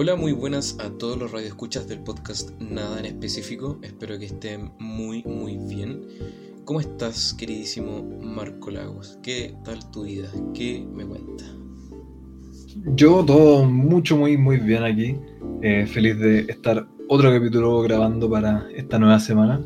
Hola, 0.00 0.14
muy 0.14 0.30
buenas 0.30 0.78
a 0.78 0.90
todos 0.90 1.18
los 1.18 1.32
radioescuchas 1.32 1.88
del 1.88 1.98
podcast 1.98 2.52
Nada 2.60 3.00
en 3.00 3.06
específico. 3.06 3.80
Espero 3.82 4.16
que 4.16 4.26
estén 4.26 4.70
muy, 4.78 5.24
muy 5.24 5.56
bien. 5.56 6.06
¿Cómo 6.64 6.78
estás, 6.78 7.34
queridísimo 7.34 8.04
Marco 8.22 8.70
Lagos? 8.70 9.18
¿Qué 9.24 9.56
tal 9.64 9.90
tu 9.90 10.04
vida? 10.04 10.28
¿Qué 10.54 10.86
me 10.88 11.04
cuenta? 11.04 11.44
Yo 12.94 13.24
todo 13.24 13.64
mucho, 13.64 14.16
muy, 14.16 14.38
muy 14.38 14.58
bien 14.58 14.84
aquí. 14.84 15.16
Eh, 15.62 15.84
feliz 15.88 16.16
de 16.20 16.42
estar 16.42 16.86
otro 17.08 17.32
capítulo 17.32 17.82
grabando 17.82 18.30
para 18.30 18.68
esta 18.70 19.00
nueva 19.00 19.18
semana. 19.18 19.60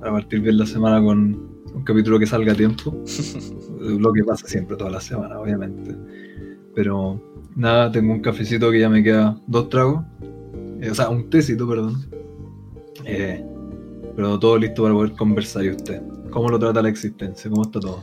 Para 0.00 0.12
partir 0.12 0.40
bien 0.42 0.58
la 0.58 0.66
semana 0.66 1.02
con 1.02 1.62
un 1.74 1.82
capítulo 1.84 2.18
que 2.18 2.26
salga 2.26 2.52
a 2.52 2.56
tiempo. 2.56 2.94
Lo 3.80 4.12
que 4.12 4.22
pasa 4.22 4.46
siempre 4.46 4.76
toda 4.76 4.90
la 4.90 5.00
semana, 5.00 5.40
obviamente. 5.40 5.96
Pero 6.74 7.37
nada, 7.58 7.90
tengo 7.90 8.12
un 8.12 8.20
cafecito 8.20 8.70
que 8.70 8.80
ya 8.80 8.88
me 8.88 9.02
queda 9.02 9.36
dos 9.46 9.68
tragos. 9.68 10.04
Eh, 10.80 10.90
o 10.90 10.94
sea, 10.94 11.10
un 11.10 11.28
tecito, 11.28 11.68
perdón. 11.68 12.08
Eh, 13.04 13.44
pero 14.16 14.38
todo 14.38 14.56
listo 14.56 14.82
para 14.82 14.94
poder 14.94 15.12
conversar 15.12 15.64
y 15.64 15.70
usted. 15.70 16.00
¿Cómo 16.30 16.48
lo 16.48 16.58
trata 16.58 16.80
la 16.80 16.88
existencia? 16.88 17.50
¿Cómo 17.50 17.62
está 17.62 17.80
todo? 17.80 18.02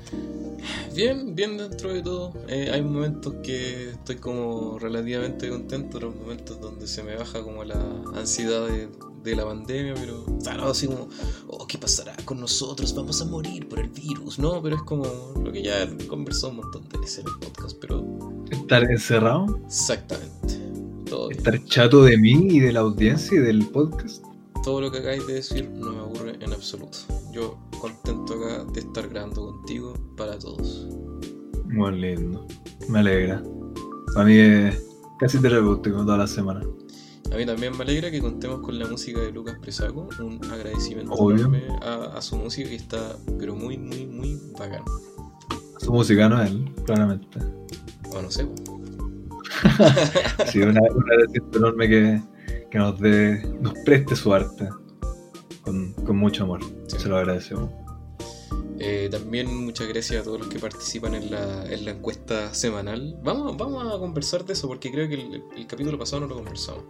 Bien, 0.93 1.35
bien 1.35 1.57
dentro 1.57 1.93
de 1.93 2.01
todo. 2.01 2.33
Eh, 2.47 2.69
hay 2.71 2.81
momentos 2.81 3.35
que 3.43 3.91
estoy 3.91 4.17
como 4.17 4.77
relativamente 4.77 5.49
contento, 5.49 5.97
otros 5.97 6.15
momentos 6.15 6.59
donde 6.59 6.87
se 6.87 7.03
me 7.03 7.15
baja 7.15 7.41
como 7.41 7.63
la 7.63 7.79
ansiedad 8.13 8.67
de, 8.67 9.35
la 9.35 9.43
pandemia, 9.43 9.95
pero 9.95 10.23
o 10.23 10.39
sea, 10.39 10.53
no, 10.53 10.65
así 10.65 10.85
como, 10.85 11.09
oh, 11.47 11.65
¿qué 11.65 11.79
pasará 11.79 12.15
con 12.25 12.39
nosotros? 12.39 12.93
Vamos 12.93 13.19
a 13.23 13.25
morir 13.25 13.67
por 13.67 13.79
el 13.79 13.89
virus, 13.89 14.37
¿no? 14.37 14.61
Pero 14.61 14.75
es 14.75 14.83
como 14.83 15.05
lo 15.43 15.51
que 15.51 15.63
ya 15.63 15.89
conversó 16.07 16.49
un 16.49 16.57
montón 16.57 16.87
de 16.89 16.97
en 16.97 17.27
el 17.27 17.39
podcast, 17.39 17.77
pero... 17.81 18.34
¿Estar 18.52 18.84
encerrado? 18.84 19.59
Exactamente. 19.66 20.59
Todo. 21.09 21.29
¿Estar 21.32 21.63
chato 21.65 22.04
de 22.04 22.18
mí 22.18 22.48
y 22.49 22.60
de 22.60 22.74
la 22.74 22.82
audiencia 22.82 23.37
y 23.37 23.41
del 23.41 23.65
podcast? 23.68 24.24
Todo 24.63 24.82
lo 24.82 24.91
que 24.91 24.99
acabáis 24.99 25.26
de 25.27 25.34
decir 25.35 25.70
no 25.70 25.91
me 25.91 25.99
aburre 25.99 26.37
en 26.40 26.52
absoluto. 26.54 26.98
Yo 27.32 27.57
contento 27.79 28.34
acá 28.34 28.63
de 28.74 28.79
estar 28.79 29.07
grabando 29.10 29.52
contigo 29.52 29.93
para 30.18 30.40
todos. 30.40 30.87
Muy 31.65 31.99
lindo. 31.99 32.48
Me 32.90 32.99
alegra. 32.99 33.43
Para 34.13 34.26
mí 34.26 34.37
es 34.37 34.82
casi 35.20 35.40
terapéutico 35.40 35.98
toda 36.04 36.18
la 36.18 36.27
semana. 36.27 36.62
A 37.32 37.37
mí 37.37 37.46
también 37.46 37.76
me 37.77 37.84
alegra 37.84 38.09
que 38.09 38.21
contemos 38.21 38.62
con 38.62 38.80
la 38.80 38.87
música 38.87 39.20
de 39.20 39.32
Lucas 39.32 39.57
Presaco. 39.59 40.07
Un 40.20 40.40
agradecimiento 40.52 41.12
Obvio. 41.13 41.37
enorme 41.37 41.63
a, 41.82 42.18
a 42.18 42.21
su 42.21 42.37
música 42.37 42.70
que 42.70 42.76
está, 42.76 43.18
pero 43.37 43.55
muy, 43.55 43.77
muy, 43.77 44.05
muy 44.07 44.40
bacán. 44.57 44.84
Su 45.80 45.91
música 45.91 46.30
no 46.30 46.41
es 46.41 46.49
él, 46.49 46.71
claramente. 46.85 47.40
O 48.16 48.21
no 48.21 48.32
sé. 48.32 48.48
Sí, 50.52 50.60
una, 50.62 50.82
un 50.82 51.04
agradecimiento 51.12 51.58
enorme 51.60 51.88
que, 51.90 52.21
que 52.71 52.77
nos 52.77 52.99
dé, 52.99 53.41
nos 53.62 53.74
preste 53.85 54.16
su 54.16 54.34
arte 54.34 54.68
con, 55.62 55.94
con 55.94 56.18
mucho 56.18 56.43
amor. 56.43 56.62
Sí. 56.88 56.98
Se 56.99 57.10
lo 57.10 57.18
agradecemos. 57.18 57.70
Eh, 58.80 59.08
también 59.10 59.55
muchas 59.55 59.88
gracias 59.88 60.21
a 60.21 60.24
todos 60.26 60.40
los 60.40 60.48
que 60.49 60.60
participan 60.60 61.16
en 61.16 61.32
la, 61.32 61.66
en 61.71 61.86
la 61.86 61.91
encuesta 61.91 62.54
semanal. 62.54 63.18
Vamos, 63.24 63.55
vamos 63.58 63.93
a 63.93 63.98
conversar 63.99 64.44
de 64.46 64.53
eso 64.53 64.68
porque 64.68 64.91
creo 64.91 65.08
que 65.08 65.16
el, 65.16 65.44
el 65.56 65.68
capítulo 65.68 65.97
pasado 65.97 66.22
no 66.22 66.28
lo 66.28 66.36
conversamos. 66.36 66.84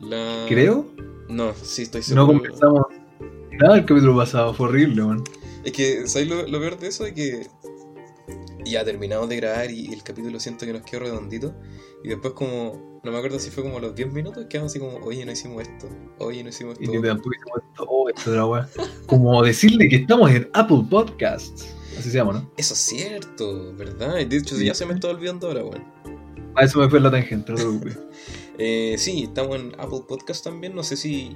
La... 0.00 0.44
Creo, 0.48 0.86
No, 1.28 1.54
sí, 1.54 1.82
estoy 1.82 2.00
no 2.00 2.06
seguro. 2.06 2.26
conversamos 2.26 2.82
nada 3.52 3.76
el 3.76 3.84
capítulo 3.86 4.16
pasado, 4.16 4.52
fue 4.52 4.68
horrible, 4.68 5.02
man. 5.02 5.24
Es 5.64 5.72
que, 5.72 6.06
¿sabes 6.08 6.28
lo, 6.28 6.46
lo 6.46 6.58
peor 6.60 6.78
de 6.78 6.88
eso? 6.88 7.06
Es 7.06 7.12
que 7.14 7.46
ya 8.70 8.84
terminamos 8.84 9.28
de 9.28 9.36
grabar 9.36 9.70
y 9.70 9.92
el 9.92 10.02
capítulo 10.02 10.38
siento 10.40 10.66
que 10.66 10.72
nos 10.72 10.82
quedó 10.82 11.00
redondito. 11.00 11.54
Y 12.04 12.08
después 12.08 12.34
como, 12.34 13.00
no 13.02 13.10
me 13.12 13.18
acuerdo 13.18 13.38
si 13.38 13.50
fue 13.50 13.62
como 13.64 13.78
a 13.78 13.80
los 13.80 13.94
10 13.94 14.12
minutos, 14.12 14.46
quedamos 14.48 14.72
así 14.72 14.78
como, 14.78 14.96
oye, 14.98 15.24
no 15.24 15.32
hicimos 15.32 15.62
esto, 15.62 15.88
oye, 16.18 16.42
no 16.42 16.50
hicimos 16.50 16.76
Y 16.80 16.84
esto. 16.84 16.92
que 17.00 17.08
tampoco 17.08 17.30
hicimos 17.34 17.58
esto, 17.70 17.86
oh, 17.88 18.08
esto 18.08 18.30
de 18.30 18.36
la 18.36 18.46
weá. 18.46 18.68
Como 19.06 19.42
decirle 19.42 19.88
que 19.88 19.96
estamos 19.96 20.30
en 20.30 20.48
Apple 20.52 20.84
Podcasts. 20.90 21.74
Así 21.98 22.10
se 22.10 22.18
llama, 22.18 22.34
¿no? 22.34 22.52
Eso 22.56 22.74
es 22.74 22.80
cierto, 22.80 23.74
¿verdad? 23.74 24.16
De 24.26 24.36
hecho, 24.36 24.56
ya 24.56 24.74
se 24.74 24.84
me 24.84 24.94
está 24.94 25.08
olvidando 25.08 25.48
ahora, 25.48 25.64
weón. 25.64 25.84
A 26.54 26.64
eso 26.64 26.78
me 26.78 26.88
fue 26.88 27.00
la 27.00 27.10
tangente, 27.10 27.52
no 27.52 27.56
te 27.58 27.62
preocupes. 27.64 27.98
Eh, 28.58 28.94
sí, 28.96 29.24
estamos 29.24 29.54
en 29.60 29.74
Apple 29.78 30.04
Podcast 30.08 30.42
también. 30.42 30.74
No 30.74 30.82
sé 30.82 30.96
si. 30.96 31.30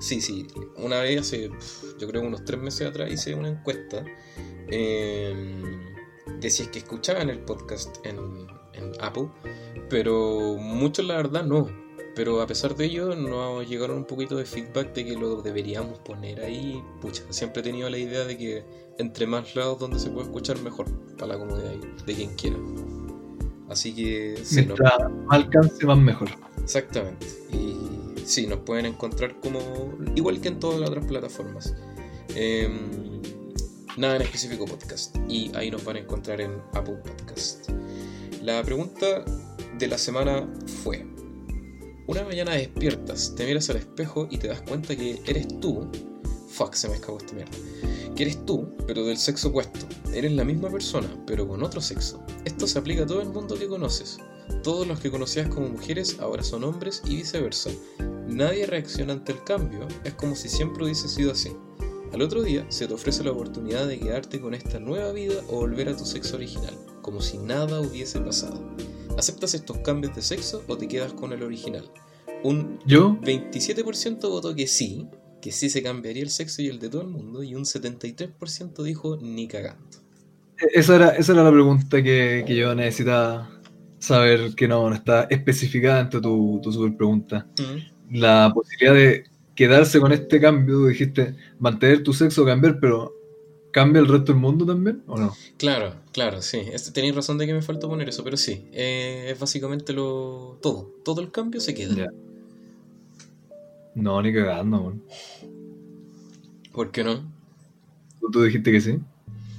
Sí, 0.00 0.22
sí. 0.22 0.46
Una 0.78 1.00
vez 1.00 1.20
hace. 1.20 1.50
Yo 2.00 2.08
creo 2.08 2.22
unos 2.22 2.46
tres 2.46 2.58
meses 2.62 2.88
atrás 2.88 3.12
hice 3.12 3.34
una 3.34 3.48
encuesta. 3.48 4.02
eh, 4.70 5.91
de 6.40 6.50
si 6.50 6.62
es 6.62 6.68
que 6.68 6.78
escuchaban 6.80 7.30
el 7.30 7.40
podcast 7.40 8.04
en, 8.06 8.18
en 8.74 8.92
Apple. 9.00 9.28
Pero 9.88 10.56
muchos, 10.58 11.04
la 11.04 11.16
verdad, 11.16 11.44
no. 11.44 11.68
Pero 12.14 12.42
a 12.42 12.46
pesar 12.46 12.76
de 12.76 12.86
ello, 12.86 13.14
nos 13.16 13.66
llegaron 13.68 13.98
un 13.98 14.04
poquito 14.04 14.36
de 14.36 14.44
feedback 14.44 14.92
de 14.92 15.04
que 15.04 15.16
lo 15.16 15.40
deberíamos 15.40 15.98
poner 16.00 16.40
ahí. 16.40 16.82
Pucha, 17.00 17.22
siempre 17.30 17.60
he 17.60 17.64
tenido 17.64 17.88
la 17.88 17.98
idea 17.98 18.24
de 18.24 18.36
que 18.36 18.64
entre 18.98 19.26
más 19.26 19.56
lados 19.56 19.78
donde 19.78 19.98
se 19.98 20.10
puede 20.10 20.26
escuchar, 20.26 20.60
mejor. 20.60 20.86
Para 21.16 21.34
la 21.34 21.38
comodidad 21.38 21.72
de 22.06 22.14
quien 22.14 22.34
quiera. 22.34 22.58
Así 23.68 23.94
que. 23.94 24.36
sí, 24.44 24.56
Mientras 24.56 25.10
más 25.10 25.38
alcance, 25.38 25.86
más 25.86 25.98
mejor. 25.98 26.28
Exactamente. 26.62 27.26
Y 27.50 28.20
sí, 28.24 28.46
nos 28.46 28.58
pueden 28.60 28.86
encontrar 28.86 29.40
como 29.40 29.58
igual 30.14 30.40
que 30.40 30.48
en 30.48 30.60
todas 30.60 30.80
las 30.80 30.90
otras 30.90 31.06
plataformas. 31.06 31.74
Em, 32.34 33.22
nada 33.96 34.16
en 34.16 34.22
específico 34.22 34.64
podcast. 34.64 35.16
Y 35.28 35.50
ahí 35.54 35.70
nos 35.70 35.84
van 35.84 35.96
a 35.96 36.00
encontrar 36.00 36.40
en 36.40 36.52
Apple 36.74 36.96
Podcast. 36.96 37.70
La 38.42 38.62
pregunta 38.62 39.24
de 39.78 39.86
la 39.86 39.98
semana 39.98 40.48
fue: 40.82 41.06
Una 42.06 42.24
mañana 42.24 42.52
despiertas, 42.52 43.34
te 43.36 43.46
miras 43.46 43.70
al 43.70 43.76
espejo 43.76 44.28
y 44.30 44.38
te 44.38 44.48
das 44.48 44.62
cuenta 44.62 44.96
que 44.96 45.20
eres 45.26 45.48
tú. 45.60 45.88
Fuck, 46.48 46.74
se 46.74 46.88
me 46.88 46.96
escapó 46.96 47.18
esta 47.18 47.34
mierda. 47.34 47.52
Que 48.14 48.24
eres 48.24 48.44
tú, 48.44 48.76
pero 48.86 49.04
del 49.04 49.16
sexo 49.16 49.48
opuesto. 49.48 49.86
Eres 50.12 50.32
la 50.32 50.44
misma 50.44 50.68
persona, 50.68 51.08
pero 51.26 51.48
con 51.48 51.62
otro 51.62 51.80
sexo. 51.80 52.22
Esto 52.44 52.66
se 52.66 52.78
aplica 52.78 53.04
a 53.04 53.06
todo 53.06 53.22
el 53.22 53.30
mundo 53.30 53.54
que 53.58 53.68
conoces. 53.68 54.18
Todos 54.62 54.86
los 54.86 55.00
que 55.00 55.10
conocías 55.10 55.48
como 55.48 55.68
mujeres 55.68 56.18
ahora 56.20 56.42
son 56.42 56.64
hombres 56.64 57.02
y 57.06 57.16
viceversa. 57.16 57.70
Nadie 58.28 58.66
reacciona 58.66 59.14
ante 59.14 59.32
el 59.32 59.42
cambio, 59.44 59.88
es 60.04 60.14
como 60.14 60.36
si 60.36 60.48
siempre 60.48 60.84
hubiese 60.84 61.08
sido 61.08 61.32
así. 61.32 61.52
Al 62.12 62.20
otro 62.20 62.42
día 62.42 62.66
se 62.68 62.86
te 62.86 62.92
ofrece 62.92 63.24
la 63.24 63.30
oportunidad 63.30 63.86
de 63.86 63.98
quedarte 63.98 64.38
con 64.38 64.52
esta 64.52 64.78
nueva 64.78 65.12
vida 65.12 65.34
o 65.48 65.60
volver 65.60 65.88
a 65.88 65.96
tu 65.96 66.04
sexo 66.04 66.36
original, 66.36 66.74
como 67.00 67.22
si 67.22 67.38
nada 67.38 67.80
hubiese 67.80 68.20
pasado. 68.20 68.62
¿Aceptas 69.16 69.54
estos 69.54 69.78
cambios 69.78 70.14
de 70.14 70.20
sexo 70.20 70.62
o 70.68 70.76
te 70.76 70.88
quedas 70.88 71.14
con 71.14 71.32
el 71.32 71.42
original? 71.42 71.90
Un 72.42 72.78
Yo, 72.84 73.18
27% 73.22 74.28
votó 74.28 74.54
que 74.54 74.66
sí, 74.66 75.08
que 75.40 75.52
sí 75.52 75.70
se 75.70 75.82
cambiaría 75.82 76.22
el 76.22 76.28
sexo 76.28 76.60
y 76.60 76.66
el 76.66 76.78
de 76.78 76.90
todo 76.90 77.00
el 77.00 77.08
mundo, 77.08 77.42
y 77.42 77.54
un 77.54 77.64
73% 77.64 78.82
dijo 78.82 79.16
ni 79.16 79.48
cagando. 79.48 79.98
esa 80.74 80.96
era, 80.96 81.08
esa 81.10 81.32
era 81.32 81.44
la 81.44 81.50
pregunta 81.50 82.02
que, 82.02 82.44
que 82.46 82.54
yo 82.54 82.74
necesitaba 82.74 83.50
saber 83.98 84.54
que 84.54 84.68
no, 84.68 84.90
no 84.90 84.94
está 84.94 85.28
especificada 85.30 85.98
dentro 85.98 86.20
de 86.20 86.24
tu, 86.24 86.60
tu 86.62 86.72
super 86.72 86.94
pregunta. 86.94 87.46
La 88.10 88.52
posibilidad 88.52 88.92
de 88.92 89.31
quedarse 89.54 90.00
con 90.00 90.12
este 90.12 90.40
cambio, 90.40 90.86
dijiste 90.86 91.34
mantener 91.58 92.02
tu 92.02 92.12
sexo 92.12 92.44
cambiar, 92.44 92.80
pero 92.80 93.14
¿cambia 93.70 94.00
el 94.00 94.08
resto 94.08 94.32
del 94.32 94.40
mundo 94.40 94.64
también 94.66 95.02
o 95.06 95.18
no? 95.18 95.34
Claro, 95.56 95.94
claro, 96.12 96.42
sí. 96.42 96.58
Este, 96.72 96.92
tenéis 96.92 97.14
razón 97.14 97.38
de 97.38 97.46
que 97.46 97.54
me 97.54 97.62
falta 97.62 97.88
poner 97.88 98.08
eso, 98.08 98.24
pero 98.24 98.36
sí. 98.36 98.66
eh, 98.72 99.28
es 99.30 99.38
básicamente 99.38 99.92
lo 99.92 100.58
todo. 100.62 100.90
Todo 101.04 101.20
el 101.20 101.30
cambio 101.30 101.60
se 101.60 101.74
queda. 101.74 102.12
No, 103.94 104.22
ni 104.22 104.32
cagando, 104.32 104.82
man. 104.82 105.02
¿Por 106.72 106.90
qué 106.90 107.04
no? 107.04 107.22
¿Tú, 108.20 108.30
tú 108.30 108.42
dijiste 108.42 108.72
que 108.72 108.80
sí. 108.80 108.98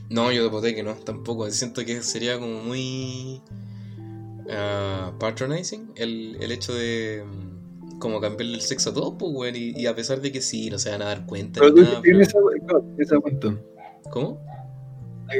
No, 0.09 0.31
yo 0.31 0.49
voté 0.49 0.75
que 0.75 0.83
no, 0.83 0.93
tampoco. 0.95 1.49
Siento 1.51 1.85
que 1.85 2.01
sería 2.01 2.39
como 2.39 2.61
muy 2.61 3.41
ah, 4.49 5.13
patronizing 5.19 5.91
el, 5.95 6.37
el 6.39 6.51
hecho 6.51 6.73
de 6.73 7.23
mm, 7.25 7.52
como 8.03 8.19
cambiarle 8.21 8.55
el 8.55 8.61
sexo 8.61 8.89
a 8.89 8.93
todos, 8.93 9.15
pues, 9.17 9.31
weón. 9.33 9.55
Y, 9.55 9.71
y 9.81 9.87
a 9.87 9.95
pesar 9.95 10.19
de 10.21 10.31
que 10.31 10.41
sí, 10.41 10.69
no 10.69 10.77
se 10.77 10.91
van 10.91 11.01
a 11.01 11.05
dar 11.05 11.25
cuenta. 11.25 11.61
Pero 11.61 11.73
ni 11.73 11.81
tú 11.83 11.89
nada, 12.11 12.25
se 12.97 13.05
se 13.05 13.17
cuenta. 13.19 13.55
¿Cómo? 14.11 14.39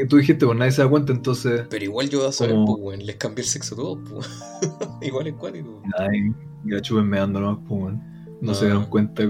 Tú 0.09 0.17
dijiste, 0.17 0.45
pues 0.45 0.57
nadie 0.57 0.71
se 0.71 0.81
da 0.81 0.89
cuenta, 0.89 1.11
entonces. 1.13 1.63
Pero 1.69 1.83
igual 1.83 2.09
yo 2.09 2.19
voy 2.19 2.29
a 2.29 2.31
saber, 2.31 2.55
pues, 2.65 2.77
weón. 2.79 3.05
Les 3.05 3.17
cambié 3.17 3.43
el 3.43 3.49
sexo 3.49 3.75
a 3.75 3.77
todos, 3.77 3.99
pues. 4.09 4.29
igual 5.01 5.27
es 5.27 5.33
cuático. 5.33 5.81
Ay, 5.99 6.31
ya 6.65 6.81
chupen 6.81 7.05
meando 7.07 7.39
nomás, 7.41 7.59
pues, 7.67 7.81
man. 7.81 8.01
No, 8.41 8.47
No. 8.51 8.53
se 8.55 8.65
dieron 8.65 8.85
cuenta. 8.85 9.23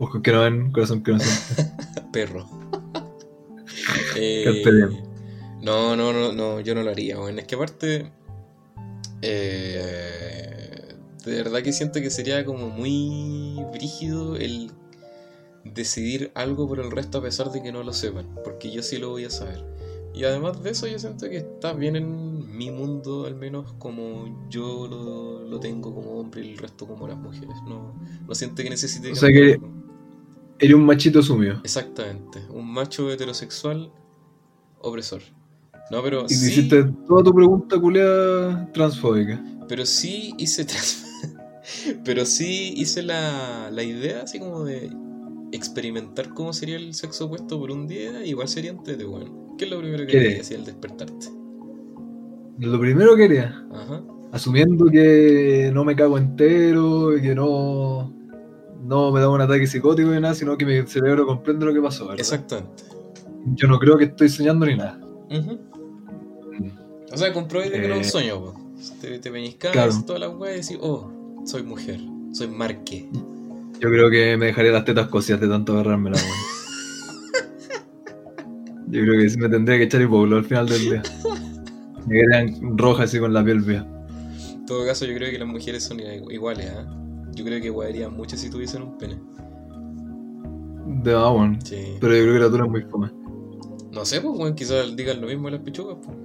Ojos 0.00 0.20
que 0.22 0.32
no 0.32 0.40
ven, 0.42 0.72
corazón 0.72 1.02
que 1.02 1.12
no 1.12 1.18
siente. 1.20 1.72
Perro. 2.12 2.44
Eh, 4.16 4.62
no, 5.62 5.94
no, 5.96 6.12
no, 6.12 6.32
no, 6.32 6.60
yo 6.60 6.74
no 6.74 6.82
lo 6.82 6.90
haría, 6.90 7.18
weón. 7.18 7.38
Es 7.38 7.46
que 7.46 7.54
aparte. 7.54 8.10
eh, 9.22 10.47
de 11.24 11.36
verdad 11.42 11.62
que 11.62 11.72
siento 11.72 12.00
que 12.00 12.10
sería 12.10 12.44
como 12.44 12.68
muy 12.70 13.62
brígido 13.72 14.36
el 14.36 14.70
decidir 15.64 16.30
algo 16.34 16.66
por 16.68 16.80
el 16.80 16.90
resto 16.90 17.18
a 17.18 17.22
pesar 17.22 17.50
de 17.52 17.62
que 17.62 17.72
no 17.72 17.82
lo 17.82 17.92
sepan. 17.92 18.26
Porque 18.44 18.70
yo 18.70 18.82
sí 18.82 18.98
lo 18.98 19.10
voy 19.10 19.24
a 19.24 19.30
saber. 19.30 19.64
Y 20.14 20.24
además 20.24 20.62
de 20.62 20.70
eso, 20.70 20.86
yo 20.86 20.98
siento 20.98 21.28
que 21.28 21.36
está 21.38 21.72
bien 21.74 21.94
en 21.96 22.56
mi 22.56 22.70
mundo 22.70 23.26
al 23.26 23.34
menos 23.36 23.72
como 23.78 24.48
yo 24.48 24.86
lo, 24.88 25.42
lo 25.44 25.60
tengo 25.60 25.94
como 25.94 26.18
hombre 26.18 26.44
y 26.44 26.52
el 26.52 26.58
resto 26.58 26.86
como 26.86 27.06
las 27.06 27.18
mujeres. 27.18 27.54
No, 27.68 27.94
no 28.26 28.34
siento 28.34 28.62
que 28.62 28.70
necesite... 28.70 29.12
O 29.12 29.14
sea 29.16 29.28
que-. 29.28 29.60
Eres 30.60 30.74
un 30.74 30.86
machito 30.86 31.22
sumido. 31.22 31.60
Exactamente, 31.62 32.40
un 32.50 32.68
macho 32.72 33.10
heterosexual 33.12 33.92
opresor. 34.80 35.22
No, 35.90 36.02
pero 36.02 36.24
Y 36.28 36.34
sí, 36.34 36.50
hiciste 36.50 36.84
toda 37.06 37.22
tu 37.22 37.32
pregunta 37.32 37.78
culiada 37.80 38.70
transfóbica. 38.72 39.40
pero 39.68 39.86
sí 39.86 40.34
hice 40.36 40.64
trans- 40.64 41.04
pero 42.04 42.24
sí 42.24 42.74
hice 42.76 43.02
la, 43.02 43.70
la 43.70 43.82
idea 43.82 44.22
así 44.22 44.38
como 44.38 44.64
de 44.64 44.90
experimentar 45.52 46.34
cómo 46.34 46.52
sería 46.52 46.76
el 46.76 46.94
sexo 46.94 47.26
opuesto 47.26 47.58
por 47.58 47.70
un 47.70 47.86
día, 47.86 48.24
igual 48.24 48.48
sería 48.48 48.70
antes 48.72 48.98
de 48.98 49.04
bueno. 49.04 49.54
¿Qué 49.58 49.64
es 49.64 49.70
lo 49.70 49.78
primero 49.78 50.06
que 50.06 50.12
¿Qué? 50.12 50.18
harías 50.18 50.40
así 50.40 50.54
al 50.54 50.64
despertarte? 50.64 51.28
Lo 52.58 52.78
primero 52.80 53.14
que 53.16 53.24
haría, 53.24 53.64
Ajá. 53.72 54.02
asumiendo 54.32 54.86
que 54.86 55.70
no 55.72 55.84
me 55.84 55.94
cago 55.96 56.18
entero 56.18 57.16
y 57.16 57.22
que 57.22 57.34
no, 57.34 58.12
no 58.82 59.12
me 59.12 59.20
da 59.20 59.28
un 59.30 59.40
ataque 59.40 59.66
psicótico 59.66 60.10
ni 60.10 60.20
nada, 60.20 60.34
sino 60.34 60.56
que 60.58 60.66
mi 60.66 60.86
cerebro 60.86 61.24
comprende 61.26 61.64
lo 61.64 61.72
que 61.72 61.80
pasó. 61.80 62.04
¿verdad? 62.04 62.20
Exactamente. 62.20 62.82
Yo 63.54 63.68
no 63.68 63.78
creo 63.78 63.96
que 63.96 64.04
estoy 64.04 64.28
soñando 64.28 64.66
ni 64.66 64.76
nada. 64.76 65.00
Ujú. 65.30 65.58
O 67.12 67.16
sea, 67.16 67.32
comprobé 67.32 67.70
que 67.70 67.78
no 67.78 67.94
es 67.94 67.98
un 68.00 68.00
Eh, 68.00 68.04
sueño, 68.04 68.40
po. 68.40 68.54
Te, 69.00 69.18
te 69.18 69.30
peñiscas 69.30 69.72
claro. 69.72 69.92
todas 70.06 70.20
las 70.20 70.36
weas 70.36 70.56
y 70.56 70.74
decís, 70.74 70.78
oh, 70.82 71.10
soy 71.48 71.62
mujer, 71.62 71.98
soy 72.32 72.48
marque. 72.48 73.08
Yo 73.80 73.88
creo 73.88 74.10
que 74.10 74.36
me 74.36 74.46
dejaría 74.46 74.70
las 74.70 74.84
tetas 74.84 75.08
cosidas 75.08 75.40
de 75.40 75.48
tanto 75.48 75.72
agarrarme 75.72 76.10
la 76.10 76.18
Yo 78.88 79.02
creo 79.02 79.18
que 79.18 79.30
sí 79.30 79.38
me 79.38 79.48
tendría 79.48 79.78
que 79.78 79.84
echar 79.84 80.02
hipoglo 80.02 80.36
al 80.36 80.44
final 80.44 80.68
del 80.68 80.80
día. 80.82 81.02
Me 82.06 82.20
quedarían 82.20 82.76
rojas 82.76 83.06
así 83.06 83.18
con 83.18 83.32
la 83.32 83.42
piel 83.42 83.60
vía. 83.60 83.86
En 84.52 84.66
todo 84.66 84.84
caso, 84.84 85.06
yo 85.06 85.14
creo 85.14 85.30
que 85.30 85.38
las 85.38 85.48
mujeres 85.48 85.84
son 85.84 86.00
iguales, 86.00 86.70
¿ah? 86.76 86.86
Yo 87.34 87.44
creo 87.44 87.62
que 87.62 87.70
guayarían 87.70 88.14
mucho 88.14 88.36
si 88.36 88.50
tuviesen 88.50 88.82
un 88.82 88.98
pene. 88.98 89.18
De 91.02 91.14
ah, 91.14 91.28
bueno. 91.30 91.58
Sí. 91.64 91.96
Pero 92.00 92.14
yo 92.14 92.22
creo 92.24 92.34
que 92.34 92.40
la 92.40 92.50
tula 92.50 92.64
es 92.64 92.70
muy 92.70 92.82
fome. 92.82 93.10
No 93.92 94.04
sé, 94.04 94.20
pues, 94.20 94.38
weón, 94.38 94.54
quizás 94.54 94.94
digan 94.96 95.20
lo 95.20 95.28
mismo 95.28 95.46
de 95.46 95.52
las 95.52 95.62
pichugas, 95.62 95.96
pues. 96.04 96.16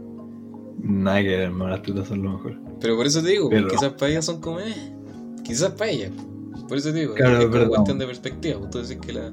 Nada 0.79 1.21
que 1.21 1.29
ver, 1.29 1.39
hermano, 1.41 1.71
las 1.71 1.81
tetas 1.81 2.07
son 2.09 2.23
lo 2.23 2.33
mejor. 2.33 2.59
Pero 2.81 2.97
por 2.97 3.05
eso 3.05 3.21
te 3.21 3.29
digo, 3.29 3.49
Pero- 3.49 3.69
quizás 3.69 3.93
para 3.93 4.11
ellas 4.11 4.25
son 4.25 4.41
como, 4.41 4.59
eh, 4.59 4.73
quizás 5.43 5.71
para 5.71 5.91
ellas. 5.91 6.11
Por 6.67 6.77
eso 6.77 6.91
te 6.91 6.99
digo, 6.99 7.13
Claro, 7.15 7.39
es 7.41 7.51
verdad. 7.51 7.67
cuestión 7.69 7.99
de 7.99 8.05
perspectiva. 8.05 8.59
Pues 8.59 8.71
tú 8.71 8.77
decís 8.79 8.97
que 8.97 9.13
la, 9.13 9.31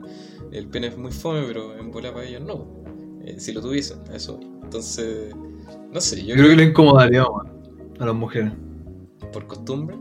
el 0.53 0.67
pene 0.69 0.89
es 0.89 0.99
muy 0.99 1.13
fome, 1.13 1.43
pero 1.47 1.77
en 1.77 1.91
bola 1.91 2.13
para 2.13 2.25
ellas 2.27 2.43
no. 2.43 2.67
Eh, 3.25 3.37
si 3.39 3.53
lo 3.53 3.61
tuviesen, 3.61 3.99
eso. 4.13 4.39
Entonces, 4.63 5.35
no 5.93 6.01
sé, 6.01 6.25
yo, 6.25 6.35
creo 6.35 6.49
que 6.49 6.57
le 6.57 6.65
incomodaría 6.65 7.25
weón, 7.25 7.49
a 7.99 8.07
las 8.07 8.15
mujeres. 8.15 8.53
por 9.33 9.47
costumbre, 9.47 9.97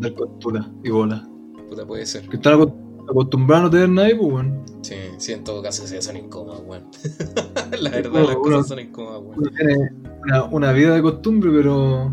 De 0.00 0.12
costura 0.14 0.70
y 0.82 0.90
bola. 0.90 1.26
puta 1.70 1.86
puede 1.86 2.04
ser. 2.06 2.28
Que 2.28 2.36
están 2.36 2.54
aco- 2.54 2.74
acostumbrados 3.08 3.62
a 3.62 3.64
no 3.66 3.70
tener 3.70 3.88
nadie, 3.90 4.16
pues 4.16 4.30
bueno. 4.30 4.64
Sí, 4.82 4.94
sí, 5.18 5.32
en 5.32 5.44
todo 5.44 5.62
caso 5.62 5.86
sí, 5.86 5.96
son 6.00 6.16
incómodas, 6.16 6.62
weón. 6.66 6.84
la 7.80 7.90
verdad, 7.90 8.10
Uno- 8.12 8.20
las 8.26 8.30
uno- 8.36 8.42
cosas 8.42 8.68
son 8.68 8.80
incómodas, 8.80 9.20
weón. 9.22 9.38
Uno 9.38 9.50
tiene 9.56 9.90
una, 10.24 10.44
una 10.44 10.72
vida 10.72 10.94
de 10.94 11.02
costumbre, 11.02 11.50
pero 11.52 12.12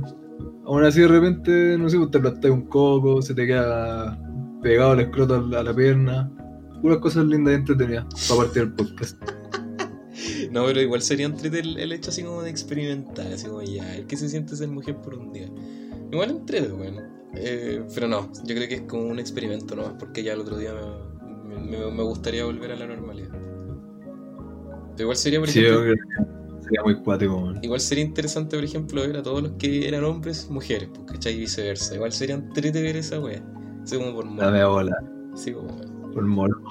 aún 0.65 0.83
así 0.83 1.01
de 1.01 1.07
repente, 1.07 1.77
no 1.77 1.89
sé, 1.89 1.97
te 2.11 2.17
aplastas 2.17 2.51
un 2.51 2.67
coco, 2.67 3.21
se 3.21 3.33
te 3.33 3.45
queda 3.47 4.19
pegado 4.61 4.93
el 4.93 5.01
escroto 5.01 5.35
a 5.35 5.41
la, 5.41 5.59
a 5.59 5.63
la 5.63 5.73
pierna. 5.75 6.31
Puras 6.81 6.97
cosas 6.99 7.25
lindas 7.25 7.53
y 7.53 7.55
entretenidas 7.57 8.05
para 8.27 8.41
partir 8.41 8.63
el 8.63 8.73
podcast. 8.73 9.17
No, 10.51 10.65
pero 10.65 10.81
igual 10.81 11.01
sería 11.01 11.25
entrete 11.25 11.59
el, 11.59 11.77
el 11.79 11.91
hecho 11.93 12.09
así 12.09 12.23
como 12.23 12.41
de 12.43 12.49
experimentar, 12.49 13.25
así 13.31 13.47
como 13.47 13.61
ya, 13.61 13.95
el 13.95 14.05
que 14.05 14.17
se 14.17 14.27
siente 14.27 14.55
ser 14.55 14.67
mujer 14.67 14.97
por 14.97 15.15
un 15.17 15.31
día. 15.31 15.49
Igual 16.11 16.31
entrete, 16.31 16.71
weón. 16.73 16.95
Eh, 17.35 17.81
pero 17.95 18.07
no, 18.07 18.29
yo 18.45 18.55
creo 18.55 18.67
que 18.67 18.75
es 18.75 18.81
como 18.81 19.03
un 19.03 19.17
experimento 19.19 19.75
nomás, 19.75 19.93
porque 19.97 20.21
ya 20.23 20.33
el 20.33 20.41
otro 20.41 20.57
día 20.57 20.73
me, 21.47 21.55
me- 21.59 21.91
me 21.91 22.03
gustaría 22.03 22.43
volver 22.45 22.71
a 22.71 22.75
la 22.75 22.85
normalidad. 22.87 23.29
Pero 24.91 25.03
igual 25.03 25.17
sería, 25.17 25.39
por 25.39 25.47
Sí, 25.49 25.59
ejemplo, 25.61 25.95
sería 26.71 26.83
muy 26.83 26.95
cuático, 27.03 27.39
man. 27.41 27.59
igual 27.61 27.79
sería 27.79 28.03
interesante, 28.03 28.55
por 28.55 28.63
ejemplo, 28.63 29.01
ver 29.01 29.17
a 29.17 29.23
todos 29.23 29.43
los 29.43 29.51
que 29.53 29.87
eran 29.87 30.03
hombres, 30.05 30.49
mujeres, 30.49 30.89
pues, 30.93 31.11
¿cachai? 31.11 31.33
Y 31.35 31.39
viceversa. 31.39 31.95
Igual 31.95 32.11
sería 32.11 32.35
entrete 32.35 32.81
ver 32.81 32.95
esa 32.97 33.19
wea. 33.19 33.43
Así 33.83 33.97
como 33.97 34.13
por 34.15 34.25
moda. 34.25 34.51
media 34.51 34.67
bola, 34.67 34.95
Sí, 35.35 35.51
como 35.51 35.67
wea. 35.69 36.11
por 36.13 36.25
moro. 36.25 36.61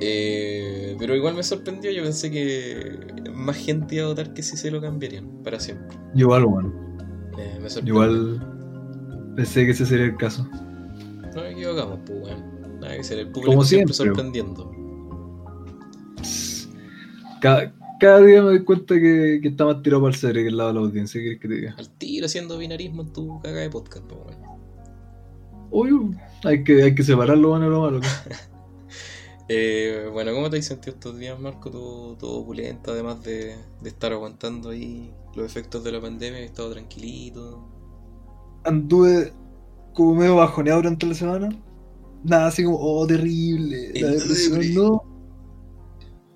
Eh, 0.00 0.96
pero 0.98 1.14
igual 1.14 1.34
me 1.34 1.42
sorprendió, 1.42 1.90
yo 1.90 2.02
pensé 2.02 2.30
que 2.30 2.98
más 3.34 3.56
gente 3.56 3.96
iba 3.96 4.06
a 4.06 4.08
votar 4.08 4.32
que 4.32 4.42
si 4.42 4.56
se 4.56 4.70
lo 4.70 4.80
cambiarían 4.80 5.42
para 5.42 5.60
siempre. 5.60 5.98
Igual, 6.14 6.46
bueno. 6.46 6.72
Eh, 7.38 7.58
me 7.60 7.68
sorprendió. 7.68 7.94
Igual 7.94 9.32
pensé 9.36 9.64
que 9.66 9.72
ese 9.72 9.84
sería 9.84 10.06
el 10.06 10.16
caso. 10.16 10.48
No 11.34 11.42
me 11.42 11.50
equivocamos, 11.52 11.98
pues 12.06 12.18
weón. 12.22 12.60
Nada 12.80 12.96
que 12.96 13.04
ser, 13.04 13.18
el 13.18 13.26
público 13.30 13.50
Como 13.52 13.62
siempre, 13.64 13.92
siempre. 13.92 14.14
sorprendiendo. 14.22 14.72
Cada, 17.40 17.72
cada 18.00 18.20
día 18.20 18.42
me 18.42 18.48
doy 18.48 18.64
cuenta 18.64 18.94
que, 18.94 19.38
que 19.42 19.48
está 19.48 19.66
más 19.66 19.82
tirado 19.82 20.02
para 20.02 20.14
el 20.14 20.18
cerebro 20.18 20.42
que 20.42 20.48
el 20.48 20.56
lado 20.56 20.70
de 20.70 20.74
la 20.74 20.80
audiencia. 20.80 21.20
¿Qué 21.20 21.38
que 21.38 21.48
te 21.48 21.54
diga? 21.54 21.74
Al 21.78 21.90
tiro 21.90 22.26
haciendo 22.26 22.58
binarismo 22.58 23.02
en 23.02 23.12
tu 23.12 23.40
caga 23.40 23.60
de 23.60 23.70
podcast, 23.70 24.04
pues 24.06 24.20
weón. 24.20 24.60
Obvio, 25.70 26.10
hay 26.44 26.64
que, 26.64 26.82
hay 26.82 26.94
que 26.94 27.04
separar 27.04 27.38
lo 27.38 27.50
bueno 27.50 27.66
de 27.66 27.70
lo 27.70 27.80
malo. 27.80 28.00
Eh, 29.52 30.08
bueno, 30.12 30.32
¿cómo 30.32 30.48
te 30.48 30.58
has 30.58 30.66
sentido 30.66 30.94
estos 30.94 31.18
días, 31.18 31.36
Marco? 31.40 31.72
Todo, 31.72 32.16
todo 32.16 32.38
opulento, 32.38 32.92
además 32.92 33.20
de, 33.24 33.56
de 33.82 33.88
estar 33.88 34.12
aguantando 34.12 34.70
ahí 34.70 35.12
los 35.34 35.44
efectos 35.44 35.82
de 35.82 35.90
la 35.90 36.00
pandemia, 36.00 36.38
he 36.38 36.44
estado 36.44 36.70
tranquilito. 36.70 37.68
Anduve 38.62 39.32
como 39.92 40.14
medio 40.14 40.36
bajoneado 40.36 40.78
durante 40.82 41.04
la 41.04 41.14
semana. 41.14 41.48
Nada, 42.22 42.46
así 42.46 42.62
como, 42.62 42.78
oh, 42.80 43.04
terrible. 43.08 43.90
La 44.00 44.10
depresión, 44.10 44.72
no. 44.72 45.09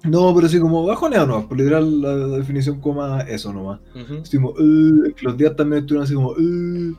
No, 0.04 0.34
pero 0.34 0.46
así 0.46 0.60
como 0.60 0.84
bajoneado 0.84 1.26
nomás, 1.26 1.46
por 1.46 1.56
literal 1.56 2.00
la, 2.02 2.14
la 2.14 2.36
definición 2.38 2.80
más 2.94 3.26
eso 3.28 3.52
nomás. 3.52 3.80
Ujú. 3.94 4.20
Así 4.22 4.36
como, 4.36 4.50
"Uh", 4.50 5.12
los 5.22 5.36
días 5.36 5.56
también 5.56 5.80
estuvieron 5.82 6.04
así 6.04 6.14
como, 6.14 6.30
"Uh", 6.32 6.94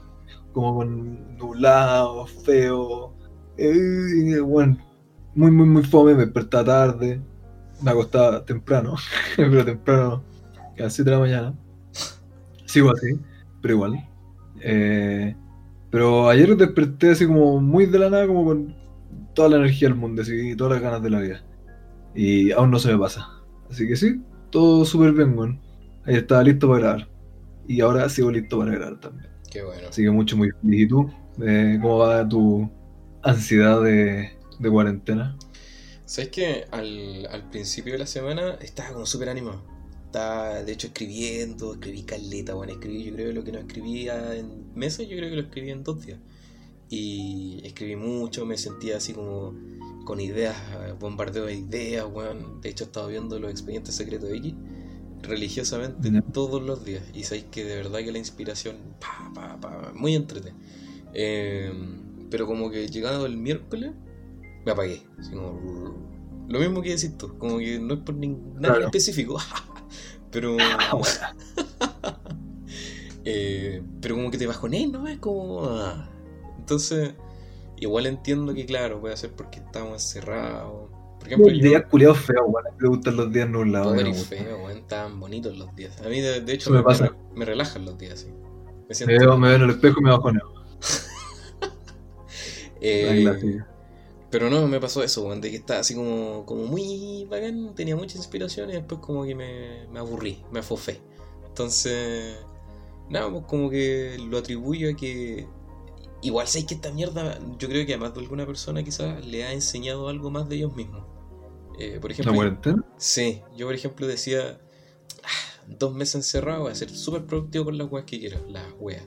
como 0.52 0.76
con 0.76 1.38
nublados, 1.38 2.32
feo. 2.44 3.14
y, 3.58 4.38
bueno, 4.40 4.78
muy, 5.36 5.52
muy, 5.52 5.68
muy 5.68 5.84
fome, 5.84 6.14
me 6.16 6.24
despertaba 6.26 6.64
tarde, 6.66 7.22
me 7.82 7.92
acostaba 7.92 8.44
temprano, 8.44 8.96
pero 9.38 9.64
temprano, 9.66 10.24
a 10.78 10.82
las 10.84 10.94
7 10.94 11.12
de 11.12 11.16
la 11.16 11.22
mañana. 11.22 11.54
Sigo 12.66 12.92
así, 12.92 13.20
pero 13.62 13.76
igual. 13.76 14.10
Eh, 14.62 15.36
pero 15.92 16.28
ayer 16.28 16.56
desperté 16.58 17.12
así 17.12 17.28
como 17.28 17.62
muy 17.62 17.86
de 17.86 18.00
la 18.00 18.10
nada, 18.10 18.28
como 18.28 18.44
con 18.46 18.76
toda 19.34 19.50
la 19.50 19.58
energía 19.58 19.90
del 19.90 19.98
mundo, 19.98 20.22
así, 20.24 20.52
y 20.52 20.56
todas 20.56 20.74
las 20.74 20.82
ganas 20.82 21.04
de 21.04 21.10
la 21.10 21.20
vida. 21.20 21.44
Y 22.16 22.52
aún 22.52 22.72
no 22.72 22.80
se 22.80 22.92
me 22.92 22.98
pasa. 22.98 23.30
Así 23.70 23.88
que 23.88 23.96
sí, 23.96 24.22
todo 24.50 24.86
súper 24.86 25.12
bien, 25.12 25.38
weón. 25.38 25.62
Ahí 26.06 26.16
estaba 26.16 26.44
listo 26.44 26.68
para 26.68 26.80
grabar. 26.80 27.10
Y 27.68 27.82
ahora 27.82 28.08
sigo 28.10 28.32
listo 28.32 28.60
para 28.60 28.72
grabar 28.72 29.00
también. 29.00 29.30
Qué 29.52 29.64
bueno. 29.64 29.90
Así 29.90 30.04
que 30.04 30.12
mucho, 30.12 30.38
muy 30.38 30.50
feliz. 30.62 30.82
¿Y 30.82 30.88
tú? 30.88 31.10
Eh, 31.42 31.78
¿Cómo 31.82 31.98
va 31.98 32.28
tu 32.28 32.70
ansiedad 33.24 33.82
de, 33.82 34.32
de 34.60 34.70
cuarentena? 34.70 35.38
¿Sabes 36.06 36.30
que 36.30 36.66
al, 36.72 37.26
al 37.32 37.50
principio 37.50 37.94
de 37.94 38.00
la 38.00 38.06
semana 38.06 38.54
estaba 38.62 38.94
como 38.94 39.06
súper 39.06 39.30
animado? 39.30 39.64
Estaba, 40.06 40.64
de 40.64 40.72
hecho, 40.72 40.88
escribiendo, 40.88 41.74
escribí 41.74 42.04
caleta, 42.04 42.54
bueno, 42.54 42.74
escribí, 42.74 43.04
yo 43.04 43.14
creo 43.14 43.28
que 43.28 43.34
lo 43.34 43.44
que 43.44 43.52
no 43.52 43.60
escribía 43.60 44.36
en 44.36 44.72
meses, 44.76 45.10
yo 45.10 45.18
creo 45.18 45.30
que 45.30 45.36
lo 45.36 45.42
escribí 45.42 45.72
en 45.72 45.84
dos 45.84 46.06
días. 46.06 46.20
Y 46.90 47.62
escribí 47.66 47.96
mucho, 47.96 48.46
me 48.46 48.58
sentía 48.58 48.98
así 48.98 49.14
como 49.14 49.56
con 50.06 50.22
ideas, 50.22 50.56
bombardeo 51.00 51.46
de 51.48 51.56
ideas, 51.56 52.06
weón. 52.12 52.62
De 52.62 52.70
hecho, 52.70 52.86
estaba 52.86 53.08
viendo 53.08 53.38
los 53.40 53.52
expedientes 53.52 53.96
secretos 53.96 54.30
de 54.30 54.38
X 54.38 54.54
religiosamente 55.24 56.22
todos 56.32 56.62
los 56.62 56.86
días. 56.86 57.04
Y 57.14 57.24
sabéis 57.24 57.46
que 57.52 57.66
de 57.66 57.76
verdad 57.78 58.00
que 58.00 58.12
la 58.12 58.20
inspiración, 58.20 58.78
pa, 59.00 59.32
pa, 59.34 59.60
pa, 59.60 59.92
muy 59.96 60.16
entrete. 60.16 60.54
Eh, 61.14 61.72
pero 62.30 62.46
como 62.46 62.70
que 62.72 62.88
llegado 62.88 63.26
el 63.26 63.36
miércoles, 63.38 63.92
me 64.66 64.72
apagué. 64.72 65.02
Como, 65.32 65.96
lo 66.48 66.60
mismo 66.60 66.82
que 66.82 66.90
decís 66.92 67.18
tú, 67.18 67.38
como 67.38 67.58
que 67.58 67.80
no 67.80 67.96
es 67.96 68.00
por 68.02 68.16
nin- 68.16 68.38
nada 68.54 68.56
en 68.56 68.62
Claro. 68.62 68.86
específico. 68.86 69.38
pero. 70.32 70.56
eh, 73.26 73.82
pero 74.02 74.16
como 74.16 74.32
que 74.32 74.38
te 74.38 74.48
bajoné, 74.48 74.88
¿no? 74.88 75.08
Es 75.08 75.18
como. 75.20 75.64
ah. 75.66 76.10
Entonces, 76.60 77.14
igual 77.78 78.06
entiendo 78.08 78.54
que, 78.54 78.66
claro, 78.66 79.00
puede 79.02 79.16
ser 79.18 79.34
porque 79.36 79.60
estamos 79.60 79.94
encerrados. 80.04 80.90
Por 81.20 81.28
ejemplo, 81.28 81.52
yo. 81.54 81.62
días 81.62 81.84
culiados 81.90 82.20
feos, 82.20 82.46
weón. 82.48 82.66
Me 82.80 82.88
gustan 82.90 83.16
los 83.18 83.32
días 83.32 83.50
nublados. 83.50 83.96
Me 83.96 84.04
gustan. 84.04 84.38
feo, 84.38 84.58
weón, 84.66 84.78
estaban 84.80 85.20
bonitos 85.20 85.58
los 85.58 85.76
días. 85.76 86.00
A 86.02 86.10
mí, 86.10 86.20
de, 86.22 86.42
de 86.42 86.54
hecho, 86.54 86.72
me 86.72 86.82
me, 86.84 86.94
me- 87.00 87.12
me 87.34 87.46
relajan 87.46 87.86
los 87.86 87.98
días, 87.98 88.20
sí. 88.22 88.28
Me 88.88 88.94
Me 88.96 88.96
siento. 88.96 89.20
veo, 89.20 89.38
me 89.38 89.48
veo 89.50 89.58
en 89.58 89.64
el 89.64 89.70
espejo 89.72 90.00
y 90.00 90.04
me 90.04 90.10
bajoneo. 90.12 90.54
eh. 92.82 93.60
Pero 94.30 94.50
no, 94.50 94.68
me 94.68 94.80
pasó 94.82 95.04
eso, 95.04 95.24
weón, 95.26 95.40
de 95.42 95.50
que 95.52 95.58
estaba 95.58 95.80
así 95.82 95.96
como, 95.96 96.46
como 96.46 96.66
muy 96.66 97.26
bacán, 97.30 97.74
tenía 97.76 97.96
mucha 97.96 98.18
inspiración 98.18 98.70
y 98.70 98.74
después 98.74 99.00
como 99.02 99.24
que 99.26 99.36
me, 99.36 99.88
me 99.90 100.00
aburrí, 100.00 100.44
me 100.52 100.60
afofé. 100.60 101.02
Entonces, 101.48 102.38
nada, 103.10 103.30
pues 103.32 103.46
como 103.48 103.70
que 103.70 104.18
lo 104.30 104.38
atribuyo 104.40 104.92
a 104.92 104.96
que 104.96 105.48
igual 106.26 106.48
sé 106.48 106.66
que 106.66 106.74
esta 106.76 106.92
mierda, 106.92 107.40
yo 107.60 107.68
creo 107.68 107.86
que 107.86 107.94
a 107.94 107.98
más 107.98 108.14
de 108.14 108.20
alguna 108.22 108.46
persona 108.46 108.84
quizás 108.84 109.26
le 109.26 109.44
ha 109.44 109.54
enseñado 109.54 110.10
algo 110.10 110.32
más 110.32 110.50
de 110.50 110.58
ellos 110.58 110.76
mismos. 110.76 111.04
Eh, 111.80 112.00
por 112.02 112.12
ejemplo, 112.12 112.32
¿La 112.32 112.38
cuarentena? 112.38 112.86
Sí, 112.98 113.42
yo 113.56 113.66
por 113.68 113.76
ejemplo 113.76 114.08
decía, 114.08 114.60
"Ah, 115.24 115.64
dos 115.68 115.94
meses 115.94 116.16
encerrado, 116.16 116.64
voy 116.64 116.72
a 116.72 116.76
ser 116.76 116.90
súper 116.90 117.26
productivo 117.26 117.66
con 117.66 117.78
las 117.78 117.92
weas 117.92 118.06
que 118.06 118.20
quiero, 118.20 118.40
las 118.50 118.66
weas. 118.80 119.04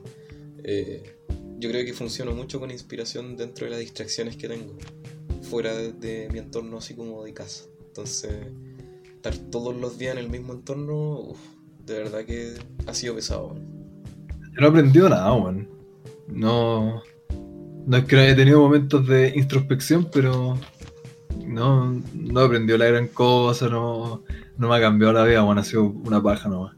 Eh, 0.63 1.17
yo 1.57 1.69
creo 1.69 1.83
que 1.85 1.93
funciono 1.93 2.33
mucho 2.33 2.59
con 2.59 2.71
inspiración 2.71 3.35
dentro 3.35 3.65
de 3.65 3.71
las 3.71 3.79
distracciones 3.79 4.37
que 4.37 4.47
tengo, 4.47 4.77
fuera 5.41 5.73
de, 5.75 5.91
de 5.93 6.29
mi 6.31 6.39
entorno 6.39 6.77
así 6.77 6.93
como 6.95 7.23
de 7.23 7.33
casa. 7.33 7.65
Entonces, 7.87 8.31
estar 9.15 9.35
todos 9.51 9.75
los 9.75 9.97
días 9.97 10.13
en 10.13 10.19
el 10.19 10.29
mismo 10.29 10.53
entorno, 10.53 11.19
uf, 11.19 11.39
de 11.85 11.93
verdad 11.95 12.23
que 12.23 12.53
ha 12.85 12.93
sido 12.93 13.15
pesado. 13.15 13.55
Yo 13.55 14.61
no 14.61 14.67
he 14.67 14.69
aprendido 14.69 15.09
nada, 15.09 15.33
weón. 15.33 15.78
No. 16.31 17.03
No 17.85 17.97
es 17.97 18.05
que 18.05 18.15
no 18.15 18.21
haya 18.21 18.35
tenido 18.35 18.61
momentos 18.61 19.07
de 19.07 19.33
introspección, 19.35 20.09
pero. 20.11 20.57
No, 21.45 22.01
no 22.13 22.41
he 22.41 22.45
aprendido 22.45 22.77
la 22.77 22.85
gran 22.85 23.07
cosa, 23.07 23.69
no, 23.69 24.23
no 24.57 24.69
me 24.69 24.75
ha 24.75 24.79
cambiado 24.79 25.13
la 25.13 25.23
vida, 25.23 25.43
weón. 25.43 25.57
Ha 25.57 25.63
sido 25.63 25.85
una 25.85 26.21
paja 26.21 26.49
nomás. 26.49 26.75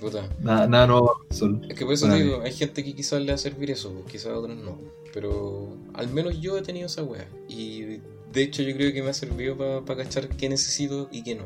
Puta. 0.00 0.28
Nada, 0.40 0.66
nada 0.66 0.86
nuevo. 0.86 1.20
Es 1.28 1.74
que 1.76 1.84
por 1.84 1.92
eso 1.92 2.08
te 2.08 2.22
digo, 2.22 2.40
hay 2.42 2.52
gente 2.52 2.82
que 2.82 2.94
quizás 2.94 3.20
le 3.20 3.28
va 3.28 3.34
a 3.34 3.38
servir 3.38 3.70
eso, 3.70 3.92
pues, 3.92 4.06
quizás 4.12 4.28
a 4.28 4.38
otros 4.38 4.56
no. 4.56 4.78
Pero 5.12 5.76
al 5.94 6.08
menos 6.08 6.40
yo 6.40 6.56
he 6.56 6.62
tenido 6.62 6.86
esa 6.86 7.02
wea. 7.02 7.28
Y 7.48 8.00
de 8.32 8.42
hecho 8.42 8.62
yo 8.62 8.74
creo 8.76 8.92
que 8.94 9.02
me 9.02 9.10
ha 9.10 9.14
servido 9.14 9.56
para 9.84 10.04
cachar 10.04 10.28
qué 10.28 10.48
necesito 10.48 11.08
y 11.12 11.22
qué 11.22 11.34
no. 11.34 11.44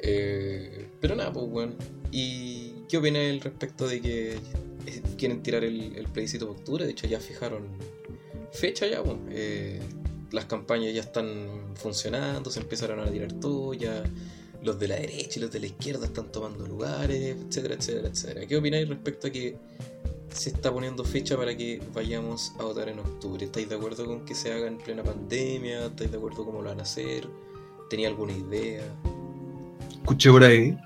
Eh, 0.00 0.86
pero 1.00 1.16
nada, 1.16 1.32
pues 1.32 1.48
bueno. 1.48 1.72
¿Y 2.12 2.74
qué 2.88 2.98
opinas 2.98 3.22
al 3.28 3.40
respecto 3.40 3.88
de 3.88 4.00
que 4.00 4.38
quieren 5.16 5.42
tirar 5.42 5.64
el, 5.64 6.06
plebiscito 6.12 6.46
de 6.46 6.50
octubre? 6.52 6.84
De 6.84 6.92
hecho 6.92 7.06
ya 7.06 7.20
fijaron 7.20 7.62
fecha 8.52 8.86
ya. 8.86 9.02
Eh, 9.30 9.80
las 10.30 10.46
campañas 10.46 10.92
ya 10.92 11.00
están 11.00 11.74
funcionando, 11.74 12.50
se 12.50 12.60
empezaron 12.60 12.98
a 13.00 13.10
tirar 13.10 13.32
todo, 13.34 13.72
ya 13.72 14.02
los 14.62 14.78
de 14.78 14.88
la 14.88 14.96
derecha 14.96 15.38
y 15.38 15.42
los 15.42 15.52
de 15.52 15.60
la 15.60 15.66
izquierda 15.66 16.06
están 16.06 16.32
tomando 16.32 16.66
lugares, 16.66 17.36
etcétera, 17.36 17.74
etcétera, 17.74 18.08
etcétera. 18.08 18.46
¿Qué 18.46 18.56
opináis 18.56 18.88
respecto 18.88 19.28
a 19.28 19.30
que 19.30 19.56
se 20.30 20.50
está 20.50 20.72
poniendo 20.72 21.04
fecha 21.04 21.36
para 21.36 21.56
que 21.56 21.80
vayamos 21.92 22.52
a 22.58 22.64
votar 22.64 22.88
en 22.88 22.98
octubre? 22.98 23.44
¿Estáis 23.44 23.68
de 23.68 23.76
acuerdo 23.76 24.06
con 24.06 24.24
que 24.24 24.34
se 24.34 24.52
haga 24.52 24.66
en 24.66 24.78
plena 24.78 25.02
pandemia? 25.02 25.86
¿Estáis 25.86 26.10
de 26.10 26.16
acuerdo 26.16 26.44
cómo 26.44 26.62
lo 26.62 26.70
van 26.70 26.80
a 26.80 26.82
hacer? 26.82 27.28
¿Tenía 27.88 28.08
alguna 28.08 28.32
idea? 28.32 28.82
Escuché 29.92 30.30
por 30.30 30.42
ahí 30.42 30.76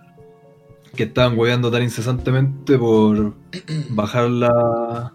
que 0.95 1.05
estaban 1.05 1.39
hueveando 1.39 1.71
tan 1.71 1.83
incesantemente 1.83 2.79
por 2.79 3.35
bajar 3.91 4.31
la, 4.31 5.13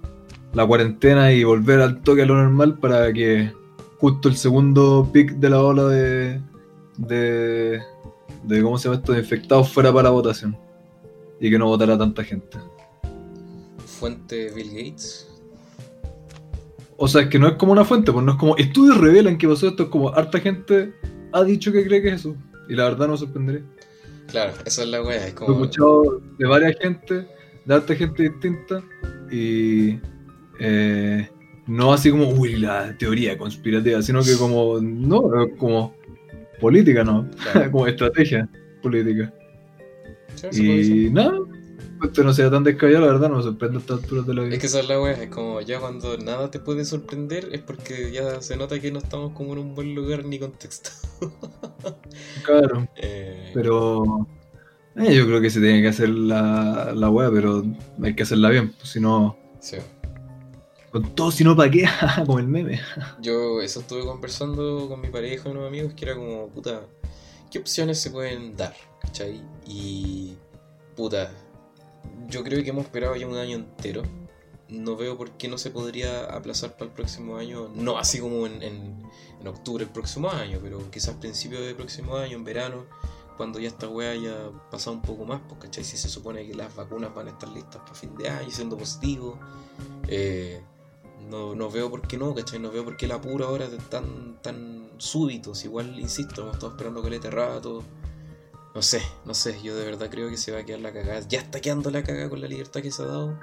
la 0.54 0.68
cuarentena 0.68 1.32
y 1.34 1.44
volver 1.44 1.82
al 1.82 2.02
toque 2.02 2.24
a 2.24 2.26
lo 2.26 2.36
normal 2.36 2.78
para 2.80 3.12
que 3.12 3.52
justo 3.98 4.30
el 4.30 4.36
segundo 4.36 5.10
pic 5.12 5.32
de 5.34 5.50
la 5.50 5.62
ola 5.62 5.86
de, 5.86 6.42
de, 6.98 7.82
de 8.44 8.62
¿cómo 8.62 8.78
se 8.78 8.86
llama 8.90 9.00
esto? 9.00 9.14
de 9.14 9.20
infectados 9.20 9.70
fuera 9.70 9.92
para 9.92 10.04
la 10.04 10.10
votación 10.10 10.58
y 11.40 11.50
que 11.50 11.60
no 11.60 11.68
votara 11.68 11.98
tanta 11.98 12.24
gente. 12.24 12.58
Fuente 13.86 14.52
Bill 14.54 14.70
Gates. 14.70 15.30
O 16.98 17.08
sea, 17.08 17.24
es 17.24 17.28
que 17.28 17.40
no 17.40 17.48
es 17.48 17.56
como 17.56 17.72
una 17.72 17.84
fuente, 17.84 18.12
pues 18.12 18.24
no 18.24 18.34
es 18.34 18.38
como 18.38 18.56
estudios 18.56 18.98
revelan 18.98 19.38
que 19.38 19.48
pasó 19.48 19.68
esto, 19.68 19.84
es 19.84 19.90
como 19.90 20.10
harta 20.10 20.40
gente 20.40 20.94
ha 21.34 21.44
dicho 21.44 21.72
que 21.72 21.84
cree 21.84 22.02
que 22.02 22.10
es 22.10 22.16
eso. 22.16 22.36
Y 22.70 22.76
la 22.76 22.86
verdad 22.86 23.08
no 23.08 23.14
me 23.14 23.18
sorprendería. 23.18 23.64
Claro, 24.28 24.54
esa 24.66 24.84
es 24.84 24.88
la 24.90 25.02
wea. 25.02 25.18
Es 25.18 25.24
Lo 25.24 25.28
he 25.28 25.34
como. 25.34 25.52
escuchado 25.66 26.22
de 26.38 26.48
varias 26.48 26.78
gente, 26.80 27.28
de 27.66 27.74
harta 27.74 27.96
gente 27.96 28.24
distinta, 28.24 28.84
y 29.32 30.00
eh, 30.60 31.30
no 31.68 31.94
así 31.94 32.12
como, 32.12 32.30
uy, 32.30 32.56
la 32.56 32.98
teoría 32.98 33.38
conspirativa, 33.38 34.02
sino 34.02 34.22
que 34.24 34.36
como, 34.38 34.80
no, 34.82 35.24
como 35.58 35.96
política, 36.60 37.04
¿no? 37.04 37.30
Claro. 37.52 37.72
como 37.72 37.88
estrategia 37.88 38.50
política. 38.82 39.34
Sí. 40.52 41.08
Y 41.08 41.10
nada, 41.10 41.38
esto 42.04 42.24
no 42.24 42.34
sea 42.34 42.50
tan 42.52 42.64
descabellado, 42.64 43.06
la 43.06 43.14
verdad, 43.14 43.30
no 43.30 43.38
me 43.38 43.44
sorprende 43.44 43.78
a 43.78 43.82
estas 43.82 44.00
alturas 44.00 44.26
de 44.26 44.34
la 44.34 44.44
vida. 44.44 44.56
Es 44.56 44.60
que 44.60 44.68
esa 44.68 44.80
es 44.82 44.88
la 44.88 45.02
wea, 45.02 45.14
es 45.24 45.30
como 45.30 45.62
ya 45.62 45.80
cuando 45.80 46.18
nada 46.18 46.52
te 46.52 46.60
puede 46.60 46.86
sorprender 46.86 47.50
es 47.54 47.62
porque 47.62 48.12
ya 48.12 48.42
se 48.42 48.56
nota 48.58 48.80
que 48.80 48.92
no 48.92 49.00
estamos 49.00 49.34
como 49.34 49.54
en 49.54 49.60
un 49.60 49.76
buen 49.76 49.96
lugar 49.96 50.26
ni 50.26 50.40
contexto. 50.40 50.92
Claro, 52.44 52.88
Eh, 52.96 53.52
pero 53.54 54.28
eh, 54.96 55.16
yo 55.16 55.26
creo 55.28 55.42
que 55.42 55.50
se 55.50 55.60
tiene 55.62 55.82
que 55.82 55.88
hacer 55.90 56.10
la, 56.10 56.94
la 56.96 57.10
wea, 57.10 57.32
pero 57.32 57.64
hay 58.02 58.16
que 58.16 58.24
hacerla 58.24 58.50
bien, 58.50 58.74
pues, 58.74 58.90
si 58.92 59.00
no, 59.00 59.38
sí. 59.60 59.78
con 60.92 61.16
todo, 61.16 61.32
si 61.32 61.44
no, 61.44 61.56
¿para 61.56 61.72
qué? 61.72 61.86
como 62.26 62.40
el 62.40 62.48
meme. 62.48 62.80
Yo 63.18 63.62
eso 63.62 63.80
estuve 63.82 64.06
conversando 64.06 64.88
con 64.88 65.02
mi 65.02 65.10
pareja 65.10 65.50
y 65.50 65.52
unos 65.52 65.68
amigos 65.68 65.94
que 65.94 66.06
era 66.06 66.16
como, 66.16 66.50
puta, 66.50 66.88
¿qué 67.52 67.60
opciones 67.60 68.00
se 68.02 68.12
pueden 68.12 68.56
dar? 68.56 68.76
¿Cachai? 69.00 69.42
Y, 69.66 70.38
puta, 70.96 71.32
yo 72.28 72.44
creo 72.44 72.64
que 72.64 72.70
hemos 72.70 72.86
esperado 72.86 73.16
ya 73.16 73.28
un 73.28 73.38
año 73.38 73.58
entero. 73.58 74.04
No 74.70 74.96
veo 74.96 75.18
por 75.18 75.32
qué 75.32 75.48
no 75.48 75.58
se 75.58 75.70
podría 75.70 76.26
aplazar 76.26 76.74
para 76.74 76.86
el 76.86 76.92
próximo 76.92 77.38
año. 77.38 77.70
No 77.76 77.98
así 77.98 78.20
como 78.20 78.48
en, 78.48 78.64
en, 78.64 79.04
octubre 79.46 79.84
del 79.84 79.94
próximo 79.94 80.30
año, 80.32 80.60
pero 80.64 80.90
quizás 80.90 81.16
principio 81.16 81.62
del 81.62 81.76
próximo 81.76 82.16
año, 82.16 82.38
en 82.38 82.44
verano, 82.46 82.86
cuando 83.36 83.60
ya 83.60 83.68
esta 83.68 83.90
weá 83.90 84.12
haya 84.12 84.52
pasado 84.72 84.96
un 84.96 85.02
poco 85.02 85.26
más, 85.26 85.42
pues, 85.48 85.60
¿cachai? 85.60 85.84
Si 85.84 85.98
se 85.98 86.08
supone 86.08 86.48
que 86.48 86.56
las 86.56 86.74
vacunas 86.76 87.14
van 87.14 87.28
a 87.28 87.32
estar 87.32 87.50
listas 87.50 87.82
para 87.82 87.94
fin 87.94 88.16
de 88.16 88.30
año, 88.30 88.50
siendo 88.50 88.78
positivo. 88.78 89.38
Eh, 90.08 90.62
no, 91.30 91.56
no 91.56 91.70
veo 91.70 91.90
por 91.90 92.08
qué 92.08 92.18
no, 92.18 92.34
¿cachai? 92.34 92.60
No 92.60 92.72
veo 92.72 92.84
por 92.86 92.98
qué 92.98 93.06
el 93.06 93.12
apuro 93.12 93.46
ahora 93.46 93.66
es 93.66 93.90
tan, 93.90 94.42
tan 94.42 94.90
súbito. 94.98 95.52
Igual, 95.64 96.00
insisto, 96.00 96.42
hemos 96.42 96.54
estado 96.56 96.72
esperando 96.72 97.04
caleta 97.04 97.30
de 97.30 97.36
rato. 97.36 97.84
No 98.76 98.82
sé, 98.82 99.02
no 99.26 99.34
sé, 99.36 99.62
yo 99.62 99.76
de 99.76 99.86
verdad 99.86 100.10
creo 100.10 100.30
que 100.30 100.38
se 100.38 100.52
va 100.52 100.60
a 100.60 100.66
quedar 100.66 100.82
la 100.82 100.92
cagada. 100.92 101.20
Ya 101.28 101.40
está 101.40 101.62
quedando 101.62 101.92
la 101.92 102.04
cagada 102.04 102.30
con 102.30 102.42
la 102.42 102.48
libertad 102.48 102.82
que 102.82 102.92
se 102.92 103.04
ha 103.04 103.06
dado. 103.06 103.40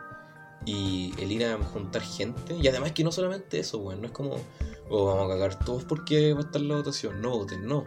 Y 0.66 1.14
el 1.18 1.30
ir 1.32 1.44
a 1.44 1.56
juntar 1.58 2.02
gente. 2.02 2.56
Y 2.56 2.66
además 2.68 2.92
que 2.92 3.04
no 3.04 3.12
solamente 3.12 3.60
eso, 3.60 3.78
weón. 3.78 4.00
No 4.00 4.06
es 4.06 4.12
como, 4.12 4.36
oh, 4.88 5.06
vamos 5.06 5.26
a 5.26 5.28
cagar 5.28 5.58
todos 5.64 5.84
porque 5.84 6.32
va 6.34 6.40
a 6.40 6.42
estar 6.42 6.60
la 6.60 6.76
votación. 6.76 7.20
No 7.22 7.30
voten, 7.30 7.66
no. 7.66 7.84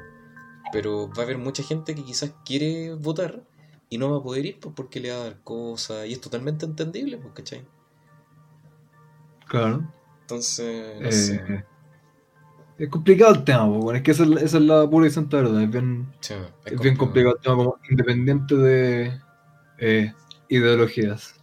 Pero 0.71 1.09
va 1.09 1.23
a 1.23 1.25
haber 1.25 1.38
mucha 1.38 1.63
gente 1.63 1.95
que 1.95 2.03
quizás 2.03 2.33
quiere 2.45 2.93
votar 2.95 3.43
y 3.89 3.97
no 3.97 4.09
va 4.12 4.17
a 4.19 4.23
poder 4.23 4.45
ir 4.45 4.59
pues, 4.59 4.73
porque 4.75 5.00
le 5.01 5.12
va 5.12 5.17
a 5.17 5.23
dar 5.25 5.39
cosas. 5.43 6.07
Y 6.07 6.13
es 6.13 6.21
totalmente 6.21 6.65
entendible, 6.65 7.17
pues, 7.17 7.33
¿cachai? 7.33 7.65
Claro. 9.47 9.83
Entonces, 10.21 11.01
no 11.01 11.09
Eh, 11.09 11.12
sé. 11.12 11.65
Es 12.77 12.89
complicado 12.89 13.34
el 13.36 13.44
tema, 13.44 13.65
bueno, 13.65 13.98
es 13.98 14.03
que 14.03 14.12
esa 14.12 14.24
es, 14.24 14.30
la- 14.30 14.42
esa 14.42 14.58
es 14.58 14.63
la 14.63 14.89
pura 14.89 15.08
y 15.08 15.12
santa 15.12 15.38
verdad. 15.38 15.62
Es 15.62 15.70
bien, 15.70 16.08
Sí, 16.20 16.34
es 16.65 16.80
bien 16.80 16.96
complicado 16.98 17.36
el 17.36 17.42
tema, 17.42 17.56
como 17.56 17.77
independiente 17.89 18.56
de 18.56 19.20
eh, 19.80 20.13
ideologías. 20.50 21.36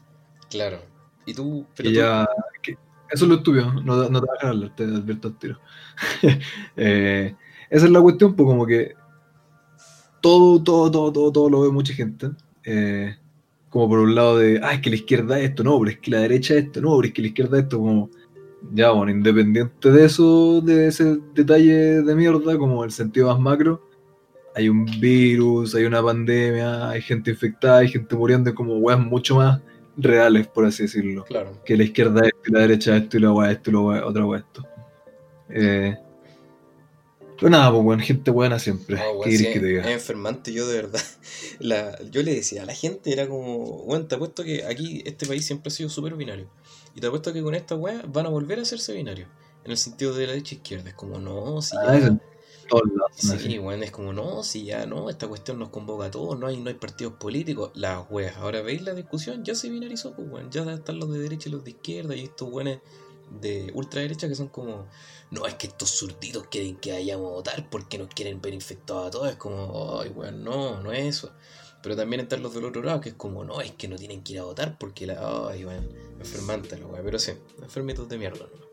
Claro. 0.51 0.79
Y 1.27 1.35
tú, 1.35 1.67
pero 1.77 1.89
Y 1.89 1.93
tú- 1.93 1.99
ya, 1.99 2.27
que- 2.63 2.77
eso 3.11 3.25
es 3.25 3.29
lo 3.29 3.37
estúpido, 3.37 3.73
no, 3.75 4.09
no 4.09 4.21
te 4.21 4.27
vas 4.27 4.45
a 4.45 4.49
hablar, 4.49 4.75
te 4.75 4.85
advierto 4.85 5.29
al 5.29 5.39
tiro. 5.39 5.59
Eh, 6.77 7.35
esa 7.69 7.85
es 7.87 7.91
la 7.93 8.01
cuestión, 8.01 8.35
pues 8.35 8.47
como 8.47 8.67
que 8.67 8.95
todo, 10.21 10.63
todo, 10.63 10.91
todo, 10.91 11.13
todo, 11.13 11.33
todo 11.33 11.51
lo 11.51 11.61
ve 11.63 11.71
mucha 11.71 11.95
gente. 11.95 12.31
Eh, 12.65 13.17
como 13.69 13.89
por 13.89 14.01
un 14.01 14.15
lado 14.15 14.39
de, 14.39 14.61
ah, 14.63 14.75
es 14.75 14.81
que 14.81 14.91
la 14.91 14.97
izquierda 14.97 15.39
es 15.39 15.51
esto, 15.51 15.63
no, 15.63 15.79
pero 15.79 15.91
es 15.93 15.99
que 16.01 16.11
la 16.11 16.19
derecha 16.19 16.55
es 16.55 16.65
esto, 16.65 16.81
no, 16.81 16.97
pero 16.97 17.09
es 17.09 17.15
que 17.15 17.23
la 17.23 17.29
izquierda 17.29 17.59
es 17.59 17.63
esto, 17.65 17.79
como, 17.79 18.11
ya, 18.73 18.91
bueno, 18.91 19.11
independiente 19.13 19.91
de 19.91 20.05
eso, 20.05 20.61
de 20.61 20.89
ese 20.89 21.19
detalle 21.35 22.03
de 22.03 22.15
mierda, 22.15 22.59
como 22.59 22.85
el 22.85 22.93
sentido 22.93 23.29
más 23.29 23.41
macro, 23.41 23.89
hay 24.55 24.69
un 24.69 24.85
virus, 25.01 25.75
hay 25.75 25.85
una 25.85 26.03
pandemia, 26.03 26.91
hay 26.91 27.03
gente 27.03 27.31
infectada, 27.31 27.79
hay 27.79 27.89
gente 27.89 28.15
muriendo, 28.17 28.55
como 28.55 28.79
weas 28.79 29.01
mucho 29.01 29.37
más 29.37 29.61
reales, 29.97 30.47
por 30.47 30.65
así 30.65 30.85
decirlo 30.85 31.25
claro. 31.25 31.61
que 31.65 31.77
la 31.77 31.85
izquierda 31.85 32.21
es 32.23 32.29
esto 32.29 32.43
y 32.47 32.53
la 32.53 32.61
derecha 32.61 32.97
es 32.97 33.03
esto 33.03 33.17
y 33.17 33.21
la 33.21 33.33
weá 33.33 33.51
esto 33.51 33.71
y 33.71 33.73
la 33.73 33.81
weá, 33.81 34.07
otra 34.07 34.27
weá 34.27 34.41
esto. 34.41 34.67
Eh, 35.51 35.97
pero 37.41 37.51
nada, 37.51 37.71
pues 37.71 37.83
bueno, 37.83 38.03
gente 38.03 38.31
buena 38.31 38.59
siempre. 38.59 38.97
No, 38.97 39.03
¿Qué 39.03 39.09
weón, 39.09 39.23
quieres 39.23 39.47
sí, 39.47 39.53
que 39.53 39.61
te 39.61 39.67
diga? 39.67 39.81
Es 39.83 39.89
enfermante, 39.89 40.53
yo 40.53 40.69
de 40.69 40.77
verdad. 40.77 41.01
La, 41.59 41.99
yo 42.11 42.23
le 42.23 42.35
decía 42.35 42.63
a 42.63 42.67
la 42.67 42.75
gente, 42.75 43.13
era 43.13 43.27
como, 43.29 43.85
bueno, 43.85 44.07
te 44.07 44.15
apuesto 44.15 44.45
que 44.45 44.65
aquí 44.65 45.03
este 45.07 45.27
país 45.27 45.47
siempre 45.47 45.69
ha 45.69 45.71
sido 45.71 45.89
súper 45.89 46.15
binario. 46.17 46.49
Y 46.95 47.01
te 47.01 47.07
apuesto 47.07 47.33
que 47.33 47.43
con 47.43 47.55
esta 47.55 47.75
weá 47.75 48.03
van 48.07 48.27
a 48.27 48.29
volver 48.29 48.59
a 48.59 48.63
hacerse 48.63 48.93
binarios. 48.93 49.29
En 49.65 49.71
el 49.71 49.77
sentido 49.77 50.15
de 50.15 50.27
la 50.27 50.33
derecha 50.33 50.55
e 50.55 50.59
izquierda. 50.59 50.91
Es 50.91 50.95
como, 50.95 51.19
no, 51.19 51.61
si 51.63 51.77
Ah, 51.77 51.99
ya. 51.99 52.19
Sí, 53.17 53.59
bueno, 53.59 53.83
es 53.83 53.91
como, 53.91 54.13
no, 54.13 54.45
si 54.45 54.65
ya 54.65 54.87
no, 54.87 55.11
esta 55.11 55.27
cuestión 55.27 55.59
nos 55.59 55.71
convoca 55.71 56.07
a 56.07 56.11
todos, 56.11 56.39
no 56.39 56.47
hay, 56.47 56.57
no 56.57 56.69
hay 56.69 56.77
partidos 56.77 57.15
políticos. 57.15 57.73
Las 57.75 58.09
weas, 58.11 58.37
ahora 58.37 58.63
veis 58.63 58.83
la 58.83 58.95
discusión, 58.95 59.45
ya 59.45 59.55
se 59.55 59.69
binarizó, 59.69 60.15
pues, 60.15 60.29
weón. 60.31 60.51
Ya 60.51 60.63
están 60.73 60.99
los 60.99 61.13
de 61.13 61.19
derecha 61.19 61.49
y 61.49 61.53
los 61.53 61.65
de 61.65 61.71
izquierda, 61.71 62.15
y 62.15 62.25
estos 62.25 62.49
weones 62.49 62.81
de 63.41 63.71
ultraderecha 63.75 64.29
que 64.29 64.35
son 64.35 64.49
como, 64.49 64.87
no, 65.31 65.47
es 65.47 65.55
que 65.55 65.69
estos 65.69 65.91
zurditos 65.91 66.47
quieren 66.49 66.77
que 66.77 66.93
vayamos 66.93 67.27
a 67.27 67.35
votar 67.35 67.71
porque 67.71 67.99
nos 67.99 68.09
quieren 68.09 68.41
ver 68.41 68.55
infectados 68.55 69.09
a 69.09 69.11
todos. 69.11 69.31
Es 69.31 69.37
como, 69.37 70.01
ay, 70.01 70.11
weón, 70.11 70.45
no, 70.45 70.81
no 70.81 70.93
es 70.93 71.17
eso. 71.17 71.33
Pero 71.83 71.97
también 71.97 72.21
están 72.21 72.43
los 72.43 72.55
del 72.55 72.65
otro 72.65 72.83
lado, 72.83 73.01
que 73.01 73.11
es 73.11 73.15
como, 73.15 73.45
no, 73.45 73.61
es 73.61 73.73
que 73.73 73.89
no 73.89 73.97
tienen 73.97 74.23
que 74.23 74.35
ir 74.35 74.41
a 74.41 74.45
votar 74.45 74.77
porque 74.79 75.07
la. 75.07 75.49
Ay, 75.49 75.65
bueno, 75.65 75.83
enfermante 76.19 76.79
la 76.79 76.87
weá. 76.87 77.03
Pero 77.03 77.19
sí, 77.19 77.33
enfermitos 77.63 78.09
de 78.09 78.19
mierda, 78.19 78.47
¿no? 78.53 78.71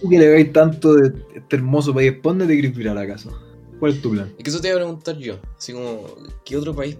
Tú 0.00 0.08
que 0.08 0.18
le 0.18 0.28
veis 0.28 0.52
tanto 0.52 0.94
de 0.94 1.12
este 1.34 1.56
hermoso 1.56 1.92
país, 1.92 2.12
¿por 2.12 2.32
dónde 2.32 2.46
te 2.46 2.52
quieres 2.52 2.76
virar 2.76 2.96
acaso? 2.98 3.36
¿Cuál 3.78 3.92
es 3.92 4.02
tu 4.02 4.10
plan? 4.12 4.32
Es 4.38 4.44
que 4.44 4.50
eso 4.50 4.60
te 4.60 4.68
iba 4.68 4.76
a 4.76 4.80
preguntar 4.80 5.16
yo. 5.18 5.38
Así 5.56 5.72
como, 5.72 6.06
¿qué 6.44 6.56
otro 6.56 6.74
país 6.74 6.96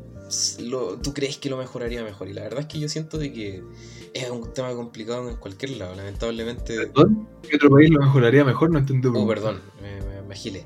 lo, 0.60 0.98
tú 0.98 1.14
crees 1.14 1.38
que 1.38 1.48
lo 1.48 1.56
mejoraría 1.56 2.02
mejor? 2.02 2.28
Y 2.28 2.32
la 2.32 2.42
verdad 2.42 2.60
es 2.60 2.66
que 2.66 2.78
yo 2.78 2.88
siento 2.88 3.18
de 3.18 3.32
que 3.32 3.62
es 4.12 4.30
un 4.30 4.52
tema 4.52 4.74
complicado 4.74 5.28
en 5.28 5.36
cualquier 5.36 5.76
lado. 5.76 5.94
Lamentablemente. 5.94 6.76
¿Perdón? 6.76 7.28
¿Qué 7.48 7.56
otro 7.56 7.70
país 7.70 7.90
lo 7.90 8.00
mejoraría 8.00 8.44
mejor? 8.44 8.70
No 8.70 8.78
entendí. 8.78 9.08
Oh, 9.14 9.26
perdón, 9.26 9.60
me, 9.80 10.00
me, 10.06 10.22
me 10.22 10.34
agilé. 10.34 10.64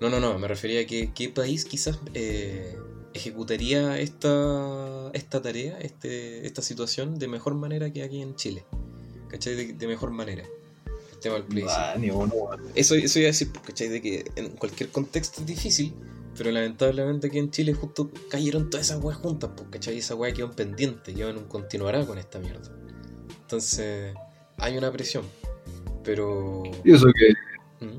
No, 0.00 0.08
no, 0.08 0.18
no, 0.18 0.36
me 0.36 0.48
refería 0.48 0.80
a 0.80 0.84
que 0.84 1.12
qué 1.14 1.28
país 1.28 1.64
quizás 1.64 2.00
eh, 2.14 2.76
ejecutaría 3.14 3.98
esta, 3.98 5.10
esta 5.12 5.42
tarea, 5.42 5.78
este, 5.80 6.46
esta 6.46 6.62
situación 6.62 7.18
de 7.18 7.28
mejor 7.28 7.54
manera 7.54 7.92
que 7.92 8.02
aquí 8.02 8.22
en 8.22 8.34
Chile. 8.36 8.64
¿Cachai? 9.28 9.54
De, 9.54 9.72
de 9.72 9.86
mejor 9.86 10.10
manera. 10.10 10.44
El 11.12 11.18
tema 11.20 11.36
del 11.36 11.44
plebiscito. 11.44 11.80
Ah, 11.80 11.94
ni 11.98 12.10
uno, 12.10 12.32
weón. 12.34 12.60
Eso, 12.74 12.94
eso 12.94 13.18
iba 13.18 13.26
a 13.26 13.32
decir, 13.32 13.50
pues, 13.52 13.64
¿cachai? 13.66 13.88
De 13.88 14.02
que 14.02 14.24
en 14.36 14.50
cualquier 14.50 14.90
contexto 14.90 15.40
es 15.40 15.46
difícil, 15.46 15.94
pero 16.36 16.50
lamentablemente 16.50 17.28
aquí 17.28 17.38
en 17.38 17.50
Chile 17.50 17.74
justo 17.74 18.10
cayeron 18.28 18.70
todas 18.70 18.86
esas 18.86 19.02
weas 19.02 19.18
juntas, 19.18 19.50
pues, 19.56 19.68
¿cachai? 19.70 19.98
Esa 19.98 20.14
wea 20.14 20.32
quedó 20.32 20.46
en 20.46 20.52
pendiente, 20.54 21.14
quedó 21.14 21.30
en 21.30 21.38
un 21.38 21.44
continuará 21.44 22.04
con 22.06 22.18
esta 22.18 22.38
mierda. 22.38 22.70
Entonces, 23.40 24.14
hay 24.58 24.76
una 24.78 24.90
presión, 24.90 25.24
pero... 26.04 26.62
Y 26.84 26.92
eso 26.92 27.06
que 27.06 27.84
¿Mm? 27.84 27.98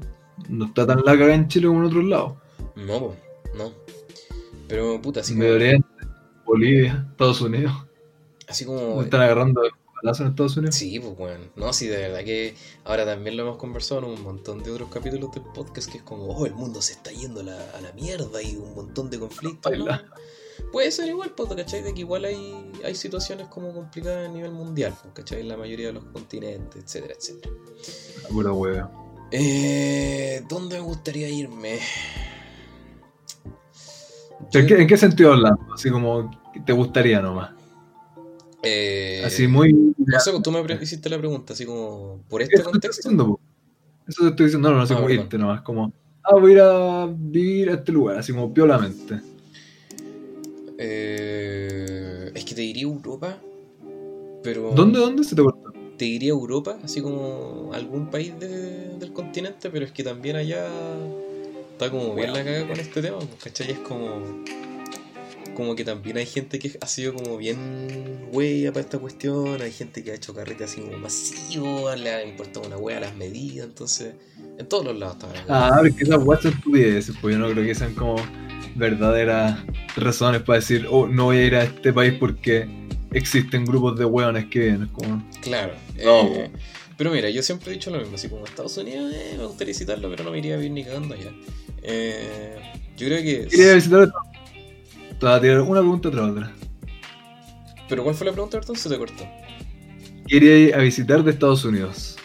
no 0.50 0.65
está 0.65 0.88
tan 0.88 1.00
la 1.05 1.13
cagada 1.13 1.36
en 1.36 1.48
Chile 1.48 1.67
como 1.67 1.79
en 1.79 1.86
otros 1.86 2.03
lados. 2.05 2.34
No, 2.75 3.00
po, 3.00 3.15
no. 3.55 3.72
Pero, 4.74 5.00
puta, 5.00 5.20
así 5.20 5.34
como... 5.34 5.44
Medio 5.44 5.56
Oriente, 5.58 5.88
Bolivia, 6.46 7.06
Estados 7.12 7.42
Unidos. 7.42 7.74
Así 8.48 8.65
como... 8.65 8.96
¿No 8.96 9.03
están 9.03 9.22
agarrando 9.22 9.62
balazos 10.01 10.22
en 10.22 10.32
Estados 10.32 10.58
Unidos? 10.58 10.74
Sí, 10.74 11.00
pues 11.00 11.15
bueno, 11.15 11.46
no, 11.56 11.72
sí, 11.74 11.86
de 11.86 11.98
verdad 11.98 12.24
que 12.24 12.56
ahora 12.84 13.06
también 13.06 13.38
lo 13.38 13.44
hemos 13.44 13.58
conversado 13.58 14.00
en 14.00 14.06
un 14.18 14.24
montón 14.24 14.63
de 14.63 14.72
otros 14.72 14.89
capítulos 14.89 15.32
del 15.32 15.44
podcast 15.44 15.92
que 15.92 16.00
es 16.00 16.03
como, 16.03 16.25
oh, 16.25 16.48
el 16.48 16.56
mundo 16.56 16.82
se 16.82 16.94
está 16.94 17.12
yendo 17.12 17.42
a 17.42 17.44
la, 17.44 17.70
a 17.70 17.82
la 17.82 17.92
mierda 17.92 18.42
y 18.42 18.56
un 18.56 18.74
montón 18.74 19.12
de 19.12 19.20
conflictos. 19.20 19.77
¿no? 19.77 19.86
Puede 20.72 20.89
ser 20.89 21.08
igual, 21.08 21.36
pues, 21.38 21.53
¿cachai? 21.53 21.84
De 21.84 21.94
que 21.94 22.00
igual 22.00 22.25
hay, 22.25 22.72
hay 22.84 22.96
situaciones 22.96 23.50
como 23.50 23.75
complicadas 23.75 24.27
a 24.27 24.32
nivel 24.32 24.53
mundial, 24.53 24.96
¿cachai? 25.13 25.42
En 25.42 25.50
la 25.50 25.58
mayoría 25.58 25.86
de 25.86 25.94
los 25.94 26.06
continentes, 26.06 26.84
etcétera, 26.84 27.13
etcétera. 27.15 27.53
Pura 28.27 28.51
hueá. 28.51 28.92
Eh, 29.30 30.44
¿Dónde 30.50 30.77
me 30.77 30.82
gustaría 30.82 31.30
irme? 31.30 31.77
¿En 34.51 34.67
qué, 34.67 34.81
en 34.81 34.88
qué 34.88 34.97
sentido 34.97 35.33
hablando? 35.33 35.73
Así 35.73 35.89
como 35.89 36.31
te 36.65 36.73
gustaría 36.73 37.21
nomás. 37.21 37.51
Eh, 38.63 39.23
Así 39.25 39.47
muy. 39.47 39.73
No 39.97 40.19
sé, 40.19 40.31
pues 40.31 40.43
tú 40.43 40.51
me 40.51 40.62
hiciste 40.81 41.09
la 41.09 41.17
pregunta, 41.17 41.53
así 41.53 41.65
como, 41.65 42.23
¿por 42.29 42.41
este 42.41 42.55
Eso 42.55 42.63
te 42.63 42.67
estoy 42.67 42.71
contexto? 42.71 43.09
diciendo, 43.09 43.27
po. 43.27 43.39
Eso 44.07 44.23
te 44.23 44.29
estoy 44.29 44.45
diciendo, 44.47 44.69
no, 44.71 44.77
no 44.77 44.85
sé 44.85 44.93
Ah, 44.93 44.97
cómo 44.97 45.07
perdón. 45.07 45.23
irte 45.25 45.38
nomás, 45.38 45.62
como, 45.62 45.93
ah, 46.23 46.35
voy 46.35 46.51
a 46.51 46.53
ir 46.55 46.62
a 46.62 47.05
vivir 47.17 47.69
a 47.69 47.73
este 47.73 47.91
lugar, 47.91 48.17
así 48.17 48.31
como 48.33 48.53
piolamente. 48.53 49.21
Eh, 50.77 52.31
es 52.33 52.45
que 52.45 52.55
te 52.55 52.62
diría 52.62 52.83
Europa, 52.83 53.38
pero... 54.43 54.71
¿Dónde, 54.73 55.00
dónde 55.00 55.23
se 55.23 55.35
te 55.35 55.41
cortó? 55.41 55.73
te 55.97 56.05
diría 56.05 56.31
Europa, 56.31 56.77
así 56.83 57.01
como 57.01 57.69
algún 57.73 58.09
país 58.09 58.38
de- 58.39 58.97
del 58.97 59.13
continente, 59.13 59.69
pero 59.69 59.85
es 59.85 59.91
que 59.91 60.03
también 60.03 60.35
allá 60.35 60.65
está 61.74 61.89
como 61.89 62.15
bien 62.15 62.34
la 62.34 62.44
caga 62.44 62.68
con 62.68 62.80
este 62.80 63.01
tema, 63.01 63.18
pues, 63.20 63.44
¿cachai? 63.44 63.72
Es 63.72 63.80
como, 63.80 64.44
como 65.56 65.75
que 65.75 65.84
también 65.84 66.18
hay 66.18 66.25
gente 66.25 66.60
que 66.60 66.77
ha 66.80 66.88
sido 66.88 67.13
como 67.13 67.38
bien 67.38 68.27
huella 68.32 68.72
para 68.72 68.82
esta 68.82 69.00
cuestión, 69.00 69.62
hay 69.62 69.72
gente 69.72 70.03
que 70.03 70.12
ha 70.12 70.15
hecho 70.15 70.34
carrete 70.34 70.63
así 70.63 70.82
como 70.82 70.98
masivo, 70.98 71.94
le 71.96 72.10
ha 72.12 72.24
importado 72.24 72.68
una 72.68 72.77
hueá 72.77 73.00
las 73.00 73.15
medidas, 73.15 73.68
entonces 73.68 74.13
en 74.58 74.67
todos 74.67 74.86
los 74.86 74.97
lados 74.97 75.17
caga. 75.19 75.43
Ah, 75.50 75.80
porque 75.80 76.04
esas 76.04 76.24
weas 76.24 76.41
son 76.41 76.54
estupideces, 76.54 77.15
pues 77.19 77.36
yo 77.36 77.39
no 77.39 77.52
creo 77.52 77.65
que 77.65 77.76
sean 77.76 77.93
como 77.95 78.15
verdaderas 78.76 79.60
razones 79.95 80.41
para 80.41 80.60
decir, 80.60 80.88
oh, 80.89 81.08
no 81.08 81.26
voy 81.26 81.38
a 81.38 81.45
ir 81.45 81.56
a 81.56 81.63
este 81.63 81.91
país 81.91 82.13
porque 82.19 82.67
existen 83.12 83.65
grupos 83.65 83.97
de 83.97 84.06
hueones 84.06 84.45
que 84.45 84.60
vienen. 84.60 84.88
Como, 84.88 85.24
Claro. 85.41 85.74
No, 86.04 86.21
eh, 86.21 86.52
pero 86.97 87.12
mira, 87.12 87.30
yo 87.30 87.41
siempre 87.41 87.71
he 87.71 87.74
dicho 87.74 87.91
lo 87.91 88.00
mismo, 88.00 88.15
así 88.15 88.30
como 88.30 88.45
Estados 88.45 88.78
Unidos, 88.78 89.13
eh, 89.13 89.36
me 89.38 89.45
gustaría 89.45 89.71
visitarlo, 89.71 90.10
pero 90.10 90.24
no 90.24 90.32
me 90.32 90.39
iría 90.39 90.56
a 90.56 90.58
vivir 90.58 90.71
ni 90.71 90.84
cagando 90.84 91.15
allá. 91.15 91.32
Eh, 91.84 92.58
yo 92.98 93.08
creo 93.08 93.22
que... 93.22 93.48
quería 93.48 93.74
visitar. 93.74 94.12
Te 95.19 95.26
voy 95.26 95.36
a 95.36 95.41
tirar 95.41 95.62
una 95.62 95.80
pregunta 95.82 96.10
tras 96.12 96.30
otra. 96.30 96.54
¿Pero 97.89 98.04
cuál 98.04 98.15
fue 98.15 98.26
la 98.28 98.34
pregunta, 98.34 98.58
Bertón? 98.58 98.76
Se 98.76 98.89
te 98.89 98.98
cortó. 98.98 99.24
Quería 100.28 100.58
ir 100.58 100.76
a 100.76 100.80
visitar 100.80 101.24
de 101.24 101.32
Estados 101.32 101.63
Unidos. 101.65 102.17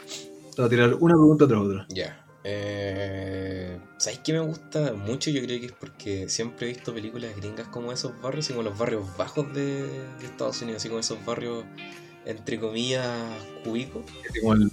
Te 0.54 0.62
voy 0.62 0.66
a 0.66 0.68
tirar 0.68 0.94
una 0.94 1.14
pregunta 1.14 1.46
tras 1.46 1.60
otra. 1.60 1.86
Ya. 1.90 2.24
Eh, 2.44 3.78
¿Sabes 3.98 4.20
qué 4.20 4.32
me 4.32 4.40
gusta 4.40 4.94
mucho? 4.94 5.30
Yo 5.30 5.42
creo 5.42 5.60
que 5.60 5.66
es 5.66 5.72
porque 5.72 6.28
siempre 6.28 6.66
he 6.66 6.72
visto 6.72 6.94
películas 6.94 7.36
gringas 7.36 7.68
como 7.68 7.92
esos 7.92 8.18
barrios, 8.22 8.48
como 8.48 8.62
los 8.62 8.78
barrios 8.78 9.04
bajos 9.16 9.52
de, 9.52 9.82
de 9.86 10.24
Estados 10.24 10.62
Unidos, 10.62 10.80
así 10.80 10.88
como 10.88 11.00
esos 11.00 11.22
barrios, 11.26 11.64
entre 12.24 12.58
comillas, 12.58 13.06
cubicos. 13.64 14.02
Así 14.30 14.40
como 14.40 14.54
el. 14.54 14.70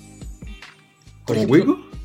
Por 1.25 1.35
¿Como 1.37 1.55
ejemplo- 1.55 1.73
hueco? 1.73 1.95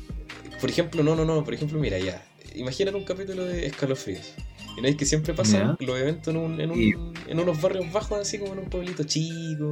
Por 0.59 0.69
ejemplo, 0.69 1.03
no, 1.03 1.15
no, 1.15 1.25
no, 1.25 1.43
por 1.43 1.53
ejemplo, 1.53 1.79
mira, 1.79 1.97
ya. 1.99 2.23
Imagínate 2.55 2.97
un 2.97 3.03
capítulo 3.03 3.45
de 3.45 3.65
Escalofríos. 3.67 4.33
Y 4.77 4.81
no 4.81 4.87
es 4.87 4.95
que 4.95 5.05
siempre 5.05 5.33
pasan 5.33 5.75
los 5.79 5.99
eventos 5.99 6.33
en, 6.33 6.39
un, 6.39 6.61
en, 6.61 6.71
un- 6.71 6.79
Y- 6.81 6.93
en 7.29 7.39
unos 7.39 7.61
barrios 7.61 7.91
bajos, 7.91 8.19
así 8.19 8.37
como 8.39 8.53
en 8.53 8.59
un 8.59 8.69
pueblito 8.69 9.03
chico. 9.03 9.69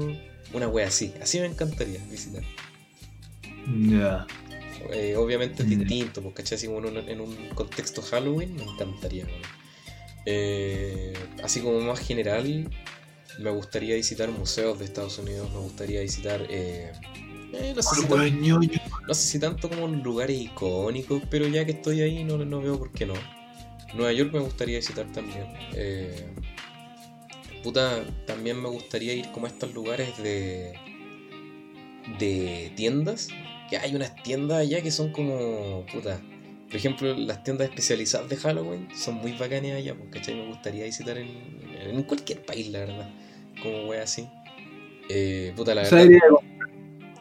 Una 0.53 0.67
wea 0.67 0.87
así. 0.87 1.13
Así 1.21 1.39
me 1.39 1.45
encantaría 1.45 1.99
visitar. 2.09 2.43
Ya. 3.87 4.25
Eh, 4.91 5.15
obviamente 5.17 5.63
es 5.63 5.69
distinto, 5.69 6.21
porque 6.23 6.41
¿cachai? 6.43 6.55
Así 6.57 6.67
como 6.67 6.79
en 6.79 6.97
un, 6.97 7.09
en 7.09 7.21
un 7.21 7.35
contexto 7.53 8.01
Halloween, 8.01 8.55
me 8.55 8.63
encantaría. 8.63 9.25
Eh, 10.25 11.13
así 11.43 11.59
como 11.61 11.79
más 11.81 11.99
general, 11.99 12.69
me 13.39 13.51
gustaría 13.51 13.95
visitar 13.95 14.29
museos 14.29 14.79
de 14.79 14.85
Estados 14.85 15.17
Unidos, 15.19 15.49
me 15.53 15.59
gustaría 15.59 16.01
visitar. 16.01 16.45
eh, 16.49 16.91
eh, 17.53 17.73
no, 17.75 17.81
sé 17.81 17.95
si 17.95 18.01
Con 18.01 18.09
tan- 18.09 18.19
weón 18.19 18.41
ñoño. 18.41 18.79
no 19.07 19.13
sé 19.13 19.21
si 19.27 19.39
tanto 19.39 19.69
como 19.69 19.87
lugares 19.87 20.39
icónicos, 20.39 21.21
pero 21.29 21.47
ya 21.47 21.65
que 21.65 21.71
estoy 21.71 22.01
ahí 22.01 22.23
no, 22.23 22.37
no 22.37 22.61
veo 22.61 22.77
por 22.77 22.91
qué 22.91 23.05
no. 23.05 23.13
Nueva 23.93 24.11
York 24.13 24.31
me 24.33 24.39
gustaría 24.39 24.77
visitar 24.77 25.05
también. 25.11 25.45
Eh, 25.73 26.27
puta, 27.63 28.03
también 28.27 28.61
me 28.61 28.69
gustaría 28.69 29.13
ir 29.13 29.31
como 29.31 29.47
a 29.47 29.49
estos 29.49 29.73
lugares 29.73 30.15
de, 30.21 30.73
de 32.19 32.71
tiendas. 32.75 33.29
Que 33.69 33.77
hay 33.77 33.95
unas 33.95 34.15
tiendas 34.23 34.59
allá 34.59 34.81
que 34.81 34.89
son 34.91 35.11
como, 35.11 35.85
puta, 35.91 36.19
por 36.67 36.75
ejemplo, 36.75 37.13
las 37.15 37.43
tiendas 37.43 37.69
especializadas 37.69 38.27
de 38.29 38.35
Halloween 38.37 38.87
son 38.95 39.15
muy 39.15 39.31
bacanas 39.33 39.73
allá, 39.73 39.95
porque 39.95 40.19
me 40.33 40.47
gustaría 40.47 40.85
visitar 40.85 41.17
en, 41.17 41.29
en 41.79 42.03
cualquier 42.03 42.43
país, 42.45 42.67
la 42.69 42.79
verdad. 42.79 43.09
Como 43.61 43.87
wea 43.89 44.03
así. 44.03 44.27
Eh, 45.09 45.53
puta, 45.55 45.73
la 45.75 45.81
verdad. 45.83 46.19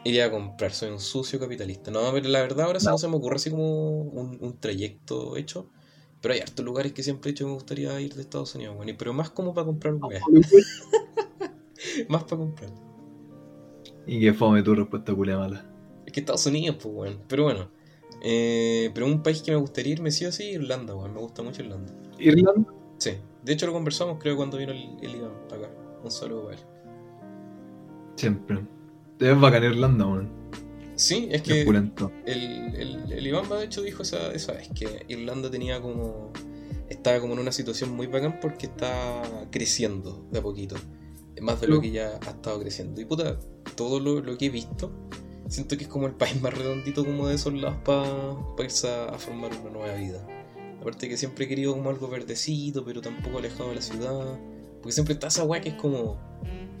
Iría 0.09 0.25
a 0.25 0.31
comprar, 0.31 0.71
soy 0.73 0.89
un 0.91 0.99
sucio 0.99 1.39
capitalista. 1.39 1.91
No, 1.91 1.99
pero 2.13 2.27
la 2.29 2.41
verdad 2.41 2.65
ahora 2.67 2.79
No. 2.83 2.91
no 2.91 2.97
se 2.97 3.07
me 3.07 3.15
ocurre 3.17 3.35
así 3.37 3.49
como 3.49 4.01
un, 4.01 4.37
un 4.41 4.59
trayecto 4.59 5.37
hecho. 5.37 5.69
Pero 6.21 6.33
hay 6.33 6.41
hartos 6.41 6.65
lugares 6.65 6.91
que 6.93 7.01
siempre 7.01 7.29
he 7.29 7.33
dicho 7.33 7.45
que 7.45 7.49
me 7.49 7.53
gustaría 7.55 7.99
ir 8.01 8.13
de 8.13 8.21
Estados 8.21 8.53
Unidos, 8.55 8.75
bueno, 8.75 8.91
pero 8.97 9.13
más 9.13 9.29
como 9.29 9.53
para 9.53 9.65
comprar 9.65 9.93
weas. 9.95 10.21
Más 12.09 12.23
para 12.23 12.37
comprar. 12.37 12.69
Y 14.05 14.19
que 14.19 14.33
fome 14.33 14.61
tu 14.63 14.75
respuesta 14.75 15.13
culia 15.15 15.37
mala. 15.37 15.65
Es 16.05 16.11
que 16.11 16.19
Estados 16.19 16.45
Unidos, 16.45 16.77
pues 16.81 16.93
bueno. 16.93 17.17
Pero 17.27 17.43
bueno. 17.43 17.69
Eh, 18.21 18.91
pero 18.93 19.05
un 19.05 19.23
país 19.23 19.41
que 19.41 19.51
me 19.51 19.57
gustaría 19.57 19.93
irme 19.93 20.11
sí 20.11 20.25
o 20.25 20.31
sí, 20.31 20.49
Irlanda, 20.51 20.93
weón. 20.95 21.13
Me 21.13 21.19
gusta 21.21 21.41
mucho 21.41 21.61
Irlanda. 21.61 21.93
Irlanda, 22.17 22.73
Sí. 22.97 23.11
De 23.43 23.53
hecho 23.53 23.65
lo 23.65 23.71
conversamos 23.71 24.17
creo 24.19 24.35
cuando 24.35 24.57
vino 24.57 24.73
el, 24.73 24.97
el 25.01 25.15
Iván 25.15 25.31
acá. 25.49 25.69
Un 26.03 26.11
saludo 26.11 26.45
para 26.47 26.57
él. 26.57 26.63
siempre. 28.17 28.59
Es 29.19 29.39
bacán 29.39 29.63
Irlanda, 29.63 30.05
weón. 30.05 30.29
Sí, 30.95 31.27
es 31.31 31.35
Es 31.35 31.41
que 31.43 31.61
el, 31.61 32.75
el, 32.75 33.11
el 33.11 33.27
Iván 33.27 33.47
de 33.49 33.63
hecho 33.63 33.81
dijo 33.81 34.03
esa, 34.03 34.31
esa 34.33 34.53
vez 34.53 34.69
que 34.75 35.05
Irlanda 35.07 35.49
tenía 35.49 35.81
como 35.81 36.31
estaba 36.89 37.19
como 37.21 37.33
en 37.33 37.39
una 37.39 37.51
situación 37.51 37.91
muy 37.91 38.07
bacán 38.07 38.39
porque 38.41 38.65
está 38.65 39.21
creciendo 39.51 40.25
de 40.31 40.39
a 40.39 40.41
poquito. 40.41 40.75
Más 41.41 41.61
de 41.61 41.67
lo 41.67 41.75
No. 41.75 41.81
que 41.81 41.91
ya 41.91 42.19
ha 42.25 42.29
estado 42.31 42.59
creciendo. 42.59 42.99
Y 42.99 43.05
puta 43.05 43.39
todo 43.75 43.99
lo, 44.01 44.19
lo 44.19 44.37
que 44.37 44.47
he 44.47 44.49
visto 44.49 44.91
siento 45.47 45.77
que 45.77 45.83
es 45.85 45.89
como 45.89 46.05
el 46.05 46.13
país 46.13 46.39
más 46.41 46.53
redondito 46.53 47.03
como 47.05 47.27
de 47.27 47.35
esos 47.35 47.53
lados 47.53 47.77
para 47.85 48.63
irse 48.63 48.89
a, 48.89 49.05
a 49.05 49.17
formar 49.17 49.51
una 49.61 49.69
nueva 49.71 49.95
vida. 49.95 50.25
Aparte 50.81 51.07
que 51.09 51.17
siempre 51.17 51.45
he 51.45 51.47
querido 51.47 51.73
como 51.75 51.89
algo 51.89 52.07
verdecito 52.09 52.83
pero 52.83 53.01
tampoco 53.01 53.37
alejado 53.37 53.69
de 53.69 53.75
la 53.75 53.81
ciudad. 53.81 54.39
Porque 54.81 54.91
siempre 54.91 55.13
está 55.13 55.27
esa 55.27 55.43
weá 55.45 55.61
que 55.61 55.69
es 55.69 55.75
como 55.75 56.17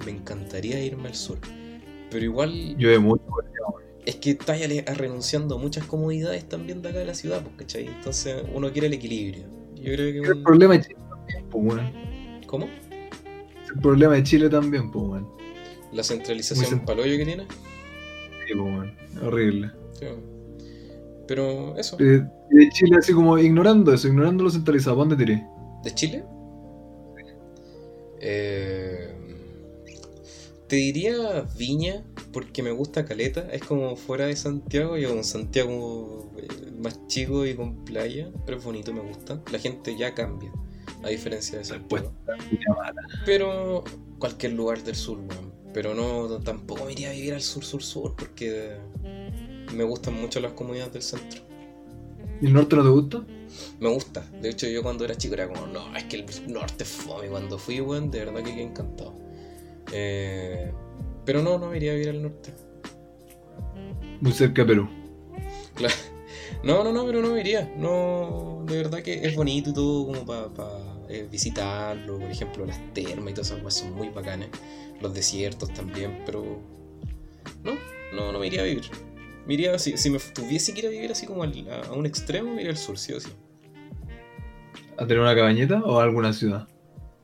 me 0.05 0.11
encantaría 0.11 0.83
irme 0.83 1.07
al 1.09 1.15
sur 1.15 1.39
pero 2.11 2.23
igual 2.25 2.75
Llueve 2.77 2.99
mucho, 2.99 3.23
es 4.05 4.15
que 4.15 4.31
estás 4.31 4.61
ale- 4.61 4.83
a- 4.87 4.93
renunciando 4.93 5.55
a 5.55 5.57
muchas 5.57 5.85
comodidades 5.85 6.47
también 6.47 6.81
de 6.81 6.89
acá 6.89 6.99
de 6.99 7.05
la 7.05 7.13
ciudad, 7.13 7.41
pues, 7.43 7.55
¿cachai? 7.57 7.87
Entonces 7.87 8.43
uno 8.53 8.71
quiere 8.71 8.87
el 8.87 8.93
equilibrio. 8.93 9.43
Yo 9.75 9.93
creo 9.93 10.23
que 10.23 10.29
El 10.31 10.43
problema 10.43 10.75
es 10.75 10.87
Chile 10.87 10.99
también, 11.09 11.45
pues. 11.49 12.45
¿Cómo? 12.47 12.67
el 13.75 13.81
problema 13.81 14.15
de 14.15 14.23
Chile 14.23 14.49
también, 14.49 14.89
pues, 14.91 15.05
weón. 15.05 15.27
La 15.91 16.03
centralización 16.03 16.79
paloyo 16.85 17.17
que 17.17 17.25
tiene. 17.25 17.43
Sí, 18.47 18.53
pues. 18.55 19.23
Horrible. 19.23 19.71
Sí. 19.93 20.05
Pero 21.27 21.77
eso. 21.77 21.95
Eh, 21.99 22.23
y 22.51 22.55
de 22.55 22.69
Chile, 22.71 22.95
así 22.97 23.13
como 23.13 23.37
ignorando 23.37 23.93
eso, 23.93 24.07
ignorando 24.07 24.43
lo 24.43 24.49
centralizado, 24.49 24.95
¿dónde 24.95 25.15
tiré? 25.15 25.45
¿De 25.83 25.93
Chile? 25.93 26.23
Eh, 28.21 29.08
te 30.69 30.75
diría 30.75 31.47
Viña, 31.57 32.05
porque 32.31 32.63
me 32.63 32.71
gusta 32.71 33.03
Caleta. 33.03 33.41
Es 33.51 33.63
como 33.63 33.95
fuera 33.95 34.27
de 34.27 34.35
Santiago, 34.35 34.97
y 34.97 35.05
un 35.05 35.23
Santiago 35.23 36.31
eh, 36.37 36.47
más 36.77 37.05
chico 37.07 37.45
y 37.45 37.55
con 37.55 37.83
playa, 37.83 38.29
pero 38.45 38.59
es 38.59 38.63
bonito, 38.63 38.93
me 38.93 39.01
gusta. 39.01 39.41
La 39.51 39.59
gente 39.59 39.97
ya 39.97 40.13
cambia, 40.13 40.51
a 41.03 41.09
diferencia 41.09 41.57
de 41.57 41.65
Santiago. 41.65 42.13
Pero 43.25 43.83
cualquier 44.19 44.53
lugar 44.53 44.83
del 44.83 44.95
sur, 44.95 45.17
weón. 45.17 45.51
Pero 45.73 45.93
no, 45.93 46.39
tampoco 46.39 46.85
me 46.85 46.93
iría 46.93 47.09
a 47.09 47.13
vivir 47.13 47.33
al 47.33 47.41
sur, 47.41 47.65
sur, 47.65 47.81
sur, 47.83 48.15
porque 48.15 48.77
me 49.73 49.83
gustan 49.83 50.13
mucho 50.21 50.39
las 50.39 50.53
comunidades 50.53 50.93
del 50.93 51.01
centro. 51.01 51.41
¿Y 52.41 52.45
el 52.45 52.53
norte 52.53 52.75
no 52.75 52.83
te 52.83 52.89
gusta? 52.89 53.25
Me 53.79 53.89
gusta. 53.89 54.21
De 54.39 54.49
hecho, 54.49 54.67
yo 54.67 54.83
cuando 54.83 55.03
era 55.03 55.15
chico 55.15 55.33
era 55.33 55.47
como, 55.47 55.65
no, 55.67 55.95
es 55.97 56.03
que 56.05 56.17
el 56.17 56.25
norte 56.47 56.83
es 56.83 56.89
fome. 56.89 57.27
Cuando 57.27 57.57
fui, 57.57 57.81
weón, 57.81 58.11
de 58.11 58.19
verdad 58.19 58.43
que 58.43 58.51
quedé 58.51 58.63
encantado. 58.63 59.28
Eh, 59.91 60.71
pero 61.25 61.41
no, 61.41 61.57
no 61.57 61.67
me 61.67 61.77
iría 61.77 61.91
a 61.91 61.95
vivir 61.95 62.09
al 62.09 62.21
norte. 62.21 62.53
Muy 64.21 64.31
cerca 64.31 64.63
de 64.63 64.67
Perú. 64.67 64.89
Claro. 65.75 65.95
No, 66.63 66.83
no, 66.83 66.91
no, 66.91 67.05
pero 67.05 67.21
no 67.21 67.29
me 67.33 67.39
iría. 67.39 67.71
No, 67.77 68.63
de 68.67 68.77
verdad 68.77 69.01
que 69.01 69.25
es 69.25 69.35
bonito 69.35 69.69
y 69.69 69.73
todo 69.73 70.07
como 70.07 70.25
para 70.25 70.49
eh, 71.07 71.27
visitarlo. 71.31 72.19
Por 72.19 72.29
ejemplo, 72.29 72.65
las 72.65 72.79
termas 72.93 73.31
y 73.31 73.33
todas 73.33 73.51
esas 73.51 73.61
cosas 73.63 73.81
son 73.83 73.93
muy 73.95 74.09
bacanas. 74.09 74.49
Los 74.99 75.13
desiertos 75.13 75.73
también, 75.73 76.23
pero 76.25 76.59
no, 77.63 77.71
no, 78.13 78.31
no 78.33 78.39
me 78.39 78.47
iría 78.47 78.61
a 78.61 78.65
vivir. 78.65 78.83
Me 79.45 79.53
iría, 79.53 79.79
si, 79.79 79.95
si 79.97 80.09
me 80.09 80.19
tuviese 80.19 80.73
que 80.73 80.79
ir 80.81 80.85
a 80.87 80.89
vivir 80.89 81.11
así 81.11 81.25
como 81.25 81.43
al- 81.43 81.67
a 81.87 81.93
un 81.93 82.05
extremo, 82.05 82.49
me 82.53 82.61
iría 82.61 82.71
al 82.71 82.77
sur, 82.77 82.97
sí 82.97 83.13
o 83.13 83.19
sí. 83.21 83.29
¿A 84.97 85.07
tener 85.07 85.19
una 85.21 85.33
cabañeta 85.33 85.81
o 85.85 85.99
a 85.99 86.03
alguna 86.03 86.33
ciudad? 86.33 86.67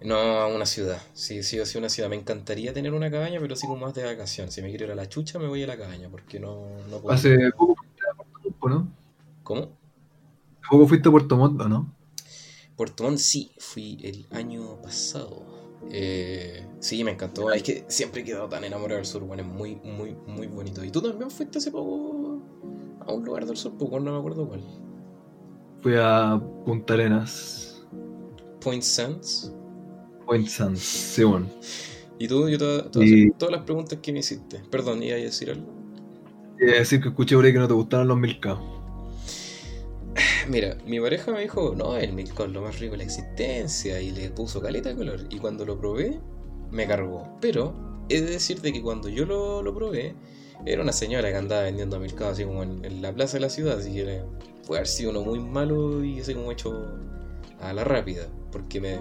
No, 0.06 0.16
a 0.16 0.48
una 0.48 0.68
ciudad. 0.68 1.02
Sí, 1.14 1.42
sí 1.42 1.60
o 1.60 1.66
sí, 1.66 1.78
una 1.80 1.90
ciudad. 1.90 2.10
Me 2.10 2.16
encantaría 2.16 2.74
tener 2.74 2.94
una 2.94 3.10
cabaña, 3.10 3.40
pero 3.40 3.56
así 3.56 3.66
como 3.66 3.86
más 3.86 3.96
de 3.96 4.04
vacación. 4.04 4.52
Si 4.52 4.62
me 4.62 4.70
quiero 4.70 4.86
ir 4.86 4.92
a 4.92 4.96
la 4.96 5.10
chucha, 5.10 5.40
me 5.40 5.48
voy 5.48 5.64
a 5.64 5.68
la 5.68 5.78
cabaña, 5.78 6.10
porque 6.10 6.40
no, 6.40 6.68
no 6.90 7.00
puedo. 7.00 7.16
Hace 7.16 7.52
poco 7.58 7.76
fuiste 7.76 8.02
a 8.12 8.16
Puerto 8.16 8.40
Montt, 8.44 8.64
¿no? 8.70 8.92
¿Cómo? 9.44 9.62
Hace 9.62 10.70
poco 10.70 10.88
fuiste 10.88 11.10
a 11.10 11.12
Puerto 11.12 11.38
Montt, 11.38 11.62
¿o 11.62 11.70
¿no? 11.70 11.96
Puerto 12.76 13.04
Montt 13.04 13.18
sí, 13.18 13.52
fui 13.58 13.98
el 14.04 14.28
año 14.38 14.80
pasado. 14.82 15.44
Eh, 15.90 16.68
sí, 16.80 17.04
me 17.04 17.12
encantó. 17.12 17.52
Es 17.52 17.64
que 17.64 17.86
siempre 17.88 18.22
he 18.22 18.24
quedado 18.24 18.48
tan 18.48 18.64
enamorado 18.64 18.98
del 18.98 19.06
sur, 19.08 19.24
bueno, 19.24 19.42
es 19.42 19.50
muy, 19.50 19.76
muy, 19.78 20.16
muy 20.28 20.46
bonito. 20.46 20.84
¿Y 20.84 20.92
tú 20.92 21.02
también 21.02 21.32
fuiste 21.32 21.58
hace 21.58 21.72
poco 21.72 22.42
a 23.00 23.12
un 23.12 23.26
lugar 23.26 23.46
del 23.46 23.58
sur? 23.58 23.74
Pues 23.78 23.90
bueno, 23.90 24.06
no 24.06 24.12
me 24.14 24.20
acuerdo 24.20 24.48
cuál. 24.48 24.62
Fui 25.82 25.96
a 25.98 26.40
Punta 26.64 26.94
Arenas, 26.94 27.84
Point 28.62 28.84
Sands. 28.84 29.52
Point 30.26 30.48
Sands, 30.48 30.82
sí, 30.82 31.24
bueno. 31.24 31.48
¿Y 32.18 32.28
tú? 32.28 32.50
Yo 32.50 32.58
te 32.58 32.66
a- 32.66 32.92
te 32.92 33.00
a 33.00 33.04
Y- 33.04 33.32
todas 33.38 33.52
las 33.54 33.64
preguntas 33.64 34.00
que 34.02 34.12
me 34.14 34.20
hiciste. 34.20 34.60
Perdón, 34.70 35.04
¿iba 35.04 35.16
a 35.16 35.20
decir 35.20 35.52
algo? 35.52 35.74
Quiere 36.58 36.80
decir 36.80 37.02
que 37.02 37.10
escuché 37.10 37.36
por 37.36 37.46
ahí 37.46 37.54
que 37.54 37.60
no 37.60 37.68
te 37.68 37.74
gustaron 37.74 38.08
los 38.10 38.18
milcaos. 38.18 38.60
Mira, 40.48 40.78
mi 40.86 41.00
pareja 41.00 41.32
me 41.32 41.42
dijo, 41.42 41.74
no, 41.76 41.98
el 41.98 42.14
milk 42.14 42.40
es 42.40 42.50
lo 42.52 42.62
más 42.62 42.80
rico 42.80 42.92
de 42.94 43.00
la 43.00 43.04
existencia 43.04 44.02
y 44.02 44.12
le 44.12 44.30
puso 44.30 44.62
caleta 44.62 44.90
de 44.90 44.96
color. 44.96 45.22
Y 45.30 45.40
cuando 45.40 45.66
lo 45.66 45.78
probé, 45.80 46.20
me 46.72 46.88
cargó. 46.88 47.38
Pero 47.42 47.74
he 48.10 48.22
de 48.22 48.32
decirte 48.32 48.72
que 48.74 48.82
cuando 48.82 49.10
yo 49.10 49.26
lo, 49.26 49.62
lo 49.62 49.74
probé, 49.74 50.16
era 50.66 50.82
una 50.82 50.94
señora 50.94 51.30
que 51.30 51.36
andaba 51.38 51.64
vendiendo 51.64 52.00
milcao 52.00 52.30
así 52.30 52.44
como 52.46 52.64
en, 52.64 52.84
en 52.86 53.02
la 53.02 53.14
plaza 53.14 53.34
de 53.38 53.42
la 53.42 53.50
ciudad. 53.50 53.78
Así 53.80 53.94
que 53.94 54.02
era- 54.02 54.26
puede 54.66 54.80
haber 54.80 54.88
sido 54.88 55.12
uno 55.12 55.22
muy 55.22 55.40
malo 55.40 56.04
y 56.04 56.20
así 56.22 56.34
como 56.34 56.52
hecho 56.52 56.74
a 57.60 57.74
la 57.74 57.84
rápida. 57.84 58.28
Porque 58.52 58.80
me- 58.82 58.98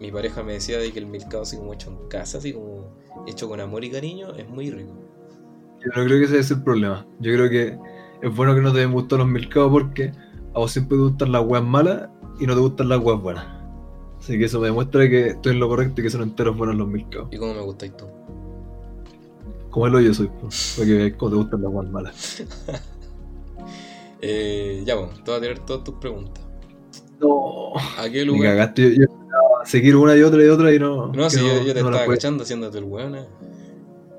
mi 0.00 0.10
pareja 0.10 0.42
me 0.42 0.54
decía 0.54 0.78
de 0.78 0.92
que 0.92 0.98
el 0.98 1.06
milcao 1.06 1.42
así 1.42 1.56
como 1.56 1.74
hecho 1.74 1.90
en 1.90 2.08
casa, 2.08 2.38
así 2.38 2.52
como 2.52 2.96
hecho 3.26 3.48
con 3.48 3.60
amor 3.60 3.84
y 3.84 3.90
cariño, 3.90 4.34
es 4.34 4.48
muy 4.48 4.70
rico. 4.70 4.92
Yo 5.80 5.86
no 5.96 6.04
creo 6.06 6.18
que 6.18 6.24
ese 6.24 6.38
es 6.38 6.50
el 6.50 6.62
problema. 6.62 7.06
Yo 7.20 7.32
creo 7.32 7.50
que 7.50 7.78
es 8.22 8.34
bueno 8.36 8.54
que 8.54 8.60
no 8.60 8.72
te 8.72 8.84
gustan 8.86 9.18
los 9.20 9.28
milcaos 9.28 9.70
porque 9.70 10.12
a 10.54 10.58
vos 10.58 10.72
siempre 10.72 10.96
te 10.96 11.02
gustan 11.04 11.32
las 11.32 11.44
weas 11.46 11.64
malas 11.64 12.08
y 12.38 12.46
no 12.46 12.54
te 12.54 12.60
gustan 12.60 12.88
las 12.88 13.00
weas 13.00 13.20
buenas. 13.20 13.46
Así 14.18 14.38
que 14.38 14.44
eso 14.44 14.60
me 14.60 14.66
demuestra 14.66 15.08
que 15.08 15.28
estoy 15.28 15.52
en 15.52 15.60
lo 15.60 15.68
correcto 15.68 16.00
y 16.00 16.04
que 16.04 16.10
son 16.10 16.22
enteros 16.22 16.56
buenos 16.56 16.76
los 16.76 16.88
milcaos. 16.88 17.28
¿Y 17.30 17.38
cómo 17.38 17.54
me 17.54 17.60
gustáis 17.60 17.96
tú? 17.96 18.06
Como 19.70 19.86
el 19.86 19.94
hoyo 19.94 20.12
soy, 20.12 20.30
porque 20.76 21.14
cómo 21.16 21.30
te 21.30 21.36
gustan 21.36 21.62
las 21.62 21.72
weas 21.72 21.90
malas. 21.90 22.42
Eh, 24.22 24.82
ya, 24.84 24.96
bueno, 24.96 25.14
te 25.24 25.30
voy 25.30 25.38
a 25.38 25.40
tirar 25.40 25.58
todas 25.64 25.82
tus 25.82 25.94
preguntas. 25.94 26.44
No, 27.18 27.72
¿A 27.96 28.04
qué 28.10 28.18
me 28.18 28.24
lugar? 28.26 28.50
cagaste. 28.56 28.82
Yo, 28.82 28.88
yo 28.90 29.02
esperaba 29.04 29.29
seguir 29.64 29.96
una 29.96 30.16
y 30.16 30.22
otra 30.22 30.42
y 30.44 30.48
otra 30.48 30.72
y 30.74 30.78
no. 30.78 31.08
No, 31.08 31.30
si 31.30 31.38
yo, 31.38 31.62
yo 31.64 31.74
te 31.74 31.82
no 31.82 31.90
estaba 31.90 32.06
cachando 32.12 32.42
haciéndote 32.44 32.78
el 32.78 32.84
weón. 32.84 33.14
eh. 33.16 33.26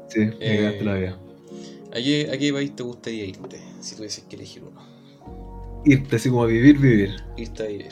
Sí, 0.09 0.19
me 0.19 0.35
Eh, 0.39 0.57
cagaste 0.57 0.85
la 0.85 0.93
vida. 0.95 1.17
¿A 1.91 1.95
qué, 1.95 2.29
¿A 2.33 2.37
qué 2.37 2.53
país 2.53 2.75
te 2.75 2.83
gustaría 2.83 3.25
irte? 3.25 3.59
Si 3.81 3.95
tuvieses 3.95 4.23
que 4.25 4.35
elegir 4.35 4.63
uno. 4.63 4.81
Irte 5.85 6.15
así 6.15 6.29
como 6.29 6.43
a 6.43 6.47
vivir, 6.47 6.77
vivir. 6.77 7.15
Irte 7.37 7.63
a 7.63 7.67
vivir. 7.67 7.91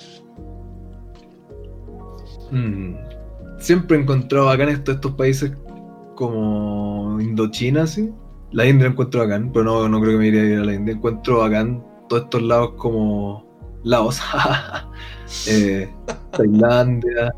Mm. 2.51 2.95
Siempre 3.59 3.97
he 3.97 4.01
encontrado 4.01 4.45
bacán 4.45 4.69
estos, 4.69 4.95
estos 4.95 5.11
países 5.13 5.51
como 6.15 7.19
Indochina, 7.19 7.85
sí. 7.87 8.09
La 8.51 8.65
India 8.65 8.87
encuentro 8.87 9.19
bacán, 9.21 9.51
pero 9.51 9.65
no, 9.65 9.87
no 9.89 9.99
creo 10.01 10.13
que 10.13 10.17
me 10.17 10.27
iría 10.27 10.41
a 10.41 10.43
vivir 10.43 10.59
a 10.59 10.65
la 10.65 10.73
India. 10.73 10.93
Encuentro 10.95 11.39
bacán 11.39 11.83
todos 12.07 12.23
estos 12.23 12.41
lados 12.41 12.71
como 12.77 13.47
Laos, 13.83 14.19
eh, 15.47 15.89
Tailandia, 16.31 17.33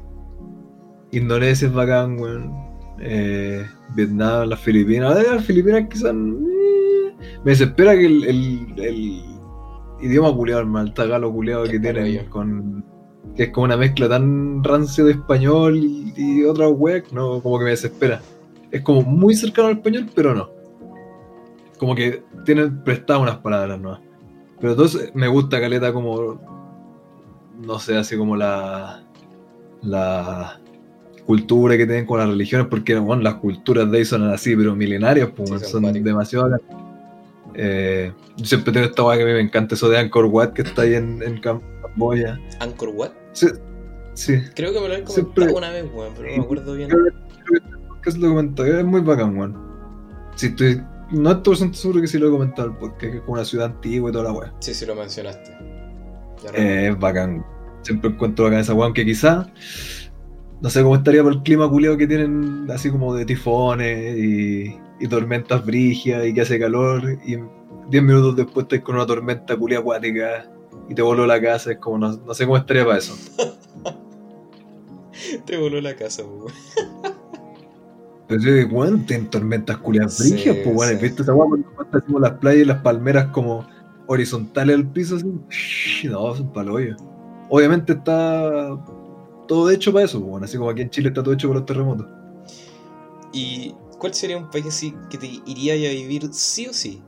Indonesia 1.12 1.68
es 1.68 1.74
bacán, 1.74 2.20
weón. 2.20 2.52
Eh, 3.00 3.66
Vietnam, 3.96 4.50
las 4.50 4.60
Filipinas. 4.60 5.16
Las 5.26 5.46
Filipinas 5.46 5.88
quizás. 5.90 6.14
eh, 6.14 7.16
me 7.44 7.52
desespera 7.52 7.94
que 7.94 8.06
el, 8.06 8.24
el, 8.26 8.74
el 8.78 9.22
idioma 10.02 10.34
culiado, 10.36 10.62
hermano, 10.62 10.88
el 10.88 10.94
tagalo 10.94 11.32
culiado 11.32 11.64
que 11.64 11.80
tienen 11.80 11.96
paranoia. 11.96 12.30
con. 12.30 12.86
que 13.36 13.44
es 13.44 13.50
como 13.50 13.66
una 13.66 13.78
mezcla 13.78 14.08
tan 14.10 14.64
rancio 14.64 15.06
de 15.06 15.14
español 15.14 15.78
y, 15.78 16.14
y 16.16 16.44
otra 16.46 16.68
web, 16.70 17.04
no, 17.12 17.42
como 17.42 17.58
que 17.60 17.66
me 17.66 17.72
desespera. 17.72 18.22
Es 18.72 18.82
como 18.82 19.02
muy 19.02 19.36
cercano 19.36 19.68
al 19.70 19.78
español, 19.78 20.08
pero 20.16 20.34
no. 20.34 20.50
Como 21.78 21.96
que 21.96 22.24
tienen 22.46 22.84
prestadas 22.84 23.22
unas 23.24 23.38
palabras, 23.40 23.80
¿no? 23.80 24.00
Pero 24.60 24.74
entonces 24.74 25.12
me 25.16 25.28
gusta 25.28 25.60
Caleta 25.60 25.92
como. 25.92 26.40
No 27.66 27.80
sé, 27.80 27.98
así 27.98 28.18
como 28.18 28.36
la. 28.36 29.04
La 29.84 30.60
cultura 31.26 31.78
que 31.78 31.86
tienen 31.86 32.06
con 32.06 32.20
las 32.20 32.28
religiones, 32.28 32.68
porque 32.68 32.96
bueno, 32.98 33.22
las 33.24 33.36
culturas 33.36 33.90
de 33.90 34.00
ahí 34.00 34.06
son 34.06 34.24
así, 34.30 34.56
pero 34.56 34.76
milenarias, 34.76 35.30
pues, 35.36 35.50
Sí, 35.50 35.58
son, 35.72 35.84
son 35.84 36.04
demasiado. 36.04 36.58
Eh, 37.54 38.12
yo 38.38 38.46
siempre 38.46 38.72
tengo 38.72 38.86
esta 38.88 39.04
weá 39.04 39.18
que 39.18 39.24
a 39.24 39.26
mí 39.26 39.34
me 39.34 39.40
encanta, 39.42 39.76
eso 39.76 39.90
de 39.90 39.98
Angkor 39.98 40.26
Wat 40.26 40.54
que 40.54 40.62
está 40.62 40.84
ahí 40.84 40.94
en, 40.96 41.22
en 41.24 41.40
Camboya. 41.40 42.40
¿Angkor 42.60 42.90
Wat? 42.90 43.12
Sí, 43.34 43.48
sí. 44.14 44.40
Creo 44.56 44.72
que 44.74 44.80
me 44.82 44.88
lo 44.88 45.08
Siempre- 45.08 45.48
comentado 45.48 45.58
una 45.58 45.70
vez, 45.72 45.86
weón, 45.94 46.14
pero 46.16 46.30
no 46.30 46.38
me 46.38 46.44
acuerdo 46.44 46.74
bien. 46.76 46.90
¿Qué 48.02 48.10
es 48.10 48.18
lo 48.18 48.22
que 48.28 48.34
comentado? 48.36 48.80
Es 48.80 48.86
muy 48.86 49.02
bacán, 49.02 49.38
weón. 49.38 49.58
Si 50.36 50.48
estoy. 50.48 50.82
No 51.12 51.32
estoy 51.32 51.56
seguro 51.74 52.02
que 52.02 52.08
sí 52.08 52.18
lo 52.18 52.28
he 52.28 52.32
comentado 52.32 52.70
en 52.70 52.74
el 52.74 52.80
podcast, 52.80 53.02
que 53.02 53.18
es 53.18 53.22
como 53.22 53.34
una 53.34 53.46
ciudad 53.46 53.66
antigua 53.68 54.10
y 54.10 54.14
toda 54.14 54.24
la 54.26 54.32
weá. 54.32 54.54
Sí, 54.60 54.74
sí, 54.74 54.86
lo 54.86 54.96
mencionaste. 54.96 55.58
Eh, 56.54 56.90
es 56.92 57.00
bacán. 57.00 57.46
Siempre 57.82 58.10
encuentro 58.10 58.46
bacán 58.46 58.60
esa 58.60 58.74
weá, 58.74 58.86
aunque 58.86 59.06
quizá. 59.06 59.48
No 60.62 60.70
sé 60.70 60.84
cómo 60.84 60.96
estaría 60.96 61.24
por 61.24 61.34
el 61.34 61.42
clima 61.42 61.68
culiado 61.68 61.98
que 61.98 62.06
tienen, 62.06 62.68
así 62.70 62.92
como 62.92 63.16
de 63.16 63.26
tifones 63.26 64.18
y, 64.18 64.78
y 65.00 65.08
tormentas 65.08 65.66
brigias 65.66 66.26
y 66.26 66.34
que 66.34 66.42
hace 66.42 66.60
calor. 66.60 67.18
Y 67.26 67.38
10 67.90 68.04
minutos 68.04 68.36
después 68.36 68.66
estás 68.66 68.82
con 68.82 68.96
una 68.96 69.06
tormenta 69.06 69.58
culia 69.58 69.80
acuática 69.80 70.50
y 70.88 70.96
te 70.96 71.02
voló 71.02 71.26
la 71.26 71.42
casa. 71.42 71.72
Es 71.72 71.78
como, 71.80 71.98
no, 71.98 72.16
no 72.18 72.34
sé 72.34 72.46
cómo 72.46 72.58
estaría 72.58 72.86
para 72.86 73.00
eso. 73.00 73.16
Te 75.46 75.58
voló 75.58 75.82
la 75.82 75.96
casa, 75.96 76.24
weón. 76.24 76.52
Pero 78.28 78.42
sí, 78.42 78.64
weón, 78.72 79.06
tienen 79.06 79.30
tormentas 79.30 79.78
culiadas 79.78 80.16
Sí, 80.16 80.32
brigias, 80.32 80.58
pues 80.64 80.76
weón, 80.76 80.98
sí. 80.98 81.04
¿viste 81.04 81.22
esa 81.24 81.34
cuando 81.34 81.66
como 82.06 82.20
las 82.20 82.32
playas 82.34 82.62
y 82.62 82.66
las 82.66 82.82
palmeras 82.82 83.28
como 83.28 83.68
horizontales 84.12 84.76
al 84.76 84.88
piso 84.88 85.16
así? 85.16 86.08
No, 86.08 86.36
son 86.36 86.52
paloyo. 86.52 86.96
Obviamente 87.50 87.94
está 87.94 88.78
todo 89.48 89.70
hecho 89.70 89.92
para 89.92 90.06
eso, 90.06 90.20
weón, 90.20 90.44
así 90.44 90.58
como 90.58 90.70
aquí 90.70 90.82
en 90.82 90.90
Chile 90.90 91.10
está 91.10 91.24
todo 91.24 91.34
hecho 91.34 91.48
para 91.48 91.60
los 91.60 91.66
terremotos. 91.66 92.08
¿Y 93.34 93.74
cuál 93.98 94.14
sería 94.14 94.38
un 94.38 94.50
país 94.50 94.66
así 94.68 94.94
que 95.10 95.18
te 95.18 95.28
iría 95.46 95.74
a 95.74 95.94
vivir 95.94 96.30
sí 96.32 96.68
o 96.68 96.74
sí? 96.74 97.02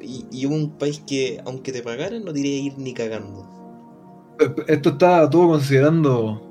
Y, 0.00 0.26
y 0.32 0.46
un 0.46 0.70
país 0.72 1.02
que, 1.06 1.40
aunque 1.44 1.70
te 1.70 1.82
pagaran, 1.82 2.24
no 2.24 2.32
te 2.32 2.40
iría 2.40 2.58
a 2.58 2.64
ir 2.66 2.78
ni 2.78 2.92
cagando. 2.92 3.46
Esto 4.66 4.90
está 4.90 5.28
todo 5.28 5.48
considerando 5.48 6.47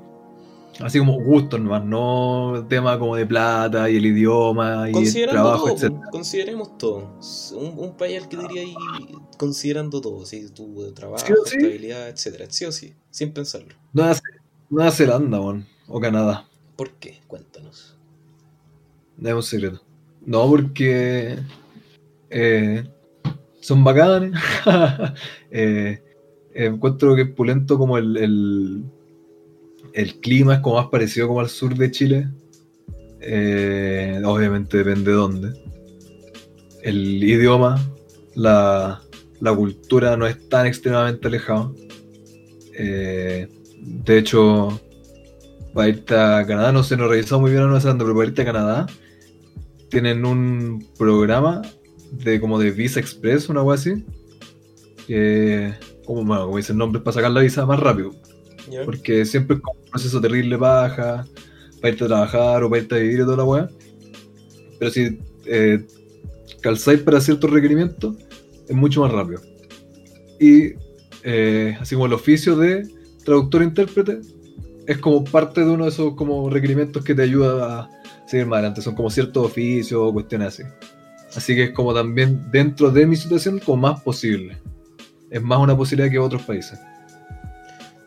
Así 0.80 1.00
como 1.00 1.20
gustos 1.20 1.60
nomás, 1.60 1.84
no 1.84 2.64
tema 2.68 2.98
como 2.98 3.16
de 3.16 3.26
plata 3.26 3.90
y 3.90 3.96
el 3.96 4.06
idioma 4.06 4.88
y 4.88 4.96
el 4.96 5.28
trabajo, 5.28 5.74
todo, 5.74 5.86
etc. 5.86 5.94
Consideremos 6.12 6.78
todo. 6.78 7.18
Un, 7.54 7.78
un, 7.78 7.96
país 7.96 8.22
al 8.22 8.28
que 8.28 8.36
diría 8.36 8.62
ahí 8.62 8.74
considerando 9.36 10.00
todo, 10.00 10.24
¿sí? 10.24 10.48
tu 10.54 10.92
trabajo, 10.92 11.26
¿Sí 11.26 11.32
sí? 11.46 11.56
estabilidad, 11.56 12.08
etcétera, 12.08 12.46
sí 12.48 12.64
o 12.64 12.70
sí, 12.70 12.94
sin 13.10 13.32
pensarlo. 13.32 13.74
Nueva, 13.92 14.16
Nueva 14.70 14.90
Zelanda, 14.92 15.40
man, 15.40 15.66
o 15.88 16.00
Canadá. 16.00 16.48
¿Por 16.76 16.92
qué? 16.92 17.18
Cuéntanos. 17.26 17.96
No 19.16 19.28
es 19.30 19.34
un 19.34 19.42
secreto. 19.42 19.82
No, 20.24 20.48
porque 20.48 21.38
eh, 22.30 22.88
son 23.60 23.82
bacanes. 23.82 24.32
eh, 25.50 26.00
encuentro 26.54 27.16
que 27.16 27.22
es 27.22 27.30
pulento 27.30 27.78
como 27.78 27.98
el, 27.98 28.16
el, 28.16 28.84
el, 29.92 30.20
clima 30.20 30.54
es 30.54 30.60
como 30.60 30.76
más 30.76 30.86
parecido 30.86 31.28
como 31.28 31.40
al 31.40 31.48
sur 31.48 31.74
de 31.74 31.90
Chile. 31.90 32.28
Eh, 33.20 34.20
obviamente 34.24 34.78
depende 34.78 35.10
de 35.10 35.16
dónde. 35.16 35.62
El 36.82 37.22
idioma, 37.22 37.80
la, 38.34 39.02
la, 39.40 39.54
cultura 39.54 40.16
no 40.16 40.26
es 40.26 40.48
tan 40.48 40.66
extremadamente 40.66 41.26
alejado. 41.26 41.74
Eh, 42.74 43.48
de 43.80 44.18
hecho, 44.18 44.80
para 45.74 45.88
irte 45.88 46.14
a 46.14 46.46
Canadá, 46.46 46.72
no 46.72 46.82
sé, 46.82 46.96
no 46.96 47.06
he 47.06 47.08
revisado 47.08 47.40
muy 47.40 47.50
bien 47.50 47.62
a 47.62 47.66
Nueva 47.66 47.80
Zelanda, 47.80 48.04
pero 48.04 48.16
para 48.16 48.28
irte 48.28 48.42
a 48.42 48.46
Canadá 48.46 48.86
tienen 49.90 50.24
un 50.24 50.86
programa 50.98 51.62
de 52.12 52.40
como 52.40 52.58
de 52.58 52.70
Visa 52.70 53.00
Express, 53.00 53.48
una 53.48 53.62
cosa 53.62 53.90
así. 53.90 54.04
Como, 56.04 56.24
bueno, 56.24 56.44
como 56.44 56.56
dice 56.56 56.72
el 56.72 56.78
nombre, 56.78 56.98
es 56.98 57.04
para 57.04 57.14
sacar 57.14 57.30
la 57.32 57.40
visa 57.40 57.66
más 57.66 57.80
rápido. 57.80 58.12
Porque 58.84 59.24
siempre 59.24 59.56
es 59.56 59.62
como 59.62 59.78
un 59.80 59.90
proceso 59.90 60.20
terrible 60.20 60.56
baja, 60.56 61.26
para 61.80 61.92
irte 61.92 62.04
a 62.04 62.08
trabajar 62.08 62.62
o 62.62 62.70
para 62.70 62.82
irte 62.82 62.94
a 62.94 62.98
vivir 62.98 63.20
y 63.20 63.22
toda 63.22 63.36
la 63.36 63.44
weá. 63.44 63.68
Pero 64.78 64.90
si 64.90 65.18
eh, 65.46 65.86
calzáis 66.60 67.00
para 67.00 67.20
ciertos 67.20 67.50
requerimientos, 67.50 68.16
es 68.68 68.76
mucho 68.76 69.00
más 69.02 69.12
rápido. 69.12 69.40
Y 70.40 70.74
eh, 71.24 71.76
así 71.80 71.94
como 71.94 72.06
el 72.06 72.12
oficio 72.12 72.56
de 72.56 72.88
traductor-intérprete 73.24 74.20
es 74.86 74.98
como 74.98 75.24
parte 75.24 75.64
de 75.64 75.70
uno 75.70 75.84
de 75.84 75.90
esos 75.90 76.14
como 76.14 76.48
requerimientos 76.48 77.04
que 77.04 77.14
te 77.14 77.22
ayuda 77.22 77.80
a 77.80 77.90
seguir 78.26 78.46
más 78.46 78.58
adelante. 78.58 78.82
Son 78.82 78.94
como 78.94 79.10
ciertos 79.10 79.46
oficios 79.46 80.00
o 80.00 80.12
cuestiones 80.12 80.48
así. 80.48 80.62
Así 81.36 81.54
que 81.54 81.64
es 81.64 81.70
como 81.72 81.92
también 81.92 82.50
dentro 82.50 82.90
de 82.90 83.06
mi 83.06 83.16
situación 83.16 83.58
como 83.58 83.88
más 83.88 84.00
posible. 84.02 84.56
Es 85.30 85.42
más 85.42 85.58
una 85.58 85.76
posibilidad 85.76 86.10
que 86.10 86.18
otros 86.18 86.42
países. 86.42 86.78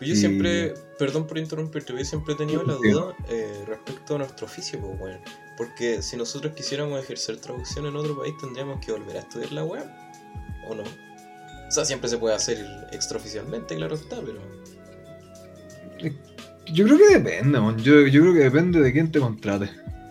Pues 0.02 0.10
yo 0.10 0.16
siempre, 0.16 0.74
perdón 0.98 1.28
por 1.28 1.38
interrumpirte, 1.38 1.94
yo 1.96 2.04
siempre 2.04 2.34
he 2.34 2.36
tenido 2.36 2.64
la 2.64 2.74
duda 2.74 3.16
eh, 3.30 3.64
respecto 3.68 4.16
a 4.16 4.18
nuestro 4.18 4.48
oficio, 4.48 4.80
pues 4.80 4.98
bueno. 4.98 5.20
Porque 5.56 6.02
si 6.02 6.18
nosotros 6.18 6.56
quisiéramos 6.56 7.00
ejercer 7.00 7.38
traducción 7.38 7.86
en 7.86 7.96
otro 7.96 8.18
país, 8.18 8.34
tendríamos 8.42 8.84
que 8.84 8.94
volver 8.94 9.18
a 9.18 9.20
estudiar 9.20 9.52
la 9.52 9.64
web, 9.64 9.86
¿o 10.68 10.74
no? 10.74 10.82
O 10.82 11.72
sea, 11.72 11.86
siempre 11.86 12.10
se 12.10 12.18
puede 12.18 12.34
hacer 12.34 12.66
extraoficialmente, 12.92 13.76
claro 13.76 13.94
está, 13.94 14.20
pero... 14.22 14.40
Yo 16.74 16.86
creo 16.86 16.98
que 16.98 17.20
depende, 17.20 17.60
man. 17.60 17.78
Yo, 17.78 18.08
yo 18.08 18.22
creo 18.22 18.34
que 18.34 18.40
depende 18.40 18.82
de 18.82 18.92
quién 18.92 19.12
te 19.12 19.20
contrate. 19.20 19.66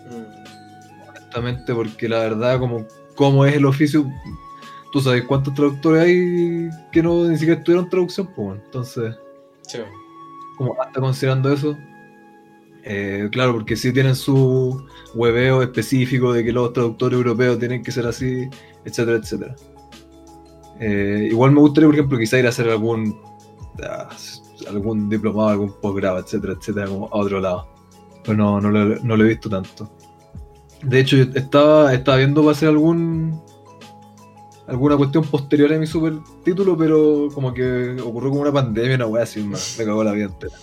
Mm. 0.09 1.09
Honestamente, 1.09 1.75
porque 1.75 2.07
la 2.07 2.19
verdad, 2.19 2.59
como, 2.59 2.87
como 3.15 3.45
es 3.45 3.57
el 3.57 3.65
oficio, 3.65 4.09
tú 4.93 5.01
sabes 5.01 5.25
cuántos 5.25 5.53
traductores 5.53 6.03
hay 6.03 6.69
que 6.93 7.03
no 7.03 7.25
ni 7.25 7.37
siquiera 7.37 7.59
estudiaron 7.59 7.89
traducción, 7.89 8.33
pues, 8.33 8.57
entonces... 8.63 9.13
Sí. 9.71 9.79
Como 10.57 10.79
hasta 10.81 10.99
considerando 10.99 11.51
eso, 11.51 11.77
eh, 12.83 13.29
claro, 13.31 13.53
porque 13.53 13.75
sí 13.75 13.93
tienen 13.93 14.15
su 14.15 14.85
hueveo 15.13 15.61
específico 15.61 16.33
de 16.33 16.43
que 16.43 16.51
los 16.51 16.73
traductores 16.73 17.17
europeos 17.17 17.59
tienen 17.59 17.83
que 17.83 17.91
ser 17.91 18.07
así, 18.07 18.49
etcétera, 18.85 19.17
etcétera. 19.17 19.55
Eh, 20.79 21.29
igual 21.31 21.51
me 21.51 21.59
gustaría, 21.59 21.87
por 21.87 21.95
ejemplo, 21.95 22.17
quizá 22.17 22.39
ir 22.39 22.47
a 22.47 22.49
hacer 22.49 22.69
algún 22.69 23.09
uh, 23.09 24.67
algún 24.69 25.09
diplomado, 25.09 25.49
algún 25.49 25.73
posgrado, 25.79 26.19
etcétera, 26.19 26.53
etcétera, 26.53 26.87
como 26.87 27.05
a 27.07 27.17
otro 27.17 27.39
lado. 27.39 27.67
Pero 28.23 28.37
no, 28.37 28.59
no, 28.59 28.71
lo, 28.71 28.95
no 29.03 29.17
lo 29.17 29.25
he 29.25 29.29
visto 29.29 29.49
tanto. 29.49 29.89
De 30.83 30.99
hecho, 30.99 31.17
estaba, 31.17 31.93
estaba 31.93 32.17
viendo 32.17 32.41
para 32.41 32.51
hacer 32.51 32.69
algún 32.69 33.39
alguna 34.71 34.95
cuestión 34.95 35.25
posterior 35.25 35.73
a 35.73 35.77
mi 35.77 35.85
super 35.85 36.13
título, 36.45 36.77
pero 36.77 37.27
como 37.33 37.53
que 37.53 37.97
ocurrió 38.01 38.29
como 38.29 38.41
una 38.41 38.53
pandemia, 38.53 38.95
una 38.95 39.05
weá 39.05 39.23
así, 39.23 39.43
más, 39.43 39.75
me 39.77 39.83
cagó 39.83 40.01
la 40.01 40.13
vida 40.13 40.25
entera. 40.25 40.55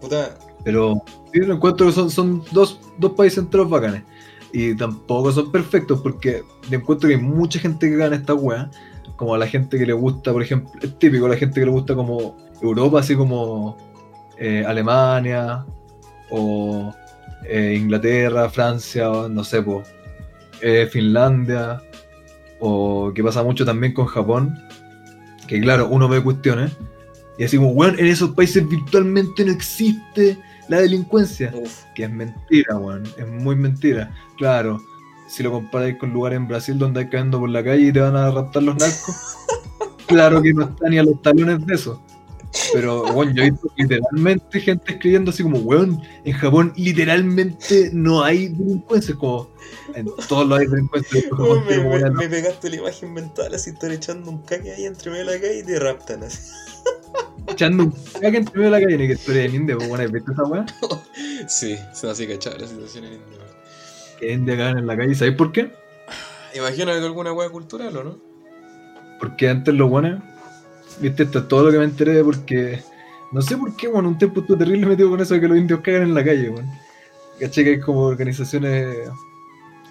Puta. 0.00 0.38
Pero 0.64 1.02
sí, 1.30 1.40
lo 1.40 1.54
encuentro 1.54 1.86
que 1.86 1.92
son, 1.92 2.10
son 2.10 2.42
dos, 2.50 2.80
dos 2.96 3.12
países 3.12 3.38
enteros 3.38 3.68
bacanes. 3.68 4.04
Y 4.52 4.74
tampoco 4.74 5.32
son 5.32 5.52
perfectos 5.52 6.00
porque 6.00 6.42
encuentro 6.70 7.08
que 7.08 7.16
hay 7.16 7.20
mucha 7.20 7.58
gente 7.58 7.90
que 7.90 7.96
gana 7.96 8.16
esta 8.16 8.32
weá. 8.32 8.70
Como 9.16 9.34
a 9.34 9.38
la 9.38 9.46
gente 9.46 9.78
que 9.78 9.84
le 9.84 9.92
gusta, 9.92 10.32
por 10.32 10.42
ejemplo, 10.42 10.72
es 10.80 10.98
típico 10.98 11.28
la 11.28 11.36
gente 11.36 11.60
que 11.60 11.66
le 11.66 11.72
gusta 11.72 11.94
como 11.94 12.36
Europa, 12.62 13.00
así 13.00 13.14
como 13.14 13.76
eh, 14.38 14.64
Alemania 14.66 15.64
o 16.30 16.92
eh, 17.44 17.76
Inglaterra, 17.78 18.48
Francia, 18.48 19.10
no 19.28 19.44
sé, 19.44 19.62
eh, 20.62 20.88
Finlandia, 20.90 21.82
o 22.66 23.12
que 23.12 23.22
pasa 23.22 23.42
mucho 23.42 23.66
también 23.66 23.92
con 23.92 24.06
Japón, 24.06 24.58
que 25.46 25.60
claro, 25.60 25.86
uno 25.88 26.08
ve 26.08 26.22
cuestiones, 26.22 26.72
y 27.36 27.44
así 27.44 27.58
como, 27.58 27.72
weón, 27.72 27.98
en 27.98 28.06
esos 28.06 28.30
países 28.30 28.66
virtualmente 28.66 29.44
no 29.44 29.52
existe 29.52 30.38
la 30.68 30.80
delincuencia, 30.80 31.52
Uf. 31.54 31.84
que 31.94 32.04
es 32.04 32.10
mentira, 32.10 32.78
weón, 32.78 33.02
es 33.18 33.28
muy 33.28 33.54
mentira. 33.54 34.14
Claro, 34.38 34.80
si 35.28 35.42
lo 35.42 35.52
comparáis 35.52 35.98
con 35.98 36.14
lugares 36.14 36.38
en 36.38 36.48
Brasil 36.48 36.78
donde 36.78 37.00
hay 37.00 37.10
cayendo 37.10 37.38
por 37.38 37.50
la 37.50 37.62
calle 37.62 37.88
y 37.88 37.92
te 37.92 38.00
van 38.00 38.16
a 38.16 38.30
raptar 38.30 38.62
los 38.62 38.76
narcos, 38.76 39.14
claro 40.06 40.40
que 40.40 40.54
no 40.54 40.62
está 40.62 40.88
ni 40.88 40.96
a 40.96 41.02
los 41.02 41.20
talones 41.20 41.66
de 41.66 41.74
eso. 41.74 42.02
Pero, 42.72 43.12
bueno, 43.12 43.32
yo 43.32 43.42
he 43.42 43.50
visto 43.50 43.68
literalmente 43.76 44.60
gente 44.60 44.92
escribiendo 44.92 45.30
así 45.30 45.42
como, 45.42 45.58
weón, 45.58 46.00
en 46.24 46.32
Japón 46.34 46.72
literalmente 46.76 47.90
no 47.92 48.22
hay 48.22 48.48
delincuencia, 48.48 49.14
como 49.16 49.50
en 49.94 50.06
todos 50.28 50.46
los 50.46 50.58
hay 50.58 50.66
delincuencia. 50.66 51.22
Uy, 51.36 51.60
me, 51.68 51.78
me, 51.78 52.10
me, 52.10 52.28
pegaste 52.28 52.70
la 52.70 52.76
imagen 52.76 53.12
mental 53.12 53.54
así, 53.54 53.70
estar 53.70 53.90
echando 53.90 54.30
un 54.30 54.42
caque 54.42 54.72
ahí 54.72 54.84
entre 54.84 55.10
medio 55.10 55.26
de 55.26 55.34
la 55.34 55.40
calle 55.40 55.58
y 55.58 55.62
te 55.64 55.78
raptan 55.78 56.22
así. 56.22 56.50
Echando 57.46 57.84
un 57.84 57.90
caque 57.90 58.38
entre 58.38 58.54
medio 58.54 58.70
de 58.70 58.80
la 58.80 58.80
calle, 58.80 58.98
ni 58.98 59.06
que 59.06 59.14
historia 59.14 59.44
en 59.46 59.54
India, 59.54 59.76
pues, 59.76 59.88
bueno, 59.88 60.10
¿viste 60.10 60.32
esa 60.32 60.44
weá? 60.44 60.66
sí, 61.48 61.76
se 61.92 62.08
hace 62.08 62.28
cachar 62.28 62.60
la 62.60 62.66
situación 62.66 63.04
en 63.04 63.14
India. 63.14 63.38
Que 64.18 64.32
India 64.32 64.56
cagan 64.56 64.78
en 64.78 64.86
la 64.86 64.96
calle, 64.96 65.14
¿sabéis 65.14 65.36
por 65.36 65.52
qué? 65.52 65.72
Imagino 66.54 66.92
que 66.92 66.98
alguna 66.98 67.32
weá 67.32 67.50
cultural, 67.50 67.96
¿o 67.96 68.04
no? 68.04 68.18
Porque 69.18 69.48
antes 69.48 69.74
los 69.74 69.90
buenos 69.90 70.22
Viste, 71.00 71.24
esto 71.24 71.40
es 71.40 71.48
todo 71.48 71.64
lo 71.64 71.72
que 71.72 71.78
me 71.78 71.84
enteré 71.84 72.22
porque. 72.22 72.80
No 73.32 73.42
sé 73.42 73.56
por 73.56 73.74
qué, 73.76 73.88
bueno, 73.88 74.08
un 74.10 74.18
tiempo 74.18 74.40
estuve 74.40 74.58
terrible 74.58 74.86
metido 74.86 75.10
con 75.10 75.20
eso 75.20 75.34
de 75.34 75.40
que 75.40 75.48
los 75.48 75.58
indios 75.58 75.80
cagan 75.80 76.02
en 76.02 76.14
la 76.14 76.24
calle, 76.24 76.50
bueno. 76.50 76.72
Caché 77.40 77.64
que 77.64 77.70
hay 77.70 77.80
como 77.80 78.02
organizaciones. 78.02 78.96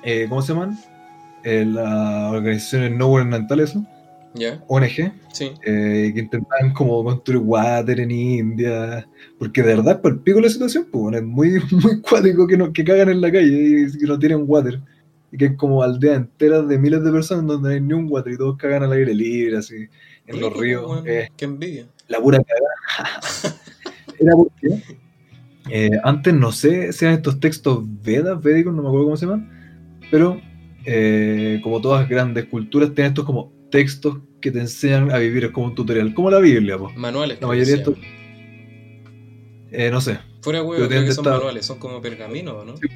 Eh, 0.03 0.27
¿Cómo 0.29 0.41
se 0.41 0.53
llaman? 0.53 0.79
Eh, 1.43 1.65
las 1.65 2.31
organizaciones 2.31 2.91
no 2.91 3.07
gubernamentales, 3.07 3.71
¿eso? 3.71 3.85
ONG. 4.67 5.11
Sí. 5.33 5.51
Eh, 5.65 6.11
que 6.13 6.19
intentan 6.21 6.73
como 6.73 7.03
construir 7.03 7.41
water 7.43 7.99
en 7.99 8.11
India. 8.11 9.05
Porque 9.37 9.61
de 9.61 9.75
verdad 9.75 9.95
es 9.95 9.99
por 9.99 10.13
el 10.13 10.19
pico 10.19 10.39
la 10.39 10.49
situación, 10.49 10.87
pues, 10.89 11.01
bueno, 11.01 11.17
es 11.17 11.23
muy, 11.23 11.59
muy 11.71 12.01
cuático 12.01 12.47
que, 12.47 12.57
no, 12.57 12.71
que 12.71 12.83
cagan 12.83 13.09
en 13.09 13.21
la 13.21 13.31
calle 13.31 13.47
y 13.47 13.97
que 13.97 14.05
no 14.05 14.17
tienen 14.17 14.45
water. 14.47 14.79
Y 15.31 15.37
que 15.37 15.45
es 15.45 15.55
como 15.57 15.83
aldeas 15.83 16.17
enteras 16.17 16.67
de 16.67 16.77
miles 16.77 17.03
de 17.03 17.11
personas 17.11 17.45
donde 17.45 17.69
no 17.69 17.75
hay 17.75 17.81
ni 17.81 17.93
un 17.93 18.07
water 18.09 18.31
y 18.31 18.37
todos 18.37 18.55
cagan 18.57 18.83
al 18.83 18.93
aire 18.93 19.13
libre, 19.13 19.57
así 19.57 19.89
en 20.27 20.39
los 20.39 20.53
ríos. 20.55 20.85
Bueno, 20.85 21.03
eh, 21.05 21.29
qué 21.35 21.45
envidia. 21.45 21.87
La 22.07 22.19
pura 22.19 22.43
cagada. 22.43 23.57
Era 24.19 24.33
porque 24.35 24.83
eh, 25.69 25.91
antes 26.03 26.33
no 26.33 26.51
sé 26.51 26.91
si 26.91 27.05
eran 27.05 27.17
estos 27.17 27.39
textos 27.39 27.83
Vedas, 28.03 28.41
védicos, 28.41 28.73
no 28.73 28.81
me 28.81 28.87
acuerdo 28.87 29.05
cómo 29.05 29.17
se 29.17 29.25
llaman, 29.25 29.99
pero 30.11 30.41
eh, 30.85 31.61
como 31.63 31.81
todas 31.81 32.07
grandes 32.09 32.45
culturas 32.45 32.93
tienen 32.93 33.11
estos 33.11 33.25
como 33.25 33.51
textos 33.71 34.17
que 34.41 34.51
te 34.51 34.59
enseñan 34.59 35.11
a 35.11 35.17
vivir, 35.17 35.45
es 35.45 35.51
como 35.51 35.67
un 35.67 35.75
tutorial, 35.75 36.13
como 36.13 36.29
la 36.29 36.39
Biblia. 36.39 36.77
Po. 36.77 36.89
Manuales. 36.95 37.39
La 37.39 37.47
mayoría 37.47 37.73
de 37.73 37.79
estos... 37.79 37.97
Eh, 39.71 39.89
no 39.89 40.01
sé. 40.01 40.19
Fuera 40.41 40.61
huevo, 40.61 40.87
creo 40.87 41.05
que 41.05 41.11
son 41.13 41.25
esta... 41.25 41.37
manuales, 41.37 41.65
son 41.65 41.79
como 41.79 42.01
pergaminos, 42.01 42.65
¿no? 42.65 42.77
Sí. 42.77 42.87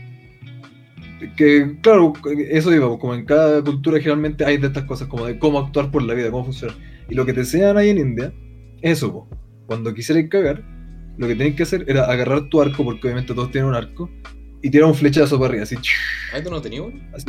Que 1.36 1.78
claro, 1.82 2.14
eso 2.50 2.70
digo, 2.70 3.00
como 3.00 3.16
en 3.16 3.26
cada 3.26 3.64
cultura 3.64 3.98
generalmente 3.98 4.46
hay 4.46 4.58
de 4.58 4.68
estas 4.68 4.84
cosas, 4.84 5.08
como 5.08 5.26
de 5.26 5.40
cómo 5.40 5.58
actuar 5.58 5.90
por 5.90 6.04
la 6.04 6.14
vida, 6.14 6.30
cómo 6.30 6.44
funciona. 6.44 6.76
Y 7.10 7.16
lo 7.16 7.26
que 7.26 7.34
te 7.34 7.42
enseñan 7.42 7.78
ahí 7.78 7.90
en 7.90 7.98
India 8.00 8.34
es 8.82 8.98
eso, 8.98 9.12
po. 9.12 9.30
cuando 9.66 9.94
quisieras 9.94 10.26
cagar, 10.30 10.64
lo 11.18 11.28
que 11.28 11.36
tenías 11.36 11.56
que 11.56 11.64
hacer 11.64 11.86
era 11.88 12.06
agarrar 12.06 12.50
tu 12.50 12.62
arco, 12.62 12.84
porque 12.84 13.08
obviamente 13.08 13.34
todos 13.34 13.52
tienen 13.52 13.70
un 13.70 13.76
arco, 13.76 14.10
y 14.62 14.70
tirar 14.70 14.88
un 14.88 14.96
flechazo 14.96 15.38
para 15.38 15.50
arriba, 15.50 15.64
así. 15.64 15.76
¿Ah, 16.34 16.42
tú 16.44 16.50
no 16.50 16.62
tenías 16.62 16.84
uno? 16.84 17.00
Así. 17.14 17.26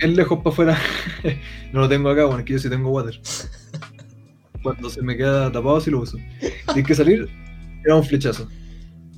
Es 0.00 0.16
lejos 0.16 0.38
para 0.38 0.50
afuera. 0.50 0.78
no 1.72 1.80
lo 1.80 1.88
tengo 1.88 2.08
acá, 2.10 2.24
bueno, 2.24 2.40
es 2.40 2.44
que 2.44 2.52
yo 2.52 2.58
sí 2.58 2.68
tengo 2.68 2.90
water. 2.90 3.20
cuando 4.62 4.90
se 4.90 5.02
me 5.02 5.16
queda 5.16 5.50
tapado, 5.50 5.80
sí 5.80 5.90
lo 5.90 6.00
uso. 6.00 6.18
Tienes 6.66 6.86
que 6.86 6.94
salir, 6.94 7.28
tirar 7.82 7.98
un 7.98 8.04
flechazo. 8.04 8.48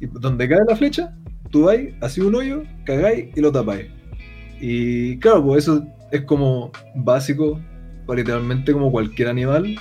Y 0.00 0.07
donde 0.07 0.48
cae 0.48 0.61
la 0.68 0.76
flecha, 0.76 1.14
tú 1.50 1.64
vas, 1.64 1.79
así 2.00 2.20
un 2.20 2.35
hoyo, 2.35 2.62
cagáis 2.87 3.26
y 3.35 3.40
lo 3.40 3.53
tapáis. 3.53 3.87
Y 4.61 5.18
claro, 5.18 5.44
pues 5.44 5.64
eso 5.64 5.85
es 6.11 6.22
como 6.22 6.70
básico, 6.94 7.61
para 8.11 8.18
literalmente 8.18 8.73
como 8.73 8.90
cualquier 8.90 9.29
animal, 9.29 9.77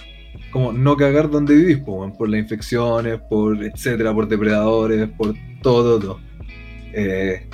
como 0.52 0.72
no 0.72 0.96
cagar 0.96 1.32
donde 1.32 1.56
vivís, 1.56 1.80
pues, 1.84 2.12
por 2.16 2.30
las 2.30 2.40
infecciones, 2.40 3.20
por 3.28 3.64
etcétera, 3.64 4.14
por 4.14 4.28
depredadores, 4.28 5.10
por 5.18 5.34
todo, 5.64 6.00
todo. 6.00 6.20
Eh, 6.94 7.48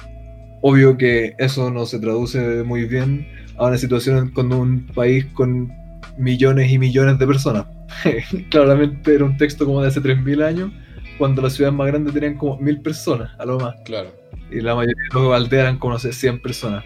obvio 0.62 0.98
que 0.98 1.34
eso 1.38 1.72
no 1.72 1.86
se 1.86 2.00
traduce 2.00 2.64
muy 2.64 2.84
bien 2.88 3.26
a 3.58 3.68
una 3.68 3.78
situación 3.78 4.32
con 4.32 4.52
un 4.52 4.86
país 4.88 5.26
con 5.28 5.72
millones 6.18 6.70
y 6.70 6.78
millones 6.78 7.20
de 7.20 7.26
personas. 7.26 7.68
Claramente 8.52 9.16
era 9.16 9.24
un 9.24 9.38
texto 9.38 9.66
como 9.66 9.82
de 9.82 9.88
hace 9.88 10.02
3.000 10.02 10.44
años, 10.44 10.72
cuando 11.18 11.42
las 11.42 11.54
ciudades 11.54 11.78
más 11.78 11.88
grandes 11.88 12.14
tenían 12.14 12.36
como 12.36 12.60
1.000 12.60 12.82
personas, 12.82 13.32
a 13.40 13.46
lo 13.46 13.58
más. 13.60 13.76
Claro. 13.86 14.14
Y 14.52 14.60
la 14.60 14.76
mayoría 14.76 15.04
de 15.14 15.20
los 15.22 15.34
aldeas 15.34 15.64
eran 15.64 15.80
como, 15.80 15.94
no 15.94 16.00
sé, 16.00 16.12
100 16.12 16.42
personas. 16.42 16.84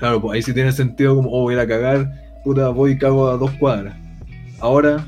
Claro, 0.00 0.20
pues 0.20 0.34
ahí 0.34 0.42
sí 0.42 0.52
tiene 0.52 0.72
sentido 0.72 1.14
como, 1.14 1.30
oh, 1.30 1.42
voy 1.42 1.54
a 1.54 1.56
ir 1.58 1.60
a 1.60 1.68
cagar, 1.68 2.25
puta, 2.46 2.68
voy 2.68 2.92
y 2.92 2.98
cago 2.98 3.28
a 3.28 3.36
dos 3.36 3.50
cuadras. 3.58 3.96
Ahora, 4.60 5.04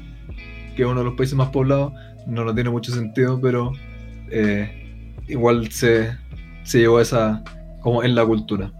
que 0.74 0.82
es 0.82 0.88
uno 0.88 0.98
de 0.98 1.04
los 1.04 1.14
países 1.14 1.36
más 1.36 1.50
poblados, 1.50 1.92
no, 2.26 2.44
no 2.44 2.52
tiene 2.52 2.68
mucho 2.68 2.92
sentido, 2.92 3.40
pero 3.40 3.70
eh, 4.28 5.14
igual 5.28 5.70
se, 5.70 6.16
se 6.64 6.80
llevó 6.80 7.00
esa, 7.00 7.44
como 7.80 8.02
en 8.02 8.16
la 8.16 8.26
cultura. 8.26 8.72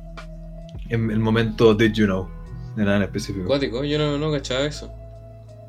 En 0.88 1.09
el 1.09 1.21
momento 1.21 1.73
Did 1.73 1.92
You 1.92 2.07
Know, 2.07 2.29
de 2.75 2.85
nada 2.85 2.97
en 2.97 3.03
específico. 3.05 3.47
Cuático, 3.47 3.85
yo 3.85 3.97
no, 3.97 4.18
no 4.18 4.33
cachaba 4.33 4.64
eso. 4.64 4.92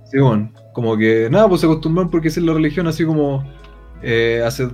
Sí, 0.06 0.18
bueno, 0.18 0.52
como 0.74 0.98
que 0.98 1.30
nada, 1.30 1.48
pues 1.48 1.62
se 1.62 1.68
acostumbraron 1.68 2.10
porque 2.10 2.30
es 2.30 2.38
la 2.38 2.54
religión, 2.54 2.88
así 2.88 3.06
como 3.06 3.46
eh, 4.02 4.42
hace 4.44 4.68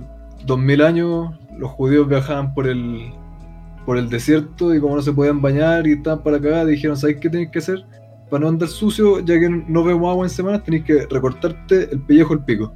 dos 0.46 0.58
mil 0.58 0.80
años 0.80 1.34
los 1.58 1.70
judíos 1.70 2.08
viajaban 2.08 2.54
por 2.54 2.66
el 2.66 3.12
por 3.84 3.98
el 3.98 4.08
desierto 4.08 4.74
y 4.74 4.80
como 4.80 4.96
no 4.96 5.02
se 5.02 5.12
podían 5.12 5.42
bañar 5.42 5.86
y 5.86 5.92
estaban 5.92 6.22
para 6.22 6.40
cagar, 6.40 6.66
dijeron, 6.66 6.96
¿sabéis 6.96 7.18
qué 7.20 7.28
tenéis 7.28 7.50
que 7.50 7.58
hacer? 7.58 7.84
Para 8.30 8.42
no 8.42 8.48
andar 8.48 8.68
sucio, 8.68 9.20
ya 9.20 9.38
que 9.38 9.48
no 9.48 9.84
vemos 9.84 10.10
agua 10.10 10.26
en 10.26 10.30
semanas, 10.30 10.64
tenéis 10.64 10.84
que 10.84 11.06
recortarte 11.06 11.92
el 11.92 12.00
pellejo 12.00 12.34
el 12.34 12.44
pico. 12.44 12.72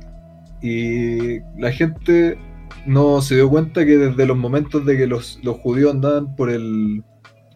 Y 0.63 1.41
la 1.59 1.73
gente 1.73 2.39
no 2.87 3.21
se 3.21 3.37
dio 3.37 3.49
cuenta 3.49 3.85
que 3.85 3.97
desde 3.97 4.27
los 4.27 4.37
momentos 4.37 4.85
de 4.85 4.97
que 4.97 5.07
los, 5.07 5.41
los 5.43 5.57
judíos 5.59 5.93
andaban 5.93 6.35
por 6.37 6.51
el... 6.51 7.05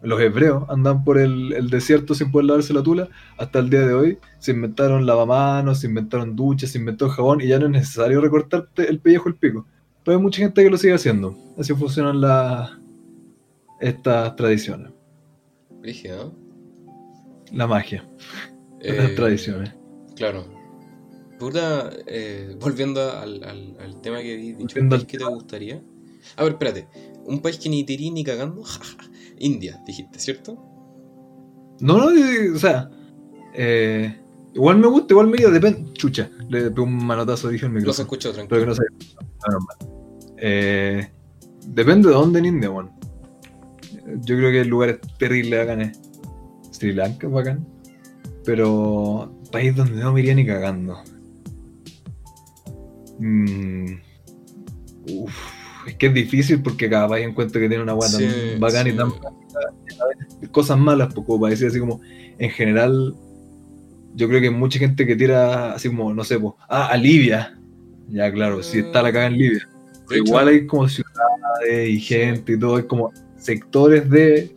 Los 0.02 0.20
hebreos 0.20 0.64
andaban 0.68 1.02
por 1.02 1.18
el, 1.18 1.54
el, 1.54 1.70
desierto 1.70 2.14
sin 2.14 2.30
poder 2.30 2.44
lavarse 2.44 2.74
la 2.74 2.82
tula, 2.82 3.08
hasta 3.38 3.58
el 3.58 3.70
día 3.70 3.86
de 3.86 3.94
hoy 3.94 4.18
se 4.38 4.50
inventaron 4.50 5.06
lavamanos, 5.06 5.80
se 5.80 5.86
inventaron 5.86 6.36
duchas, 6.36 6.72
se 6.72 6.78
inventó 6.78 7.08
jabón 7.08 7.40
y 7.40 7.46
ya 7.46 7.58
no 7.58 7.64
es 7.64 7.72
necesario 7.72 8.20
recortarte 8.20 8.86
el 8.86 8.98
pellejo 8.98 9.30
el 9.30 9.36
pico. 9.36 9.66
Pero 10.04 10.18
hay 10.18 10.22
mucha 10.22 10.42
gente 10.42 10.62
que 10.62 10.68
lo 10.68 10.76
sigue 10.76 10.92
haciendo. 10.92 11.34
Así 11.58 11.72
funcionan 11.72 12.20
las 12.20 12.72
estas 13.80 14.36
tradiciones. 14.36 14.92
Rígido. 15.82 16.34
La 17.54 17.66
magia. 17.66 18.04
Eh, 18.80 18.90
Estas 18.90 19.14
tradiciones. 19.14 19.72
Claro. 20.16 20.44
Puta, 21.38 21.90
eh, 22.06 22.56
volviendo 22.60 23.00
al, 23.12 23.42
al, 23.44 23.76
al, 23.80 24.00
tema 24.00 24.20
que 24.22 24.34
habéis 24.34 24.56
dicho, 24.58 24.80
¿un 24.80 24.88
país 24.88 25.04
que 25.04 25.18
te 25.18 25.24
gustaría? 25.24 25.82
A 26.36 26.42
ver, 26.44 26.52
espérate. 26.52 26.88
Un 27.24 27.40
país 27.40 27.58
que 27.58 27.68
ni 27.68 27.84
te 27.84 27.94
iría 27.94 28.12
ni 28.12 28.24
cagando. 28.24 28.62
India, 29.38 29.80
dijiste, 29.86 30.18
¿cierto? 30.18 30.54
No, 31.80 31.98
no, 31.98 32.10
eh, 32.12 32.50
o 32.54 32.58
sea. 32.58 32.88
eh, 33.54 34.20
igual 34.54 34.78
me 34.78 34.86
gusta, 34.86 35.12
igual 35.12 35.26
me 35.26 35.34
iría, 35.34 35.50
depende. 35.50 35.92
Chucha, 35.94 36.30
le 36.48 36.70
pegó 36.70 36.84
un 36.86 37.04
manotazo, 37.04 37.48
dije 37.48 37.66
el 37.66 37.72
se 37.72 37.78
micrófono. 37.78 38.02
escuchó, 38.02 38.32
Pero 38.32 38.46
tranquilo. 38.46 38.60
que 38.60 38.66
no 38.66 38.74
sé. 38.74 38.82
Normal. 39.50 39.76
Eh, 40.38 41.10
depende 41.66 42.08
de 42.08 42.14
dónde 42.14 42.38
en 42.38 42.44
India, 42.46 42.70
weón. 42.70 42.90
Yo 44.20 44.36
creo 44.36 44.50
que 44.52 44.60
el 44.60 44.68
lugar 44.68 44.90
es 44.90 45.00
terrible 45.18 45.56
es 45.56 45.62
Sri 46.84 46.92
Lanka, 46.92 47.28
bacán. 47.28 47.66
Pero 48.44 49.32
país 49.50 49.74
donde 49.74 50.02
no 50.02 50.12
me 50.12 50.20
iría 50.20 50.34
ni 50.34 50.44
cagando. 50.44 50.98
Mm, 53.18 53.94
uf, 55.08 55.34
es 55.86 55.94
que 55.94 56.06
es 56.08 56.14
difícil 56.14 56.60
porque 56.62 56.90
cada 56.90 57.08
país 57.08 57.26
encuentro 57.26 57.58
que 57.58 57.68
tiene 57.68 57.82
una 57.82 57.94
guata 57.94 58.18
Sí, 58.18 58.26
tan 58.26 58.60
bacán 58.60 58.84
sí. 58.84 58.90
y 58.90 58.96
tan 58.96 59.12
cosas 60.50 60.78
malas, 60.78 61.14
pues, 61.14 61.26
como 61.26 61.40
para 61.40 61.52
decir 61.52 61.68
así 61.68 61.80
como, 61.80 62.00
en 62.38 62.50
general, 62.50 63.14
yo 64.14 64.28
creo 64.28 64.40
que 64.40 64.48
hay 64.48 64.54
mucha 64.54 64.78
gente 64.78 65.06
que 65.06 65.16
tira 65.16 65.72
así 65.72 65.88
como, 65.88 66.12
no 66.12 66.22
sé, 66.22 66.38
pues, 66.38 66.52
ah, 66.68 66.88
a 66.88 66.96
Libia. 66.98 67.58
Ya, 68.08 68.30
claro, 68.30 68.62
si 68.62 68.80
está 68.80 69.00
la 69.00 69.10
caga 69.10 69.28
en 69.28 69.38
Libia. 69.38 69.68
Pero 70.06 70.20
hecho, 70.20 70.28
igual 70.28 70.48
hay 70.48 70.66
como 70.66 70.86
ciudades 70.86 71.88
y 71.88 71.98
gente 71.98 72.52
y 72.52 72.58
todo, 72.58 72.78
es 72.78 72.84
como 72.84 73.10
sectores 73.38 74.10
de 74.10 74.52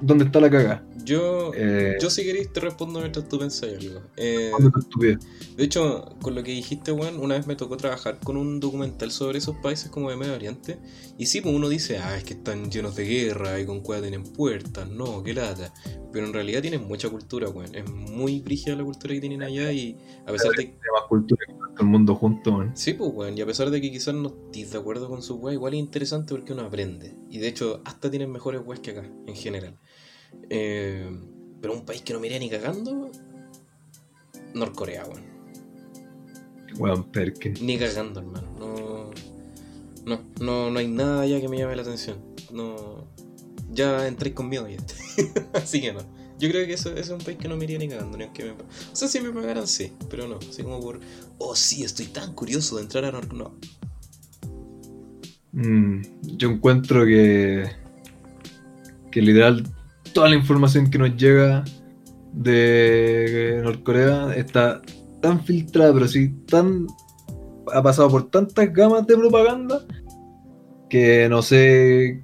donde 0.00 0.24
está 0.24 0.40
la 0.40 0.50
caga. 0.50 0.85
Yo, 1.06 1.52
Eh, 1.54 1.96
yo 2.00 2.10
si 2.10 2.24
queréis 2.24 2.52
te 2.52 2.60
respondo 2.60 3.00
mientras 3.00 3.28
tú 3.28 3.38
pensás 3.38 3.70
algo. 3.70 4.02
Eh, 4.16 4.50
de 5.56 5.64
hecho, 5.64 6.16
con 6.20 6.34
lo 6.34 6.42
que 6.42 6.50
dijiste, 6.50 6.92
Juan, 6.92 7.18
una 7.18 7.36
vez 7.36 7.46
me 7.46 7.56
tocó 7.56 7.76
trabajar 7.76 8.18
con 8.22 8.36
un 8.36 8.60
documental 8.60 9.10
sobre 9.10 9.38
esos 9.38 9.56
países 9.56 9.90
como 9.90 10.10
de 10.10 10.16
Medio 10.16 10.34
Oriente. 10.34 10.78
Y 11.16 11.26
sí, 11.26 11.40
pues 11.40 11.54
uno 11.54 11.68
dice, 11.68 11.98
ah, 11.98 12.16
es 12.16 12.24
que 12.24 12.34
están 12.34 12.70
llenos 12.70 12.96
de 12.96 13.04
guerra 13.04 13.58
y 13.60 13.64
con 13.64 13.80
cuevas 13.80 14.02
tienen 14.02 14.24
puertas, 14.24 14.88
no, 14.90 15.22
qué 15.22 15.32
lata. 15.32 15.72
Pero 16.12 16.26
en 16.26 16.32
realidad 16.32 16.60
tienen 16.60 16.86
mucha 16.86 17.08
cultura, 17.08 17.48
Juan. 17.48 17.74
Es 17.74 17.88
muy 17.90 18.40
brígida 18.40 18.74
la 18.74 18.84
cultura 18.84 19.14
que 19.14 19.20
tienen 19.20 19.42
allá 19.42 19.70
y 19.72 19.96
a 20.26 20.32
pesar 20.32 20.50
de 20.50 20.64
Tiene 20.64 20.76
más 20.92 21.04
cultura 21.08 21.40
que 21.46 21.52
todo 21.54 21.80
el 21.80 21.86
mundo 21.86 22.14
junto, 22.16 22.52
man. 22.52 22.76
Sí, 22.76 22.94
pues, 22.94 23.10
weón, 23.14 23.38
y 23.38 23.40
a 23.40 23.46
pesar 23.46 23.70
de 23.70 23.80
que 23.80 23.90
quizás 23.90 24.14
no 24.14 24.28
estés 24.28 24.72
de 24.72 24.78
acuerdo 24.78 25.08
con 25.08 25.22
su 25.22 25.36
weá, 25.36 25.54
igual 25.54 25.74
es 25.74 25.80
interesante 25.80 26.34
porque 26.34 26.52
uno 26.52 26.62
aprende. 26.62 27.16
Y 27.30 27.38
de 27.38 27.48
hecho, 27.48 27.80
hasta 27.84 28.10
tienen 28.10 28.32
mejores 28.32 28.62
weas 28.64 28.80
que 28.80 28.90
acá, 28.90 29.04
en 29.26 29.34
general. 29.36 29.78
Eh, 30.50 31.10
pero 31.60 31.74
un 31.74 31.84
país 31.84 32.02
que 32.02 32.12
no 32.12 32.20
me 32.20 32.26
iría 32.26 32.38
ni 32.38 32.50
cagando, 32.50 33.10
Norcorea, 34.54 35.04
weón. 35.06 35.24
Weón, 36.78 37.04
Perkin. 37.04 37.54
Ni 37.60 37.78
cagando, 37.78 38.20
hermano. 38.20 38.48
No, 38.58 39.10
no, 40.04 40.20
no, 40.40 40.70
no 40.70 40.78
hay 40.78 40.88
nada 40.88 41.22
allá 41.22 41.40
que 41.40 41.48
me 41.48 41.58
llame 41.58 41.76
la 41.76 41.82
atención. 41.82 42.18
No, 42.52 43.06
ya 43.70 44.06
entréis 44.06 44.34
con 44.34 44.48
miedo 44.48 44.68
ya. 44.68 44.78
Así 45.54 45.80
que 45.80 45.92
no. 45.92 46.00
Yo 46.38 46.50
creo 46.50 46.66
que 46.66 46.74
eso, 46.74 46.90
eso 46.90 47.00
es 47.00 47.08
un 47.10 47.24
país 47.24 47.38
que 47.38 47.48
no 47.48 47.56
me 47.56 47.64
iría 47.64 47.78
ni 47.78 47.88
cagando, 47.88 48.18
ni 48.18 48.24
aunque 48.24 48.44
me... 48.44 48.50
O 48.50 48.56
sea, 48.92 49.08
si 49.08 49.20
me 49.20 49.30
pagaran, 49.30 49.66
sí, 49.66 49.92
pero 50.10 50.28
no. 50.28 50.38
Así 50.38 50.62
como 50.62 50.80
por, 50.80 51.00
oh 51.38 51.56
sí, 51.56 51.82
estoy 51.82 52.06
tan 52.06 52.34
curioso 52.34 52.76
de 52.76 52.82
entrar 52.82 53.06
a 53.06 53.12
Norcorea. 53.12 53.38
No, 53.38 53.54
Mm, 55.56 56.02
yo 56.36 56.50
encuentro 56.50 57.06
que, 57.06 57.64
que 59.10 59.22
literal 59.22 59.64
toda 60.16 60.30
la 60.30 60.36
información 60.36 60.90
que 60.90 60.96
nos 60.96 61.14
llega 61.14 61.62
de 62.32 63.60
Norcorea 63.62 64.34
está 64.34 64.80
tan 65.20 65.44
filtrada, 65.44 65.92
pero 65.92 66.08
sí 66.08 66.30
tan 66.46 66.86
ha 67.70 67.82
pasado 67.82 68.08
por 68.08 68.30
tantas 68.30 68.72
gamas 68.72 69.06
de 69.06 69.14
propaganda 69.14 69.84
que 70.88 71.28
no 71.28 71.42
sé 71.42 72.22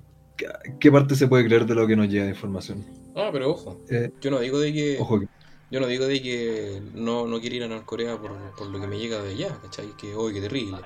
qué, 0.81 0.91
parte 0.91 1.15
se 1.17 1.29
puede 1.29 1.45
creer 1.45 1.67
de 1.67 1.75
lo 1.75 1.87
que 1.87 1.95
nos 1.95 2.09
llega 2.09 2.25
de 2.25 2.31
información. 2.31 2.83
Ah, 3.15 3.29
pero 3.31 3.51
ojo, 3.51 3.79
Eh, 3.91 4.11
yo 4.23 4.31
no 4.31 4.41
digo 4.41 4.59
de 4.59 4.73
que 4.73 4.97
ojo 4.99 5.21
que 5.21 5.27
yo 5.71 5.79
no 5.79 5.87
digo 5.87 6.07
de 6.07 6.23
que 6.23 6.83
no, 6.95 7.27
no 7.27 7.41
quiero 7.41 7.57
ir 7.57 7.65
a 7.65 7.69
Norcorea 7.69 8.17
por, 8.17 8.33
por 8.57 8.69
lo 8.69 8.81
que 8.81 8.87
me 8.87 8.99
llega 8.99 9.23
de 9.23 9.33
allá, 9.33 9.59
¿cachai? 9.61 9.95
Que 9.99 10.15
hoy 10.15 10.33
qué 10.33 10.41
terrible. 10.41 10.79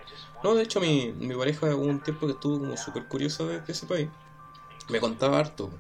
No, 0.43 0.57
de 0.57 0.65
hecho 0.65 0.81
mi, 0.81 1.13
mi 1.21 1.37
pareja 1.37 1.73
hubo 1.73 1.85
un 1.87 2.01
tiempo 2.01 2.27
que 2.27 2.33
estuvo 2.33 2.59
como 2.59 2.77
súper 2.77 3.07
curiosa 3.07 3.45
de, 3.45 3.61
de 3.61 3.73
ese 3.73 3.87
país. 3.87 4.09
Me 4.89 4.99
contaba 4.99 5.39
harto. 5.39 5.71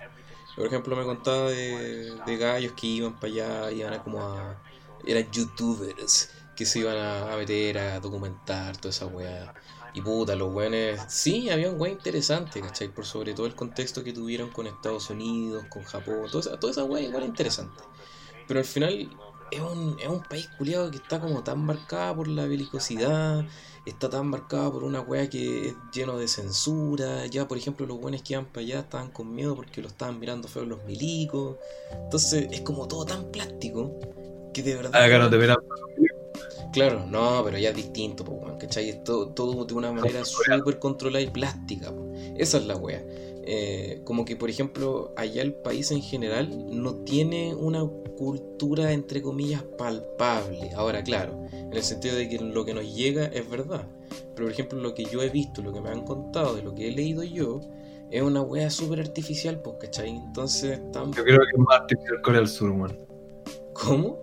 Por 0.56 0.66
ejemplo, 0.66 0.96
me 0.96 1.04
contaba 1.04 1.50
de, 1.50 2.14
de 2.26 2.36
gallos 2.38 2.72
que 2.72 2.86
iban 2.86 3.14
para 3.20 3.32
allá, 3.32 3.70
iban 3.72 3.92
a 3.94 4.02
como 4.02 4.22
a... 4.22 4.60
eran 5.06 5.30
youtubers 5.30 6.30
que 6.56 6.64
se 6.64 6.80
iban 6.80 6.96
a, 6.96 7.32
a 7.32 7.36
meter 7.36 7.78
a 7.78 8.00
documentar 8.00 8.76
toda 8.78 8.90
esa 8.90 9.06
weá. 9.06 9.54
Y 9.94 10.00
puta, 10.02 10.34
los 10.34 10.52
weones, 10.52 11.00
sí, 11.08 11.48
había 11.50 11.70
un 11.70 11.80
weá 11.80 11.92
interesante, 11.92 12.60
¿cachai? 12.60 12.88
Por 12.88 13.06
sobre 13.06 13.34
todo 13.34 13.46
el 13.46 13.54
contexto 13.54 14.02
que 14.04 14.12
tuvieron 14.12 14.50
con 14.50 14.66
Estados 14.66 15.10
Unidos, 15.10 15.64
con 15.70 15.84
Japón, 15.84 16.26
toda 16.30 16.40
esa, 16.40 16.58
toda 16.58 16.72
esa 16.72 16.84
weá 16.84 17.02
igual 17.02 17.24
interesante. 17.24 17.82
Pero 18.46 18.60
al 18.60 18.66
final 18.66 19.10
es 19.50 19.60
un, 19.60 19.96
es 20.00 20.08
un 20.08 20.22
país 20.22 20.48
culiado 20.58 20.90
que 20.90 20.96
está 20.96 21.20
como 21.20 21.42
tan 21.42 21.64
marcada 21.64 22.14
por 22.14 22.28
la 22.28 22.46
belicosidad, 22.46 23.44
está 23.84 24.10
tan 24.10 24.28
marcada 24.28 24.70
por 24.70 24.84
una 24.84 25.00
weá 25.00 25.28
que 25.28 25.68
es 25.68 25.74
lleno 25.92 26.18
de 26.18 26.28
censura. 26.28 27.26
Ya, 27.26 27.46
por 27.46 27.56
ejemplo, 27.56 27.86
los 27.86 28.00
buenos 28.00 28.22
que 28.22 28.34
iban 28.34 28.46
para 28.46 28.60
allá 28.60 28.80
estaban 28.80 29.10
con 29.10 29.34
miedo 29.34 29.54
porque 29.54 29.80
lo 29.80 29.88
estaban 29.88 30.18
mirando 30.18 30.48
feo 30.48 30.64
los 30.64 30.84
milicos. 30.84 31.56
Entonces 31.92 32.48
es 32.50 32.60
como 32.62 32.88
todo 32.88 33.04
tan 33.04 33.30
plástico 33.30 33.98
que 34.52 34.62
de 34.62 34.74
verdad. 34.74 35.02
acá 35.02 35.18
no 35.18 35.30
te 35.30 35.36
verán. 35.36 35.56
Claro, 36.72 37.06
no, 37.06 37.42
pero 37.44 37.56
ya 37.56 37.70
es 37.70 37.76
distinto, 37.76 38.22
po, 38.22 38.32
weón, 38.32 38.58
¿cachai? 38.58 38.90
Es 38.90 39.04
todo, 39.04 39.28
todo 39.28 39.64
de 39.64 39.72
una 39.72 39.92
manera 39.92 40.24
súper 40.24 40.78
controlada 40.78 41.22
y 41.22 41.30
plástica. 41.30 41.90
po. 41.90 42.12
Esa 42.36 42.58
es 42.58 42.66
la 42.66 42.76
wea. 42.76 43.02
Eh, 43.46 44.00
como 44.04 44.24
que, 44.24 44.34
por 44.34 44.50
ejemplo, 44.50 45.12
allá 45.16 45.40
el 45.42 45.54
país 45.54 45.92
en 45.92 46.02
general 46.02 46.66
no 46.68 46.96
tiene 46.96 47.54
una 47.54 47.86
cultura, 48.18 48.92
entre 48.92 49.22
comillas, 49.22 49.62
palpable. 49.78 50.72
Ahora, 50.74 51.04
claro, 51.04 51.46
en 51.52 51.72
el 51.72 51.82
sentido 51.82 52.16
de 52.16 52.28
que 52.28 52.38
lo 52.38 52.64
que 52.64 52.74
nos 52.74 52.92
llega 52.92 53.26
es 53.26 53.48
verdad. 53.48 53.86
Pero, 54.34 54.46
por 54.46 54.50
ejemplo, 54.50 54.80
lo 54.80 54.94
que 54.94 55.04
yo 55.04 55.22
he 55.22 55.28
visto, 55.28 55.62
lo 55.62 55.72
que 55.72 55.80
me 55.80 55.90
han 55.90 56.04
contado, 56.04 56.56
de 56.56 56.62
lo 56.62 56.74
que 56.74 56.88
he 56.88 56.90
leído 56.90 57.22
yo, 57.22 57.60
es 58.10 58.22
una 58.22 58.42
wea 58.42 58.68
súper 58.68 59.00
artificial, 59.00 59.60
pues, 59.62 59.76
¿cachai? 59.80 60.10
Entonces, 60.10 60.80
tan... 60.90 61.12
Yo 61.12 61.22
creo 61.22 61.38
que 61.38 61.50
es 61.52 61.58
más 61.58 61.80
artificial 61.80 62.22
Corea 62.22 62.40
del 62.40 62.48
Sur, 62.48 62.74
man. 62.74 62.98
¿Cómo? 63.74 64.18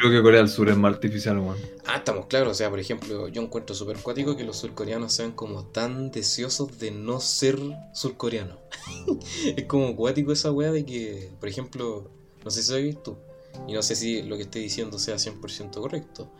Creo 0.00 0.10
que 0.10 0.22
Corea 0.22 0.40
del 0.40 0.48
Sur 0.48 0.68
es 0.68 0.76
más 0.76 0.94
artificial, 0.94 1.40
man. 1.40 1.56
Ah, 1.86 1.96
estamos 1.96 2.26
claros. 2.26 2.50
O 2.50 2.54
sea, 2.54 2.70
por 2.70 2.80
ejemplo, 2.80 3.28
yo 3.28 3.42
encuentro 3.42 3.74
súper 3.74 3.98
cuático 3.98 4.36
que 4.36 4.44
los 4.44 4.56
surcoreanos 4.56 5.12
sean 5.12 5.32
como 5.32 5.64
tan 5.64 6.10
deseosos 6.10 6.78
de 6.78 6.90
no 6.90 7.20
ser 7.20 7.58
surcoreanos. 7.92 8.58
es 9.56 9.64
como 9.66 9.94
cuático 9.96 10.32
esa 10.32 10.50
wea 10.50 10.72
de 10.72 10.84
que, 10.84 11.30
por 11.38 11.48
ejemplo, 11.48 12.10
no 12.44 12.50
sé 12.50 12.62
si 12.62 12.68
sabes 12.68 13.02
tú, 13.02 13.16
y 13.66 13.72
no 13.72 13.82
sé 13.82 13.96
si 13.96 14.22
lo 14.22 14.36
que 14.36 14.42
estoy 14.42 14.62
diciendo 14.62 14.98
sea 14.98 15.16
100% 15.16 15.80
correcto, 15.80 16.30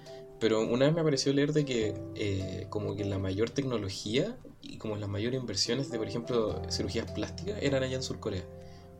pero 0.40 0.60
una 0.60 0.86
vez 0.86 0.94
me 0.94 1.02
pareció 1.02 1.32
leer 1.32 1.52
de 1.52 1.64
que 1.64 1.94
eh, 2.16 2.66
como 2.68 2.94
que 2.96 3.04
la 3.04 3.18
mayor 3.18 3.50
tecnología 3.50 4.36
y 4.60 4.78
como 4.78 4.96
las 4.96 5.08
mayores 5.08 5.40
inversiones 5.40 5.90
de, 5.90 5.98
por 5.98 6.08
ejemplo, 6.08 6.60
cirugías 6.70 7.10
plásticas 7.12 7.58
eran 7.62 7.82
allá 7.82 7.96
en 7.96 8.02
Surcorea. 8.02 8.44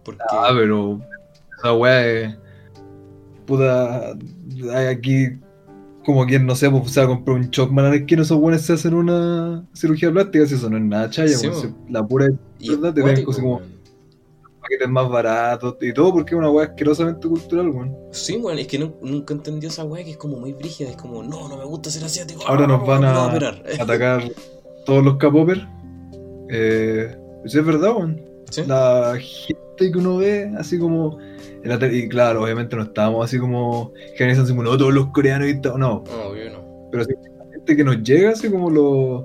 Porque... 0.05 0.23
Ah, 0.31 0.53
pero 0.55 1.01
esa 1.59 1.73
wea 1.75 2.07
es... 2.07 2.37
Puta, 3.47 4.17
hay 4.73 4.87
aquí 4.87 5.29
como 6.05 6.27
quien, 6.27 6.47
no 6.47 6.55
sé, 6.55 6.71
pues 6.71 6.91
se 6.91 7.01
va 7.01 7.07
a 7.07 7.09
comprar 7.09 7.37
un 7.37 7.51
Chocman 7.51 7.87
a 7.87 8.07
que 8.07 8.15
esos 8.15 8.39
buenos 8.39 8.63
se 8.63 8.75
hacen 8.75 8.95
una 8.95 9.67
cirugía 9.73 10.13
plástica, 10.13 10.47
si 10.47 10.55
eso 10.55 10.71
no 10.71 10.77
es 10.77 10.83
nada 10.83 11.11
chaya, 11.11 11.37
pues, 11.43 11.69
la 11.89 12.07
pura 12.07 12.29
verdad 12.61 12.95
te 12.95 13.03
ven 13.03 13.25
como 13.25 13.63
paquetes 14.61 14.89
más 14.89 15.09
baratos 15.09 15.77
y 15.81 15.93
todo 15.93 16.13
porque 16.13 16.35
es 16.35 16.39
una 16.39 16.51
weá 16.51 16.67
asquerosamente 16.67 17.29
cultural, 17.29 17.69
weón. 17.71 17.97
Sí, 18.13 18.37
weón, 18.37 18.59
es 18.59 18.67
que 18.67 18.79
nunca 18.79 19.35
entendió 19.35 19.69
esa 19.69 19.85
weá 19.85 20.05
que 20.05 20.13
es 20.13 20.17
como 20.17 20.39
muy 20.39 20.53
brígida, 20.53 20.91
es 20.91 20.97
como, 20.97 21.23
no, 21.23 21.49
no 21.49 21.57
me 21.57 21.65
gusta 21.65 21.91
ser 21.91 22.05
asiático. 22.05 22.43
Ahora 22.47 22.67
nos 22.67 22.87
van 22.87 23.05
a, 23.05 23.27
atacar 23.81 24.31
todos 24.87 25.05
los 25.05 25.17
K-popers. 25.17 25.67
Eh, 26.51 27.17
eso 27.45 27.61
es 27.61 27.67
verdad, 27.67 27.97
weón. 27.97 28.34
La 28.67 29.17
gente 29.19 29.93
que 29.93 29.99
uno 29.99 30.19
ve, 30.19 30.53
así 30.59 30.79
como. 30.79 31.19
y 31.93 32.09
claro, 32.09 32.45
obviamente 32.45 32.77
no 32.77 32.83
estábamos 32.83 33.25
así 33.25 33.39
como. 33.39 33.93
Generalizando 34.17 34.45
así 34.45 34.57
como, 34.57 34.63
no, 34.63 34.79
todos 34.79 34.95
los 34.95 35.07
coreanos 35.09 35.49
y 35.49 35.61
todo. 35.61 35.79
No. 35.79 36.05
Obvio 36.29 36.51
no. 36.53 36.89
Pero 36.91 37.05
sí, 37.05 37.13
la 37.39 37.53
gente 37.53 37.77
que 37.77 37.85
nos 37.85 38.03
llega, 38.03 38.31
así 38.31 38.51
como 38.51 38.71
los. 38.71 39.25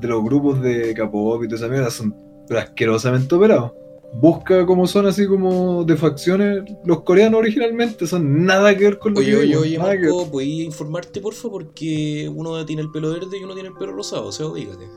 de 0.00 0.08
los 0.08 0.24
grupos 0.24 0.60
de 0.62 0.94
K-pop 0.94 1.44
y 1.44 1.48
todas 1.48 1.60
esas 1.60 1.70
mierdas, 1.70 1.92
son 1.94 2.14
asquerosamente 2.50 3.34
operados 3.34 3.72
busca 4.20 4.64
cómo 4.64 4.86
son 4.86 5.06
así 5.06 5.26
como 5.26 5.84
de 5.84 5.96
facciones 5.96 6.62
los 6.84 7.02
coreanos 7.02 7.40
originalmente, 7.40 8.06
son 8.06 8.44
nada 8.44 8.76
que 8.76 8.84
ver 8.84 8.98
con 8.98 9.14
los 9.14 9.22
Oye, 9.22 9.36
oye, 9.36 9.56
oye, 9.56 9.78
Marco, 9.78 10.30
¿puedes 10.30 10.50
informarte 10.50 11.20
porfa? 11.20 11.48
Porque 11.48 12.30
uno 12.32 12.64
tiene 12.64 12.82
el 12.82 12.90
pelo 12.90 13.12
verde 13.12 13.38
y 13.38 13.44
uno 13.44 13.54
tiene 13.54 13.70
el 13.70 13.74
pelo 13.74 13.92
rosado, 13.92 14.26
o 14.26 14.32
sea, 14.32 14.46
dígate. 14.54 14.88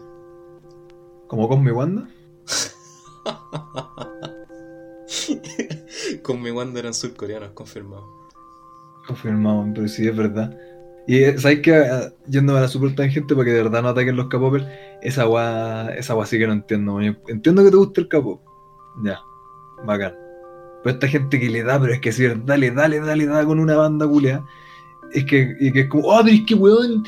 ¿Como 1.28 1.50
con 1.50 1.64
mi 1.64 1.72
Wanda? 1.72 2.08
con 6.22 6.42
mi 6.42 6.52
Wanda 6.52 6.80
eran 6.80 6.94
surcoreanos, 6.94 7.52
confirmado. 7.52 8.08
Confirmado, 9.08 9.66
pero 9.74 9.88
sí 9.88 10.08
es 10.08 10.16
verdad. 10.16 10.56
Y 11.08 11.24
eh, 11.24 11.40
sabes 11.40 11.62
que 11.62 11.74
ah, 11.74 12.14
yendo 12.28 12.56
a 12.58 12.62
la 12.62 12.68
super 12.68 12.94
tangente 12.94 13.34
para 13.34 13.46
que 13.46 13.54
de 13.54 13.64
verdad 13.64 13.82
no 13.82 13.90
ataquen 13.90 14.18
los 14.18 14.28
capopers, 14.28 14.66
esa 15.02 15.22
agua, 15.22 15.90
esa 15.96 16.14
agua 16.14 16.26
sí 16.26 16.38
que 16.38 16.48
no 16.48 16.54
entiendo. 16.54 17.00
Entiendo 17.00 17.64
que 17.64 17.72
te 17.72 17.78
guste 17.78 18.02
el 18.02 18.10
capop, 18.10 18.42
ya, 19.04 19.20
bacán. 19.86 20.14
Pero 20.84 20.96
esta 20.96 21.08
gente 21.08 21.40
que 21.40 21.50
le 21.50 21.64
da, 21.64 21.80
pero 21.80 21.94
es 21.94 22.02
que 22.02 22.12
si 22.12 22.28
dale, 22.28 22.72
dale, 22.72 23.00
dale, 23.00 23.26
dale 23.26 23.46
con 23.46 23.60
una 23.60 23.78
banda 23.78 24.08
culea. 24.08 24.44
Es 25.14 25.26
que, 25.26 25.56
y 25.60 25.72
que 25.72 25.82
es 25.82 25.88
como, 25.88 26.08
oh, 26.08 26.20
pero 26.24 26.36
es 26.36 26.46
que 26.46 26.56
weón, 26.56 27.04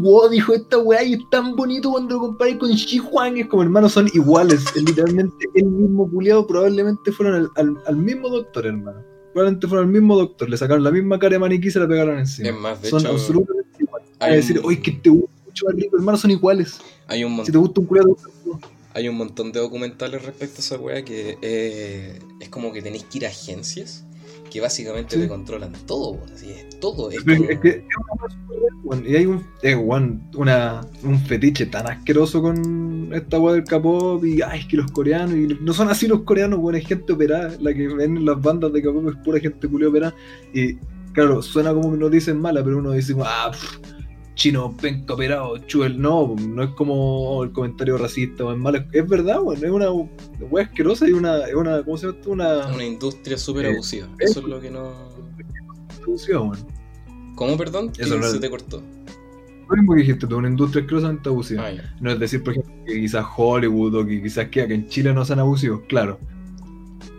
Wo 0.00 0.28
dijo 0.28 0.52
esta 0.52 0.78
weá 0.78 1.02
y 1.04 1.14
es 1.14 1.20
tan 1.30 1.54
bonito 1.54 1.90
cuando 1.90 2.16
lo 2.16 2.20
comparáis 2.22 2.58
con 2.58 2.70
Xi 2.70 2.98
Huang. 2.98 3.38
Es 3.38 3.46
como 3.46 3.62
hermanos, 3.62 3.92
son 3.92 4.08
iguales. 4.12 4.64
Es 4.74 4.82
literalmente 4.82 5.46
el 5.54 5.66
mismo 5.66 6.10
culiado, 6.10 6.46
probablemente 6.46 7.12
fueron 7.12 7.50
al, 7.56 7.96
mismo 7.96 8.28
doctor, 8.28 8.66
hermano. 8.66 9.02
Probablemente 9.32 9.68
fueron 9.68 9.86
al 9.86 9.92
mismo 9.92 10.16
doctor, 10.16 10.50
le 10.50 10.56
sacaron 10.56 10.82
la 10.82 10.90
misma 10.90 11.18
cara 11.18 11.34
de 11.34 11.38
maniquí 11.38 11.68
y 11.68 11.70
se 11.70 11.78
la 11.78 11.86
pegaron 11.86 12.18
encima. 12.18 12.48
Es 12.48 12.54
más, 12.56 12.82
de 12.82 12.90
son 12.90 13.06
absolutamente 13.06 13.70
iguales. 13.78 14.08
Hay 14.18 14.36
decir, 14.36 14.60
oye, 14.64 14.80
que 14.80 14.90
te 14.90 15.10
gusta 15.10 15.36
mucho 15.46 15.66
más 15.66 15.74
rico, 15.76 15.96
hermano, 15.96 16.18
son 16.18 16.30
iguales. 16.32 16.80
Hay 17.06 17.22
un 17.22 17.44
si 17.46 17.52
te 17.52 17.58
gusta 17.58 17.80
un 17.80 17.86
culiado, 17.86 18.16
hay 18.92 19.08
un 19.08 19.16
montón 19.16 19.52
de 19.52 19.60
documentales 19.60 20.24
respecto 20.24 20.56
a 20.56 20.60
esa 20.60 20.76
weá 20.78 21.04
que 21.04 21.38
eh, 21.42 22.18
es 22.40 22.48
como 22.48 22.72
que 22.72 22.82
tenéis 22.82 23.04
que 23.04 23.18
ir 23.18 23.26
a 23.26 23.28
agencias 23.28 24.04
que 24.50 24.60
básicamente 24.60 25.16
te 25.16 25.28
controlan 25.28 25.72
todo, 25.86 26.18
así 26.34 26.50
es 26.50 26.80
todo. 26.80 27.10
Es, 27.10 27.22
que 27.24 27.84
y 29.06 29.16
hay 29.16 29.26
un, 29.26 30.30
una, 30.34 30.80
un 31.04 31.18
fetiche 31.20 31.66
tan 31.66 31.86
asqueroso 31.86 32.42
con 32.42 33.10
esta 33.14 33.38
weá 33.38 33.54
del 33.54 33.64
K-pop 33.64 34.24
y 34.24 34.42
ay, 34.42 34.60
es 34.60 34.66
que 34.66 34.76
los 34.76 34.90
coreanos, 34.90 35.36
y 35.36 35.58
no 35.60 35.72
son 35.72 35.88
así 35.88 36.06
los 36.08 36.22
coreanos, 36.22 36.58
bueno, 36.58 36.78
es 36.78 36.86
gente 36.86 37.12
operada, 37.12 37.54
la 37.60 37.72
que 37.72 37.86
ven 37.88 38.16
en 38.16 38.24
las 38.24 38.40
bandas 38.40 38.72
de 38.72 38.82
K-pop 38.82 39.08
es 39.08 39.16
pura 39.24 39.40
gente 39.40 39.68
culia 39.68 39.88
operada 39.88 40.14
y 40.52 40.76
claro, 41.12 41.42
suena 41.42 41.72
como 41.72 41.92
que 41.92 41.98
nos 41.98 42.10
dicen 42.10 42.40
mala, 42.40 42.62
pero 42.64 42.78
uno 42.78 42.92
dice, 42.92 43.14
ah, 43.24 43.52
chino 44.40 44.74
penca 44.74 45.12
operado, 45.12 45.58
chuel, 45.66 46.00
no, 46.00 46.34
no 46.34 46.62
es 46.62 46.70
como 46.70 47.44
el 47.44 47.52
comentario 47.52 47.98
racista 47.98 48.42
o 48.42 48.52
es 48.52 48.58
malo, 48.58 48.82
es 48.90 49.06
verdad, 49.06 49.38
bueno, 49.40 49.66
es 49.66 49.70
una 49.70 49.90
wea 49.90 50.64
asquerosa 50.64 51.06
y 51.06 51.12
una, 51.12 51.44
es 51.44 51.54
una, 51.54 51.82
¿cómo 51.82 51.98
se 51.98 52.06
llama 52.06 52.18
esto? 52.18 52.30
Una, 52.30 52.66
una 52.68 52.84
industria 52.84 53.36
súper 53.36 53.66
eh, 53.66 53.72
abusiva, 53.74 54.08
eso 54.18 54.40
es 54.40 54.46
lo 54.46 54.58
que 54.58 54.70
no... 54.70 54.92
Abusiva, 56.02 56.40
bueno. 56.40 56.66
¿Cómo, 57.34 57.58
perdón? 57.58 57.92
Eso 57.98 58.16
no 58.16 58.26
se 58.26 58.38
te 58.38 58.48
cortó. 58.48 58.82
Lo 59.68 59.76
mismo 59.76 59.94
que 59.94 60.00
dijiste, 60.00 60.24
una 60.34 60.48
industria 60.48 60.82
asquerosamente 60.84 61.28
abusiva. 61.28 61.66
Ah, 61.66 61.94
no 62.00 62.10
es 62.10 62.18
decir, 62.18 62.42
por 62.42 62.54
ejemplo, 62.54 62.72
que 62.86 62.94
quizás 62.98 63.26
Hollywood 63.36 63.94
o 63.94 64.06
que 64.06 64.22
quizás 64.22 64.48
que 64.48 64.62
en 64.62 64.88
Chile 64.88 65.12
no 65.12 65.22
sean 65.26 65.40
abusivos, 65.40 65.82
claro. 65.86 66.18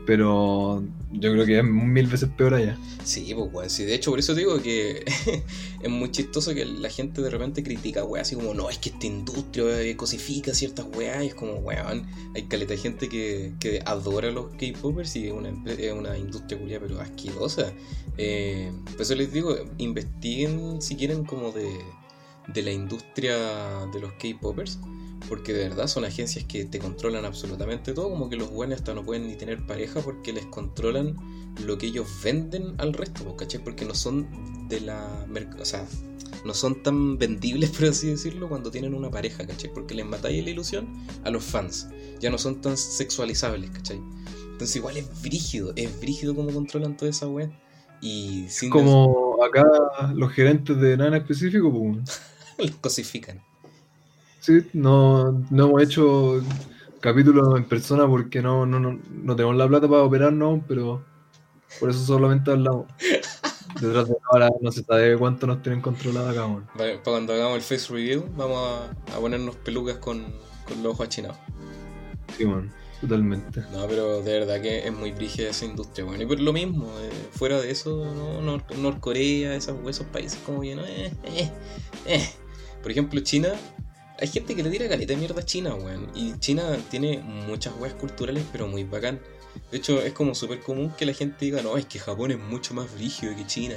Pero 0.07 0.83
yo 1.13 1.31
creo 1.31 1.45
que 1.45 1.59
es 1.59 1.63
mil 1.63 2.07
veces 2.07 2.29
peor 2.37 2.53
allá. 2.53 2.77
Sí, 3.03 3.33
pues, 3.33 3.51
weón. 3.51 3.69
Sí, 3.69 3.83
de 3.83 3.95
hecho, 3.95 4.11
por 4.11 4.19
eso 4.19 4.33
digo 4.33 4.61
que 4.61 5.03
es 5.81 5.89
muy 5.89 6.11
chistoso 6.11 6.53
que 6.53 6.65
la 6.65 6.89
gente 6.89 7.21
de 7.21 7.29
repente 7.29 7.63
critica, 7.63 8.03
weón, 8.03 8.21
así 8.21 8.35
como, 8.35 8.53
no, 8.53 8.69
es 8.69 8.77
que 8.77 8.89
esta 8.89 9.07
industria 9.07 9.65
cosifica 9.97 10.53
ciertas 10.53 10.85
weas. 10.95 11.23
Y 11.23 11.27
es 11.27 11.35
como, 11.35 11.55
weón, 11.55 12.07
hay 12.35 12.43
caleta 12.43 12.73
de 12.73 12.79
gente 12.79 13.09
que, 13.09 13.53
que 13.59 13.81
adora 13.85 14.31
los 14.31 14.51
K-popers 14.51 15.15
y 15.15 15.27
es 15.27 15.33
una, 15.33 15.49
una 15.93 16.17
industria 16.17 16.59
culia, 16.59 16.79
pero 16.79 16.99
asquerosa. 16.99 17.73
Eh, 18.17 18.71
por 18.91 19.01
eso 19.01 19.15
les 19.15 19.31
digo, 19.33 19.55
investiguen 19.77 20.81
si 20.81 20.95
quieren 20.95 21.23
como 21.23 21.51
de, 21.51 21.69
de 22.47 22.61
la 22.61 22.71
industria 22.71 23.35
de 23.93 23.99
los 23.99 24.11
K-popers 24.13 24.79
porque 25.27 25.53
de 25.53 25.69
verdad 25.69 25.87
son 25.87 26.05
agencias 26.05 26.45
que 26.45 26.65
te 26.65 26.79
controlan 26.79 27.25
absolutamente 27.25 27.93
todo, 27.93 28.09
como 28.09 28.29
que 28.29 28.35
los 28.35 28.49
buenos 28.49 28.79
hasta 28.79 28.93
no 28.93 29.03
pueden 29.03 29.27
ni 29.27 29.35
tener 29.35 29.65
pareja 29.65 30.01
porque 30.01 30.33
les 30.33 30.45
controlan 30.47 31.15
lo 31.65 31.77
que 31.77 31.87
ellos 31.87 32.07
venden 32.23 32.75
al 32.77 32.93
resto, 32.93 33.23
pues, 33.23 33.35
¿cachai? 33.37 33.63
Porque 33.63 33.85
no 33.85 33.93
son 33.93 34.67
de 34.67 34.81
la... 34.81 35.25
O 35.59 35.65
sea, 35.65 35.85
no 36.45 36.53
son 36.53 36.81
tan 36.81 37.17
vendibles, 37.17 37.69
por 37.77 37.89
así 37.89 38.07
decirlo, 38.07 38.49
cuando 38.49 38.71
tienen 38.71 38.93
una 38.93 39.09
pareja, 39.09 39.45
¿cachai? 39.45 39.71
Porque 39.73 39.93
les 39.93 40.05
matáis 40.05 40.43
la 40.43 40.49
ilusión 40.49 40.87
a 41.23 41.29
los 41.29 41.43
fans. 41.43 41.89
Ya 42.19 42.29
no 42.29 42.37
son 42.37 42.61
tan 42.61 42.77
sexualizables, 42.77 43.69
¿cachai? 43.71 44.01
Entonces 44.51 44.75
igual 44.75 44.97
es 44.97 45.21
brígido, 45.21 45.73
es 45.75 45.99
brígido 45.99 46.35
cómo 46.35 46.51
controlan 46.51 46.95
toda 46.97 47.09
esa 47.09 47.27
web. 47.27 47.51
Y 48.01 48.45
sin 48.49 48.69
Como 48.71 49.37
acá 49.43 49.63
los 50.15 50.31
gerentes 50.31 50.79
de 50.79 50.97
nada 50.97 51.17
específico, 51.17 51.71
pues. 51.71 52.21
los 52.57 52.71
cosifican. 52.77 53.41
Sí, 54.41 54.67
no, 54.73 55.31
no 55.51 55.67
hemos 55.67 55.83
hecho 55.83 56.41
capítulos 56.99 57.55
en 57.55 57.63
persona 57.63 58.07
porque 58.07 58.41
no, 58.41 58.65
no, 58.65 58.79
no, 58.79 58.99
no 59.09 59.35
tenemos 59.35 59.55
la 59.55 59.67
plata 59.67 59.87
para 59.87 60.01
operarnos, 60.01 60.61
pero 60.67 61.05
por 61.79 61.91
eso 61.91 61.99
solamente 62.03 62.49
hablamos. 62.49 62.87
Detrás 63.79 64.09
de 64.09 64.15
ahora 64.31 64.49
no 64.59 64.71
se 64.71 64.83
sabe 64.83 65.15
cuánto 65.15 65.45
nos 65.45 65.61
tienen 65.61 65.79
controlado 65.79 66.29
acá. 66.29 66.47
Vale, 66.75 66.93
para 66.97 67.03
cuando 67.03 67.33
hagamos 67.33 67.57
el 67.57 67.61
face 67.61 67.93
review 67.93 68.25
vamos 68.35 68.89
a, 69.13 69.19
ponernos 69.19 69.55
pelucas 69.57 69.97
con, 69.97 70.25
con 70.67 70.81
los 70.81 70.93
ojos 70.93 71.05
achinados. 71.05 71.37
Sí, 72.35 72.43
man, 72.43 72.73
totalmente. 72.99 73.61
No, 73.71 73.87
pero 73.87 74.23
de 74.23 74.39
verdad 74.39 74.59
que 74.59 74.87
es 74.87 74.91
muy 74.93 75.11
brígida 75.11 75.49
esa 75.51 75.65
industria, 75.65 76.03
bueno. 76.03 76.23
Y 76.23 76.25
por 76.25 76.39
lo 76.39 76.51
mismo, 76.51 76.91
eh, 76.99 77.11
fuera 77.31 77.61
de 77.61 77.69
eso, 77.69 78.11
¿no? 78.41 78.59
Norcorea, 78.75 79.53
esos, 79.53 79.77
esos 79.87 80.07
países 80.07 80.39
como 80.43 80.61
que 80.61 80.73
no, 80.73 80.83
eh, 80.83 81.11
eh. 82.07 82.29
Por 82.81 82.89
ejemplo, 82.89 83.19
China 83.19 83.53
hay 84.21 84.27
gente 84.27 84.55
que 84.55 84.63
le 84.63 84.69
tira 84.69 84.87
caleta 84.87 85.13
de 85.13 85.17
mierda 85.19 85.41
a 85.41 85.45
China, 85.45 85.73
weón. 85.75 86.07
Y 86.15 86.37
China 86.39 86.77
tiene 86.89 87.19
muchas 87.19 87.73
weas 87.79 87.93
culturales, 87.95 88.45
pero 88.51 88.67
muy 88.67 88.83
bacán. 88.83 89.19
De 89.71 89.77
hecho, 89.77 90.01
es 90.01 90.13
como 90.13 90.35
súper 90.35 90.61
común 90.61 90.93
que 90.97 91.05
la 91.05 91.13
gente 91.13 91.43
diga, 91.43 91.61
no, 91.61 91.75
es 91.75 91.85
que 91.85 91.99
Japón 91.99 92.31
es 92.31 92.39
mucho 92.39 92.73
más 92.73 92.89
rígido 92.97 93.35
que 93.35 93.45
China. 93.47 93.75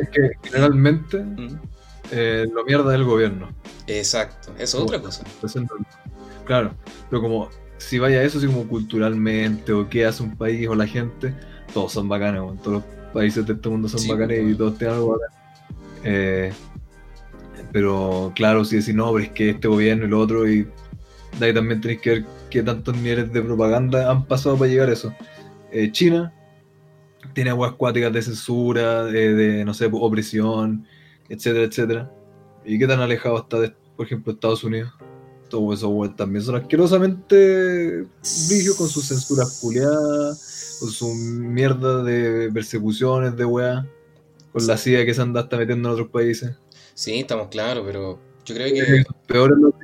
Es 0.00 0.08
que 0.10 0.30
generalmente 0.42 1.18
¿Mm? 1.18 1.60
eh, 2.10 2.46
lo 2.52 2.64
mierda 2.64 2.90
del 2.92 3.04
gobierno. 3.04 3.48
Exacto, 3.86 4.52
eso 4.58 4.78
es 4.78 4.82
otra 4.82 5.00
cosa. 5.00 5.24
Claro, 6.44 6.74
pero 7.08 7.22
como 7.22 7.48
si 7.78 7.98
vaya 7.98 8.22
eso, 8.22 8.38
así 8.38 8.46
como 8.46 8.66
culturalmente, 8.68 9.72
o 9.72 9.88
qué 9.88 10.04
hace 10.06 10.22
un 10.22 10.36
país 10.36 10.68
o 10.68 10.74
la 10.74 10.86
gente, 10.86 11.34
todos 11.72 11.92
son 11.92 12.08
bacanes, 12.08 12.40
weón. 12.42 12.58
todos 12.58 12.84
los 12.84 12.84
países 13.12 13.46
de 13.46 13.54
este 13.54 13.68
mundo 13.68 13.88
son 13.88 14.00
Sí, 14.00 14.08
bacanes 14.08 14.50
y 14.50 14.54
todos 14.54 14.78
tienen 14.78 14.96
algo 14.96 15.12
bacán. 15.18 15.38
Eh, 16.04 16.52
pero 17.72 18.32
claro, 18.34 18.64
si 18.64 18.76
decís, 18.76 18.94
no, 18.94 19.12
pero 19.12 19.24
es 19.24 19.30
que 19.30 19.50
este 19.50 19.68
gobierno 19.68 20.06
y 20.06 20.08
lo 20.08 20.20
otro, 20.20 20.48
y 20.48 20.66
de 21.38 21.46
ahí 21.46 21.54
también 21.54 21.80
tenéis 21.80 22.00
que 22.00 22.10
ver 22.10 22.24
qué 22.50 22.62
tantos 22.62 22.96
niveles 22.96 23.32
de 23.32 23.42
propaganda 23.42 24.10
han 24.10 24.26
pasado 24.26 24.56
para 24.56 24.70
llegar 24.70 24.88
a 24.88 24.92
eso. 24.92 25.14
Eh, 25.72 25.90
China 25.92 26.32
tiene 27.34 27.50
aguas 27.50 27.72
acuáticas 27.72 28.12
de 28.12 28.22
censura, 28.22 29.04
de, 29.04 29.34
de, 29.34 29.64
no 29.64 29.74
sé, 29.74 29.88
opresión, 29.92 30.86
etcétera, 31.28 31.64
etcétera. 31.64 32.12
¿Y 32.64 32.78
qué 32.78 32.86
tan 32.86 33.00
alejado 33.00 33.38
está, 33.38 33.60
de, 33.60 33.74
por 33.96 34.06
ejemplo, 34.06 34.32
Estados 34.32 34.64
Unidos? 34.64 34.92
Todo 35.48 35.72
eso, 35.72 36.14
también 36.16 36.44
son 36.44 36.56
asquerosamente 36.56 38.04
brígidos 38.48 38.76
con 38.76 38.88
sus 38.88 39.06
censuras 39.06 39.60
culiadas, 39.60 40.78
con 40.80 40.90
su 40.90 41.14
mierda 41.14 42.02
de 42.02 42.50
persecuciones 42.52 43.36
de 43.36 43.44
weá, 43.44 43.86
con 44.52 44.66
la 44.66 44.76
CIA 44.76 45.04
que 45.04 45.14
se 45.14 45.22
anda 45.22 45.42
hasta 45.42 45.56
metiendo 45.56 45.88
en 45.88 45.92
otros 45.92 46.08
países. 46.08 46.56
Sí, 46.96 47.20
estamos 47.20 47.48
claros, 47.48 47.84
pero 47.86 48.18
yo 48.44 48.54
creo 48.54 48.68
Eh, 48.68 48.72
que 48.72 49.04
Peor 49.26 49.52
es 49.52 49.58
lo 49.58 49.74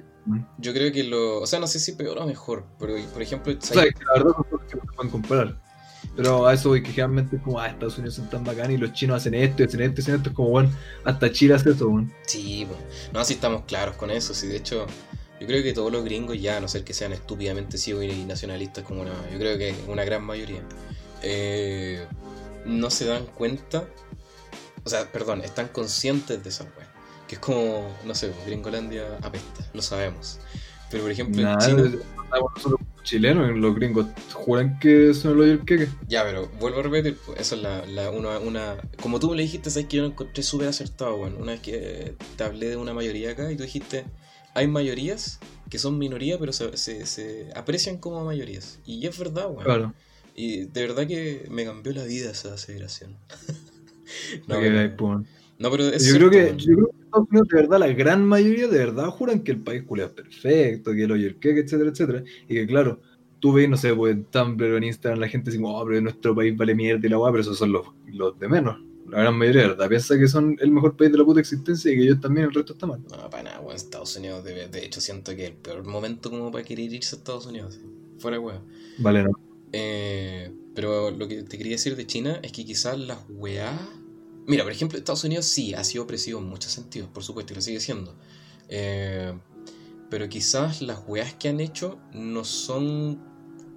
yo 0.58 0.72
creo 0.72 0.92
que 0.92 1.02
lo, 1.04 1.40
o 1.40 1.46
sea, 1.46 1.58
no 1.58 1.66
sé 1.66 1.80
si 1.80 1.92
peor 1.92 2.18
o 2.18 2.26
mejor, 2.26 2.64
pero 2.78 2.94
por 3.12 3.22
ejemplo, 3.22 3.52
O 3.52 3.60
sea, 3.60 3.82
que 3.84 4.04
la 4.04 4.12
verdad 4.14 4.32
son 4.36 4.44
cosas 4.44 4.66
que 4.68 4.76
no 4.76 4.82
se 4.82 4.92
pueden 4.96 5.10
comparar. 5.10 5.60
Pero 6.16 6.46
a 6.46 6.54
eso 6.54 6.68
voy 6.70 6.82
que 6.82 6.90
generalmente 6.90 7.36
es 7.36 7.42
como, 7.42 7.58
ah, 7.60 7.68
Estados 7.68 7.98
Unidos 7.98 8.14
son 8.16 8.30
tan 8.30 8.44
bacanes 8.44 8.76
y 8.76 8.80
los 8.80 8.92
chinos 8.92 9.16
hacen 9.16 9.34
esto, 9.34 9.62
y 9.62 9.66
hacen 9.66 9.82
esto, 9.82 10.00
y 10.00 10.02
hacen 10.02 10.14
esto. 10.16 10.30
Es 10.30 10.36
como, 10.36 10.50
bueno, 10.50 10.70
hasta 11.04 11.30
Chile 11.32 11.54
hace 11.54 11.70
eso, 11.70 11.88
weón. 11.88 12.12
Sí, 12.26 12.66
po. 12.68 12.76
no, 13.12 13.24
sí 13.24 13.34
estamos 13.34 13.64
claros 13.64 13.96
con 13.96 14.10
eso. 14.10 14.34
Sí, 14.34 14.46
de 14.46 14.56
hecho, 14.56 14.86
yo 15.40 15.46
creo 15.46 15.62
que 15.62 15.72
todos 15.72 15.90
los 15.92 16.04
gringos 16.04 16.40
ya, 16.40 16.58
a 16.58 16.60
no 16.60 16.68
ser 16.68 16.84
que 16.84 16.94
sean 16.94 17.12
estúpidamente 17.12 17.78
ciegos 17.78 18.04
y 18.04 18.24
nacionalistas 18.24 18.84
como 18.84 19.02
una, 19.02 19.12
yo 19.32 19.38
creo 19.38 19.58
que 19.58 19.74
una 19.88 20.04
gran 20.04 20.24
mayoría, 20.24 20.62
eh, 21.22 22.06
no 22.66 22.90
se 22.90 23.06
dan 23.06 23.26
cuenta, 23.26 23.88
o 24.84 24.88
sea, 24.90 25.10
perdón, 25.12 25.42
están 25.42 25.68
conscientes 25.68 26.42
de 26.42 26.48
esa 26.50 26.64
weá. 26.76 26.91
Que 27.32 27.36
es 27.36 27.40
como, 27.40 27.88
no 28.04 28.14
sé, 28.14 28.28
pues, 28.28 28.44
Gringolandia 28.44 29.16
apesta, 29.22 29.66
lo 29.72 29.80
sabemos. 29.80 30.38
Pero 30.90 31.04
por 31.04 31.12
ejemplo, 31.12 31.40
en 31.40 31.46
Nada, 31.46 31.66
China, 31.66 31.90
nosotros 32.54 32.78
chilenos, 33.04 33.56
los 33.56 33.74
gringos 33.74 34.04
juran 34.34 34.78
que 34.78 35.14
son 35.14 35.40
el 35.42 35.64
queque. 35.64 35.88
Ya, 36.06 36.24
pero 36.24 36.48
vuelvo 36.60 36.80
a 36.80 36.82
repetir, 36.82 37.16
pues, 37.24 37.40
eso 37.40 37.54
es 37.54 37.62
la, 37.62 37.86
la- 37.86 38.10
una, 38.10 38.38
una... 38.38 38.76
Como 39.00 39.18
tú 39.18 39.30
me 39.30 39.36
le 39.36 39.44
dijiste, 39.44 39.70
sabes 39.70 39.88
que 39.88 39.96
yo 39.96 40.02
lo 40.02 40.08
encontré 40.10 40.42
súper 40.42 40.68
acertado, 40.68 41.16
bueno. 41.16 41.38
Una 41.40 41.52
vez 41.52 41.62
que 41.62 42.16
te 42.36 42.44
hablé 42.44 42.68
de 42.68 42.76
una 42.76 42.92
mayoría 42.92 43.30
acá 43.30 43.50
y 43.50 43.56
tú 43.56 43.62
dijiste, 43.62 44.04
hay 44.52 44.66
mayorías 44.68 45.38
que 45.70 45.78
son 45.78 45.96
minorías, 45.96 46.36
pero 46.38 46.52
se, 46.52 46.76
se, 46.76 47.06
se 47.06 47.48
aprecian 47.56 47.96
como 47.96 48.22
mayorías. 48.26 48.78
Y 48.84 49.06
es 49.06 49.18
verdad, 49.18 49.46
bueno. 49.48 49.62
Claro. 49.64 49.94
Y 50.36 50.66
de 50.66 50.82
verdad 50.82 51.06
que 51.06 51.46
me 51.50 51.64
cambió 51.64 51.94
la 51.94 52.04
vida 52.04 52.30
esa 52.30 52.52
aseveración. 52.52 53.16
no, 54.46 54.60
que 54.60 54.68
pero, 54.68 54.94
weón. 55.02 55.26
no, 55.58 55.70
pero 55.70 55.88
es 55.88 56.04
yo, 56.04 56.14
creo 56.16 56.30
que, 56.30 56.42
cierto, 56.44 56.64
yo 56.64 56.74
creo 56.74 56.86
que 56.88 56.96
en 56.96 57.01
Estados 57.12 57.28
Unidos, 57.30 57.48
de 57.48 57.56
verdad, 57.56 57.78
la 57.78 57.88
gran 57.88 58.26
mayoría 58.26 58.68
de 58.68 58.78
verdad 58.78 59.06
juran 59.08 59.40
que 59.40 59.52
el 59.52 59.60
país 59.60 59.82
culia 59.82 60.06
es 60.06 60.12
perfecto, 60.12 60.92
que 60.92 61.04
el 61.04 61.12
hoyo 61.12 61.26
el 61.26 61.36
queque, 61.36 61.60
etcétera, 61.60 61.90
etcétera. 61.90 62.24
Y 62.48 62.54
que, 62.54 62.66
claro, 62.66 63.00
tú 63.38 63.52
ves, 63.52 63.68
no 63.68 63.76
sé, 63.76 63.94
pues 63.94 64.14
en 64.14 64.24
Tumblr 64.24 64.72
o 64.72 64.76
en 64.78 64.84
Instagram 64.84 65.20
la 65.20 65.28
gente 65.28 65.50
dice, 65.50 65.62
oh, 65.64 65.84
pero 65.86 66.00
nuestro 66.00 66.34
país 66.34 66.56
vale 66.56 66.74
mierda 66.74 67.06
y 67.06 67.10
la 67.10 67.18
weá, 67.18 67.30
pero 67.30 67.42
esos 67.42 67.58
son 67.58 67.72
los, 67.72 67.86
los 68.06 68.38
de 68.38 68.48
menos. 68.48 68.80
La 69.10 69.18
gran 69.18 69.36
mayoría 69.36 69.62
de 69.62 69.68
verdad 69.68 69.88
piensa 69.90 70.18
que 70.18 70.26
son 70.26 70.56
el 70.58 70.70
mejor 70.70 70.96
país 70.96 71.12
de 71.12 71.18
la 71.18 71.24
puta 71.24 71.40
existencia 71.40 71.92
y 71.92 71.96
que 71.96 72.02
ellos 72.04 72.20
también, 72.20 72.46
el 72.46 72.54
resto 72.54 72.72
está 72.72 72.86
mal. 72.86 73.00
No, 73.10 73.28
para 73.28 73.42
nada, 73.42 73.60
weón. 73.60 73.76
Estados 73.76 74.16
Unidos, 74.16 74.42
de, 74.42 74.68
de 74.68 74.84
hecho, 74.86 75.02
siento 75.02 75.36
que 75.36 75.44
es 75.44 75.50
el 75.50 75.56
peor 75.56 75.84
momento 75.84 76.30
como 76.30 76.50
para 76.50 76.64
querer 76.64 76.90
irse 76.90 77.14
a 77.14 77.18
Estados 77.18 77.46
Unidos. 77.46 77.78
Fuera, 78.18 78.40
weón. 78.40 78.62
Vale, 78.98 79.24
no. 79.24 79.32
Eh, 79.72 80.50
pero 80.74 81.10
lo 81.10 81.28
que 81.28 81.42
te 81.42 81.58
quería 81.58 81.72
decir 81.72 81.94
de 81.94 82.06
China 82.06 82.40
es 82.42 82.52
que 82.52 82.64
quizás 82.64 82.98
las 82.98 83.18
weá. 83.28 83.78
Mira, 84.46 84.64
por 84.64 84.72
ejemplo, 84.72 84.98
Estados 84.98 85.24
Unidos 85.24 85.46
sí 85.46 85.74
ha 85.74 85.84
sido 85.84 86.04
opresivo 86.04 86.40
en 86.40 86.48
muchos 86.48 86.72
sentidos, 86.72 87.08
por 87.08 87.22
supuesto, 87.22 87.52
y 87.52 87.56
lo 87.56 87.62
sigue 87.62 87.80
siendo. 87.80 88.14
Eh, 88.68 89.32
pero 90.10 90.28
quizás 90.28 90.82
las 90.82 91.00
weas 91.06 91.34
que 91.34 91.48
han 91.48 91.60
hecho 91.60 91.98
no 92.12 92.44
son. 92.44 93.20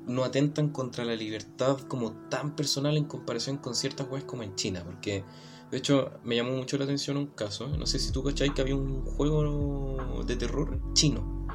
no 0.07 0.23
atentan 0.23 0.69
contra 0.69 1.05
la 1.05 1.15
libertad 1.15 1.79
como 1.87 2.13
tan 2.29 2.55
personal 2.55 2.97
en 2.97 3.05
comparación 3.05 3.57
con 3.57 3.75
ciertas 3.75 4.07
weas 4.09 4.25
como 4.25 4.43
en 4.43 4.55
China. 4.55 4.83
Porque, 4.83 5.23
de 5.71 5.77
hecho, 5.77 6.11
me 6.23 6.35
llamó 6.35 6.51
mucho 6.51 6.77
la 6.77 6.85
atención 6.85 7.17
un 7.17 7.27
caso. 7.27 7.67
No 7.77 7.85
sé 7.85 7.99
si 7.99 8.11
tú 8.11 8.23
cachai 8.23 8.53
que 8.53 8.61
había 8.61 8.75
un 8.75 9.03
juego 9.03 10.23
de 10.25 10.35
terror 10.35 10.81
chino. 10.93 11.47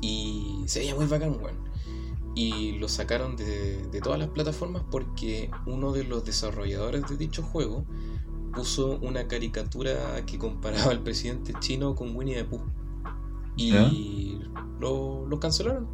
Y 0.00 0.64
se 0.66 0.80
veía 0.80 0.94
muy 0.94 1.06
bacán, 1.06 1.40
weón 1.40 1.66
y 2.36 2.72
lo 2.72 2.86
sacaron 2.86 3.34
de, 3.34 3.86
de 3.86 4.00
todas 4.02 4.18
las 4.18 4.28
plataformas 4.28 4.82
porque 4.90 5.50
uno 5.64 5.92
de 5.92 6.04
los 6.04 6.22
desarrolladores 6.22 7.08
de 7.08 7.16
dicho 7.16 7.42
juego 7.42 7.86
puso 8.56 8.98
una 9.02 9.28
caricatura 9.28 10.24
que 10.26 10.38
comparaba 10.38 10.90
al 10.90 11.00
presidente 11.00 11.52
chino 11.60 11.94
con 11.94 12.16
Winnie 12.16 12.34
the 12.34 12.44
Pooh. 12.44 12.62
Y 13.56 14.40
lo, 14.80 15.26
lo 15.26 15.40
cancelaron. 15.40 15.86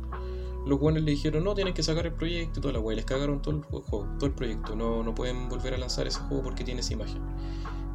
Los 0.65 0.79
buenos 0.79 1.03
le 1.03 1.11
dijeron, 1.11 1.43
no, 1.45 1.55
tienen 1.55 1.75
que 1.75 1.83
sacar 1.83 2.07
el 2.07 2.13
proyecto 2.13 2.61
y 2.61 2.63
toda 2.63 2.73
la 2.75 2.81
wea. 2.81 2.97
Les 2.97 3.05
cagaron 3.05 3.43
todo 3.43 3.57
el 3.57 3.63
juego, 3.63 4.09
todo 4.19 4.27
el 4.27 4.33
proyecto. 4.33 4.77
No, 4.77 5.03
no 5.03 5.15
pueden 5.15 5.49
volver 5.49 5.75
a 5.75 5.77
lanzar 5.79 6.07
ese 6.07 6.21
juego 6.21 6.43
porque 6.43 6.65
tiene 6.65 6.81
esa 6.81 6.93
imagen. 6.93 7.21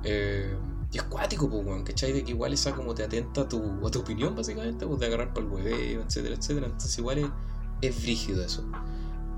Eh, 0.04 0.56
y 0.92 0.98
es 0.98 1.04
cuático, 1.04 1.50
pues, 1.50 1.66
weón, 1.66 1.84
¿cachai? 1.84 2.12
De 2.14 2.24
que 2.24 2.32
igual 2.32 2.54
esa 2.54 2.74
como 2.74 2.94
te 2.94 3.04
atenta 3.04 3.42
a 3.42 3.50
tu, 3.50 3.62
a 3.86 3.92
tu 3.92 4.00
opinión, 4.00 4.36
básicamente, 4.36 4.86
pues 4.86 5.00
de 5.00 5.06
agarrar 5.06 5.34
para 5.34 5.46
el 5.46 5.52
hueveo, 5.52 6.02
etcétera, 6.02 6.36
etcétera. 6.36 6.68
Entonces 6.68 6.98
igual 6.98 7.18
es, 7.20 7.28
es 7.82 8.02
brígido 8.02 8.44
eso. 8.44 8.64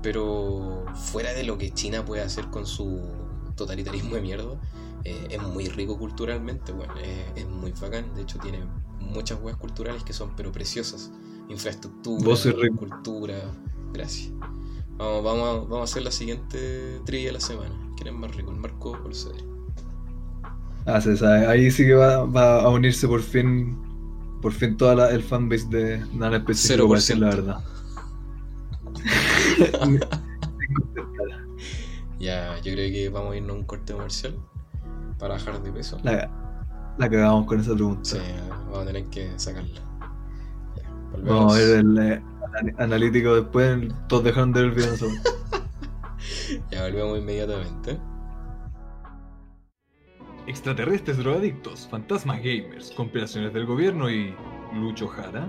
Pero 0.02 0.84
fuera 0.94 1.32
de 1.32 1.44
lo 1.44 1.58
que 1.58 1.72
China 1.72 2.04
puede 2.04 2.22
hacer 2.22 2.50
con 2.50 2.66
su 2.66 3.00
totalitarismo 3.56 4.14
de 4.14 4.22
mierda, 4.22 4.60
eh, 5.04 5.28
es 5.30 5.42
muy 5.42 5.68
rico 5.68 5.98
culturalmente, 5.98 6.72
bueno, 6.72 6.94
eh, 6.98 7.32
es 7.36 7.46
muy 7.46 7.72
bacán. 7.72 8.14
De 8.14 8.22
hecho, 8.22 8.38
tiene 8.38 8.60
muchas 9.00 9.40
weas 9.40 9.56
culturales 9.56 10.04
que 10.04 10.12
son 10.12 10.30
pero 10.36 10.52
preciosas. 10.52 11.10
Infraestructura, 11.48 12.36
cultura. 12.76 13.50
Gracias. 13.92 14.32
Vamos, 14.98 15.24
vamos, 15.24 15.48
a, 15.48 15.52
vamos 15.62 15.80
a 15.80 15.84
hacer 15.84 16.02
la 16.02 16.10
siguiente 16.12 17.00
trivia 17.04 17.28
de 17.28 17.32
la 17.32 17.40
semana. 17.40 17.74
¿Quién 17.96 18.08
es 18.08 18.14
más 18.14 18.34
rico, 18.36 18.50
el 18.50 18.58
Marco 18.58 18.90
o 19.02 19.08
el 19.08 19.14
Cedric? 19.14 19.44
Ah, 20.86 21.00
se 21.00 21.16
sabe. 21.16 21.46
Ahí 21.46 21.70
sí 21.70 21.84
que 21.84 21.94
va, 21.94 22.24
va 22.24 22.62
a 22.62 22.68
unirse 22.68 23.08
por 23.08 23.22
fin, 23.22 23.76
por 24.42 24.52
fin 24.52 24.76
toda 24.76 24.94
la, 24.94 25.10
el 25.10 25.22
fanbase 25.22 25.66
de 25.68 26.04
Nada 26.12 26.36
Específico, 26.38 26.88
para 26.88 27.00
decir 27.00 27.18
la 27.18 27.30
0%. 27.30 27.36
verdad. 27.36 27.64
Ya, 32.18 32.60
yo 32.60 32.72
creo 32.74 32.92
que 32.92 33.08
vamos 33.08 33.32
a 33.32 33.36
irnos 33.38 33.56
a 33.56 33.58
un 33.60 33.64
corte 33.64 33.94
comercial 33.94 34.36
para 35.20 35.34
bajar 35.34 35.62
de 35.62 35.70
peso. 35.70 35.98
La, 36.02 36.28
la 36.98 37.08
cagamos 37.10 37.46
con 37.46 37.60
esa 37.60 37.74
pregunta. 37.74 38.02
Sí, 38.04 38.18
vamos 38.64 38.78
a 38.78 38.86
tener 38.86 39.04
que 39.06 39.38
sacarla. 39.38 39.80
Ya. 40.76 40.90
Vamos 41.22 41.54
a 41.54 41.58
ver 41.58 41.78
el 41.80 41.98
eh, 41.98 42.22
anal- 42.48 42.74
analítico 42.78 43.34
después. 43.36 43.88
Todos 44.08 44.24
dejaron 44.24 44.52
de 44.52 44.62
ver 44.62 44.70
el 44.70 44.74
video. 44.76 44.94
Ya 46.70 46.82
volvemos 46.82 47.18
inmediatamente. 47.18 47.98
Extraterrestres 50.46 51.16
drogadictos, 51.18 51.86
fantasmas 51.88 52.38
gamers, 52.38 52.90
conspiraciones 52.92 53.52
del 53.52 53.66
gobierno 53.66 54.10
y. 54.10 54.34
Lucho 54.74 55.08
Jara. 55.08 55.48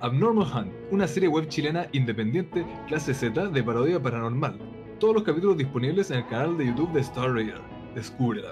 Abnormal 0.00 0.46
Hunt, 0.54 0.72
una 0.90 1.06
serie 1.08 1.28
web 1.28 1.48
chilena 1.48 1.86
independiente 1.92 2.64
clase 2.86 3.14
Z 3.14 3.48
de 3.48 3.62
parodia 3.62 4.00
paranormal. 4.00 4.58
Todos 5.00 5.14
los 5.14 5.22
capítulos 5.24 5.56
disponibles 5.56 6.10
en 6.10 6.18
el 6.18 6.26
canal 6.28 6.56
de 6.58 6.66
YouTube 6.66 6.92
de 6.92 7.00
Star 7.00 7.32
Raider. 7.32 7.60
Descubre 7.94 8.42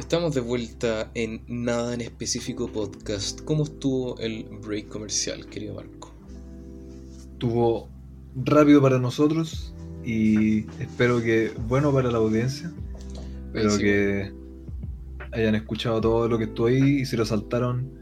Estamos 0.00 0.34
de 0.34 0.40
vuelta 0.40 1.10
en 1.14 1.42
Nada 1.46 1.92
en 1.92 2.00
Específico 2.00 2.68
Podcast. 2.72 3.42
¿Cómo 3.42 3.64
estuvo 3.64 4.16
el 4.18 4.44
break 4.66 4.88
comercial, 4.88 5.44
querido 5.46 5.74
Marco? 5.74 6.10
Estuvo 7.34 7.86
rápido 8.34 8.80
para 8.80 8.98
nosotros 8.98 9.74
y 10.02 10.60
espero 10.80 11.22
que 11.22 11.52
bueno 11.68 11.92
para 11.92 12.10
la 12.10 12.16
audiencia. 12.16 12.72
Espero 13.48 13.70
Sí, 13.72 13.82
que 13.82 14.32
hayan 15.32 15.54
escuchado 15.54 16.00
todo 16.00 16.28
lo 16.28 16.38
que 16.38 16.44
estuvo 16.44 16.68
ahí 16.68 17.00
y 17.00 17.04
si 17.04 17.18
lo 17.18 17.26
saltaron, 17.26 17.92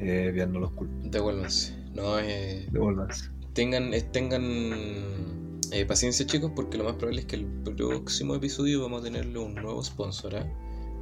eh, 0.00 0.30
bien, 0.32 0.52
no 0.54 0.58
los 0.60 0.72
culpo. 0.72 0.94
Devuélvanse. 1.04 1.76
No, 1.94 2.18
eh, 2.18 2.66
Devuélvanse. 2.72 3.28
tengan, 3.52 3.92
eh, 3.92 4.00
tengan 4.00 4.42
eh, 5.70 5.84
paciencia, 5.86 6.24
chicos, 6.26 6.50
porque 6.56 6.78
lo 6.78 6.84
más 6.84 6.94
probable 6.94 7.20
es 7.20 7.26
que 7.26 7.36
el 7.36 7.44
próximo 7.76 8.34
episodio 8.34 8.80
vamos 8.82 9.02
a 9.02 9.04
tenerle 9.04 9.38
un 9.38 9.54
nuevo 9.54 9.84
sponsor. 9.84 10.36
¿ah? 10.36 10.46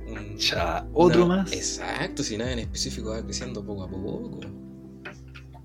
Un- 0.07 0.37
Ya, 0.39 0.87
otro 0.93 1.27
una- 1.27 1.37
más. 1.43 1.53
Exacto, 1.53 2.23
si 2.23 2.37
nada 2.37 2.53
en 2.53 2.59
específico 2.61 3.11
va 3.11 3.23
creciendo 3.23 3.65
poco 3.65 3.85
a 3.85 3.89
poco. 3.91 4.41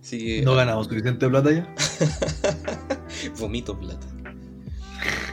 Así 0.02 0.18
que. 0.18 0.42
No 0.44 0.56
ganamos 0.56 0.88
suficiente 0.88 1.28
plata 1.28 1.52
ya. 1.52 1.76
Vomito 3.40 3.78
plata. 3.78 4.08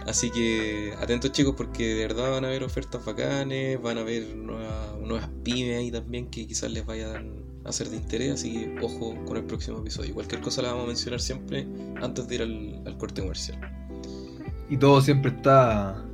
Así 0.06 0.30
que 0.30 0.92
atentos 1.00 1.32
chicos 1.32 1.54
porque 1.56 1.84
de 1.94 2.06
verdad 2.06 2.30
van 2.30 2.44
a 2.44 2.48
haber 2.48 2.62
ofertas 2.62 3.04
bacanes, 3.04 3.80
van 3.82 3.98
a 3.98 4.02
haber 4.02 4.36
nuevas, 4.36 4.96
nuevas 5.00 5.28
pymes 5.42 5.78
ahí 5.78 5.90
también 5.90 6.30
que 6.30 6.46
quizás 6.46 6.70
les 6.70 6.86
vayan 6.86 7.44
a 7.64 7.72
ser 7.72 7.88
de 7.90 7.96
interés, 7.96 8.32
así 8.34 8.52
que 8.52 8.76
ojo 8.80 9.16
con 9.24 9.36
el 9.36 9.44
próximo 9.44 9.78
episodio. 9.80 10.14
Cualquier 10.14 10.40
cosa 10.40 10.62
la 10.62 10.68
vamos 10.68 10.84
a 10.84 10.86
mencionar 10.88 11.20
siempre 11.20 11.66
antes 12.00 12.28
de 12.28 12.34
ir 12.36 12.42
al, 12.42 12.82
al 12.86 12.96
corte 12.98 13.20
comercial. 13.22 13.58
Y 14.70 14.76
todo 14.76 15.00
siempre 15.00 15.32
está, 15.32 16.04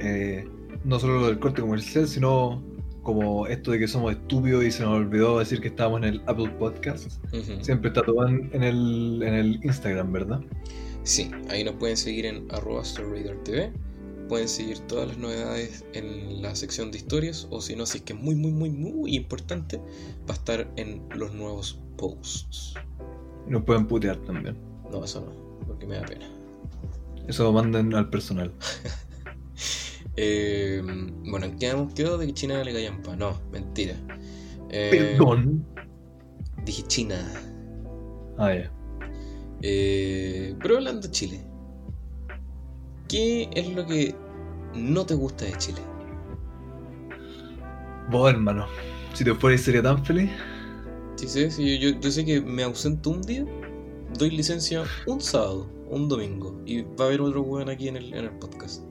eh, 0.00 0.48
no 0.84 0.98
solo 0.98 1.20
lo 1.20 1.26
del 1.26 1.38
corte 1.38 1.60
comercial, 1.60 2.06
sino 2.06 2.62
como 3.02 3.46
esto 3.46 3.72
de 3.72 3.78
que 3.78 3.88
somos 3.88 4.12
estúpidos 4.12 4.64
y 4.64 4.70
se 4.70 4.82
nos 4.84 4.94
olvidó 4.96 5.38
decir 5.38 5.60
que 5.60 5.68
estábamos 5.68 6.02
en 6.02 6.04
el 6.04 6.22
Apple 6.26 6.50
Podcast. 6.58 7.10
Siempre 7.60 7.88
está 7.88 8.02
todo 8.02 8.26
en, 8.28 8.50
en 8.52 8.62
el, 8.62 9.22
en 9.24 9.34
el 9.34 9.64
Instagram, 9.64 10.12
¿verdad? 10.12 10.40
Sí, 11.02 11.30
ahí 11.50 11.64
nos 11.64 11.74
pueden 11.74 11.96
seguir 11.96 12.26
en 12.26 12.46
arroba 12.52 12.82
TV. 13.44 13.72
Pueden 14.28 14.48
seguir 14.48 14.78
todas 14.80 15.08
las 15.08 15.18
novedades 15.18 15.84
en 15.94 16.40
la 16.40 16.54
sección 16.54 16.90
de 16.92 16.98
historias. 16.98 17.48
O 17.50 17.60
si 17.60 17.74
no, 17.74 17.86
si 17.86 17.98
es 17.98 18.04
que 18.04 18.12
es 18.12 18.20
muy, 18.20 18.36
muy, 18.36 18.52
muy, 18.52 18.70
muy 18.70 19.16
importante, 19.16 19.78
va 19.78 20.30
a 20.30 20.32
estar 20.34 20.72
en 20.76 21.02
los 21.10 21.34
nuevos 21.34 21.80
posts. 21.98 22.74
Y 23.48 23.50
nos 23.50 23.64
pueden 23.64 23.86
putear 23.86 24.16
también. 24.18 24.56
No, 24.90 25.04
eso 25.04 25.20
no, 25.20 25.66
porque 25.66 25.86
me 25.86 25.96
da 25.96 26.06
pena. 26.06 26.30
Eso 27.26 27.44
lo 27.44 27.52
manden 27.52 27.94
al 27.94 28.08
personal. 28.10 28.52
Eh, 30.16 30.82
bueno, 31.24 31.46
¿en 31.46 31.58
qué 31.58 31.70
hemos 31.70 31.94
quedado 31.94 32.18
de 32.18 32.26
que 32.26 32.34
China 32.34 32.62
le 32.62 32.72
callampa? 32.72 33.16
No, 33.16 33.40
mentira. 33.50 33.94
Eh, 34.70 35.16
Perdón. 35.18 35.64
Dije 36.64 36.82
China. 36.82 37.16
Ah, 38.38 38.54
ya. 38.54 38.70
Eh, 39.62 40.54
pero 40.60 40.76
hablando 40.76 41.02
de 41.02 41.10
Chile, 41.10 41.40
¿qué 43.08 43.48
es 43.54 43.72
lo 43.74 43.86
que 43.86 44.14
no 44.74 45.06
te 45.06 45.14
gusta 45.14 45.44
de 45.44 45.56
Chile? 45.58 45.80
Vos, 48.10 48.30
hermano, 48.30 48.66
si 49.14 49.24
te 49.24 49.34
fueras 49.34 49.60
sería 49.60 49.82
tan 49.82 50.04
feliz. 50.04 50.30
Sí, 51.16 51.28
sí, 51.28 51.50
sí, 51.50 51.78
yo, 51.78 51.90
yo 52.00 52.10
sé 52.10 52.24
que 52.24 52.40
me 52.40 52.64
ausento 52.64 53.10
un 53.10 53.22
día, 53.22 53.46
doy 54.18 54.30
licencia 54.30 54.82
un 55.06 55.20
sábado, 55.20 55.70
un 55.88 56.08
domingo, 56.08 56.60
y 56.66 56.82
va 56.82 57.04
a 57.04 57.08
haber 57.08 57.20
otro 57.20 57.42
weón 57.42 57.68
aquí 57.70 57.88
en 57.88 57.96
el, 57.96 58.12
en 58.12 58.24
el 58.24 58.30
podcast. 58.38 58.82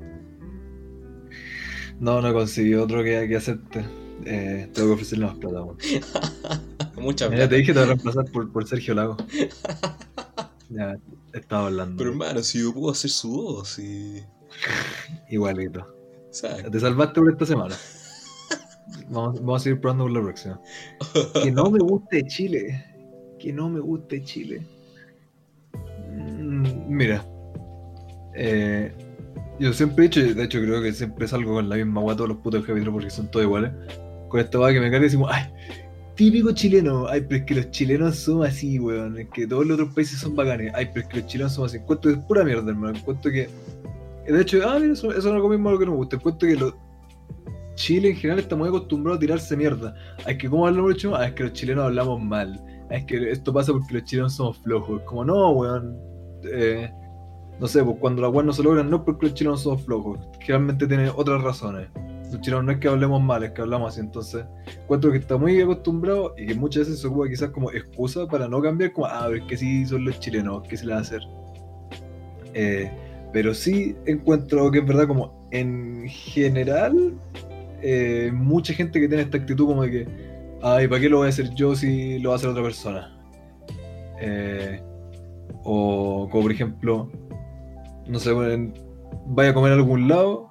No, 2.01 2.19
no 2.19 2.33
conseguí 2.33 2.73
otro 2.73 3.03
que, 3.03 3.27
que 3.29 3.35
acepte. 3.37 3.85
Eh, 4.25 4.69
tengo 4.73 4.89
que 4.89 4.93
ofrecerle 4.95 5.27
más 5.27 5.35
plata. 5.37 5.59
Muchas 6.97 7.29
Mira, 7.31 7.47
te 7.47 7.55
gracias. 7.55 7.59
dije 7.59 7.65
que 7.67 7.73
te 7.73 7.79
voy 7.79 7.83
a 7.83 7.85
reemplazar 7.87 8.25
por, 8.31 8.51
por 8.51 8.67
Sergio 8.67 8.93
Lago. 8.93 9.17
Ya, 10.73 10.95
estaba 11.33 11.67
hablando. 11.67 11.97
Pero 11.97 12.11
hermano, 12.11 12.41
si 12.41 12.59
yo 12.61 12.73
puedo 12.73 12.91
hacer 12.93 13.09
su 13.09 13.29
voz, 13.29 13.77
y... 13.77 14.23
Igualito. 15.29 15.85
Te 16.71 16.79
salvaste 16.79 17.19
por 17.19 17.29
esta 17.29 17.45
semana. 17.45 17.75
Vamos, 19.09 19.41
vamos 19.41 19.59
a 19.61 19.63
seguir 19.65 19.81
probando 19.81 20.05
por 20.05 20.13
la 20.13 20.21
próxima. 20.21 20.61
Que 21.43 21.51
no 21.51 21.69
me 21.69 21.79
guste 21.79 22.25
Chile. 22.25 22.85
Que 23.37 23.51
no 23.51 23.67
me 23.67 23.81
guste 23.81 24.23
Chile. 24.23 24.65
Mm, 26.09 26.87
Mira. 26.87 27.25
eh, 28.33 28.95
yo 29.61 29.73
siempre 29.73 30.05
he 30.05 30.09
dicho, 30.09 30.33
de 30.33 30.43
hecho 30.43 30.59
creo 30.59 30.81
que 30.81 30.91
siempre 30.91 31.27
salgo 31.27 31.53
con 31.53 31.69
la 31.69 31.75
misma 31.75 32.01
guata 32.01 32.17
todos 32.17 32.29
los 32.29 32.37
putos 32.39 32.65
capítulos 32.65 32.93
porque 32.93 33.09
son 33.09 33.29
todos 33.29 33.45
iguales. 33.45 33.71
Con 34.27 34.39
esta 34.39 34.57
va 34.57 34.71
que 34.71 34.79
me 34.79 34.87
y 34.87 34.99
decimos, 34.99 35.29
ay, 35.31 35.43
típico 36.15 36.51
chileno. 36.51 37.07
Ay, 37.07 37.21
pero 37.21 37.41
es 37.41 37.45
que 37.45 37.55
los 37.55 37.71
chilenos 37.71 38.15
son 38.15 38.43
así, 38.45 38.79
weón. 38.79 39.17
Es 39.17 39.29
que 39.29 39.45
todos 39.45 39.65
los 39.65 39.79
otros 39.79 39.93
países 39.93 40.19
son 40.19 40.35
bacanes. 40.35 40.71
Ay, 40.75 40.89
pero 40.93 41.05
es 41.05 41.07
que 41.07 41.19
los 41.19 41.27
chilenos 41.27 41.53
son 41.53 41.65
así. 41.65 41.77
Encuentro 41.77 42.11
que 42.11 42.19
es 42.19 42.25
pura 42.25 42.43
mierda, 42.43 42.69
hermano. 42.69 42.97
Encuentro 42.97 43.31
que. 43.31 43.49
De 44.27 44.41
hecho, 44.41 44.59
ah, 44.67 44.79
mira, 44.79 44.93
eso, 44.93 45.09
eso 45.11 45.19
es 45.19 45.25
algo 45.25 45.49
mismo 45.49 45.71
lo 45.71 45.79
que 45.79 45.85
no 45.85 45.91
me 45.91 45.97
gusta. 45.97 46.15
Encuentro 46.15 46.47
que 46.47 46.55
los 46.55 46.73
Chile 47.75 48.09
en 48.09 48.15
general 48.15 48.39
está 48.39 48.55
muy 48.55 48.67
acostumbrado 48.67 49.17
a 49.17 49.19
tirarse 49.19 49.57
mierda. 49.57 49.95
Ay, 50.25 50.37
que 50.37 50.49
cómo 50.49 50.67
hablamos 50.67 50.91
mucho, 50.91 51.15
ah, 51.15 51.27
es 51.27 51.33
que 51.33 51.43
los 51.43 51.53
chilenos 51.53 51.85
hablamos 51.85 52.21
mal. 52.21 52.59
Ah, 52.89 52.97
es 52.97 53.05
que 53.05 53.31
esto 53.31 53.53
pasa 53.53 53.71
porque 53.71 53.93
los 53.93 54.03
chilenos 54.03 54.33
somos 54.33 54.57
flojos. 54.59 55.01
Como 55.03 55.25
no, 55.25 55.51
weón. 55.51 55.97
Eh, 56.43 56.91
no 57.61 57.67
sé, 57.67 57.83
pues 57.83 57.95
cuando 57.99 58.23
las 58.23 58.31
weas 58.31 58.43
no 58.47 58.53
se 58.53 58.63
logran, 58.63 58.89
no 58.89 59.05
porque 59.05 59.27
los 59.27 59.35
chilenos 59.35 59.61
somos 59.61 59.83
flojos. 59.83 60.17
Generalmente 60.39 60.87
tiene 60.87 61.11
otras 61.15 61.43
razones. 61.43 61.89
Los 62.31 62.41
chilenos 62.41 62.65
no 62.65 62.71
es 62.71 62.79
que 62.79 62.87
hablemos 62.87 63.21
mal, 63.21 63.43
es 63.43 63.51
que 63.51 63.61
hablamos 63.61 63.93
así. 63.93 64.01
Entonces, 64.01 64.45
encuentro 64.81 65.11
que 65.11 65.19
está 65.19 65.37
muy 65.37 65.61
acostumbrado 65.61 66.33
y 66.39 66.47
que 66.47 66.55
muchas 66.55 66.87
veces 66.87 67.01
se 67.01 67.07
ocupa 67.07 67.29
quizás 67.29 67.51
como 67.51 67.71
excusa 67.71 68.25
para 68.25 68.47
no 68.47 68.63
cambiar, 68.63 68.93
como, 68.93 69.05
ah, 69.05 69.25
pero 69.27 69.43
es 69.43 69.47
que 69.47 69.57
sí 69.57 69.85
son 69.85 70.05
los 70.05 70.19
chilenos, 70.19 70.63
¿qué 70.67 70.75
se 70.75 70.87
le 70.87 70.93
va 70.93 70.97
a 70.97 71.01
hacer? 71.01 71.21
Eh, 72.55 72.91
pero 73.31 73.53
sí 73.53 73.95
encuentro 74.07 74.71
que 74.71 74.79
es 74.79 74.85
verdad, 74.87 75.07
como 75.07 75.47
en 75.51 76.09
general, 76.09 77.13
eh, 77.83 78.31
mucha 78.33 78.73
gente 78.73 78.99
que 78.99 79.07
tiene 79.07 79.21
esta 79.21 79.37
actitud 79.37 79.67
como 79.67 79.83
de 79.83 79.91
que, 79.91 80.07
ay, 80.63 80.87
¿para 80.87 80.99
qué 80.99 81.09
lo 81.09 81.17
voy 81.17 81.27
a 81.27 81.29
hacer 81.29 81.53
yo 81.53 81.75
si 81.75 82.17
lo 82.17 82.29
va 82.29 82.35
a 82.35 82.37
hacer 82.37 82.49
otra 82.49 82.63
persona? 82.63 83.15
Eh, 84.19 84.81
o 85.63 86.27
como 86.31 86.43
por 86.43 86.51
ejemplo, 86.51 87.11
no 88.11 88.19
sé, 88.19 88.31
bueno, 88.33 88.51
en- 88.51 88.73
vaya 89.27 89.51
a 89.51 89.53
comer 89.53 89.71
a 89.71 89.75
algún 89.75 90.07
lado 90.07 90.49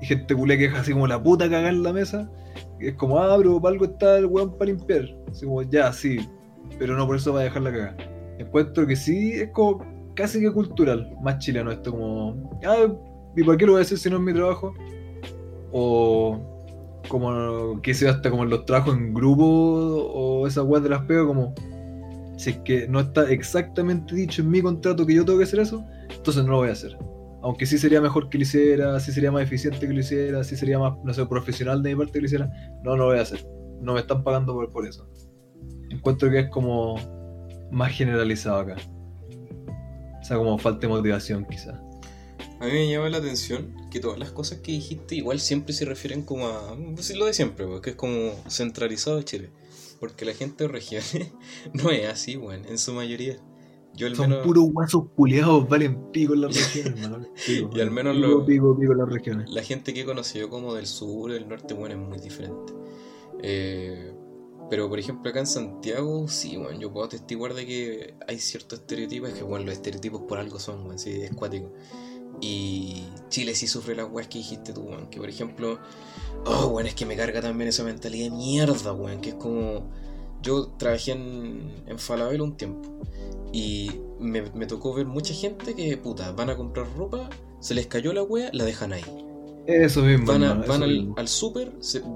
y 0.00 0.06
gente 0.06 0.34
culé 0.34 0.56
que 0.56 0.64
deja 0.64 0.80
así 0.80 0.92
como 0.92 1.06
la 1.06 1.22
puta 1.22 1.44
cagada 1.46 1.68
en 1.70 1.82
la 1.82 1.92
mesa. 1.92 2.30
Es 2.80 2.94
como, 2.94 3.18
ah, 3.18 3.34
pero 3.36 3.60
para 3.60 3.72
algo 3.72 3.84
está 3.86 4.18
el 4.18 4.26
weón 4.26 4.56
para 4.58 4.70
limpiar. 4.70 5.04
Así 5.30 5.46
como, 5.46 5.62
ya, 5.62 5.92
sí, 5.92 6.18
pero 6.78 6.96
no 6.96 7.06
por 7.06 7.16
eso 7.16 7.32
va 7.32 7.40
a 7.40 7.44
dejar 7.44 7.62
la 7.62 7.72
cagada. 7.72 7.96
Encuentro 8.38 8.86
que 8.86 8.96
sí, 8.96 9.32
es 9.32 9.50
como 9.50 9.84
casi 10.14 10.40
que 10.40 10.52
cultural, 10.52 11.10
más 11.22 11.38
chileno 11.38 11.70
esto, 11.70 11.90
como, 11.92 12.58
ah, 12.66 12.86
¿y 13.36 13.42
para 13.44 13.56
qué 13.58 13.66
lo 13.66 13.72
voy 13.72 13.80
a 13.80 13.82
hacer 13.82 13.98
si 13.98 14.10
no 14.10 14.16
es 14.16 14.22
mi 14.22 14.32
trabajo? 14.32 14.74
O 15.72 16.38
como 17.08 17.80
que 17.82 17.94
sea 17.94 18.12
hasta 18.12 18.30
como 18.30 18.44
los 18.44 18.64
trabajos 18.64 18.96
en 18.96 19.12
grupo 19.12 19.44
o 19.44 20.46
esas 20.46 20.64
weas 20.64 20.82
de 20.84 20.90
las 20.90 21.02
pegas, 21.02 21.26
como 21.26 21.54
si 22.36 22.50
es 22.50 22.56
que 22.58 22.88
no 22.88 23.00
está 23.00 23.30
exactamente 23.30 24.14
dicho 24.14 24.42
en 24.42 24.50
mi 24.50 24.62
contrato 24.62 25.06
que 25.06 25.14
yo 25.14 25.24
tengo 25.24 25.38
que 25.38 25.44
hacer 25.44 25.60
eso, 25.60 25.84
entonces 26.22 26.44
no 26.44 26.52
lo 26.52 26.58
voy 26.58 26.68
a 26.68 26.72
hacer. 26.72 26.96
Aunque 27.42 27.66
sí 27.66 27.78
sería 27.78 28.00
mejor 28.00 28.28
que 28.28 28.38
lo 28.38 28.42
hiciera, 28.42 29.00
sí 29.00 29.10
sería 29.10 29.32
más 29.32 29.42
eficiente 29.42 29.80
que 29.80 29.92
lo 29.92 29.98
hiciera, 29.98 30.44
sí 30.44 30.56
sería 30.56 30.78
más, 30.78 30.92
no 31.02 31.12
sé, 31.12 31.26
profesional 31.26 31.82
de 31.82 31.90
mi 31.90 31.96
parte 31.96 32.12
que 32.12 32.20
lo 32.20 32.26
hiciera, 32.26 32.48
no, 32.84 32.92
no 32.92 32.96
lo 32.98 33.06
voy 33.06 33.18
a 33.18 33.22
hacer. 33.22 33.44
No 33.80 33.94
me 33.94 34.00
están 34.00 34.22
pagando 34.22 34.54
por, 34.70 34.86
eso. 34.86 35.10
Encuentro 35.90 36.30
que 36.30 36.38
es 36.38 36.48
como 36.50 36.94
más 37.72 37.90
generalizado 37.90 38.58
acá. 38.58 38.76
O 40.20 40.24
sea, 40.24 40.36
como 40.36 40.56
falta 40.58 40.86
de 40.86 40.92
motivación 40.92 41.44
quizás. 41.50 41.74
A 42.60 42.66
mí 42.66 42.70
me 42.70 42.88
llama 42.88 43.08
la 43.08 43.18
atención 43.18 43.74
que 43.90 43.98
todas 43.98 44.20
las 44.20 44.30
cosas 44.30 44.58
que 44.58 44.70
dijiste 44.70 45.16
igual 45.16 45.40
siempre 45.40 45.72
se 45.72 45.84
refieren 45.84 46.22
como 46.22 46.46
a... 46.46 46.78
Pues 46.94 47.16
lo 47.16 47.26
de 47.26 47.34
siempre, 47.34 47.66
porque 47.66 47.90
es 47.90 47.96
como 47.96 48.30
centralizado 48.48 49.20
Chile. 49.22 49.50
Porque 49.98 50.24
la 50.24 50.34
gente 50.34 50.62
de 50.62 50.68
regiones 50.68 51.32
no 51.74 51.90
es 51.90 52.08
así, 52.08 52.36
weón, 52.36 52.64
en 52.66 52.78
su 52.78 52.92
mayoría. 52.92 53.40
Yo 53.94 54.06
al 54.06 54.16
Son 54.16 54.30
menos... 54.30 54.46
puros 54.46 54.64
guasos 54.72 55.04
puleados, 55.14 55.68
valen 55.68 56.10
pico 56.12 56.34
en 56.34 56.40
las 56.42 56.56
regiones, 56.56 57.00
hermano. 57.04 57.28
Y 57.46 57.80
al 57.80 57.90
menos 57.90 58.14
pico, 58.16 58.26
lo- 58.28 58.46
pico, 58.46 58.78
pico 58.78 58.92
en 58.92 58.98
las 58.98 59.08
regiones. 59.08 59.50
La 59.50 59.62
gente 59.62 59.92
que 59.92 60.00
he 60.02 60.04
conocido 60.04 60.48
como 60.48 60.74
del 60.74 60.86
sur, 60.86 61.32
del 61.32 61.48
norte, 61.48 61.74
bueno, 61.74 61.94
es 61.94 62.08
muy 62.08 62.18
diferente. 62.18 62.72
Eh, 63.42 64.12
pero 64.70 64.88
por 64.88 64.98
ejemplo 64.98 65.30
acá 65.30 65.40
en 65.40 65.46
Santiago, 65.46 66.26
sí, 66.28 66.56
bueno, 66.56 66.78
yo 66.80 66.90
puedo 66.92 67.04
atestiguar 67.06 67.52
de 67.52 67.66
que 67.66 68.14
hay 68.26 68.38
ciertos 68.38 68.78
estereotipos, 68.80 69.28
es 69.30 69.34
que 69.34 69.42
bueno, 69.42 69.66
los 69.66 69.74
estereotipos 69.74 70.22
por 70.22 70.38
algo 70.38 70.58
son, 70.58 70.84
bueno, 70.84 70.98
sí, 70.98 71.10
es 71.10 71.34
cuático. 71.34 71.70
Y 72.40 73.04
Chile 73.28 73.54
sí 73.54 73.66
sufre 73.68 73.94
las 73.94 74.10
weas 74.10 74.26
que 74.28 74.38
dijiste 74.38 74.72
tú, 74.72 74.80
weón. 74.82 75.08
Que 75.10 75.20
por 75.20 75.28
ejemplo, 75.28 75.78
oh, 76.46 76.68
bueno, 76.70 76.88
es 76.88 76.94
que 76.94 77.06
me 77.06 77.14
carga 77.16 77.40
también 77.40 77.68
esa 77.68 77.84
mentalidad 77.84 78.30
de 78.30 78.36
mierda, 78.36 78.92
weón. 78.92 79.20
Que 79.20 79.30
es 79.30 79.34
como. 79.36 79.90
Yo 80.42 80.68
trabajé 80.76 81.12
en, 81.12 81.84
en 81.86 81.98
Falabella 82.00 82.42
un 82.42 82.56
tiempo. 82.56 82.88
Y 83.52 83.90
me, 84.18 84.42
me 84.52 84.66
tocó 84.66 84.94
ver 84.94 85.06
mucha 85.06 85.34
gente 85.34 85.74
que, 85.74 85.96
puta, 85.98 86.32
van 86.32 86.50
a 86.50 86.56
comprar 86.56 86.86
ropa, 86.96 87.28
se 87.60 87.74
les 87.74 87.86
cayó 87.86 88.12
la 88.12 88.22
wea, 88.22 88.50
la 88.52 88.64
dejan 88.64 88.92
ahí. 88.92 89.04
Eso 89.66 90.02
mismo. 90.02 90.26
Van, 90.26 90.42
a- 90.44 90.52
hermano, 90.52 90.64
van 90.64 90.82
al, 90.82 91.12
al 91.16 91.28
súper, 91.28 91.72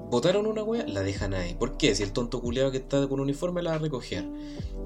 botaron 0.09 0.47
una 0.47 0.63
wea, 0.63 0.85
la 0.87 1.01
dejan 1.03 1.33
ahí. 1.33 1.55
¿Por 1.55 1.77
qué? 1.77 1.93
Si 1.95 2.03
el 2.03 2.11
tonto 2.13 2.41
culeado 2.41 2.71
que 2.71 2.77
está 2.77 3.07
con 3.07 3.19
uniforme 3.19 3.61
la 3.61 3.71
va 3.71 3.75
a 3.77 3.79
recoger. 3.79 4.25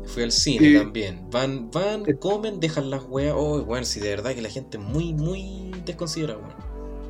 Fui 0.06 0.24
al 0.24 0.32
cine 0.32 0.72
Sí. 0.72 0.72
también. 0.72 1.30
Van, 1.32 1.72
van, 1.72 2.06
comen, 2.20 2.60
dejan 2.60 2.90
las 2.90 3.04
weas. 3.08 3.36
Oh, 3.38 3.64
bueno, 3.66 3.86
si 3.86 4.00
de 4.00 4.10
verdad 4.10 4.34
que 4.36 4.42
la 4.42 4.50
gente 4.50 4.78
es 4.78 4.84
muy, 4.84 5.14
muy 5.14 5.82
desconsiderada, 5.86 6.40
weón. 6.40 6.56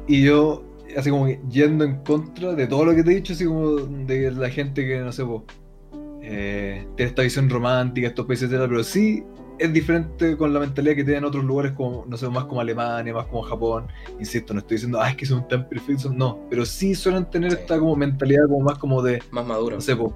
Y 0.07 0.23
yo, 0.25 0.63
así 0.97 1.09
como 1.09 1.25
que 1.25 1.41
yendo 1.49 1.83
en 1.85 2.03
contra 2.03 2.53
de 2.55 2.67
todo 2.67 2.85
lo 2.85 2.95
que 2.95 3.03
te 3.03 3.11
he 3.11 3.15
dicho, 3.15 3.33
así 3.33 3.45
como 3.45 3.77
de 3.77 4.31
la 4.31 4.49
gente 4.49 4.85
que, 4.85 4.99
no 4.99 5.11
sé, 5.11 5.23
po, 5.25 5.45
eh, 6.21 6.85
tiene 6.95 7.09
esta 7.09 7.21
visión 7.23 7.49
romántica, 7.49 8.07
estos 8.07 8.25
países, 8.25 8.43
etcétera, 8.47 8.67
pero 8.69 8.83
sí 8.83 9.23
es 9.59 9.71
diferente 9.71 10.35
con 10.37 10.53
la 10.53 10.59
mentalidad 10.59 10.95
que 10.95 11.03
tienen 11.03 11.23
otros 11.23 11.43
lugares 11.43 11.73
como, 11.73 12.03
no 12.07 12.17
sé, 12.17 12.27
más 12.29 12.45
como 12.45 12.61
Alemania, 12.61 13.13
más 13.13 13.27
como 13.27 13.43
Japón. 13.43 13.87
Insisto, 14.19 14.53
no 14.53 14.59
estoy 14.61 14.75
diciendo, 14.77 14.99
ah, 14.99 15.09
es 15.11 15.15
que 15.15 15.25
son 15.25 15.47
tan 15.47 15.67
perfectos, 15.69 16.11
no, 16.13 16.39
pero 16.49 16.65
sí 16.65 16.95
suelen 16.95 17.29
tener 17.29 17.51
Sí. 17.51 17.57
esta 17.61 17.77
como 17.77 17.95
mentalidad 17.95 18.43
como 18.47 18.61
más 18.61 18.77
como 18.79 19.01
de, 19.03 19.21
Más 19.31 19.45
maduro. 19.45 19.75
no 19.75 19.81
sé, 19.81 19.95
po, 19.95 20.15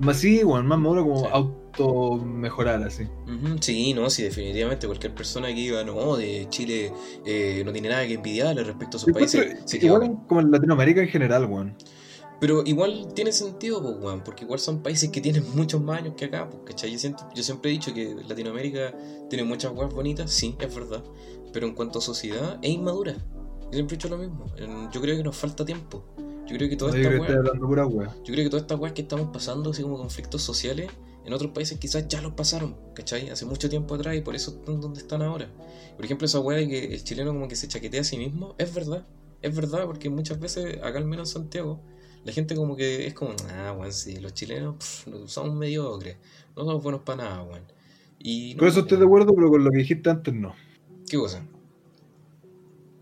más 0.00 0.16
sí, 0.16 0.42
bueno, 0.42 0.64
más 0.66 0.78
maduro, 0.78 1.02
como 1.04 1.18
Sí. 1.20 1.26
auto 1.32 2.16
mejorar 2.24 2.82
así. 2.82 3.04
Sí, 3.60 3.92
no, 3.94 4.08
sí, 4.10 4.22
definitivamente. 4.24 4.86
Cualquier 4.86 5.14
persona 5.14 5.48
que 5.48 5.54
diga, 5.54 5.84
no, 5.84 6.16
de 6.16 6.46
Chile 6.48 6.92
eh, 7.26 7.62
no 7.64 7.72
tiene 7.72 7.88
nada 7.90 8.06
que 8.06 8.14
envidiarle 8.14 8.64
respecto 8.64 8.96
a 8.96 9.00
sus 9.00 9.12
países, 9.12 9.54
igual 9.82 10.16
como 10.28 10.40
en 10.40 10.50
Latinoamérica 10.50 11.02
en 11.02 11.08
general, 11.08 11.44
weón. 11.46 11.74
Pero 12.42 12.64
igual 12.66 13.06
tiene 13.14 13.30
sentido, 13.30 13.80
pues, 13.80 13.94
weón, 14.00 14.24
porque 14.24 14.42
igual 14.42 14.58
son 14.58 14.82
países 14.82 15.10
que 15.10 15.20
tienen 15.20 15.44
muchos 15.54 15.80
más 15.80 15.98
años 16.00 16.14
que 16.16 16.24
acá, 16.24 16.50
pues, 16.50 16.64
¿cachai? 16.66 16.90
Yo, 16.90 16.98
siento- 16.98 17.22
yo 17.36 17.42
siempre 17.44 17.70
he 17.70 17.74
dicho 17.74 17.94
que 17.94 18.16
Latinoamérica 18.28 18.92
tiene 19.30 19.44
muchas 19.44 19.70
weas 19.72 19.94
bonitas, 19.94 20.28
sí, 20.32 20.56
es 20.58 20.74
verdad, 20.74 21.04
pero 21.52 21.68
en 21.68 21.74
cuanto 21.76 22.00
a 22.00 22.02
sociedad, 22.02 22.58
es 22.60 22.70
inmadura. 22.70 23.12
Yo 23.12 23.74
siempre 23.74 23.94
he 23.94 23.96
dicho 23.96 24.08
lo 24.08 24.18
mismo. 24.18 24.46
Yo 24.92 25.00
creo 25.00 25.16
que 25.16 25.22
nos 25.22 25.36
falta 25.36 25.64
tiempo. 25.64 26.04
Yo 26.48 26.56
creo 26.56 26.68
que 26.68 26.76
toda 26.76 26.90
Yo 26.90 26.96
esta 26.96 27.08
creo 27.10 27.12
que 27.12 27.20
wea, 27.20 27.28
estoy 27.30 27.36
hablando 27.48 27.66
pura 27.68 27.86
wea. 27.86 28.08
yo 28.24 28.32
creo 28.34 28.44
que 28.44 28.50
todas 28.50 28.62
estas 28.62 28.80
weas 28.80 28.92
que 28.92 29.02
estamos 29.02 29.28
pasando, 29.32 29.70
así 29.70 29.82
como 29.82 29.96
conflictos 29.96 30.42
sociales, 30.42 30.90
en 31.24 31.32
otros 31.32 31.52
países 31.52 31.78
quizás 31.78 32.08
ya 32.08 32.20
los 32.20 32.32
pasaron, 32.32 32.74
¿cachai? 32.94 33.30
Hace 33.30 33.44
mucho 33.46 33.68
tiempo 33.70 33.94
atrás 33.94 34.16
y 34.16 34.20
por 34.22 34.34
eso 34.34 34.50
están 34.50 34.80
donde 34.80 34.98
están 34.98 35.22
ahora. 35.22 35.48
Por 35.94 36.04
ejemplo, 36.04 36.26
esa 36.26 36.40
wea 36.40 36.58
de 36.58 36.66
que 36.68 36.92
el 36.92 37.04
chileno 37.04 37.32
como 37.32 37.46
que 37.46 37.54
se 37.54 37.68
chaquetea 37.68 38.00
a 38.00 38.04
sí 38.04 38.16
mismo, 38.18 38.56
es 38.58 38.74
verdad. 38.74 39.06
Es 39.40 39.54
verdad, 39.54 39.86
porque 39.86 40.10
muchas 40.10 40.40
veces, 40.40 40.78
acá 40.82 40.98
al 40.98 41.04
menos 41.04 41.28
en 41.30 41.34
Santiago, 41.42 41.80
la 42.24 42.32
gente 42.32 42.54
como 42.54 42.76
que 42.76 43.06
es 43.06 43.14
como, 43.14 43.34
ah, 43.50 43.72
weón, 43.78 43.92
sí, 43.92 44.16
los 44.20 44.32
chilenos 44.34 44.76
pff, 44.76 45.08
somos 45.26 45.54
mediocres, 45.56 46.16
no 46.56 46.64
somos 46.64 46.82
buenos 46.82 47.02
para 47.02 47.24
nada, 47.24 47.42
weón. 47.42 47.62
Y 48.18 48.54
no, 48.54 48.60
Con 48.60 48.68
eso 48.68 48.80
estoy 48.80 48.98
de 48.98 49.04
acuerdo, 49.04 49.34
pero 49.34 49.50
con 49.50 49.64
lo 49.64 49.70
que 49.70 49.78
dijiste 49.78 50.08
antes 50.10 50.32
no. 50.32 50.54
¿Qué 51.08 51.16
cosa? 51.16 51.44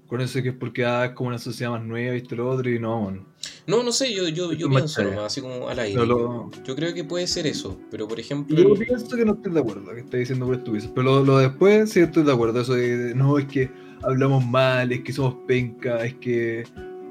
Con 0.07 0.21
eso 0.21 0.43
que 0.43 0.49
es 0.49 0.55
porque 0.55 0.85
ah, 0.85 1.05
es 1.05 1.11
como 1.13 1.29
una 1.29 1.39
sociedad 1.39 1.71
más 1.71 1.85
nueva, 1.85 2.15
viste 2.15 2.35
lo 2.35 2.49
otro, 2.51 2.69
y 2.69 2.81
no, 2.81 3.01
weón. 3.03 3.27
No, 3.67 3.83
no 3.85 3.93
sé, 3.93 4.13
yo, 4.13 4.27
yo, 4.29 4.53
yo 4.53 4.69
pienso 4.69 5.05
nomás, 5.05 5.27
así 5.27 5.41
como 5.41 5.69
al 5.69 5.79
aire. 5.79 5.95
No 5.97 6.05
lo- 6.05 6.51
Yo 6.65 6.75
creo 6.75 6.93
que 6.93 7.05
puede 7.05 7.27
ser 7.29 7.47
eso, 7.47 7.79
pero 7.91 8.09
por 8.09 8.19
ejemplo... 8.19 8.57
Yo 8.57 8.75
pienso 8.75 9.15
que 9.17 9.25
no 9.25 9.35
estoy 9.35 9.53
de 9.53 9.61
acuerdo, 9.61 9.95
que 9.95 10.01
estoy 10.01 10.21
diciendo 10.21 10.47
por 10.47 10.57
estupidez. 10.57 10.89
Pero 10.89 11.03
lo, 11.05 11.25
lo 11.25 11.39
después 11.39 11.91
sí 11.91 12.01
estoy 12.01 12.25
de 12.25 12.33
acuerdo. 12.33 12.61
Eso 12.61 12.75
de, 12.75 12.97
de, 12.97 13.15
no, 13.15 13.39
es 13.39 13.47
que 13.47 13.71
hablamos 14.03 14.45
mal, 14.45 14.91
es 14.91 15.03
que 15.03 15.13
somos 15.13 15.37
penca, 15.47 16.05
es 16.05 16.15
que 16.15 16.65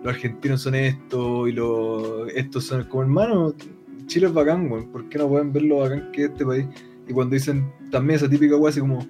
los 0.03 0.13
argentinos 0.13 0.61
son 0.61 0.75
esto 0.75 1.47
y 1.47 1.51
los 1.51 2.29
estos 2.33 2.65
son 2.65 2.83
como 2.85 3.03
hermano. 3.03 3.53
Chile 4.05 4.27
es 4.27 4.33
bacán, 4.33 4.71
weón. 4.71 4.91
¿Por 4.91 5.07
qué 5.09 5.17
no 5.17 5.27
pueden 5.27 5.53
ver 5.53 5.63
lo 5.63 5.77
bacán 5.77 6.11
que 6.11 6.23
es 6.23 6.29
este 6.31 6.45
país? 6.45 6.65
Y 7.07 7.13
cuando 7.13 7.33
dicen 7.33 7.71
también 7.91 8.17
esa 8.17 8.29
típica 8.29 8.55
weá 8.57 8.69
así 8.69 8.79
como, 8.79 9.05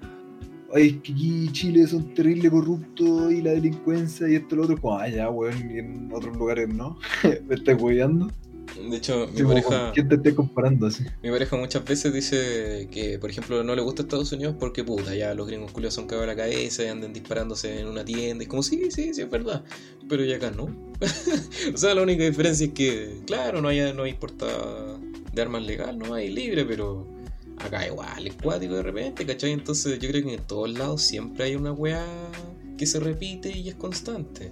ay, 0.74 0.88
es 0.88 0.94
que 1.02 1.14
aquí 1.14 1.50
Chile 1.52 1.88
son 1.88 2.14
terrible 2.14 2.50
corruptos 2.50 3.32
y 3.32 3.42
la 3.42 3.52
delincuencia 3.52 4.28
y 4.28 4.36
esto 4.36 4.56
y 4.56 4.58
lo 4.58 4.64
otro, 4.64 4.78
como, 4.80 4.98
ah, 4.98 5.08
ya, 5.08 5.30
weón, 5.30 5.72
y 5.72 5.80
en 5.80 6.10
otros 6.12 6.36
lugares 6.38 6.74
no. 6.74 6.98
Me 7.48 7.56
estás 7.56 7.82
weyando. 7.82 8.30
De 8.76 8.98
hecho, 8.98 9.28
mi 9.28 9.38
Sí, 9.38 9.44
pareja... 9.44 9.68
¿con 9.68 9.92
¿Quién 9.94 10.10
te 10.10 10.16
esté 10.16 10.36
comparando 10.36 10.88
así? 10.88 11.04
Mi 11.22 11.30
pareja 11.32 11.56
muchas 11.58 11.84
veces 11.86 12.14
dice 12.14 12.88
que, 12.92 13.20
por 13.20 13.30
ejemplo, 13.30 13.64
no 13.64 13.76
le 13.76 13.82
gusta 13.82 14.04
Estados 14.04 14.32
Unidos 14.32 14.56
porque, 14.60 14.84
puta, 14.84 15.16
ya 15.16 15.34
los 15.34 15.48
gringos 15.48 15.72
culios 15.72 15.94
son 15.94 16.08
cagados 16.08 16.26
a 16.30 16.34
la 16.34 16.36
cabeza 16.36 16.84
y 16.84 16.88
andan 16.88 17.14
disparándose 17.14 17.80
en 17.80 17.88
una 17.88 18.06
tienda. 18.06 18.44
Y 18.44 18.46
es 18.46 18.50
como, 18.50 18.64
sí, 18.64 18.90
sí, 18.92 19.14
sí, 19.14 19.22
es 19.22 19.30
verdad. 19.30 19.64
Pero 20.08 20.24
ya 20.24 20.38
acá 20.38 20.52
no. 20.52 20.64
o 21.74 21.78
sea, 21.78 21.94
la 21.96 22.02
única 22.02 22.24
diferencia 22.24 22.68
es 22.68 22.74
que, 22.74 23.22
claro, 23.26 23.62
no 23.62 23.68
hay, 23.70 23.94
no 23.94 24.04
hay 24.04 24.14
portada 24.14 24.98
de 25.34 25.42
armas 25.42 25.64
legal, 25.64 25.98
no 25.98 26.14
hay 26.14 26.30
libre, 26.30 26.66
pero 26.66 27.08
acá 27.58 27.86
igual 27.88 28.26
es 28.28 28.36
cuático 28.36 28.76
de 28.76 28.84
repente, 28.84 29.26
¿cachai? 29.26 29.52
Entonces 29.52 30.00
yo 30.00 30.10
creo 30.10 30.24
que 30.24 30.34
en 30.34 30.48
todos 30.48 30.70
lados 30.70 31.02
siempre 31.02 31.46
hay 31.46 31.56
una 31.56 31.72
weá 31.74 32.06
que 32.78 32.86
se 32.86 33.00
repite 33.00 33.50
y 33.56 33.70
es 33.70 33.76
constante. 33.76 34.52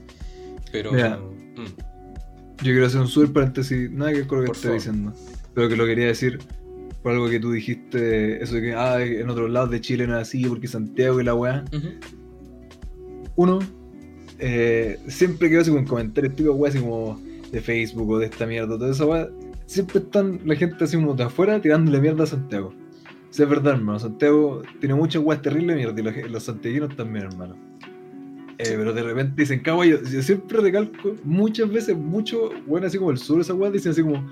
Pero... 0.71 0.91
Mira. 0.91 1.17
mm, 1.17 1.96
Yo 2.57 2.71
quiero 2.71 2.87
hacer 2.87 3.01
un 3.01 3.07
super 3.07 3.33
paréntesis, 3.33 3.91
nada 3.91 4.11
que 4.11 4.17
ver 4.19 4.27
con 4.27 4.39
lo 4.39 4.45
que 4.45 4.51
estoy 4.51 4.73
diciendo, 4.73 5.13
pero 5.53 5.69
que 5.69 5.75
lo 5.75 5.85
quería 5.85 6.07
decir 6.07 6.39
por 7.03 7.11
algo 7.13 7.29
que 7.29 7.39
tú 7.39 7.51
dijiste, 7.51 8.41
eso 8.43 8.55
de 8.55 8.61
que 8.61 8.73
ah, 8.73 9.01
en 9.01 9.29
otros 9.29 9.49
lados 9.49 9.69
de 9.69 9.79
Chile 9.79 10.07
no 10.07 10.15
es 10.15 10.27
así, 10.27 10.43
porque 10.45 10.67
Santiago 10.67 11.21
y 11.21 11.23
la 11.23 11.35
weá. 11.35 11.63
Uno, 13.35 13.59
eh, 14.39 14.99
siempre 15.07 15.49
que 15.49 15.57
veo 15.57 15.77
en 15.77 15.85
comentarios 15.85 16.35
típicos 16.35 16.57
weá, 16.57 16.69
así 16.69 16.79
como 16.79 17.21
de 17.51 17.61
Facebook 17.61 18.09
o 18.09 18.19
de 18.19 18.25
esta 18.25 18.45
mierda, 18.45 18.77
toda 18.77 18.91
esa 18.91 19.05
weá, 19.05 19.29
siempre 19.67 19.99
están 19.99 20.41
la 20.43 20.55
gente 20.55 20.83
así 20.83 20.97
como 20.97 21.13
de 21.13 21.23
afuera 21.23 21.61
tirándole 21.61 22.01
mierda 22.01 22.23
a 22.23 22.27
Santiago. 22.27 22.73
Si 23.29 23.43
es 23.43 23.49
verdad, 23.49 23.75
hermano, 23.75 23.99
Santiago 23.99 24.63
tiene 24.79 24.95
muchas 24.95 25.21
weas 25.23 25.41
terribles 25.41 25.75
mierda 25.75 25.99
y 25.99 26.03
los, 26.03 26.31
los 26.31 26.43
santiaguinos 26.43 26.95
también, 26.95 27.25
hermano. 27.25 27.66
Eh, 28.59 28.73
pero 28.75 28.91
de 28.91 29.03
repente 29.03 29.41
dicen, 29.41 29.59
cabrón, 29.59 29.87
yo, 29.87 30.21
siempre 30.21 30.59
recalco 30.59 31.15
muchas 31.23 31.69
veces, 31.69 31.95
mucho, 31.95 32.49
bueno, 32.65 32.87
así 32.87 32.97
como 32.97 33.11
el 33.11 33.19
sur, 33.19 33.39
esa 33.39 33.53
weá, 33.53 33.69
dicen 33.69 33.91
así 33.91 34.01
como, 34.01 34.27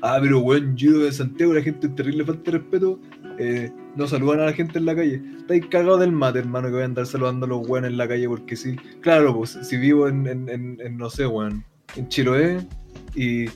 ah, 0.00 0.18
pero 0.20 0.38
weón, 0.40 0.76
yo 0.76 1.00
de 1.00 1.10
Santiago, 1.10 1.54
la 1.54 1.62
gente 1.62 1.88
es 1.88 1.94
terrible, 1.96 2.24
falta 2.24 2.52
de 2.52 2.58
respeto, 2.58 3.00
eh, 3.38 3.72
no 3.96 4.06
saludan 4.06 4.40
a 4.40 4.44
la 4.46 4.52
gente 4.52 4.78
en 4.78 4.86
la 4.86 4.94
calle. 4.94 5.20
Estáis 5.38 5.66
cagados 5.66 6.00
del 6.00 6.12
mate, 6.12 6.38
hermano, 6.38 6.68
que 6.68 6.74
voy 6.74 6.82
a 6.82 6.84
andar 6.84 7.06
saludando 7.06 7.46
a 7.46 7.48
los 7.48 7.68
weones 7.68 7.90
en 7.90 7.96
la 7.96 8.06
calle 8.06 8.28
porque 8.28 8.54
sí. 8.54 8.76
Claro, 9.00 9.36
pues, 9.36 9.58
si 9.62 9.76
vivo 9.76 10.06
en, 10.06 10.26
en, 10.28 10.48
en, 10.48 10.78
en, 10.80 10.96
no 10.96 11.10
sé, 11.10 11.26
weón, 11.26 11.64
en 11.96 12.08
Chiloé 12.08 12.58
y 13.16 13.46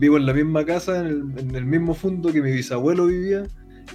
vivo 0.00 0.16
en 0.16 0.26
la 0.26 0.32
misma 0.32 0.64
casa, 0.64 0.98
en 0.98 1.06
el, 1.06 1.38
en 1.38 1.54
el 1.54 1.64
mismo 1.64 1.94
fondo 1.94 2.32
que 2.32 2.42
mi 2.42 2.50
bisabuelo 2.50 3.06
vivía, 3.06 3.44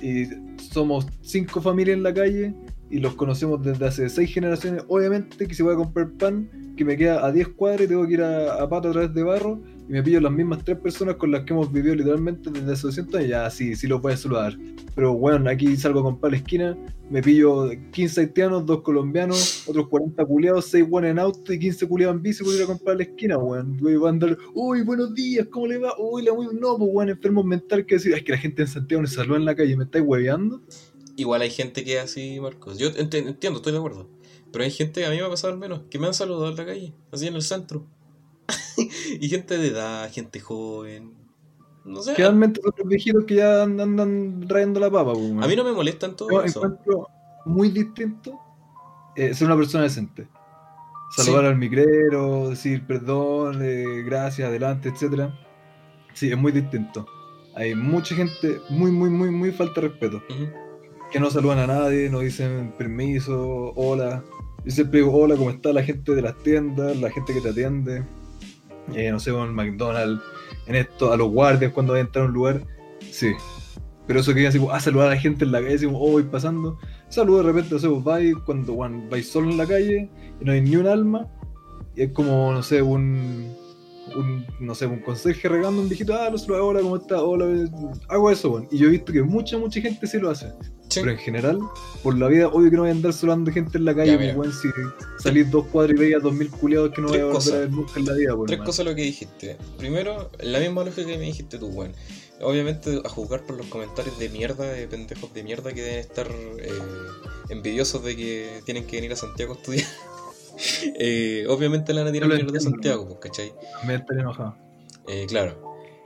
y 0.02 0.26
somos 0.58 1.06
cinco 1.22 1.62
familias 1.62 1.98
en 1.98 2.04
la 2.04 2.14
calle 2.14 2.54
y 2.94 3.00
los 3.00 3.16
conocemos 3.16 3.60
desde 3.64 3.88
hace 3.88 4.08
seis 4.08 4.32
generaciones. 4.32 4.84
Obviamente 4.88 5.48
que 5.48 5.56
si 5.56 5.64
voy 5.64 5.74
a 5.74 5.78
comprar 5.78 6.12
pan, 6.12 6.48
que 6.78 6.86
me 6.86 6.96
queda 6.96 7.26
a 7.26 7.32
10 7.32 7.48
cuadras 7.50 7.86
y 7.86 7.88
tengo 7.88 8.06
que 8.06 8.14
ir 8.14 8.22
a, 8.22 8.62
a 8.62 8.70
pato 8.70 8.90
a 8.90 8.92
través 8.92 9.12
de 9.16 9.24
barro, 9.24 9.60
y 9.90 9.92
me 9.92 10.04
pillo 10.04 10.22
las 10.22 10.32
mismas 10.32 10.64
tres 10.64 10.78
personas 10.78 11.16
con 11.16 11.32
las 11.32 11.42
que 11.42 11.54
hemos 11.54 11.72
vivido 11.72 11.96
literalmente 11.96 12.52
desde 12.52 12.72
hace 12.72 12.88
200 12.88 13.16
años, 13.16 13.30
ya 13.30 13.50
sí, 13.50 13.76
sí 13.76 13.88
los 13.88 14.00
voy 14.00 14.14
a 14.14 14.18
saludar. 14.18 14.56
Pero 14.94 15.16
bueno, 15.16 15.50
aquí 15.50 15.76
salgo 15.76 16.02
a 16.02 16.04
comprar 16.04 16.34
la 16.34 16.38
esquina, 16.38 16.78
me 17.10 17.24
pillo 17.24 17.72
15 17.92 18.22
haitianos, 18.22 18.64
2 18.68 18.82
colombianos, 18.84 19.68
otros 19.68 19.88
40 19.88 20.24
culiados, 20.26 20.66
6 20.66 20.88
buenos 20.88 21.10
en 21.10 21.18
auto 21.18 21.52
y 21.52 21.58
15 21.58 21.88
culiados 21.88 22.16
en 22.16 22.22
bici 22.22 22.44
por 22.44 22.54
ir 22.54 22.62
a 22.62 22.68
comprar 22.68 22.98
la 22.98 23.04
esquina, 23.04 23.40
weón. 23.40 23.76
Voy 23.78 23.96
a 24.06 24.10
andar, 24.10 24.38
uy, 24.54 24.84
buenos 24.84 25.16
días, 25.16 25.48
¿cómo 25.50 25.66
le 25.66 25.80
va? 25.80 25.94
Uy, 25.98 26.22
la 26.22 26.32
muy 26.32 26.46
no, 26.46 26.78
pues 26.78 26.90
weón, 26.94 27.10
enfermo 27.10 27.44
mental 27.44 27.88
que 27.88 27.96
decir, 27.96 28.14
es 28.14 28.24
que 28.24 28.34
la 28.34 28.38
gente 28.38 28.62
en 28.62 28.68
Santiago 28.68 29.02
me 29.02 29.08
saluda 29.08 29.38
en 29.38 29.46
la 29.46 29.56
calle, 29.56 29.76
¿me 29.76 29.86
estáis 29.86 30.06
hueveando? 30.06 30.62
Igual 31.16 31.42
hay 31.42 31.52
gente 31.52 31.84
que 31.84 31.98
es 31.98 32.04
así, 32.04 32.40
Marcos. 32.40 32.78
Yo 32.78 32.90
ent- 32.90 33.14
entiendo, 33.28 33.58
estoy 33.60 33.72
de 33.72 33.78
acuerdo. 33.78 34.10
Pero 34.52 34.64
hay 34.64 34.72
gente, 34.72 35.06
a 35.06 35.10
mí 35.10 35.18
me 35.18 35.24
ha 35.24 35.30
pasado 35.30 35.54
al 35.54 35.60
menos, 35.60 35.82
que 35.90 36.00
me 36.00 36.08
han 36.08 36.14
saludado 36.14 36.50
en 36.50 36.56
la 36.58 36.66
calle, 36.66 36.94
así 37.12 37.28
en 37.28 37.36
el 37.36 37.42
centro. 37.42 37.86
y 39.20 39.30
gente 39.30 39.58
de 39.58 39.68
edad, 39.68 40.12
gente 40.12 40.40
joven. 40.40 41.14
No 41.86 42.02
sé. 42.02 42.14
Generalmente 42.16 42.62
son 42.62 42.74
los 42.78 42.88
viejitos 42.88 43.26
que 43.26 43.36
ya 43.36 43.64
andan, 43.64 44.00
andan 44.00 44.48
rayando 44.48 44.80
la 44.80 44.90
papa, 44.92 45.14
pues. 45.14 45.32
A 45.42 45.48
mí 45.48 45.56
no 45.56 45.64
me 45.64 45.72
molestan 45.74 46.16
todo 46.16 46.30
Yo 46.32 46.42
eso. 46.44 46.64
encuentro 46.64 47.08
muy 47.46 47.70
distinto 47.70 48.40
eh, 49.16 49.34
ser 49.34 49.48
una 49.48 49.58
persona 49.58 49.84
decente. 49.84 50.28
Saludar 51.16 51.46
al 51.46 51.58
micrero, 51.58 52.50
decir 52.50 52.88
perdón, 52.88 53.60
eh, 53.62 54.02
gracias, 54.04 54.48
adelante, 54.48 54.90
etcétera. 54.90 55.38
Sí, 56.14 56.32
es 56.32 56.38
muy 56.38 56.52
distinto. 56.52 57.06
Hay 57.56 57.76
mucha 57.76 58.16
gente 58.16 58.60
muy, 58.70 58.92
muy, 58.92 59.10
muy, 59.12 59.30
muy 59.30 59.52
falta 59.52 59.82
de 59.82 59.90
respeto. 59.90 60.18
Ujú. 60.30 60.63
Que 61.14 61.20
no 61.20 61.30
saludan 61.30 61.60
a 61.60 61.68
nadie, 61.68 62.10
no 62.10 62.22
dicen 62.22 62.74
permiso, 62.76 63.72
hola. 63.76 64.24
Yo 64.66 64.72
siempre 64.72 65.02
digo 65.02 65.16
hola, 65.16 65.36
¿cómo 65.36 65.52
está 65.52 65.72
la 65.72 65.84
gente 65.84 66.16
de 66.16 66.24
las 66.24 66.36
tiendas, 66.42 66.98
la 66.98 67.12
gente 67.12 67.36
que 67.36 67.40
te 67.40 67.50
atiende? 67.50 68.04
Eh, 68.96 69.12
no 69.12 69.20
sé, 69.20 69.32
con 69.32 69.54
McDonald's, 69.54 70.24
en 70.66 70.74
esto, 70.74 71.14
a 71.14 71.18
los 71.18 71.30
guardias 71.30 71.72
cuando 71.72 71.94
vayan 71.94 72.10
a 72.16 72.20
un 72.22 72.34
lugar. 72.34 72.64
Sí. 73.12 73.32
Pero 74.08 74.22
eso 74.22 74.32
que 74.32 74.40
digan 74.40 74.50
así, 74.50 74.68
ah, 74.72 74.80
saludar 74.80 75.10
a 75.10 75.10
la 75.12 75.22
gente 75.22 75.46
en 75.46 75.52
la 75.52 75.62
calle, 75.62 75.86
como, 75.86 76.02
oh, 76.02 76.14
voy 76.14 76.24
pasando. 76.24 76.80
Saludo 77.10 77.38
de 77.38 77.44
repente, 77.44 77.76
no 77.76 77.80
sé, 77.80 77.88
vos 77.88 78.04
vais 78.04 78.34
cuando 78.48 78.76
vais 78.76 79.30
solo 79.30 79.52
en 79.52 79.58
la 79.58 79.68
calle 79.68 80.10
y 80.42 80.44
no 80.44 80.52
hay 80.52 80.62
ni 80.62 80.78
un 80.78 80.88
alma. 80.88 81.28
Y 81.96 82.02
es 82.02 82.12
como, 82.12 82.54
no 82.54 82.64
sé, 82.64 82.82
un, 82.82 83.56
un 84.16 84.46
no 84.60 84.76
sé, 84.76 84.86
un 84.86 85.00
conserje 85.00 85.48
regando 85.50 85.82
un 85.82 85.90
viejito, 85.90 86.14
ah, 86.14 86.30
saludo, 86.38 86.68
hola, 86.68 86.82
¿cómo 86.82 86.98
está? 86.98 87.22
Hola, 87.24 87.46
hago 88.10 88.30
eso, 88.32 88.50
bueno. 88.50 88.68
Y 88.72 88.78
yo 88.78 88.88
he 88.88 88.92
visto 88.92 89.12
que 89.14 89.22
mucha, 89.24 89.58
mucha 89.58 89.82
gente 89.82 90.06
sí 90.08 90.20
lo 90.20 90.30
hace. 90.30 90.48
Sí. 90.90 91.00
Pero 91.00 91.12
en 91.12 91.18
general, 91.18 91.60
por 92.04 92.18
la 92.18 92.28
vida, 92.28 92.48
obvio 92.50 92.70
que 92.70 92.76
no 92.76 92.82
voy 92.84 92.90
a 92.90 92.94
andar 92.94 93.14
saludando 93.14 93.52
gente 93.52 93.78
en 93.80 93.86
la 93.86 93.96
calle, 93.96 94.12
Ya, 94.12 94.18
pues, 94.18 94.28
mira. 94.28 94.40
weón, 94.40 94.54
si 94.54 94.68
salís 95.24 95.50
dos 95.50 95.66
cuadras 95.68 96.00
y 96.02 96.14
a 96.14 96.20
dos 96.20 96.34
mil 96.34 96.50
culiados 96.52 96.92
que 96.92 97.02
no 97.02 97.08
voy 97.08 97.18
Tres 97.18 97.24
a 97.24 97.26
volver 97.26 97.36
cosas. 97.36 97.54
a 97.54 97.60
ver 97.60 97.72
nunca 97.72 98.00
en 98.00 98.06
la 98.06 98.14
vida, 98.14 98.36
por 98.36 98.48
Tres 98.48 98.60
cosas 98.62 98.86
lo 98.86 98.94
que 98.96 99.02
dijiste. 99.02 99.58
Primero, 99.78 100.30
la 100.42 100.60
misma 100.60 100.84
lógica 100.84 101.08
que 101.08 101.18
me 101.18 101.26
dijiste 101.26 101.58
tú, 101.58 101.68
weón. 101.68 101.94
Obviamente, 102.42 103.02
a 103.04 103.10
juzgar 103.10 103.44
por 103.46 103.56
los 103.58 103.66
comentarios 103.68 104.20
de 104.20 104.28
mierda, 104.30 104.66
de 104.66 104.88
pendejos 104.88 105.34
de 105.34 105.44
mierda 105.44 105.72
que 105.74 105.82
deben 105.82 106.00
estar 106.00 106.28
eh, 106.28 106.70
envidiosos 107.50 108.04
de 108.04 108.16
que 108.16 108.62
tienen 108.66 108.86
que 108.86 108.98
venir 108.98 109.14
a 109.14 109.16
Santiago 109.16 109.54
a 109.54 109.56
estudiar. 109.56 109.88
Eh, 111.00 111.46
obviamente 111.50 111.94
le 111.94 112.02
van 112.02 112.10
a 112.10 112.12
tirar 112.12 112.30
mierda 112.30 112.58
a 112.58 112.62
Santiago, 112.62 113.08
pues, 113.08 113.20
¿cachai? 113.20 113.54
Estaría 113.82 114.22
enojado. 114.22 114.56
Eh, 115.08 115.26
claro. 115.28 115.60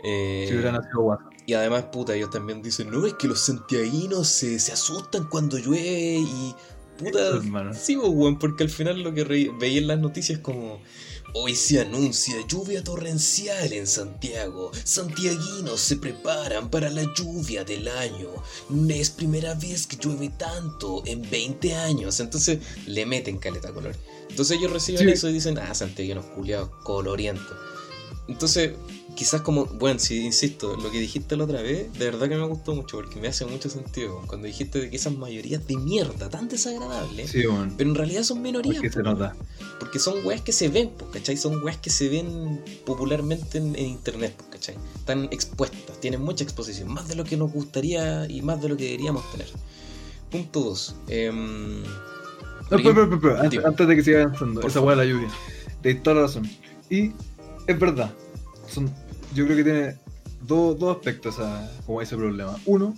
Eh, 0.03 0.45
Si 0.47 0.53
hubiera 0.53 0.71
nacido 0.71 1.01
guapo. 1.01 1.23
y 1.45 1.53
además, 1.53 1.85
puta, 1.91 2.15
ellos 2.15 2.29
también 2.29 2.61
dicen, 2.61 2.89
no, 2.89 3.05
es 3.05 3.13
que 3.15 3.27
los 3.27 3.39
santiaguinos 3.41 4.27
se, 4.27 4.59
se 4.59 4.71
asustan 4.71 5.25
cuando 5.29 5.57
llueve 5.57 6.17
y... 6.19 6.55
Puta, 6.97 7.41
sí, 7.73 7.95
pues, 7.95 8.09
weón, 8.11 8.39
porque 8.39 8.63
al 8.63 8.69
final 8.69 9.01
lo 9.03 9.13
que 9.13 9.23
veía 9.59 9.79
en 9.79 9.87
las 9.87 9.99
noticias 9.99 10.39
como... 10.39 10.81
Hoy 11.33 11.55
se 11.55 11.79
anuncia 11.81 12.35
lluvia 12.47 12.83
torrencial 12.83 13.71
en 13.73 13.85
Santiago. 13.85 14.71
Santiaguinos 14.83 15.79
se 15.79 15.97
preparan 15.97 16.69
para 16.69 16.89
la 16.89 17.03
lluvia 17.13 17.63
del 17.63 17.87
año. 17.89 18.29
Es 18.89 19.09
primera 19.11 19.53
vez 19.53 19.85
que 19.85 19.97
llueve 19.97 20.29
tanto 20.29 21.03
en 21.05 21.21
20 21.29 21.75
años. 21.75 22.19
Entonces 22.21 22.59
le 22.87 23.05
meten 23.05 23.37
caleta 23.37 23.73
color. 23.73 23.95
Entonces 24.37 24.59
ellos 24.59 24.71
reciben 24.71 25.09
eso 25.09 25.27
y 25.29 25.33
dicen, 25.33 25.57
ah, 25.57 25.73
santiaguinos 25.73 26.23
culiados, 26.25 26.69
coloriento. 26.83 27.57
Entonces, 28.27 28.73
quizás 29.15 29.41
como, 29.41 29.65
bueno, 29.65 29.99
si 29.99 30.23
insisto, 30.23 30.77
lo 30.77 30.91
que 30.91 30.99
dijiste 30.99 31.35
la 31.35 31.45
otra 31.45 31.63
vez, 31.63 31.91
de 31.93 32.05
verdad 32.05 32.29
que 32.29 32.35
me 32.35 32.45
gustó 32.45 32.75
mucho 32.75 32.97
porque 32.97 33.19
me 33.19 33.29
hace 33.29 33.47
mucho 33.47 33.67
sentido. 33.67 34.21
Cuando 34.27 34.45
dijiste 34.45 34.79
de 34.79 34.91
que 34.91 34.97
esas 34.97 35.17
mayorías 35.17 35.65
de 35.65 35.77
mierda 35.77 36.29
tan 36.29 36.49
desagradables, 36.49 37.31
pero 37.31 37.63
en 37.79 37.95
realidad 37.95 38.21
son 38.21 38.43
minorías. 38.43 38.75
Porque 38.75 38.91
se 38.91 39.01
nota. 39.01 39.35
Porque 39.79 39.97
son 39.97 40.23
weas 40.23 40.41
que 40.41 40.51
se 40.51 40.67
ven, 40.67 40.91
¿cachai? 41.11 41.35
Son 41.35 41.63
weas 41.63 41.77
que 41.77 41.89
se 41.89 42.07
ven 42.07 42.63
popularmente 42.85 43.57
en, 43.57 43.75
internet, 43.75 44.39
¿cachai? 44.51 44.75
Están 44.99 45.29
expuestas, 45.31 45.99
tienen 45.99 46.21
mucha 46.21 46.43
exposición, 46.43 46.89
más 46.93 47.07
de 47.07 47.15
lo 47.15 47.23
que 47.23 47.37
nos 47.37 47.51
gustaría 47.51 48.29
y 48.29 48.43
más 48.43 48.61
de 48.61 48.69
lo 48.69 48.77
que 48.77 48.83
deberíamos 48.83 49.23
tener. 49.31 49.47
Punto 50.29 50.59
2. 50.59 50.95
Antes, 52.69 53.87
de 53.87 53.95
que 53.95 54.03
siga 54.03 54.23
avanzando, 54.23 54.61
esa 54.61 54.81
wea 54.81 54.95
de 54.95 55.05
la 55.05 55.11
lluvia. 55.11 55.29
De 55.81 55.95
toda 55.95 56.15
la 56.17 56.21
razón. 56.23 56.49
Y 56.89 57.11
es 57.67 57.79
verdad, 57.79 58.11
son 58.67 58.91
yo 59.33 59.45
creo 59.45 59.57
que 59.57 59.63
tiene 59.63 59.95
dos, 60.47 60.81
aspectos 60.95 61.39
a 61.39 61.69
como 61.85 62.01
ese 62.01 62.15
problema. 62.15 62.55
Uno, 62.65 62.95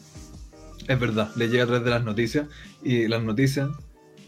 es 0.88 1.00
verdad, 1.00 1.32
le 1.36 1.50
llega 1.50 1.64
a 1.64 1.68
través 1.68 1.84
de 1.84 1.92
las 1.92 2.04
noticias 2.04 2.48
y 2.84 3.08
las 3.08 3.24
noticias 3.24 3.70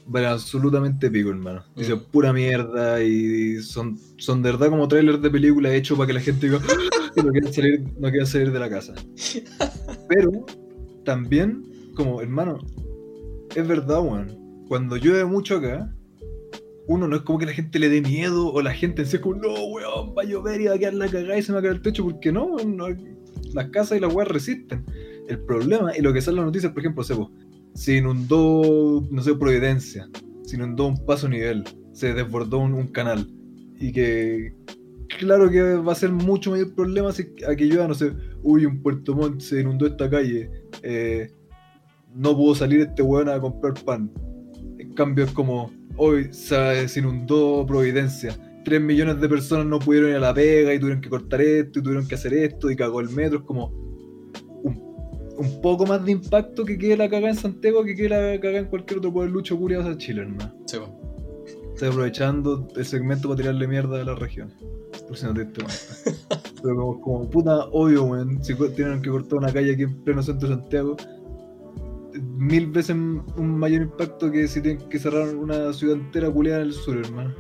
valen 0.08 0.30
absolutamente 0.30 1.10
pico, 1.10 1.30
hermano. 1.30 1.64
Dice 1.76 1.96
mm. 1.96 2.04
pura 2.12 2.34
mierda 2.34 3.02
y 3.02 3.62
son, 3.62 3.98
son 4.18 4.42
de 4.42 4.52
verdad 4.52 4.70
como 4.70 4.88
trailers 4.88 5.22
de 5.22 5.30
película 5.30 5.74
hechos 5.74 5.98
para 5.98 6.08
que 6.08 6.14
la 6.14 6.20
gente 6.20 6.48
diga 6.48 6.60
ah", 6.62 7.22
no 7.24 7.32
quiera 7.32 7.54
salir, 7.54 7.84
no 7.98 8.26
salir 8.26 8.52
de 8.52 8.60
la 8.60 8.70
casa. 8.70 8.94
Pero 10.10 10.46
también, 11.06 11.92
como 11.96 12.22
hermano, 12.22 12.60
es 13.56 13.68
verdad, 13.68 14.02
weón. 14.02 14.41
Cuando 14.72 14.96
llueve 14.96 15.26
mucho 15.26 15.58
acá, 15.58 15.94
uno 16.88 17.06
no 17.06 17.18
es 17.18 17.24
como 17.24 17.38
que 17.38 17.46
la 17.46 17.52
gente 17.52 17.78
le 17.78 17.90
dé 17.90 18.02
miedo 18.02 18.54
o 18.54 18.62
la 18.62 18.74
gente 18.74 19.02
en 19.02 19.08
sí 19.10 19.18
como, 19.18 19.36
no, 19.36 19.54
weón, 19.66 20.16
va 20.18 20.22
a 20.22 20.26
llover 20.26 20.62
y 20.62 20.68
va 20.68 20.76
a 20.76 20.78
quedar 20.78 20.94
la 20.94 21.10
cagada 21.10 21.38
y 21.38 21.42
se 21.42 21.52
me 21.52 21.56
va 21.56 21.60
a 21.60 21.64
caer 21.64 21.76
el 21.76 21.82
techo, 21.82 22.06
porque 22.06 22.32
no, 22.32 22.56
las 23.54 23.70
casas 23.72 23.98
y 23.98 24.00
las 24.00 24.14
weas 24.14 24.30
resisten. 24.30 24.86
El 25.28 25.40
problema, 25.40 25.92
y 25.98 26.02
lo 26.02 26.14
que 26.14 26.22
sale 26.22 26.36
en 26.36 26.38
las 26.38 26.46
noticias, 26.46 26.72
por 26.72 26.84
ejemplo, 26.84 27.04
se 27.74 27.98
inundó, 27.98 29.06
no 29.12 29.22
sé, 29.22 29.36
Providencia, 29.36 30.08
se 30.44 30.56
inundó 30.56 30.88
un 30.88 31.06
paso 31.06 31.28
nivel, 31.28 31.66
se 31.92 32.14
desbordó 32.14 32.60
un, 32.60 32.88
canal, 32.88 33.28
y 33.78 33.92
que 33.92 34.56
claro 35.20 35.52
que 35.52 35.62
va 35.76 35.92
a 35.92 35.96
ser 35.96 36.14
mucho 36.14 36.52
mayor 36.52 36.74
problema 36.76 37.12
si 37.12 37.24
a 37.46 37.58
que 37.58 37.66
llueva, 37.66 37.90
no 37.90 37.94
sé, 37.94 38.14
uy, 38.42 38.66
un 38.66 38.82
Puerto 38.82 39.16
Montt 39.16 39.42
se 39.42 39.60
inundó 39.60 39.86
esta 39.86 40.10
calle, 40.10 40.50
eh, 40.82 41.30
no 42.16 42.34
pudo 42.38 42.56
salir 42.56 42.80
este 42.80 43.02
weón 43.02 43.28
a 43.28 43.38
comprar 43.38 43.74
pan. 43.84 44.10
En 44.92 44.96
cambio 44.96 45.24
es 45.24 45.32
como, 45.32 45.72
hoy 45.96 46.34
se 46.34 46.86
inundó 46.98 47.66
Providencia. 47.66 48.38
Tres 48.66 48.82
millones 48.82 49.22
de 49.22 49.30
personas 49.30 49.66
no 49.66 49.80
pudieron 49.80 50.10
ir 50.10 50.18
a 50.18 50.20
la 50.20 50.34
pega 50.34 50.74
y 50.74 50.80
tuvieron 50.80 51.00
que 51.00 51.08
cortar 51.08 51.40
esto 51.40 51.80
y 51.80 51.82
tuvieron 51.82 52.06
que 52.06 52.16
hacer 52.16 52.34
esto 52.34 52.70
y 52.70 52.76
cagó 52.76 53.00
el 53.00 53.08
metro. 53.08 53.40
Es 53.40 53.46
como 53.46 53.68
un, 54.66 55.62
poco 55.62 55.86
más 55.86 56.04
de 56.04 56.12
impacto 56.12 56.66
que 56.66 56.78
quede 56.78 56.98
la 56.98 57.10
cagada 57.10 57.30
en 57.30 57.38
Santiago 57.38 57.86
que 57.86 57.96
quede 57.96 58.10
la 58.10 58.42
cagada 58.42 58.60
en 58.60 58.66
cualquier 58.66 58.98
otro 58.98 59.14
pueblucho 59.14 59.58
curioso 59.58 59.92
de 59.92 59.98
Chile, 59.98 60.24
hermano. 60.24 60.54
Sí, 60.66 60.78
Estoy 61.74 61.88
aprovechando 61.88 62.68
el 62.76 62.86
segmento 62.86 63.30
para 63.30 63.38
tirarle 63.38 63.68
mierda 63.70 64.02
a 64.02 64.04
la 64.04 64.16
región. 64.16 64.52
Por 65.08 65.16
si 65.18 65.26
no 65.26 65.34
te 65.34 65.46
Pero 66.62 66.76
como, 66.76 67.02
como 67.02 67.30
puta, 67.30 67.64
obvio, 67.72 68.04
weón. 68.04 68.44
Si 68.44 68.56
tienen 68.76 69.02
que 69.02 69.10
cortar 69.10 69.40
una 69.40 69.54
calle 69.54 69.72
aquí 69.72 69.84
en 69.84 70.04
pleno 70.04 70.22
centro 70.22 70.50
de 70.50 70.56
Santiago, 70.56 70.98
mil 72.42 72.66
veces 72.66 72.96
un 72.96 73.60
mayor 73.60 73.84
impacto 73.84 74.32
que 74.32 74.48
si 74.48 74.62
tienen 74.62 74.90
que 74.90 74.98
cerrar 74.98 75.36
una 75.36 75.72
ciudad 75.74 75.96
entera 75.96 76.28
culiada 76.32 76.62
en 76.62 76.70
el 76.70 76.74
sur, 76.74 76.98
hermano. 76.98 77.36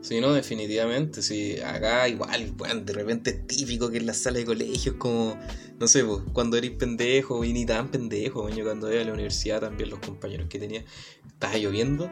Sí, 0.00 0.20
no, 0.20 0.32
definitivamente. 0.32 1.22
Sí, 1.22 1.60
acá 1.60 2.08
igual, 2.08 2.50
bueno, 2.56 2.80
de 2.80 2.92
repente 2.92 3.30
es 3.30 3.46
típico 3.46 3.88
que 3.88 3.98
en 3.98 4.06
las 4.06 4.18
salas 4.18 4.40
de 4.40 4.46
colegios, 4.46 4.96
como, 4.96 5.38
no 5.78 5.86
sé, 5.86 6.04
pues, 6.04 6.22
cuando 6.32 6.56
eres 6.56 6.72
pendejo 6.72 7.44
y 7.44 7.52
ni 7.52 7.64
tan 7.64 7.92
pendejo, 7.92 8.42
cuando 8.64 8.92
iba 8.92 9.02
a 9.02 9.04
la 9.04 9.12
universidad 9.12 9.60
también 9.60 9.90
los 9.90 10.00
compañeros 10.00 10.48
que 10.48 10.58
tenía, 10.58 10.84
estaba 11.28 11.56
lloviendo 11.56 12.10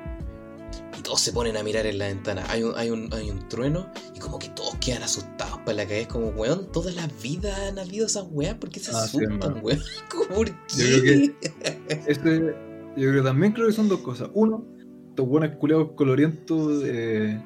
y 0.99 1.03
todos 1.03 1.21
se 1.21 1.33
ponen 1.33 1.57
a 1.57 1.63
mirar 1.63 1.87
en 1.87 1.99
la 1.99 2.07
ventana. 2.07 2.45
Hay 2.49 2.63
un, 2.63 2.77
hay 2.77 2.91
un, 2.91 3.13
hay 3.13 3.31
un 3.31 3.49
trueno 3.49 3.91
y 4.15 4.19
como 4.19 4.39
que 4.39 4.49
todos 4.49 4.75
quedan 4.77 5.03
asustados 5.03 5.59
para 5.59 5.75
la 5.75 5.85
calle. 5.85 6.03
Es 6.03 6.09
como, 6.09 6.29
weón, 6.29 6.71
toda 6.73 6.91
la 6.93 7.07
vida 7.23 7.69
han 7.69 7.79
habido 7.79 8.07
esas 8.07 8.27
weas. 8.31 8.55
¿Por 8.57 8.71
qué 8.71 8.81
se 8.81 8.91
ah, 8.93 9.05
asustan, 9.05 9.61
weón? 9.63 9.81
¿Por 10.35 10.47
qué? 10.47 10.77
Yo 10.77 11.01
creo 11.01 11.03
que, 11.03 12.11
este, 12.11 12.55
yo 12.97 13.11
creo 13.11 13.23
también 13.23 13.53
creo 13.53 13.69
que 13.69 13.73
son 13.73 13.89
dos 13.89 14.01
cosas. 14.01 14.29
Uno, 14.35 14.65
estos 15.11 15.29
buenos 15.29 15.57
culeados 15.57 15.93
colorientos, 15.93 16.83
eh, 16.85 17.41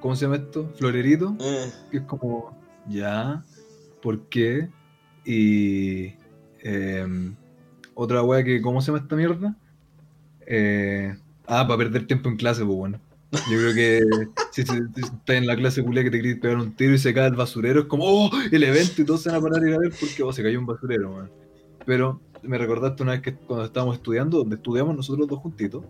¿cómo 0.00 0.14
se 0.16 0.26
llama 0.26 0.36
esto? 0.36 0.70
Florerito. 0.76 1.36
Eh. 1.40 1.72
Que 1.90 1.96
es 1.98 2.02
como, 2.04 2.56
ya, 2.88 3.42
¿por 4.02 4.28
qué? 4.28 4.68
Y 5.24 6.14
em, 6.60 7.34
otra 7.94 8.22
wea 8.22 8.44
que, 8.44 8.60
¿cómo 8.60 8.80
se 8.80 8.88
llama 8.88 9.02
esta 9.02 9.16
mierda? 9.16 9.56
Eh, 10.46 11.16
Ah, 11.46 11.66
para 11.66 11.78
perder 11.78 12.06
tiempo 12.06 12.28
en 12.28 12.36
clase, 12.36 12.64
pues 12.64 12.76
bueno. 12.76 13.00
Yo 13.32 13.58
creo 13.58 13.74
que 13.74 14.02
si, 14.52 14.62
estás 14.62 15.12
en 15.28 15.46
la 15.46 15.56
clase 15.56 15.82
culia 15.82 16.02
que 16.02 16.10
te 16.10 16.20
quieres 16.20 16.40
pegar 16.40 16.56
un 16.56 16.74
tiro 16.74 16.94
y 16.94 16.98
se 16.98 17.12
cae 17.12 17.28
el 17.28 17.34
basurero, 17.34 17.80
es 17.80 17.86
como, 17.86 18.04
oh, 18.06 18.30
el 18.50 18.62
evento 18.62 19.02
y 19.02 19.04
todos 19.04 19.22
se 19.22 19.30
van 19.30 19.38
a 19.38 19.42
parar 19.42 19.62
a 19.62 19.68
ir 19.68 19.74
a 19.74 19.78
ver 19.78 19.92
porque 19.98 20.22
oh, 20.22 20.32
se 20.32 20.42
cayó 20.42 20.58
un 20.58 20.66
basurero, 20.66 21.12
man. 21.12 21.30
Pero 21.84 22.20
me 22.42 22.58
recordaste 22.58 23.02
una 23.02 23.12
vez 23.12 23.22
que 23.22 23.34
cuando 23.34 23.64
estábamos 23.64 23.96
estudiando, 23.96 24.38
donde 24.38 24.56
estudiamos 24.56 24.96
nosotros 24.96 25.28
dos 25.28 25.40
juntitos, 25.40 25.84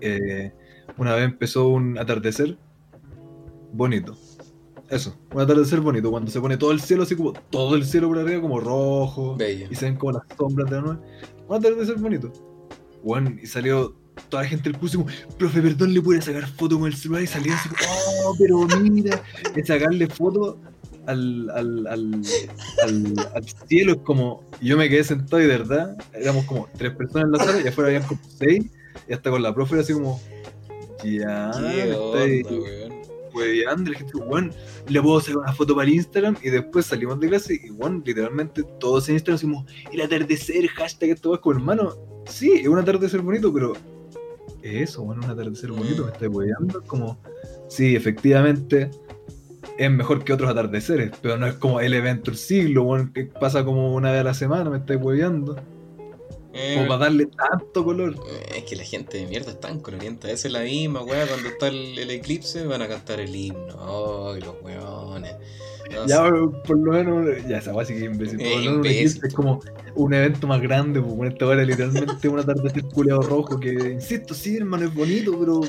eh, 0.00 0.52
una 0.96 1.14
vez 1.14 1.24
empezó 1.24 1.68
un 1.68 1.98
atardecer 1.98 2.56
bonito. 3.72 4.16
Eso, 4.88 5.16
un 5.34 5.40
atardecer 5.40 5.80
bonito, 5.80 6.10
cuando 6.10 6.30
se 6.30 6.40
pone 6.40 6.56
todo 6.56 6.70
el 6.70 6.80
cielo 6.80 7.02
así 7.02 7.16
como, 7.16 7.32
todo 7.32 7.74
el 7.74 7.84
cielo 7.84 8.08
por 8.08 8.18
arriba 8.18 8.40
como 8.40 8.60
rojo, 8.60 9.36
y 9.40 9.74
se 9.74 9.86
ven 9.86 9.96
como 9.96 10.12
las 10.12 10.22
sombras 10.36 10.70
de 10.70 10.76
la 10.76 10.82
nube. 10.82 10.98
Un 11.48 11.56
atardecer 11.56 11.96
bonito. 11.96 12.32
Bueno, 13.02 13.34
y 13.40 13.46
salió 13.46 13.94
toda 14.28 14.42
la 14.42 14.48
gente 14.48 14.70
del 14.70 14.78
curso 14.78 14.98
como, 14.98 15.10
profe, 15.38 15.62
perdón, 15.62 15.94
le 15.94 16.00
puede 16.00 16.22
sacar 16.22 16.46
foto 16.48 16.78
con 16.78 16.88
el 16.88 16.96
celular 16.96 17.22
y 17.22 17.26
salir 17.26 17.52
así, 17.52 17.68
oh, 18.24 18.34
pero 18.38 18.66
mira, 18.80 19.22
es 19.54 19.66
sacarle 19.66 20.06
foto 20.06 20.58
al, 21.06 21.50
al, 21.50 21.86
al, 21.86 22.22
al, 23.34 23.44
cielo, 23.68 23.92
es 23.92 23.98
como, 23.98 24.44
yo 24.60 24.76
me 24.76 24.88
quedé 24.88 25.04
sentado 25.04 25.40
y 25.40 25.46
de 25.46 25.58
verdad, 25.58 25.96
éramos 26.14 26.44
como 26.46 26.68
tres 26.76 26.92
personas 26.94 27.26
en 27.26 27.32
la 27.32 27.38
sala 27.38 27.60
y 27.64 27.68
afuera 27.68 27.88
habían 27.88 28.02
como 28.02 28.20
seis, 28.38 28.64
y 29.08 29.12
hasta 29.12 29.30
con 29.30 29.42
la 29.42 29.54
profe 29.54 29.78
así 29.80 29.92
como, 29.92 30.20
ya, 31.04 31.50
pues 33.36 33.66
André, 33.68 33.92
la 33.92 33.98
gente, 33.98 34.14
bueno, 34.26 34.50
le 34.88 35.02
puedo 35.02 35.20
sacar 35.20 35.38
una 35.38 35.52
foto 35.52 35.74
para 35.74 35.86
el 35.86 35.94
Instagram 35.94 36.36
y 36.42 36.48
después 36.48 36.86
salimos 36.86 37.20
de 37.20 37.28
clase 37.28 37.60
y 37.62 37.68
bueno, 37.68 38.02
literalmente 38.04 38.62
todos 38.80 39.08
en 39.08 39.16
Instagram 39.16 39.36
decimos, 39.36 39.66
el 39.92 40.00
atardecer, 40.00 40.66
hashtag, 40.68 41.10
esto 41.10 41.34
es 41.34 41.40
como 41.40 41.56
hermano, 41.56 41.94
sí, 42.26 42.52
es 42.52 42.66
un 42.66 42.78
atardecer 42.78 43.20
bonito, 43.20 43.52
pero 43.52 43.74
eso, 44.66 45.02
bueno, 45.02 45.22
un 45.24 45.30
atardecer 45.30 45.70
bonito, 45.72 46.04
me 46.04 46.12
estoy 46.12 46.28
hueveando. 46.28 46.82
Como, 46.86 47.18
sí, 47.68 47.96
efectivamente, 47.96 48.90
es 49.78 49.90
mejor 49.90 50.24
que 50.24 50.32
otros 50.32 50.50
atardeceres, 50.50 51.12
pero 51.20 51.36
no 51.36 51.46
es 51.46 51.54
como 51.54 51.80
el 51.80 51.94
evento 51.94 52.30
del 52.30 52.38
siglo, 52.38 52.84
bueno, 52.84 53.10
que 53.12 53.24
pasa 53.24 53.64
como 53.64 53.94
una 53.94 54.10
vez 54.10 54.20
a 54.20 54.24
la 54.24 54.34
semana, 54.34 54.70
me 54.70 54.78
estoy 54.78 54.96
hueveando. 54.96 55.54
como 55.54 55.64
eh, 56.54 56.84
para 56.88 56.98
darle 56.98 57.26
tanto 57.26 57.84
color. 57.84 58.14
Es 58.54 58.64
que 58.64 58.76
la 58.76 58.84
gente 58.84 59.18
de 59.18 59.26
mierda 59.26 59.50
es 59.50 59.60
tan 59.60 59.80
colorienta. 59.80 60.30
Esa 60.30 60.48
es 60.48 60.52
la 60.52 60.60
misma, 60.60 61.02
weá. 61.02 61.26
Cuando 61.26 61.48
está 61.48 61.68
el, 61.68 62.10
eclipse, 62.10 62.66
van 62.66 62.82
a 62.82 62.88
cantar 62.88 63.20
el 63.20 63.34
himno. 63.34 64.32
Ay, 64.32 64.40
los 64.40 64.54
weones 64.62 65.34
ya, 66.06 66.30
por 66.66 66.78
lo 66.78 66.92
menos, 66.92 67.46
ya 67.48 67.58
esa 67.58 67.84
sí 67.84 67.94
que 67.94 68.04
imbécil. 68.04 68.38
Por 68.38 68.64
lo 68.64 68.82
menos 68.82 68.86
es 68.86 69.34
como 69.34 69.60
un 69.94 70.14
evento 70.14 70.46
más 70.46 70.60
grande, 70.60 71.00
pues 71.00 71.32
esta 71.32 71.46
hora 71.46 71.64
literalmente 71.64 72.28
una 72.28 72.44
tarde 72.44 72.70
circulado 72.70 73.22
rojo 73.22 73.58
que, 73.58 73.72
insisto, 73.92 74.34
sí, 74.34 74.56
hermano, 74.56 74.84
es 74.86 74.94
bonito, 74.94 75.38
pero 75.38 75.60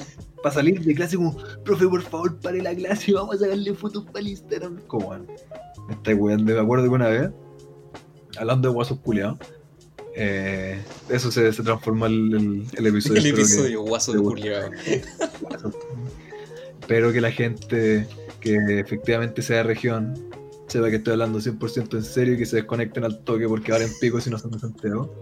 para 0.44 0.56
salir 0.56 0.80
de 0.82 0.96
clase 0.96 1.18
como, 1.18 1.38
profe, 1.64 1.88
por 1.88 2.02
favor, 2.02 2.38
pare 2.40 2.62
la 2.62 2.76
clase 2.76 3.12
y 3.12 3.14
vamos 3.16 3.36
a 3.36 3.40
sacarle 3.40 3.74
fotos 3.74 4.06
para 4.06 4.20
el 4.20 4.28
Instagram. 4.30 4.80
Como, 4.88 5.08
bueno, 5.08 5.26
me 6.06 6.14
weando, 6.14 6.54
me 6.54 6.60
acuerdo 6.60 6.86
que 6.86 6.96
una 6.96 7.08
vez, 7.08 7.30
hablando 8.38 8.70
de 8.70 8.74
guasos 8.74 9.00
culiados, 9.00 9.38
eh, 10.20 10.82
eso 11.10 11.32
se, 11.32 11.54
se 11.54 11.62
transformó 11.62 12.08
el, 12.08 12.66
el, 12.76 12.88
episodio. 12.88 13.20
El 13.20 13.28
episodio, 13.28 13.82
guaso 13.84 14.14
de 14.14 14.20
culiado. 14.20 14.72
Espero 16.82 17.14
que 17.14 17.22
la 17.22 17.32
gente 17.32 18.08
que 18.42 18.80
efectivamente 18.80 19.42
sea 19.42 19.64
región, 19.64 20.14
sepa 20.68 20.90
que 20.90 20.98
estoy 20.98 21.14
hablando 21.14 21.40
100% 21.40 21.96
en 21.98 22.04
serio 22.04 22.34
y 22.34 22.38
que 22.38 22.46
se 22.46 22.58
desconecten 22.58 23.04
al 23.04 23.20
toque 23.20 23.48
porque 23.48 23.72
valen 23.72 23.90
pico 24.00 24.20
si 24.22 24.30
no 24.30 24.38
son 24.38 24.52
de 24.52 24.60
Santiago. 24.60 25.14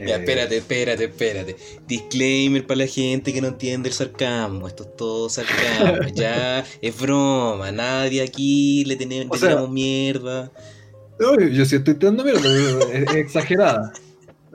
Ya, 0.00 0.14
Eh, 0.14 0.18
espérate, 0.20 0.56
espérate, 0.58 1.04
espérate. 1.04 1.56
Disclaimer 1.88 2.64
para 2.66 2.78
la 2.78 2.86
gente 2.86 3.32
que 3.32 3.40
no 3.40 3.48
entiende 3.48 3.88
el 3.88 3.94
sarcasmo. 3.94 4.68
Esto 4.68 4.84
es 4.84 4.96
todo 4.96 5.28
sarcasmo. 5.28 6.08
ya, 6.14 6.64
es 6.80 7.00
broma. 7.00 7.72
Nadie 7.72 8.22
aquí 8.22 8.84
le 8.84 8.94
tenemos, 8.94 9.26
O 9.30 9.34
le 9.34 9.40
sea- 9.40 9.48
tiramos 9.50 9.70
mierda. 9.70 10.52
no, 11.18 11.40
yo 11.40 11.64
sí 11.64 11.74
estoy 11.76 11.94
tirando 11.94 12.22
mierda, 12.24 12.40
es 12.92 13.12
exagerada. 13.16 13.92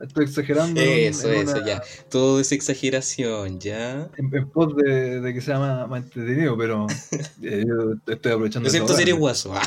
Estoy 0.05 0.25
exagerando. 0.25 0.79
Eso, 0.81 1.31
en 1.31 1.47
eso, 1.47 1.57
una- 1.57 1.65
ya. 1.65 1.81
Todo 2.09 2.39
es 2.39 2.51
exageración, 2.51 3.59
ya. 3.59 4.09
En, 4.17 4.29
en 4.35 4.49
pos 4.49 4.75
de, 4.75 5.21
de 5.21 5.33
que 5.33 5.41
sea 5.41 5.59
más, 5.59 5.87
más 5.89 6.03
entretenido, 6.03 6.57
pero 6.57 6.87
eh, 7.41 7.63
yo 7.67 7.95
estoy 8.13 8.31
aprovechando. 8.33 8.67
Esa 8.69 8.87
si 8.95 9.01
eres 9.01 9.15
guaso. 9.15 9.53
Ah, 9.55 9.61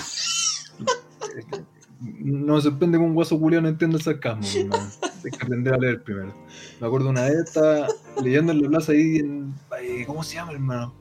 No 2.20 2.55
me 2.57 2.61
sorprende 2.61 2.99
que 2.99 3.05
un 3.05 3.14
guaso 3.14 3.39
culiao 3.39 3.62
no 3.62 3.68
entienda 3.68 3.97
el 3.97 4.03
sarcasmo. 4.03 4.45
hermano. 4.55 4.91
Hay 5.24 5.30
que 5.30 5.37
aprender 5.45 5.74
a 5.74 5.78
leer 5.78 6.03
primero. 6.03 6.34
Me 6.80 6.87
acuerdo 6.87 7.09
una 7.09 7.22
vez, 7.22 7.37
estaba 7.47 7.89
leyendo 8.22 8.53
en 8.53 8.62
la 8.62 8.68
plaza 8.68 8.93
ahí 8.93 9.16
en. 9.16 9.55
eh, 9.82 10.05
¿Cómo 10.07 10.22
se 10.22 10.34
llama, 10.34 10.53
hermano? 10.53 10.95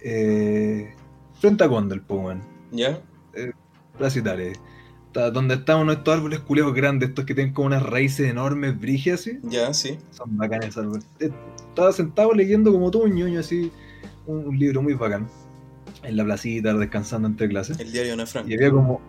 Eh, 0.00 0.94
frente 1.40 1.64
a 1.64 1.68
Condel, 1.68 2.02
pues. 2.02 2.36
¿Ya? 2.70 3.00
Plaza 3.96 4.18
Italia. 4.18 4.52
Donde 5.12 5.54
están 5.56 5.80
uno 5.80 5.92
de 5.92 5.98
estos 5.98 6.14
árboles 6.14 6.40
culiados 6.40 6.72
grandes, 6.74 7.10
estos 7.10 7.24
que 7.26 7.34
tienen 7.34 7.52
como 7.52 7.66
unas 7.66 7.82
raíces 7.82 8.30
enormes, 8.30 8.80
brígidas 8.80 9.20
así. 9.20 9.38
Ya, 9.42 9.72
sí. 9.74 9.98
Son 10.10 10.36
bacanes 10.36 10.68
esos 10.70 10.84
árboles. 10.84 11.06
Eh, 11.20 11.30
Estaba 11.68 11.92
sentado 11.92 12.32
leyendo 12.32 12.72
como 12.72 12.90
todo 12.90 13.04
un 13.04 13.14
ñoño 13.14 13.40
así, 13.40 13.70
un, 14.26 14.46
un 14.46 14.58
libro 14.58 14.82
muy 14.82 14.94
bacán. 14.94 15.28
En 16.02 16.16
la 16.16 16.24
placita, 16.24 16.72
descansando 16.74 17.28
entre 17.28 17.48
clases. 17.48 17.78
El 17.78 17.92
diario 17.92 18.08
de 18.10 18.12
Ana 18.14 18.26
Frank. 18.26 18.48
Y 18.48 18.54
había 18.54 18.70
como. 18.70 19.00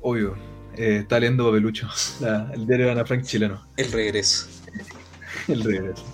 Obvio. 0.00 0.34
Eh, 0.76 0.98
estaba 1.00 1.20
leyendo 1.20 1.44
Papelucho, 1.46 1.88
la- 2.20 2.50
el 2.52 2.66
diario 2.66 2.86
de 2.86 2.92
Ana 2.92 3.04
Frank 3.06 3.22
chileno, 3.24 3.62
El 3.76 3.90
regreso. 3.92 4.46
el 5.48 5.64
regreso. 5.64 6.04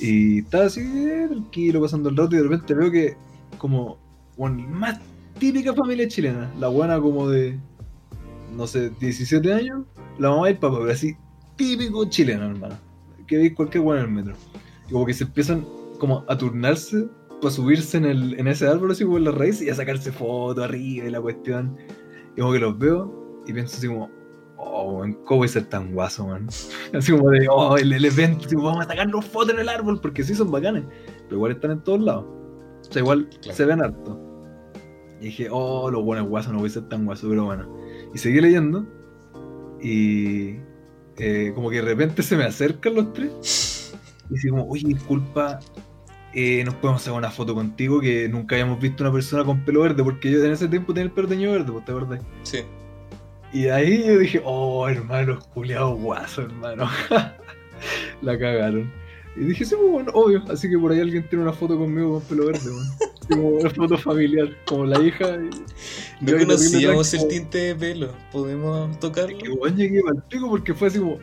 Y 0.00 0.38
estaba 0.40 0.66
así, 0.66 0.80
eh, 0.80 1.26
tranquilo, 1.28 1.80
pasando 1.82 2.08
el 2.08 2.16
rato, 2.16 2.34
y 2.36 2.38
de 2.38 2.44
repente 2.44 2.74
veo 2.74 2.90
que, 2.92 3.16
como, 3.58 3.98
bueno, 4.36 4.62
más 4.68 5.00
típica 5.38 5.74
familia 5.74 6.06
chilena, 6.06 6.48
la 6.60 6.68
buena 6.68 7.00
como 7.00 7.28
de, 7.28 7.58
no 8.54 8.66
sé, 8.66 8.90
17 9.00 9.52
años, 9.52 9.84
la 10.18 10.30
mamá 10.30 10.48
y 10.48 10.52
el 10.52 10.58
papá, 10.58 10.78
pero 10.80 10.92
así, 10.92 11.16
típico 11.56 12.04
chileno, 12.08 12.46
hermano. 12.46 12.76
Que 13.26 13.36
veis 13.36 13.54
cualquier 13.54 13.84
buena 13.84 14.02
en 14.02 14.08
el 14.08 14.14
metro. 14.14 14.34
Y 14.88 14.92
como 14.92 15.04
que 15.06 15.14
se 15.14 15.24
empiezan 15.24 15.66
como 15.98 16.24
a 16.28 16.38
turnarse 16.38 17.08
para 17.42 17.50
subirse 17.52 17.96
en, 17.98 18.04
el, 18.06 18.38
en 18.40 18.48
ese 18.48 18.66
árbol 18.66 18.90
así 18.90 19.04
por 19.04 19.20
la 19.20 19.30
raíz 19.30 19.60
y 19.62 19.68
a 19.70 19.74
sacarse 19.74 20.10
fotos 20.12 20.64
arriba 20.64 21.06
y 21.06 21.10
la 21.10 21.20
cuestión. 21.20 21.76
Y 22.36 22.40
como 22.40 22.52
que 22.52 22.58
los 22.58 22.78
veo 22.78 23.42
y 23.46 23.52
pienso 23.52 23.76
así 23.76 23.86
como, 23.88 24.10
oh, 24.56 25.04
¿cómo 25.24 25.38
voy 25.38 25.46
a 25.46 25.48
ser 25.50 25.64
tan 25.66 25.92
guaso, 25.92 26.26
man? 26.26 26.48
Así 26.94 27.12
como 27.12 27.30
de, 27.30 27.46
oh, 27.50 27.76
el, 27.76 27.92
el 27.92 28.04
evento, 28.04 28.46
así, 28.46 28.56
vamos 28.56 28.84
a 28.84 28.88
sacarnos 28.88 29.24
fotos 29.24 29.54
en 29.54 29.60
el 29.60 29.68
árbol 29.68 30.00
porque 30.00 30.22
sí 30.22 30.34
son 30.34 30.50
bacanes, 30.50 30.84
pero 31.24 31.36
igual 31.36 31.52
están 31.52 31.72
en 31.72 31.80
todos 31.84 32.00
lados. 32.00 32.24
O 32.88 32.92
sea, 32.92 33.02
igual 33.02 33.28
Claro. 33.42 33.56
se 33.56 33.64
ven 33.66 33.82
harto. 33.82 34.20
Y 35.20 35.26
dije, 35.26 35.48
oh, 35.50 35.90
los 35.90 36.02
buenos 36.04 36.28
guasos, 36.28 36.52
no 36.52 36.60
voy 36.60 36.68
a 36.68 36.72
ser 36.72 36.88
tan 36.88 37.04
guaso, 37.04 37.28
pero 37.28 37.44
bueno. 37.46 37.68
Y 38.14 38.18
seguí 38.18 38.40
leyendo 38.40 38.86
y 39.80 40.56
eh, 41.18 41.52
como 41.54 41.70
que 41.70 41.76
de 41.76 41.82
repente 41.82 42.22
se 42.22 42.36
me 42.36 42.44
acercan 42.44 42.94
los 42.94 43.12
tres 43.12 43.94
y 44.30 44.34
dice 44.34 44.48
como, 44.50 44.68
oye, 44.68 44.88
disculpa, 44.88 45.60
eh, 46.34 46.62
nos 46.64 46.74
podemos 46.74 47.02
hacer 47.02 47.12
una 47.12 47.30
foto 47.30 47.54
contigo 47.54 48.00
que 48.00 48.28
nunca 48.28 48.54
habíamos 48.54 48.80
visto 48.80 49.02
una 49.02 49.12
persona 49.12 49.44
con 49.44 49.64
pelo 49.64 49.80
verde, 49.80 50.02
porque 50.02 50.30
yo 50.30 50.44
en 50.44 50.52
ese 50.52 50.68
tiempo 50.68 50.92
tenía 50.92 51.06
el 51.06 51.12
pelo 51.12 51.28
teñido 51.28 51.52
verde, 51.52 51.72
¿te 51.84 51.92
acordás? 51.92 52.20
Sí. 52.42 52.58
Y 53.52 53.68
ahí 53.68 54.04
yo 54.06 54.18
dije, 54.18 54.42
oh, 54.44 54.88
hermano, 54.88 55.38
culiados 55.54 55.98
guaso, 55.98 56.42
hermano. 56.42 56.88
La 58.22 58.38
cagaron. 58.38 58.92
Y 59.40 59.44
dije, 59.44 59.64
sí, 59.64 59.74
pues, 59.78 59.90
bueno, 59.90 60.10
obvio. 60.14 60.42
Así 60.50 60.68
que 60.68 60.78
por 60.78 60.90
ahí 60.92 61.00
alguien 61.00 61.28
tiene 61.28 61.44
una 61.44 61.52
foto 61.52 61.78
conmigo 61.78 62.14
con 62.14 62.22
pelo 62.22 62.46
verde, 62.46 62.70
man. 62.72 62.86
Como 63.28 63.48
una 63.50 63.70
foto 63.70 63.96
familiar, 63.98 64.48
como 64.66 64.84
la 64.86 65.00
hija. 65.00 65.36
Y, 65.36 66.24
No 66.24 66.38
conocíamos 66.38 67.12
el 67.14 67.28
tinte 67.28 67.58
de 67.58 67.74
pelo. 67.76 68.12
¿Podemos 68.32 68.98
tocarlo? 68.98 69.36
Que 69.38 69.48
bueno, 69.50 69.76
llegué 69.76 70.00
al 70.08 70.22
pico 70.24 70.48
porque 70.48 70.74
fue 70.74 70.88
así 70.88 70.98
como. 70.98 71.18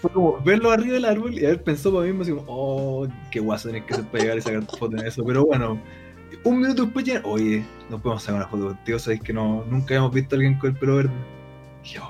Fue 0.00 0.10
como 0.10 0.40
verlo 0.42 0.72
arriba 0.72 0.94
del 0.94 1.04
árbol 1.04 1.38
y 1.38 1.44
haber 1.44 1.62
pensado 1.62 1.94
para 1.94 2.06
mí 2.06 2.12
mismo 2.12 2.22
así 2.22 2.32
como, 2.32 2.44
oh, 2.52 3.08
qué 3.30 3.38
guaso 3.38 3.68
tenés 3.68 3.84
que 3.84 3.94
ser 3.94 4.04
para 4.06 4.24
llegar 4.24 4.38
y 4.38 4.42
sacar 4.42 4.64
foto 4.76 4.96
en 4.98 5.06
eso. 5.06 5.24
Pero 5.24 5.46
bueno, 5.46 5.80
un 6.42 6.60
minuto 6.60 6.82
después 6.84 7.04
ya, 7.04 7.20
oye, 7.24 7.64
no 7.88 8.02
podemos 8.02 8.24
sacar 8.24 8.40
una 8.40 8.48
foto 8.48 8.66
contigo, 8.74 8.98
sabéis 8.98 9.22
que 9.22 9.32
no, 9.32 9.64
nunca 9.70 9.94
habíamos 9.94 10.12
visto 10.12 10.34
a 10.34 10.36
alguien 10.36 10.58
con 10.58 10.70
el 10.70 10.76
pelo 10.76 10.96
verde. 10.96 11.12
Yo, 11.84 12.02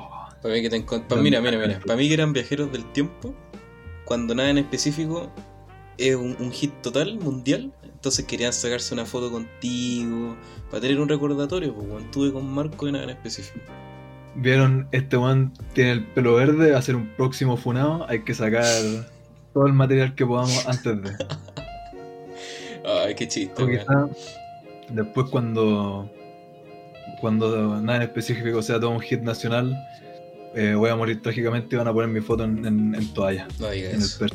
Para 0.42 0.54
mí 0.54 0.62
que 0.62 0.70
te 0.70 0.82
encon- 0.84 1.06
pa- 1.06 1.16
mira, 1.16 1.42
mira, 1.42 1.58
mira. 1.58 1.78
Para 1.80 1.96
mí 1.98 2.08
que 2.08 2.14
eran 2.14 2.32
viajeros 2.32 2.72
del 2.72 2.90
tiempo, 2.92 3.34
cuando 4.10 4.34
nada 4.34 4.50
en 4.50 4.58
específico 4.58 5.30
es 5.96 6.16
un, 6.16 6.36
un 6.40 6.50
hit 6.50 6.72
total, 6.82 7.16
mundial, 7.20 7.72
entonces 7.84 8.24
querían 8.24 8.52
sacarse 8.52 8.92
una 8.92 9.06
foto 9.06 9.30
contigo, 9.30 10.36
para 10.68 10.80
tener 10.80 10.98
un 10.98 11.08
recordatorio, 11.08 11.72
pues 11.72 12.02
estuve 12.06 12.32
con 12.32 12.44
Marco 12.52 12.88
en 12.88 12.94
nada 12.94 13.04
en 13.04 13.10
específico. 13.10 13.64
Vieron, 14.34 14.88
este 14.90 15.14
one 15.14 15.52
tiene 15.74 15.92
el 15.92 16.04
pelo 16.06 16.34
verde, 16.34 16.72
va 16.72 16.78
a 16.78 16.82
ser 16.82 16.96
un 16.96 17.06
próximo 17.10 17.56
funado, 17.56 18.04
hay 18.08 18.24
que 18.24 18.34
sacar 18.34 18.64
todo 19.54 19.68
el 19.68 19.74
material 19.74 20.16
que 20.16 20.26
podamos 20.26 20.66
antes 20.66 21.02
de. 21.02 21.10
Ay, 22.84 23.14
qué 23.14 23.28
chiste, 23.28 23.64
quizá 23.64 24.08
después 24.88 25.30
cuando 25.30 26.10
cuando 27.20 27.80
nada 27.80 27.98
en 27.98 28.02
específico 28.02 28.60
sea 28.60 28.80
todo 28.80 28.90
un 28.90 29.00
hit 29.00 29.20
nacional, 29.20 29.72
eh, 30.54 30.74
voy 30.74 30.90
a 30.90 30.96
morir 30.96 31.20
trágicamente 31.22 31.74
y 31.74 31.78
van 31.78 31.88
a 31.88 31.92
poner 31.92 32.08
mi 32.10 32.20
foto 32.20 32.44
en, 32.44 32.64
en- 32.66 32.94
en 32.94 33.14
toalla. 33.14 33.46
No 33.58 33.70
digas 33.70 34.20
En 34.20 34.26
el 34.26 34.32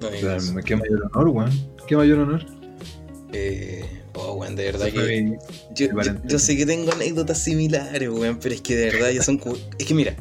No 0.00 0.10
digas 0.10 0.44
eso. 0.44 0.54
Qué 0.64 0.76
mayor 0.76 1.10
honor, 1.12 1.28
weón. 1.28 1.50
Qué 1.86 1.96
mayor 1.96 2.18
honor. 2.20 2.44
Eh, 3.32 3.84
oh, 4.14 4.34
weón, 4.34 4.56
de 4.56 4.64
verdad 4.64 4.86
que. 4.90 5.22
mi- 5.22 5.36
Yo, 5.74 5.88
yo- 6.02 6.14
yo 6.26 6.38
sé 6.38 6.56
que 6.56 6.66
tengo 6.66 6.92
anécdotas 6.92 7.38
similares, 7.38 8.08
weón, 8.08 8.38
pero 8.42 8.54
es 8.54 8.60
que 8.60 8.76
de 8.76 8.90
verdad 8.90 9.10
ya 9.10 9.22
son. 9.22 9.40
Es 9.78 9.86
que 9.86 9.94
mira, 9.94 10.16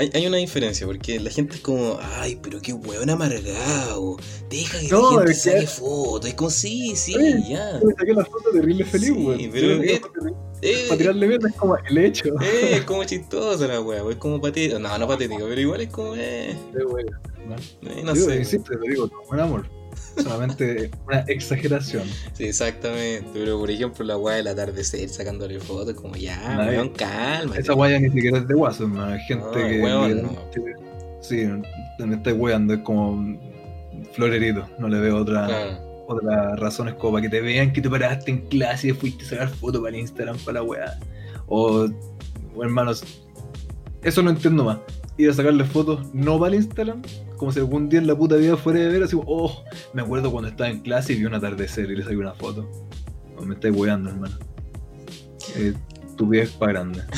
hay, 0.00 0.10
hay 0.14 0.26
una 0.26 0.38
diferencia, 0.38 0.86
porque 0.86 1.20
la 1.20 1.30
gente 1.30 1.56
es 1.56 1.60
como, 1.60 1.98
ay, 2.18 2.38
pero 2.42 2.60
qué 2.60 2.72
weón 2.72 3.10
amargado, 3.10 4.16
deja 4.48 4.80
que 4.80 4.88
No, 4.88 5.10
la 5.12 5.18
gente 5.18 5.32
es 5.32 5.42
que- 5.44 5.50
saque 5.52 5.66
fotos, 5.66 6.28
es 6.30 6.34
como, 6.34 6.50
sí, 6.50 6.94
sí, 6.96 7.12
ya. 7.48 7.78
Yo 7.80 7.86
me 7.86 7.94
saqué 7.94 8.12
la 8.14 8.24
foto 8.24 8.50
terrible 8.52 8.84
feliz, 8.84 9.06
Sí, 9.08 9.12
weón. 9.12 9.50
pero 9.52 9.68
terrible- 9.68 10.00
Eh, 10.62 10.84
Para 10.88 10.98
tirarle 10.98 11.26
mierda 11.26 11.48
es 11.48 11.54
como 11.54 11.76
el 11.76 11.98
hecho. 11.98 12.28
eh, 12.42 12.76
es 12.76 12.80
como 12.84 13.04
chistosa 13.04 13.66
la 13.66 13.80
weón, 13.80 14.10
es 14.10 14.16
como 14.16 14.40
patético, 14.40 14.78
no, 14.78 14.98
no 14.98 15.06
patético, 15.08 15.46
pero 15.48 15.60
igual 15.60 15.80
es 15.82 15.88
como, 15.90 16.14
eh, 16.16 16.54
Sí, 16.72 16.78
weón. 16.84 17.06
eh, 17.82 18.02
no 18.04 18.14
sé. 18.16 18.36
insisto, 18.36 18.72
lo 18.74 18.82
digo 18.86 19.08
con 19.08 19.26
buen 19.28 19.40
amor. 19.40 19.79
Solamente 20.22 20.90
una 21.06 21.20
exageración. 21.20 22.04
Sí, 22.32 22.44
exactamente, 22.44 23.26
pero 23.32 23.58
por 23.58 23.70
ejemplo 23.70 24.04
la 24.04 24.16
weá 24.16 24.36
del 24.36 24.48
atardecer 24.48 25.08
sacándole 25.08 25.58
fotos, 25.60 25.94
como 25.94 26.16
ya, 26.16 26.56
weón, 26.68 26.90
calma. 26.90 27.56
Esa 27.56 27.72
guaya 27.74 27.98
ni 27.98 28.10
siquiera 28.10 28.38
es 28.38 28.46
de 28.48 28.54
hermano. 28.54 29.04
Hay 29.12 29.20
gente 29.20 29.44
No, 29.46 29.52
que. 29.52 29.80
weón, 29.82 30.22
no. 30.22 30.32
Sí, 31.22 31.46
me 31.98 32.16
estáis 32.16 32.36
weando, 32.38 32.74
es 32.74 32.80
como 32.80 33.38
florerito. 34.12 34.66
No 34.78 34.88
le 34.88 34.98
veo 35.00 35.18
otra, 35.18 35.46
Claro. 35.46 36.04
otra 36.08 36.56
razón. 36.56 36.88
Es 36.88 36.94
como 36.94 37.12
para 37.14 37.22
que 37.22 37.28
te 37.28 37.40
vean 37.40 37.72
que 37.72 37.80
te 37.80 37.90
paraste 37.90 38.30
en 38.30 38.38
clase 38.48 38.88
y 38.88 38.92
fuiste 38.92 39.24
a 39.24 39.28
sacar 39.28 39.48
fotos 39.48 39.80
para 39.82 39.94
el 39.94 40.00
Instagram 40.00 40.36
para 40.38 40.60
la 40.60 40.62
weá. 40.62 40.98
O, 41.46 41.86
o, 42.54 42.62
hermanos, 42.62 43.04
eso 44.02 44.22
no 44.22 44.30
entiendo 44.30 44.64
más. 44.64 44.78
Ir 45.18 45.28
a 45.30 45.34
sacarle 45.34 45.64
fotos 45.64 46.06
no 46.14 46.38
para 46.38 46.54
el 46.54 46.62
Instagram, 46.62 47.02
como 47.40 47.50
si 47.52 47.58
algún 47.58 47.88
día 47.88 47.98
en 47.98 48.06
la 48.06 48.14
puta 48.14 48.36
vida 48.36 48.56
fuera 48.56 48.78
de 48.80 48.88
ver, 48.88 49.02
así 49.02 49.16
oh, 49.26 49.64
me 49.94 50.02
acuerdo 50.02 50.30
cuando 50.30 50.48
estaba 50.50 50.68
en 50.70 50.80
clase 50.80 51.14
y 51.14 51.16
vi 51.16 51.24
un 51.24 51.34
atardecer 51.34 51.90
y 51.90 51.96
le 51.96 52.02
saqué 52.04 52.16
una 52.16 52.34
foto. 52.34 52.68
No, 53.34 53.42
me 53.46 53.54
estáis 53.54 53.74
weando, 53.74 54.10
hermano. 54.10 54.38
Eh, 55.56 55.72
tu 56.16 56.28
vida 56.28 56.42
es 56.44 56.50
para 56.50 56.72
grande. 56.72 57.02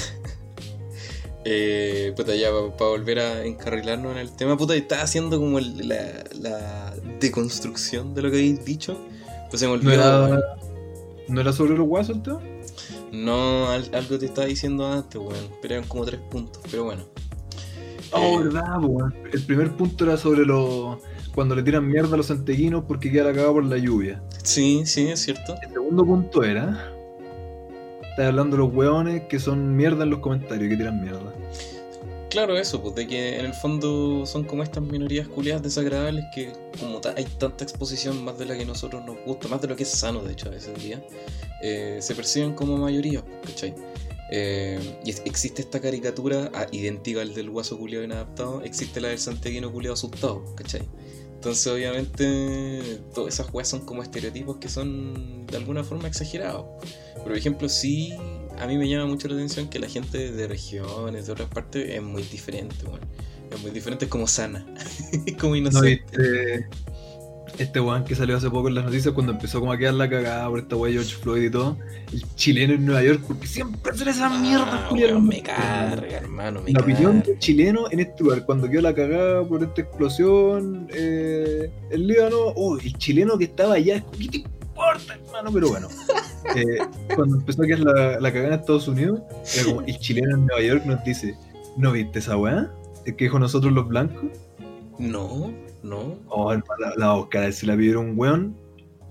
Eh, 1.45 2.12
puta, 2.16 2.37
ya 2.37 2.51
para 2.79 2.91
volver 2.91 3.18
a 3.18 3.45
encarrilarnos 3.45 4.12
en 4.12 4.18
el 4.18 4.31
tema, 4.37 4.57
puta, 4.57 4.77
estaba 4.77 5.03
haciendo 5.03 5.41
como 5.41 5.59
el- 5.59 5.89
la, 5.89 6.23
la 6.41 6.95
deconstrucción 7.18 8.14
de 8.14 8.23
lo 8.23 8.31
que 8.31 8.37
habéis 8.37 8.64
dicho. 8.64 8.97
Pues 9.51 9.59
se 9.59 9.66
me 9.66 9.73
¿No 9.77 9.79
olvidó. 9.91 10.27
era. 10.29 10.41
¿No 11.27 11.41
era 11.41 11.53
sobre 11.53 11.77
los 11.77 11.89
guasos 11.89 12.14
el 12.16 12.23
tema? 12.23 12.41
No, 13.11 13.68
al- 13.68 13.93
algo 13.93 14.20
te 14.20 14.27
estaba 14.27 14.47
diciendo 14.47 14.87
antes, 14.87 15.20
weón. 15.20 15.49
Pero 15.61 15.75
eran 15.75 15.89
como 15.89 16.05
tres 16.05 16.20
puntos, 16.31 16.62
pero 16.70 16.85
bueno. 16.85 17.07
Oh, 18.13 18.41
Eh, 18.41 18.45
verdad, 18.45 18.79
weón. 18.83 19.15
El 19.33 19.43
primer 19.43 19.71
punto 19.73 20.05
era 20.05 20.17
sobre 20.17 20.45
los. 20.45 20.99
Cuando 21.35 21.55
le 21.55 21.63
tiran 21.63 21.87
mierda 21.89 22.15
a 22.15 22.17
los 22.19 22.27
santeguinos 22.27 22.85
porque 22.87 23.11
queda 23.11 23.25
la 23.25 23.33
cagada 23.33 23.53
por 23.53 23.65
la 23.65 23.79
lluvia. 23.79 24.23
Sí, 24.43 24.83
sí, 24.85 25.09
es 25.09 25.21
cierto. 25.21 25.55
El 25.63 25.73
segundo 25.73 26.05
punto 26.05 26.43
era. 26.43 26.91
Estás 28.11 28.27
hablando 28.27 28.57
de 28.57 28.63
los 28.65 28.75
hueones 28.75 29.23
que 29.29 29.39
son 29.39 29.75
mierda 29.75 30.05
en 30.05 30.11
los 30.11 30.19
comentarios, 30.19 30.69
que 30.69 30.77
tiran 30.77 31.01
mierda. 31.01 31.33
Claro, 32.29 32.57
eso, 32.57 32.83
pues 32.83 32.95
de 32.95 33.07
que 33.07 33.39
en 33.39 33.45
el 33.47 33.53
fondo 33.55 34.25
son 34.27 34.45
como 34.45 34.63
estas 34.63 34.83
minorías 34.83 35.29
culiadas 35.29 35.63
desagradables 35.63 36.25
que 36.35 36.53
como 36.81 36.99
ta- 37.01 37.15
hay 37.17 37.25
tanta 37.25 37.65
exposición 37.65 38.23
más 38.25 38.39
de 38.39 38.47
la 38.47 38.55
que 38.57 38.63
a 38.63 38.67
nosotros 38.67 39.05
nos 39.05 39.17
gusta, 39.27 39.49
más 39.49 39.61
de 39.61 39.69
lo 39.69 39.77
que 39.77 39.83
es 39.83 39.91
sano 39.91 40.23
de 40.23 40.33
hecho 40.33 40.49
a 40.49 40.53
veces 40.53 40.83
día, 40.83 41.03
eh, 41.63 41.99
se 42.01 42.15
perciben 42.15 42.55
como 42.55 42.79
mayoría, 42.79 43.23
¿cachai? 43.47 43.75
Eh, 44.35 44.80
y 45.05 45.11
existe 45.11 45.61
esta 45.61 45.78
caricatura 45.78 46.51
ah, 46.55 46.66
idéntica 46.72 47.20
al 47.20 47.35
del 47.35 47.51
guaso 47.51 47.76
culiado 47.76 48.03
inadaptado, 48.03 48.62
existe 48.62 48.99
la 48.99 49.09
del 49.09 49.18
santiaguino 49.18 49.70
culiado 49.70 49.93
asustado, 49.93 50.43
¿cachai? 50.55 50.89
Entonces, 51.35 51.66
obviamente, 51.66 53.03
todas 53.14 53.35
esas 53.35 53.53
weas 53.53 53.68
son 53.68 53.85
como 53.85 54.03
estereotipos 54.03 54.57
que 54.57 54.70
son 54.70 55.47
de 55.47 55.59
alguna 55.59 55.85
forma 55.85 56.09
exagerados. 56.09 56.64
Por 57.22 57.37
ejemplo, 57.37 57.68
sí, 57.68 58.14
a 58.59 58.66
mí 58.66 58.78
me 58.78 58.89
llama 58.89 59.05
mucho 59.05 59.28
la 59.28 59.35
atención 59.35 59.68
que 59.68 59.78
la 59.78 59.89
gente 59.89 60.33
de 60.33 60.49
regiones, 60.49 61.26
de 61.26 61.33
otras 61.33 61.51
partes, 61.51 61.91
es 61.91 62.03
muy 62.03 62.22
diferente, 62.22 62.87
bueno. 62.87 63.07
Es 63.51 63.61
muy 63.61 63.70
diferente, 63.70 64.07
es 64.07 64.11
como 64.11 64.26
sana, 64.26 64.64
es 65.26 65.37
como 65.37 65.57
inocente 65.57 66.07
este 66.11 66.68
weón 67.80 68.05
que 68.05 68.14
salió 68.14 68.36
hace 68.36 68.50
poco 68.50 68.68
en 68.68 68.74
las 68.74 68.84
noticias 68.84 69.14
cuando 69.14 69.32
empezó 69.32 69.61
como 69.61 69.72
a 69.72 69.78
quedar 69.78 69.94
la 69.94 70.09
cagada 70.09 70.48
por 70.48 70.59
esta 70.59 70.76
weá 70.76 70.92
George 70.92 71.14
Floyd 71.16 71.44
y 71.44 71.50
todo, 71.50 71.76
el 72.12 72.22
chileno 72.34 72.74
en 72.74 72.86
Nueva 72.86 73.03
York, 73.03 73.22
porque 73.26 73.46
siempre 73.46 73.92
hace 73.92 74.09
esa 74.09 74.28
mierda, 74.28 74.88
ah, 74.90 75.18
Me 75.20 75.42
carga, 75.42 76.18
hermano, 76.18 76.62
me 76.62 76.72
La 76.72 76.80
opinión 76.80 77.20
del 77.20 77.38
chileno 77.38 77.90
en 77.90 78.00
este 78.00 78.22
lugar, 78.22 78.44
cuando 78.44 78.68
quedó 78.68 78.82
la 78.82 78.94
cagada 78.94 79.46
por 79.46 79.62
esta 79.62 79.82
explosión, 79.82 80.88
eh, 80.92 81.70
el 81.90 82.07
Líbano, 82.07 82.38
oh, 82.57 82.78
el 82.78 82.92
chileno 82.98 83.38
que 83.38 83.44
estaba 83.44 83.74
allá, 83.74 84.05
¿qué 84.18 84.28
te 84.28 84.36
importa, 84.38 85.14
hermano? 85.14 85.50
Pero 85.53 85.68
bueno, 85.68 85.88
eh, 86.57 86.78
cuando 87.14 87.36
empezó 87.36 87.62
a 87.62 87.66
quedar 87.66 87.80
la, 87.80 88.20
la 88.20 88.32
cagada 88.32 88.55
en 88.55 88.61
Estados 88.61 88.88
Unidos, 88.88 89.20
era 89.55 89.64
como, 89.64 89.82
el 89.82 89.98
chileno 89.98 90.36
en 90.36 90.46
Nueva 90.46 90.62
York 90.62 90.84
nos 90.86 91.05
dice, 91.05 91.36
¿no 91.76 91.92
viste 91.92 92.18
esa 92.18 92.36
weá? 92.36 92.70
¿Es 93.05 93.14
que 93.14 93.24
dijo 93.24 93.38
nosotros 93.38 93.72
los 93.72 93.88
blancos? 93.88 94.24
No. 94.98 95.53
¿No? 95.83 96.18
Oh, 96.28 96.53
la, 96.55 96.62
la 96.97 97.14
Oscar, 97.14 97.53
si 97.53 97.66
la 97.66 97.76
pidieron 97.76 98.11
un 98.11 98.18
weón, 98.18 98.57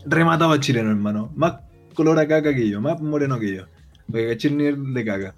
remataba 0.05 0.59
chileno, 0.59 0.89
hermano. 0.89 1.31
Más 1.35 1.55
color 1.93 2.19
a 2.19 2.27
caca 2.27 2.53
que 2.53 2.69
yo, 2.69 2.81
más 2.81 3.01
moreno 3.01 3.39
que 3.39 3.55
yo. 3.55 3.63
Porque 4.07 4.31
el 4.31 4.93
de 4.93 5.05
caca. 5.05 5.35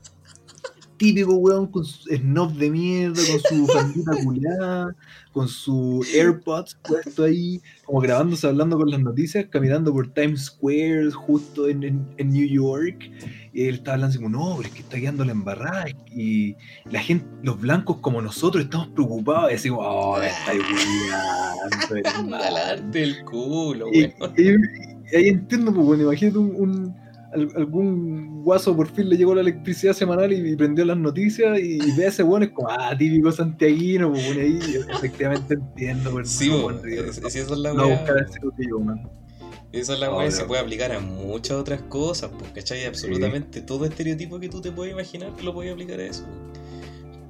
Típico 0.98 1.34
weón 1.36 1.68
con 1.68 1.86
su 1.86 2.08
snob 2.10 2.54
de 2.54 2.70
mierda, 2.70 3.22
con 3.32 3.40
su 3.40 3.68
fandita 3.74 4.12
culiada, 4.24 4.96
con 5.32 5.48
su 5.48 6.06
AirPods 6.14 6.78
puesto 6.84 7.24
ahí, 7.24 7.62
como 7.86 8.00
grabándose, 8.00 8.48
hablando 8.48 8.78
con 8.78 8.90
las 8.90 9.00
noticias, 9.00 9.46
caminando 9.50 9.92
por 9.92 10.14
Times 10.14 10.46
Square, 10.46 11.12
justo 11.12 11.68
en, 11.68 11.84
en, 11.84 12.30
New 12.30 12.48
York. 12.48 13.10
Y 13.54 13.66
él 13.66 13.76
estaba 13.76 13.96
hablando 13.96 14.12
así 14.12 14.24
como, 14.24 14.30
no, 14.30 14.56
pero 14.58 14.70
es 14.70 14.74
que 14.76 14.82
está 14.82 15.00
quedando 15.00 15.26
la 15.26 15.32
embarrada. 15.32 15.86
Y 16.16 16.56
la 16.90 17.00
gente, 17.00 17.26
los 17.42 17.60
blancos 17.60 17.98
como 17.98 18.22
nosotros, 18.22 18.64
estamos 18.64 18.90
preocupados. 18.90 19.52
Y 19.52 19.56
así 19.56 19.70
como, 19.70 19.82
oh, 19.82 20.20
me 20.20 20.28
está 20.28 20.52
Jalarte 22.30 23.04
el 23.04 23.26
culo, 23.26 23.88
weón. 23.88 24.14
Y, 24.38 25.16
ahí 25.16 25.28
entiendo, 25.28 25.74
pues, 25.74 25.86
bueno, 25.86 26.04
imagínate 26.04 26.38
un 26.38 27.04
algún 27.34 28.44
guaso 28.44 28.76
por 28.76 28.88
fin 28.88 29.10
le 29.10 29.18
llegó 29.18 29.34
la 29.34 29.42
electricidad 29.42 29.94
semanal 29.94 30.32
y, 30.32 30.56
prendió 30.56 30.86
las 30.86 30.98
noticias 30.98 31.60
y, 31.60 31.80
ve 31.98 32.06
a 32.06 32.10
ese 32.10 32.24
weón 32.24 32.44
es 32.44 32.50
como, 32.52 32.70
ah, 32.70 32.96
típico 32.98 33.32
santiaguino, 33.32 34.12
pues 34.12 34.28
pone 34.28 34.42
ahí, 34.42 34.60
efectivamente 34.90 35.56
entiendo. 35.56 36.12
Pues, 36.12 36.30
sí, 36.30 36.52
esa 36.84 37.40
es 37.40 37.50
la 37.50 37.74
no, 37.74 37.90
Esa 39.72 39.94
es 39.94 40.00
la 40.00 40.16
weá, 40.16 40.32
se 40.32 40.46
puede 40.46 40.62
aplicar 40.62 40.92
a 40.92 41.00
muchas 41.00 41.58
otras 41.58 41.82
cosas, 41.84 42.32
pues, 42.38 42.52
¿cachai? 42.52 42.86
Absolutamente 42.86 43.62
todo 43.62 43.86
estereotipo 43.86 44.40
que 44.40 44.50
tú 44.50 44.62
te 44.62 44.72
puedes 44.72 44.94
imaginar 44.94 45.32
lo 45.44 45.54
puedes 45.54 45.72
aplicar 45.72 46.00
a 46.00 46.04
eso. 46.04 46.26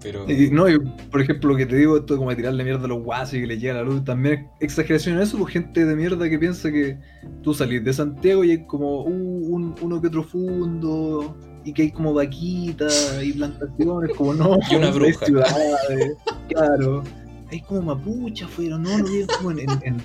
Pero... 0.03 0.25
no, 0.51 0.65
por 1.09 1.21
ejemplo, 1.21 1.51
lo 1.51 1.57
que 1.57 1.65
te 1.65 1.77
digo, 1.77 1.97
esto 1.97 2.17
como 2.17 2.35
tirarle 2.35 2.63
mierda 2.63 2.85
a 2.85 2.87
los 2.89 3.01
guasos 3.01 3.35
y 3.35 3.41
que 3.41 3.47
le 3.47 3.57
llega 3.57 3.75
la 3.75 3.83
luz, 3.83 4.03
también 4.03 4.49
es 4.59 4.65
exageración 4.65 5.15
en 5.15 5.23
eso, 5.23 5.37
por 5.37 5.43
pues, 5.43 5.53
gente 5.53 5.85
de 5.85 5.95
mierda 5.95 6.29
que 6.29 6.37
piensa 6.37 6.69
que 6.71 6.97
tú 7.41 7.53
salís 7.53 7.83
de 7.83 7.93
Santiago 7.93 8.43
y 8.43 8.51
hay 8.51 8.65
como 8.67 9.03
uh, 9.03 9.73
uno 9.81 10.01
que 10.01 10.07
otro 10.07 10.23
fundo 10.23 11.35
y 11.63 11.71
que 11.71 11.83
hay 11.83 11.91
como 11.91 12.13
vaquitas 12.13 13.19
y 13.23 13.33
plantaciones, 13.33 14.15
como 14.17 14.33
no, 14.33 14.57
y 14.69 14.75
una 14.75 14.91
bruja. 14.91 15.25
Ciudades, 15.25 16.17
claro. 16.49 17.03
Hay 17.49 17.61
como 17.61 17.81
mapuchas 17.95 18.49
fueron, 18.49 18.83
no, 18.83 18.97
no 18.97 19.05
viven 19.05 19.27
como 19.37 19.51
en, 19.51 19.69
en, 19.69 19.97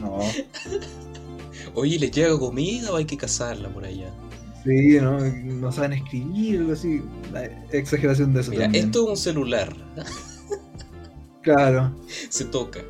No. 0.00 0.18
Oye, 1.74 1.98
¿les 1.98 2.10
llega 2.10 2.38
comida 2.38 2.92
o 2.92 2.96
hay 2.96 3.04
que 3.06 3.16
cazarla 3.16 3.68
por 3.70 3.84
allá? 3.84 4.12
Sí, 4.64 5.00
¿no? 5.00 5.18
no 5.18 5.72
saben 5.72 5.94
escribir, 5.94 6.60
algo 6.60 6.72
así. 6.72 7.02
Exageración 7.72 8.32
de 8.32 8.42
eso. 8.42 8.50
Mira, 8.50 8.66
esto 8.72 9.04
es 9.04 9.08
un 9.10 9.16
celular. 9.16 9.74
claro. 11.42 11.96
Se 12.28 12.44
toca. 12.44 12.80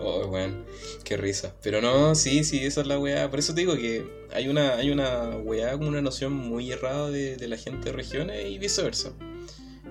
Oh, 0.00 0.26
bueno, 0.26 0.64
qué 1.04 1.16
risa. 1.16 1.54
Pero 1.62 1.80
no, 1.80 2.14
sí, 2.14 2.42
sí, 2.42 2.64
esa 2.64 2.80
es 2.80 2.86
la 2.86 2.98
weá. 2.98 3.30
Por 3.30 3.38
eso 3.38 3.54
te 3.54 3.60
digo 3.60 3.74
que 3.76 4.04
hay 4.34 4.48
una, 4.48 4.74
hay 4.74 4.90
una 4.90 5.36
weá 5.36 5.72
como 5.72 5.88
una 5.88 6.02
noción 6.02 6.32
muy 6.32 6.72
errada 6.72 7.10
de, 7.10 7.46
la 7.46 7.56
gente 7.56 7.86
de 7.86 7.92
regiones 7.92 8.50
y 8.50 8.58
viceversa. 8.58 9.12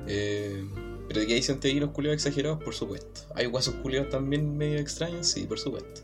Eh, 0.07 0.65
pero 1.07 1.21
de 1.21 1.27
que 1.27 1.33
hay 1.35 1.41
santiaguinos 1.41 1.91
culiados 1.91 2.15
exagerados, 2.15 2.61
por 2.61 2.73
supuesto. 2.73 3.21
Hay 3.35 3.45
guasos 3.45 3.75
culiados 3.75 4.09
también 4.09 4.57
medio 4.57 4.79
extraños, 4.79 5.27
sí, 5.27 5.43
por 5.43 5.59
supuesto. 5.59 6.01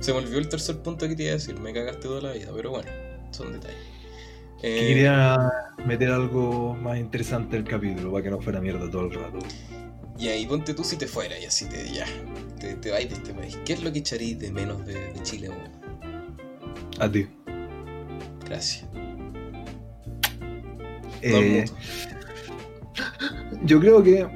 Se 0.00 0.12
me 0.12 0.18
olvidó 0.18 0.38
el 0.38 0.48
tercer 0.48 0.78
punto 0.82 1.08
que 1.08 1.16
te 1.16 1.24
iba 1.24 1.32
a 1.32 1.34
decir, 1.34 1.58
me 1.58 1.72
cagaste 1.72 2.02
toda 2.02 2.20
la 2.20 2.32
vida, 2.32 2.50
pero 2.54 2.70
bueno, 2.70 2.90
son 3.30 3.52
detalles. 3.52 3.97
Eh, 4.62 4.88
quería 4.88 5.52
meter 5.86 6.10
algo 6.10 6.74
más 6.74 6.98
interesante 6.98 7.56
el 7.56 7.64
capítulo 7.64 8.10
para 8.10 8.24
que 8.24 8.30
no 8.30 8.40
fuera 8.40 8.60
mierda 8.60 8.90
todo 8.90 9.02
el 9.02 9.12
rato. 9.12 9.38
Y 10.18 10.28
ahí 10.28 10.46
ponte 10.46 10.74
tú 10.74 10.82
si 10.82 10.96
te 10.96 11.06
fuera 11.06 11.38
y 11.38 11.44
así 11.44 11.66
te 11.66 11.92
ya. 11.92 12.06
Te, 12.58 12.74
te 12.74 12.90
vais 12.90 13.08
de 13.08 13.14
este 13.14 13.32
país. 13.32 13.56
¿Qué 13.64 13.74
es 13.74 13.82
lo 13.84 13.92
que 13.92 14.00
echaréis 14.00 14.38
de 14.40 14.50
menos 14.50 14.84
de, 14.84 15.12
Chile, 15.22 15.50
A 16.98 17.10
ti. 17.10 17.28
Gracias. 18.46 18.84
Eh, 21.22 21.64
yo 23.62 23.80
creo 23.80 24.02
que 24.02 24.26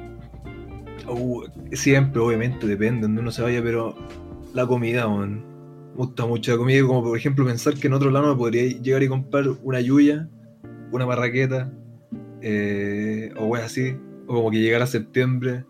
uh, 1.07 1.43
siempre, 1.73 2.21
obviamente, 2.21 2.65
depende 2.65 3.01
de 3.01 3.01
donde 3.03 3.21
uno 3.21 3.31
se 3.31 3.41
vaya, 3.41 3.61
pero 3.61 3.95
la 4.53 4.65
comida, 4.67 5.07
man 5.07 5.52
gusta 5.95 6.25
mucho 6.25 6.51
la 6.51 6.57
comida, 6.57 6.85
como 6.85 7.03
por 7.03 7.17
ejemplo 7.17 7.45
pensar 7.45 7.75
que 7.75 7.87
en 7.87 7.93
otro 7.93 8.11
lado 8.11 8.33
me 8.33 8.37
podría 8.37 8.63
llegar 8.79 9.03
y 9.03 9.07
comprar 9.07 9.45
una 9.63 9.79
yuya, 9.79 10.29
una 10.91 11.05
barraqueta, 11.05 11.71
eh, 12.41 13.33
o 13.37 13.45
wey 13.45 13.61
así, 13.61 13.95
o 14.27 14.35
como 14.35 14.51
que 14.51 14.59
llegara 14.59 14.85
septiembre 14.87 15.65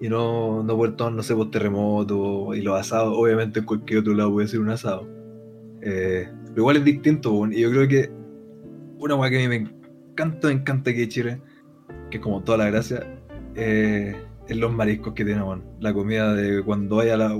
y 0.00 0.08
no, 0.08 0.62
no 0.62 0.76
poder 0.76 0.96
tomar, 0.96 1.14
no 1.14 1.22
sé, 1.22 1.34
por 1.34 1.50
terremoto 1.50 2.54
y 2.54 2.62
los 2.62 2.78
asados, 2.78 3.14
obviamente 3.16 3.60
en 3.60 3.66
cualquier 3.66 4.00
otro 4.00 4.14
lado 4.14 4.32
puede 4.32 4.48
ser 4.48 4.60
un 4.60 4.70
asado. 4.70 5.08
Eh, 5.82 6.28
pero 6.48 6.62
igual 6.62 6.76
es 6.76 6.84
distinto, 6.84 7.46
y 7.50 7.60
yo 7.60 7.70
creo 7.70 7.88
que 7.88 8.10
una 8.98 9.16
weá 9.16 9.30
que 9.30 9.38
a 9.38 9.40
mí 9.40 9.48
me 9.48 9.68
encanta, 10.10 10.48
me 10.48 10.54
encanta 10.54 10.94
que 10.94 11.08
Chile, 11.08 11.40
que 12.10 12.18
es 12.18 12.22
como 12.22 12.42
toda 12.42 12.58
la 12.58 12.70
gracia, 12.70 13.06
eh, 13.56 14.14
en 14.48 14.60
los 14.60 14.72
mariscos 14.72 15.14
que 15.14 15.24
tenemos. 15.24 15.60
La 15.80 15.92
comida 15.92 16.34
de 16.34 16.62
cuando 16.62 16.96
vaya 16.96 17.16
la. 17.16 17.34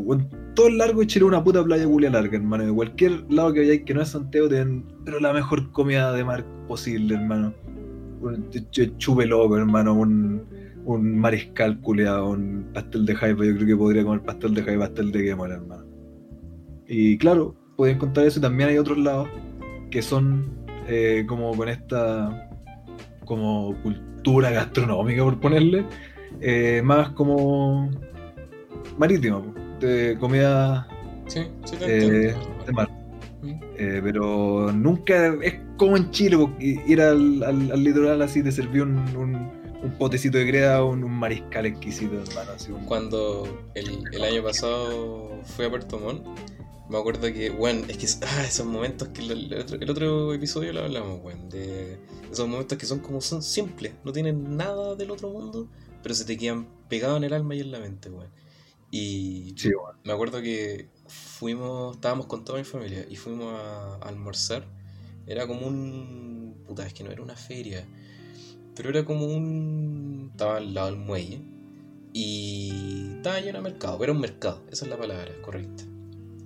Todo 0.55 0.69
el 0.69 0.79
largo 0.79 1.01
de 1.01 1.07
Chile 1.07 1.25
una 1.25 1.43
puta 1.43 1.63
playa 1.63 1.85
culia 1.85 2.11
larga, 2.11 2.37
hermano. 2.37 2.65
De 2.65 2.73
cualquier 2.73 3.31
lado 3.31 3.53
que 3.53 3.61
vayáis 3.61 3.83
que 3.83 3.95
no 3.95 4.03
es 4.03 4.09
Santiago, 4.09 4.49
tienen 4.49 4.85
pero 5.05 5.21
la 5.21 5.33
mejor 5.33 5.71
comida 5.73 6.13
de 6.13 6.25
mar 6.25 6.45
posible, 6.69 7.15
hermano. 7.15 7.53
Un 8.21 8.49
chupe 8.99 9.27
loco, 9.27 9.57
hermano. 9.57 9.95
Un, 9.95 10.45
un 10.85 11.19
mariscal 11.19 11.81
culeado, 11.81 12.31
un 12.31 12.71
pastel 12.73 13.05
de 13.07 13.15
jaiba. 13.15 13.45
Yo 13.45 13.55
creo 13.55 13.67
que 13.67 13.77
podría 13.77 14.05
comer 14.05 14.23
pastel 14.23 14.55
de 14.55 14.63
jaiba, 14.63 14.87
pastel 14.87 15.13
de 15.13 15.25
quemar, 15.25 15.51
hermano. 15.51 15.85
Y 16.87 17.19
claro, 17.19 17.55
pueden 17.77 17.97
encontrar 17.97 18.27
eso. 18.27 18.39
Y 18.39 18.43
también 18.43 18.69
hay 18.69 18.79
otros 18.79 18.99
lados 18.99 19.29
que 19.91 20.03
son 20.03 20.65
eh, 20.89 21.25
como 21.29 21.57
con 21.57 21.69
esta 21.69 22.51
como 23.25 23.75
cultura 23.83 24.51
gastronómica, 24.51 25.25
por 25.25 25.41
ponerle 25.41 25.87
eh, 26.41 26.83
más 26.85 27.11
como 27.11 27.91
marítimo, 28.99 29.55
de 29.81 30.17
comida 30.19 30.89
eh, 31.81 32.35
de 32.67 32.73
mar. 32.73 32.89
Mm. 33.43 33.61
Eh, 33.79 34.01
pero 34.03 34.73
nunca 34.73 35.35
es 35.43 35.55
como 35.77 35.97
en 35.97 36.11
Chile, 36.11 36.49
ir 36.59 37.01
al, 37.01 37.43
al, 37.43 37.85
litoral 37.85 38.23
así 38.23 38.43
te 38.43 38.53
servir 38.53 38.83
un, 38.83 38.97
un, 39.17 39.65
potecito 39.99 40.39
de 40.39 40.47
greda 40.47 40.83
o 40.83 40.93
un, 40.93 41.11
mariscal 41.11 41.67
exquisito, 41.67 42.15
hermano. 42.15 42.53
Cuando 42.87 43.67
el, 43.75 44.03
el, 44.13 44.25
año 44.25 44.43
pasado 44.43 45.43
fui 45.45 45.67
a 45.67 45.71
Puerto 45.71 45.99
Montt, 45.99 46.25
me 46.89 46.99
acuerdo 46.99 47.33
que, 47.33 47.51
bueno, 47.51 47.85
es 47.89 47.97
que 47.97 48.07
ah, 48.27 48.45
esos 48.47 48.67
momentos 48.67 49.09
que 49.09 49.23
el, 49.23 49.91
otro, 49.91 50.33
episodio 50.33 50.73
lo 50.73 50.81
hablamos, 50.81 51.21
de 51.51 51.99
esos 52.31 52.47
momentos 52.49 52.77
que 52.79 52.87
son 52.87 53.01
como 53.01 53.21
son 53.21 53.43
simples, 53.43 53.93
no 54.05 54.13
tienen 54.13 54.57
nada 54.57 54.95
del 54.95 55.11
otro 55.11 55.31
mundo, 55.31 55.69
pero 56.03 56.15
se 56.15 56.25
te 56.25 56.37
quedan 56.37 56.67
pegados 56.89 57.17
en 57.19 57.25
el 57.25 57.33
alma 57.33 57.55
y 57.55 57.61
en 57.61 57.71
la 57.73 57.79
mente, 57.79 58.11
weón. 58.11 58.29
Y 58.97 59.57
me 60.05 60.13
acuerdo 60.13 60.41
que 60.41 60.89
fuimos, 61.09 61.97
estábamos 61.97 62.27
con 62.27 62.45
toda 62.45 62.61
mi 62.61 62.65
familia 62.65 63.05
y 63.11 63.17
fuimos 63.17 63.53
a, 63.53 63.97
almorzar. 63.97 64.65
Era 65.27 65.49
como 65.49 65.67
un. 65.67 66.63
Puta, 66.65 66.87
es 66.87 66.95
que 66.95 67.03
no 67.03 67.11
era 67.11 67.21
una 67.21 67.35
feria, 67.35 67.85
pero 68.77 68.91
era 68.91 69.05
como 69.05 69.27
un. 69.27 70.29
Estaba 70.31 70.59
al 70.59 70.73
lado 70.75 70.93
del 70.93 70.97
muelle 71.01 71.43
y 72.13 73.15
estaba 73.17 73.41
lleno 73.41 73.59
de 73.59 73.65
mercado, 73.65 74.01
era 74.01 74.13
un 74.13 74.21
mercado, 74.21 74.63
esa 74.71 74.85
es 74.85 74.91
la 74.93 74.97
palabra 74.97 75.43
correcta. 75.43 75.83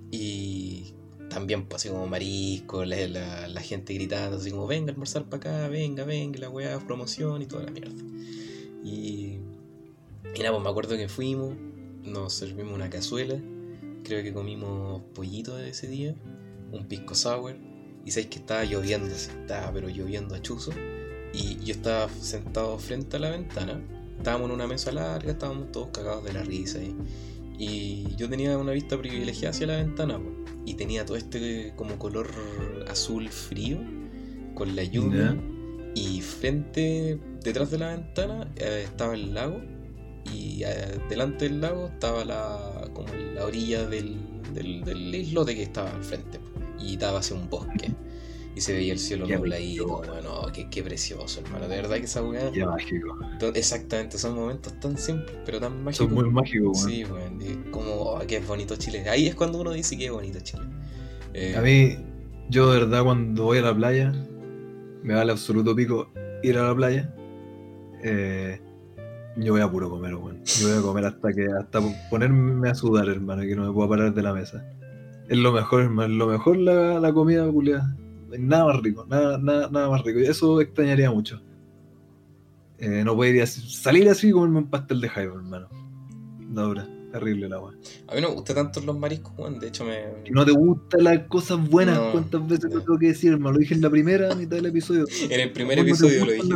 Y 0.09 0.95
también, 1.29 1.67
pues, 1.67 1.83
así 1.83 1.89
como 1.89 2.07
marisco, 2.07 2.83
la, 2.83 3.07
la- 3.07 3.47
la 3.47 3.61
gente 3.61 3.93
gritando, 3.93 4.37
así 4.37 4.49
como, 4.49 4.65
venga 4.65 4.89
a 4.89 4.93
almorzar 4.93 5.25
para 5.25 5.37
acá, 5.37 5.67
venga, 5.67 6.03
venga, 6.03 6.39
la 6.39 6.49
weá, 6.49 6.79
promoción 6.79 7.43
y 7.43 7.45
toda 7.45 7.61
la 7.65 7.71
mierda. 7.71 8.03
Y, 8.83 9.37
y 10.33 10.39
nada, 10.39 10.51
pues 10.51 10.63
me 10.63 10.69
acuerdo 10.69 10.97
que 10.97 11.07
fuimos, 11.07 11.53
nos 12.03 12.33
servimos 12.33 12.73
una 12.73 12.89
cazuela, 12.89 13.35
creo 14.03 14.23
que 14.23 14.33
comimos 14.33 15.01
pollito 15.13 15.57
ese 15.59 15.87
día, 15.87 16.15
un 16.71 16.85
pisco 16.87 17.15
sour, 17.15 17.55
y 18.05 18.11
sabéis 18.11 18.29
que 18.29 18.39
estaba 18.39 18.63
lloviendo, 18.63 19.07
estaba 19.07 19.71
pero 19.73 19.89
lloviendo 19.89 20.35
a 20.35 20.41
chuzo, 20.41 20.71
y 21.33 21.63
yo 21.63 21.73
estaba 21.73 22.09
sentado 22.09 22.77
frente 22.79 23.17
a 23.17 23.19
la 23.19 23.29
ventana, 23.31 23.81
estábamos 24.17 24.49
en 24.49 24.55
una 24.55 24.67
mesa 24.67 24.91
larga, 24.91 25.31
estábamos 25.31 25.71
todos 25.71 25.89
cagados 25.89 26.23
de 26.23 26.33
la 26.33 26.43
risa, 26.43 26.79
y, 26.81 26.95
y 27.57 28.15
yo 28.17 28.29
tenía 28.29 28.57
una 28.57 28.71
vista 28.71 28.97
privilegiada 28.97 29.51
hacia 29.51 29.67
la 29.67 29.77
ventana, 29.77 30.19
y 30.65 30.75
tenía 30.75 31.05
todo 31.05 31.17
este 31.17 31.73
como 31.75 31.97
color 31.97 32.29
azul 32.87 33.29
frío, 33.29 33.79
con 34.55 34.75
la 34.75 34.83
lluvia, 34.83 35.37
y 35.95 36.21
frente, 36.21 37.19
detrás 37.43 37.71
de 37.71 37.77
la 37.79 37.95
ventana, 37.95 38.51
eh, 38.55 38.83
estaba 38.85 39.15
el 39.15 39.33
lago. 39.33 39.61
Y 40.33 40.63
delante 41.09 41.45
del 41.49 41.61
lago 41.61 41.87
estaba 41.87 42.25
la, 42.25 42.89
como 42.93 43.07
la 43.33 43.45
orilla 43.45 43.85
del, 43.85 44.17
del, 44.53 44.83
del 44.83 45.15
islote 45.15 45.55
que 45.55 45.63
estaba 45.63 45.89
al 45.91 46.03
frente. 46.03 46.39
Y 46.79 46.93
estaba 46.93 47.19
hacia 47.19 47.35
un 47.35 47.49
bosque. 47.49 47.91
Y 48.55 48.61
se 48.61 48.73
veía 48.73 48.93
el 48.93 48.99
cielo 48.99 49.27
Qué 49.27 49.37
nubladito. 49.37 49.87
Bueno, 49.99 50.41
qué, 50.53 50.69
qué 50.69 50.83
precioso, 50.83 51.41
hermano. 51.41 51.67
De 51.67 51.75
verdad 51.75 51.97
que 51.97 52.05
esa 52.05 52.23
weá. 52.23 52.51
Qué 52.51 52.65
mágico. 52.65 53.17
Exactamente, 53.53 54.17
son 54.17 54.35
momentos 54.35 54.77
tan 54.79 54.97
simples, 54.97 55.37
pero 55.45 55.59
tan 55.59 55.83
mágicos. 55.83 56.07
Son 56.07 56.13
muy 56.15 56.29
mágicos, 56.29 56.83
weón. 56.83 56.89
Sí, 56.89 57.05
weón. 57.05 57.41
y 57.41 57.69
Como, 57.69 57.91
oh, 57.91 58.19
qué 58.27 58.39
bonito 58.39 58.75
Chile. 58.75 59.07
Ahí 59.07 59.27
es 59.27 59.35
cuando 59.35 59.59
uno 59.61 59.71
dice 59.71 59.97
que 59.97 60.09
bonito 60.09 60.39
Chile. 60.41 60.63
Eh, 61.33 61.55
A 61.55 61.61
mí, 61.61 61.97
yo 62.49 62.71
de 62.71 62.79
verdad 62.79 63.03
cuando 63.03 63.43
voy 63.43 63.59
a 63.59 63.61
la 63.61 63.75
playa, 63.75 64.11
me 65.03 65.13
vale 65.13 65.31
absoluto 65.31 65.75
pico 65.75 66.11
ir 66.43 66.57
a 66.57 66.63
la 66.63 66.75
playa. 66.75 67.13
Eh, 68.03 68.59
yo 69.35 69.53
voy 69.53 69.61
a 69.61 69.69
puro 69.69 69.89
comer, 69.89 70.15
weón. 70.15 70.43
Yo 70.43 70.69
voy 70.69 70.77
a 70.77 70.81
comer 70.81 71.05
hasta 71.05 71.33
que 71.33 71.47
hasta 71.47 71.79
ponerme 72.09 72.69
a 72.69 72.75
sudar, 72.75 73.07
hermano, 73.07 73.41
que 73.43 73.55
no 73.55 73.67
me 73.67 73.73
pueda 73.73 73.89
parar 73.89 74.13
de 74.13 74.21
la 74.21 74.33
mesa. 74.33 74.63
Es 75.27 75.37
lo 75.37 75.51
mejor, 75.51 75.83
hermano, 75.83 76.13
es 76.13 76.17
lo 76.17 76.27
mejor 76.27 76.57
la, 76.57 76.99
la 76.99 77.13
comida 77.13 77.49
culiada. 77.51 77.95
Nada 78.37 78.65
más 78.65 78.81
rico, 78.81 79.05
nada, 79.09 79.37
nada, 79.37 79.69
nada 79.69 79.89
más 79.89 80.03
rico. 80.03 80.19
Y 80.19 80.25
eso 80.25 80.61
extrañaría 80.61 81.11
mucho. 81.11 81.41
Eh, 82.77 83.03
no 83.03 83.15
podría 83.15 83.45
salir 83.45 84.09
así 84.09 84.29
y 84.29 84.31
comerme 84.31 84.59
un 84.59 84.69
pastel 84.69 85.01
de 85.01 85.09
jaiba, 85.09 85.35
hermano. 85.35 85.67
No, 86.39 86.63
dura, 86.63 86.87
terrible 87.11 87.49
la 87.49 87.59
weá. 87.59 87.73
a 88.07 88.15
mí 88.15 88.21
no 88.21 88.29
me 88.29 88.35
gustan 88.35 88.55
tanto 88.55 88.81
los 88.81 88.97
mariscos, 88.97 89.31
weón. 89.37 89.59
De 89.59 89.67
hecho, 89.67 89.83
me. 89.85 89.97
Si 90.25 90.31
no 90.31 90.45
te 90.45 90.51
gustan 90.51 91.03
las 91.03 91.19
cosas 91.27 91.69
buenas, 91.69 91.97
No, 91.99 92.11
¿cuántas 92.11 92.47
veces 92.47 92.65
no. 92.65 92.79
te 92.79 92.85
tengo 92.85 92.99
que 92.99 93.07
decir, 93.07 93.33
hermano? 93.33 93.53
Lo 93.53 93.59
dije 93.59 93.73
en 93.73 93.81
la 93.81 93.89
primera 93.89 94.35
mitad 94.35 94.55
del 94.57 94.65
episodio. 94.67 95.05
En 95.29 95.39
el 95.39 95.51
primer 95.51 95.77
No 95.77 95.83
te 95.83 95.89
episodio 95.89 96.25
lo 96.25 96.31
dije. 96.31 96.47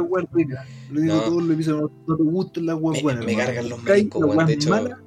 Lo 0.92 1.02
digo 1.02 1.16
No. 1.16 1.22
todos 1.22 1.44
los 1.44 1.54
episodios, 1.56 1.82
no, 1.92 1.92
no 2.08 2.18
te 2.18 2.24
gustan 2.24 2.66
las 2.66 2.78
weas 2.80 3.02
buenas. 3.04 3.26
me 3.26 3.36
cargan 3.36 3.70
los 3.70 3.84
mariscos, 3.84 4.22
las 4.22 4.30
weón, 4.36 4.48
de 4.48 4.54
hecho- 4.54 4.70
malas, 4.70 5.00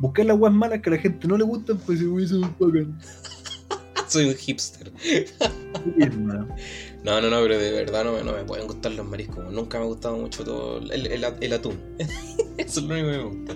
Buscar 0.00 0.26
las 0.26 0.38
weas 0.38 0.54
malas 0.54 0.80
que 0.80 0.90
a 0.90 0.92
la 0.92 0.98
gente 0.98 1.26
no 1.26 1.36
le 1.36 1.44
gustan, 1.44 1.76
pues 1.78 1.98
si 1.98 2.04
hubiese 2.06 2.34
un 2.36 2.42
bacán. 2.58 2.98
Soy 4.08 4.26
un 4.26 4.34
hipster. 4.36 4.90
No, 7.04 7.20
no, 7.20 7.30
no, 7.30 7.42
pero 7.42 7.58
de 7.58 7.72
verdad 7.72 8.04
no 8.04 8.12
me, 8.14 8.22
no 8.24 8.32
me 8.32 8.44
pueden 8.44 8.66
gustar 8.66 8.92
los 8.92 9.06
mariscos. 9.06 9.52
Nunca 9.52 9.78
me 9.78 9.84
ha 9.84 9.86
gustado 9.88 10.16
mucho 10.16 10.44
todo 10.44 10.78
el, 10.78 11.06
el, 11.06 11.24
el 11.40 11.52
atún. 11.52 11.74
Eso 12.58 12.80
es 12.80 12.86
lo 12.86 12.94
único 12.94 13.10
que 13.10 13.18
me 13.18 13.24
gusta. 13.24 13.54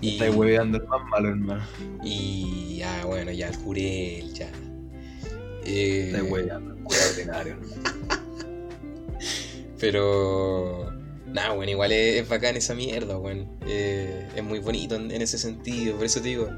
Y, 0.00 0.12
Estáis 0.14 0.34
hueveando 0.34 0.78
el 0.78 0.86
más 0.88 1.00
malo, 1.10 1.28
hermano. 1.28 1.62
y 2.02 2.76
ya, 2.78 3.04
bueno, 3.06 3.30
ya 3.32 3.48
el 3.48 3.56
jurel, 3.56 4.32
ya. 4.32 4.48
Eh, 5.64 6.06
Estáis 6.12 6.30
hueveando, 6.30 6.76
ordinario. 7.12 7.56
pero. 9.78 10.92
Nada, 11.32 11.52
bueno, 11.54 11.70
igual 11.70 11.92
es, 11.92 12.22
es 12.22 12.28
bacán 12.28 12.56
esa 12.56 12.74
mierda, 12.74 13.16
weón. 13.16 13.46
Eh, 13.66 14.28
es 14.34 14.42
muy 14.42 14.58
bonito 14.58 14.96
en, 14.96 15.10
en 15.12 15.22
ese 15.22 15.38
sentido. 15.38 15.94
Por 15.96 16.06
eso 16.06 16.20
te 16.20 16.28
digo, 16.28 16.48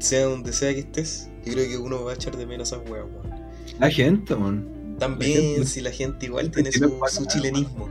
sea 0.00 0.24
donde 0.24 0.52
sea 0.52 0.74
que 0.74 0.80
estés, 0.80 1.30
yo 1.46 1.54
creo 1.54 1.66
que 1.68 1.76
uno 1.78 2.04
va 2.04 2.12
a 2.12 2.14
echar 2.14 2.36
de 2.36 2.44
menos 2.46 2.72
a 2.72 2.76
esas 2.76 2.90
weas, 2.90 3.06
weón. 3.06 3.40
La 3.78 3.90
gente, 3.90 4.34
man. 4.36 4.96
También, 4.98 5.40
gente- 5.54 5.66
si 5.66 5.80
la 5.80 5.92
gente 5.92 6.26
igual 6.26 6.50
tiene 6.50 6.72
su, 6.72 7.00
su 7.08 7.24
chilenismo. 7.26 7.88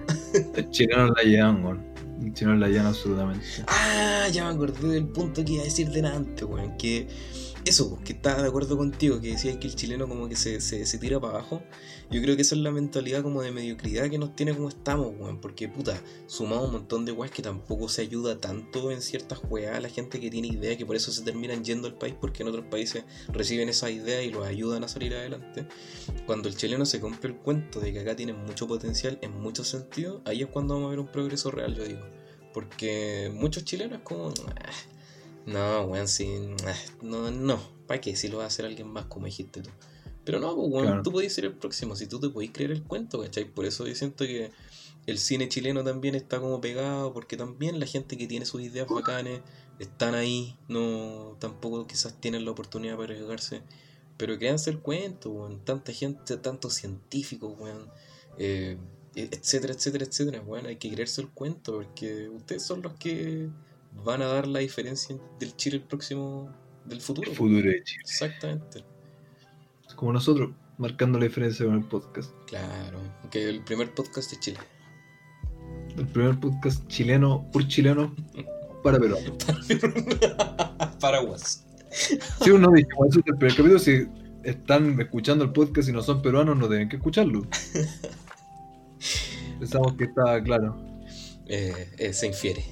Los 0.56 0.70
chilenos 0.70 1.12
la 1.16 1.24
llevan, 1.24 1.66
weón. 1.66 1.87
Los 2.22 2.34
chilenos 2.34 2.60
la 2.60 2.68
llevan 2.68 2.88
absolutamente. 2.88 3.46
Ah, 3.68 4.28
ya 4.32 4.46
me 4.46 4.56
acordé 4.56 4.88
del 4.88 5.08
punto 5.08 5.44
que 5.44 5.54
iba 5.54 5.62
a 5.62 5.66
decir 5.66 5.90
delante, 5.90 6.46
weón. 6.46 6.78
Que 6.78 7.08
eso, 7.68 7.90
pues, 7.90 8.02
que 8.04 8.14
estaba 8.14 8.42
de 8.42 8.48
acuerdo 8.48 8.78
contigo, 8.78 9.20
que 9.20 9.30
decía 9.30 9.60
que 9.60 9.68
el 9.68 9.76
chileno 9.76 10.08
como 10.08 10.28
que 10.30 10.36
se, 10.36 10.62
se, 10.62 10.98
tira 10.98 11.20
para 11.20 11.36
abajo. 11.36 11.62
Yo 12.10 12.22
creo 12.22 12.36
que 12.36 12.42
esa 12.42 12.56
es 12.56 12.62
la 12.62 12.72
mentalidad 12.72 13.22
como 13.22 13.42
de 13.42 13.52
mediocridad 13.52 14.10
que 14.10 14.18
nos 14.18 14.36
tiene 14.36 14.54
como 14.54 14.70
estamos, 14.70 15.14
weón. 15.20 15.40
Porque, 15.42 15.68
puta, 15.68 16.02
sumamos 16.28 16.68
un 16.68 16.72
montón 16.74 17.06
de 17.06 17.12
weas 17.12 17.32
que 17.32 17.42
tampoco 17.42 17.90
se 17.90 18.02
ayuda 18.02 18.40
tanto 18.40 18.92
en 18.92 19.02
ciertas 19.02 19.40
weas 19.50 19.76
a 19.76 19.82
la 19.82 19.90
gente 19.90 20.20
que 20.20 20.30
tiene 20.30 20.48
ideas, 20.48 20.78
que 20.78 20.86
por 20.86 20.96
eso 20.96 21.12
se 21.12 21.24
terminan 21.24 21.64
yendo 21.64 21.88
al 21.88 21.96
país, 21.96 22.16
porque 22.20 22.44
en 22.44 22.50
otros 22.50 22.66
países 22.66 23.04
reciben 23.30 23.70
esas 23.70 23.92
ideas 23.92 24.24
y 24.24 24.30
los 24.30 24.46
ayudan 24.46 24.84
a 24.84 24.88
salir 24.88 25.14
adelante. 25.14 25.68
Cuando 26.26 26.50
el 26.50 26.56
chileno 26.56 26.86
se 26.86 27.00
compra 27.00 27.30
el 27.30 27.38
cuento 27.38 27.80
de 27.80 27.94
que 27.94 28.00
acá 28.00 28.16
tienen 28.16 28.38
mucho 28.46 28.68
potencial 28.68 29.20
en 29.22 29.40
muchos 29.40 29.68
sentidos, 29.68 30.22
ahí 30.26 30.42
es 30.42 30.48
cuando 30.48 30.76
vamos 30.76 30.88
a 30.88 30.90
ver 30.92 31.00
un 31.00 31.12
progreso 31.12 31.52
real, 31.52 31.76
yo 31.76 31.84
digo. 31.84 32.02
Porque 32.54 33.32
muchos 33.34 33.66
chilenos 33.66 34.00
como... 34.04 34.34
"Ah, 35.48 35.52
No, 35.52 35.82
weón, 35.86 36.08
sí... 36.08 36.28
ah, 36.66 36.76
No, 37.02 37.32
no. 37.32 37.60
¿Para 37.88 38.02
qué? 38.02 38.16
Si 38.16 38.28
lo 38.28 38.38
va 38.40 38.44
a 38.46 38.48
hacer 38.48 38.66
alguien 38.66 38.88
más, 38.88 39.06
como 39.06 39.26
dijiste 39.28 39.62
tú. 39.62 39.70
Pero 40.26 40.40
no, 40.40 40.56
pues, 40.56 40.70
weón, 40.70 40.86
Claro. 40.88 41.04
tú 41.04 41.12
podés 41.12 41.34
ser 41.34 41.46
el 41.46 41.54
próximo, 41.54 41.96
si 41.96 42.06
tú 42.08 42.20
te 42.20 42.30
podés 42.30 42.52
creer 42.52 42.72
el 42.72 42.84
cuento, 42.84 43.22
¿cachai? 43.22 43.46
Por 43.46 43.66
eso 43.66 43.88
yo 43.88 43.96
siento 43.96 44.26
que 44.26 44.52
el 45.06 45.18
cine 45.20 45.48
chileno 45.48 45.84
también 45.86 46.16
está 46.16 46.40
como 46.42 46.60
pegado, 46.60 47.14
porque 47.14 47.38
también 47.38 47.80
la 47.80 47.86
gente 47.86 48.18
que 48.18 48.28
tiene 48.28 48.46
sus 48.46 48.62
ideas 48.62 48.88
bacanes 48.90 49.40
están 49.80 50.16
ahí, 50.16 50.58
no 50.68 51.38
tampoco 51.40 51.88
quizás 51.88 52.20
tienen 52.20 52.44
la 52.44 52.52
oportunidad 52.52 52.98
para 52.98 53.14
arriesgarse. 53.14 53.62
Pero 54.18 54.38
créanse 54.38 54.70
el 54.70 54.80
cuento, 54.80 55.30
weón. 55.32 55.64
Tanta 55.64 55.94
gente, 55.94 56.36
tantos 56.38 56.74
científicos, 56.74 57.54
weón. 57.58 57.88
eh, 58.40 58.78
etcétera, 59.16 59.74
etcétera, 59.74 60.04
etcétera, 60.06 60.42
weón. 60.42 60.66
Hay 60.66 60.76
que 60.76 60.92
creerse 60.92 61.22
el 61.22 61.30
cuento 61.30 61.74
porque 61.74 62.28
ustedes 62.30 62.64
son 62.64 62.82
los 62.82 62.94
que 62.96 63.48
van 64.04 64.22
a 64.22 64.26
dar 64.26 64.48
la 64.48 64.60
diferencia 64.60 65.16
del 65.40 65.56
Chile 65.56 65.78
el 65.78 65.84
próximo, 65.84 66.52
del 66.86 67.02
futuro. 67.02 67.30
El 67.30 67.38
futuro 67.38 67.70
de 67.70 67.84
Chile. 67.84 68.02
Exactamente. 68.02 68.84
Como 69.96 70.14
nosotros, 70.14 70.52
marcando 70.78 71.18
la 71.20 71.26
diferencia 71.26 71.66
con 71.66 71.76
el 71.76 71.84
podcast. 71.84 72.32
Claro. 72.46 73.00
Que 73.32 73.50
el 73.50 73.64
primer 73.64 73.94
podcast 73.94 74.32
de 74.32 74.40
Chile. 74.40 74.60
El 75.98 76.08
primer 76.08 76.40
podcast 76.40 76.88
chileno, 76.88 77.50
por 77.52 77.68
chileno, 77.68 78.16
para 78.84 79.00
peruanos. 79.00 79.34
Paraguas. 81.00 81.64
Si 82.44 82.52
uno 82.52 82.70
dijimos 82.72 83.08
eso 83.10 83.20
en 83.20 83.34
el 83.34 83.38
primer 83.38 83.56
capítulo, 83.56 83.80
si 83.80 84.08
están 84.44 85.00
escuchando 85.02 85.44
el 85.44 85.52
podcast 85.52 85.90
y 85.90 85.92
no 85.92 86.02
son 86.02 86.22
peruanos, 86.22 86.58
no 86.58 86.68
tienen 86.68 86.90
que 86.90 86.98
escucharlo. 86.98 87.48
Pensamos 89.60 89.94
que 89.94 90.06
estaba 90.06 90.42
claro. 90.42 90.78
Eh, 91.48 91.90
eh, 91.98 92.14
se 92.14 92.28
infiere. 92.28 92.64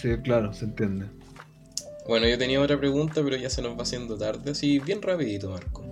Sí, 0.00 0.16
claro, 0.22 0.52
se 0.52 0.64
entiende. 0.64 1.06
Bueno, 2.08 2.26
yo 2.26 2.38
tenía 2.38 2.60
otra 2.60 2.78
pregunta, 2.78 3.22
pero 3.22 3.36
ya 3.36 3.50
se 3.50 3.60
nos 3.60 3.76
va 3.76 3.82
haciendo 3.82 4.16
tarde. 4.16 4.52
Así, 4.52 4.78
bien 4.78 5.02
rapidito, 5.02 5.50
Marco. 5.50 5.84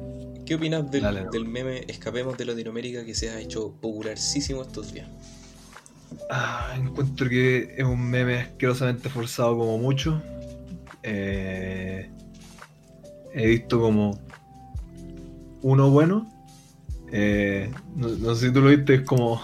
¿Qué 0.46 0.54
opinas 0.54 0.90
del, 0.90 1.02
Dale, 1.02 1.24
no. 1.24 1.30
del 1.30 1.44
meme 1.44 1.84
Escapemos 1.88 2.38
de 2.38 2.46
Latinoamérica 2.46 3.04
que 3.04 3.14
se 3.14 3.28
ha 3.28 3.38
hecho 3.38 3.72
popularísimo 3.80 4.62
estos 4.62 4.94
días? 4.94 5.06
Ah, 6.30 6.74
encuentro 6.76 7.28
que 7.28 7.74
es 7.76 7.84
un 7.84 8.02
meme 8.08 8.38
asquerosamente 8.38 9.10
forzado 9.10 9.58
como 9.58 9.76
mucho. 9.76 10.22
Eh, 11.02 12.10
he 13.34 13.46
visto 13.46 13.78
como 13.78 14.18
uno 15.60 15.90
bueno. 15.90 16.32
Eh, 17.12 17.70
no, 17.94 18.08
no 18.08 18.34
sé 18.34 18.46
si 18.46 18.52
tú 18.52 18.62
lo 18.62 18.70
viste, 18.70 18.94
es 18.94 19.02
como 19.02 19.42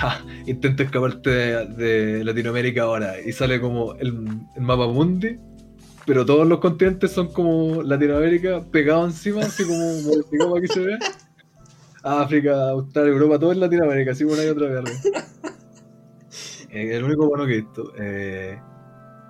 ja, 0.00 0.24
intenta 0.46 0.82
escaparte 0.84 1.30
de, 1.30 1.66
de 1.66 2.24
Latinoamérica 2.24 2.82
ahora 2.82 3.20
y 3.20 3.32
sale 3.32 3.60
como 3.60 3.94
el, 3.94 4.08
el 4.56 4.62
mapa 4.62 4.86
mundi, 4.86 5.36
pero 6.04 6.24
todos 6.24 6.46
los 6.46 6.58
continentes 6.60 7.12
son 7.12 7.32
como 7.32 7.82
Latinoamérica 7.82 8.62
pegado 8.70 9.04
encima, 9.06 9.40
así 9.42 9.64
como 9.64 9.78
modificado 10.02 10.50
para 10.52 10.62
que 10.62 10.68
se 10.68 10.80
vea. 10.80 10.98
África, 12.02 12.70
Australia, 12.70 13.10
Europa, 13.12 13.38
todo 13.40 13.50
es 13.52 13.58
Latinoamérica, 13.58 14.12
así 14.12 14.22
una 14.24 14.44
y 14.44 14.48
otra 14.48 14.68
vez. 14.68 15.02
Eh, 16.70 16.96
el 16.96 17.04
único 17.04 17.26
bueno 17.28 17.46
que 17.46 17.52
he 17.54 17.56
visto. 17.62 17.92
Eh, 17.98 18.58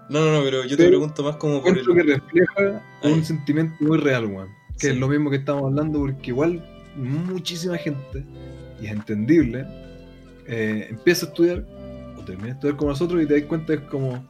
No, 0.09 0.21
no, 0.25 0.33
no, 0.33 0.43
pero 0.43 0.65
yo 0.65 0.71
te 0.71 0.77
Pero 0.79 0.89
pregunto 0.89 1.23
más 1.23 1.37
como 1.37 1.63
por 1.63 1.79
encuentro 1.79 1.95
que 1.95 2.01
el... 2.01 2.07
refleja 2.09 2.83
Ahí. 3.03 3.13
un 3.13 3.25
sentimiento 3.25 3.75
muy 3.81 3.99
real, 3.99 4.27
weón. 4.27 4.49
Que 4.79 4.89
Sí. 4.89 4.93
es 4.93 4.97
lo 4.99 5.07
mismo 5.07 5.31
que 5.31 5.37
estamos 5.37 5.65
hablando, 5.65 6.01
porque 6.01 6.31
igual 6.31 6.65
muchísima 6.97 7.77
gente, 7.77 8.25
y 8.81 8.87
es 8.87 8.93
entendible, 8.93 9.65
eh, 10.49 10.87
empieza 10.91 11.27
a 11.27 11.29
estudiar, 11.29 11.65
o 12.17 12.23
termina 12.23 12.49
de 12.49 12.53
estudiar 12.53 12.77
como 12.77 12.91
nosotros, 12.91 13.23
y 13.23 13.27
te 13.27 13.41
das 13.41 13.49
cuenta 13.49 13.75
es 13.75 13.81
como 13.81 14.25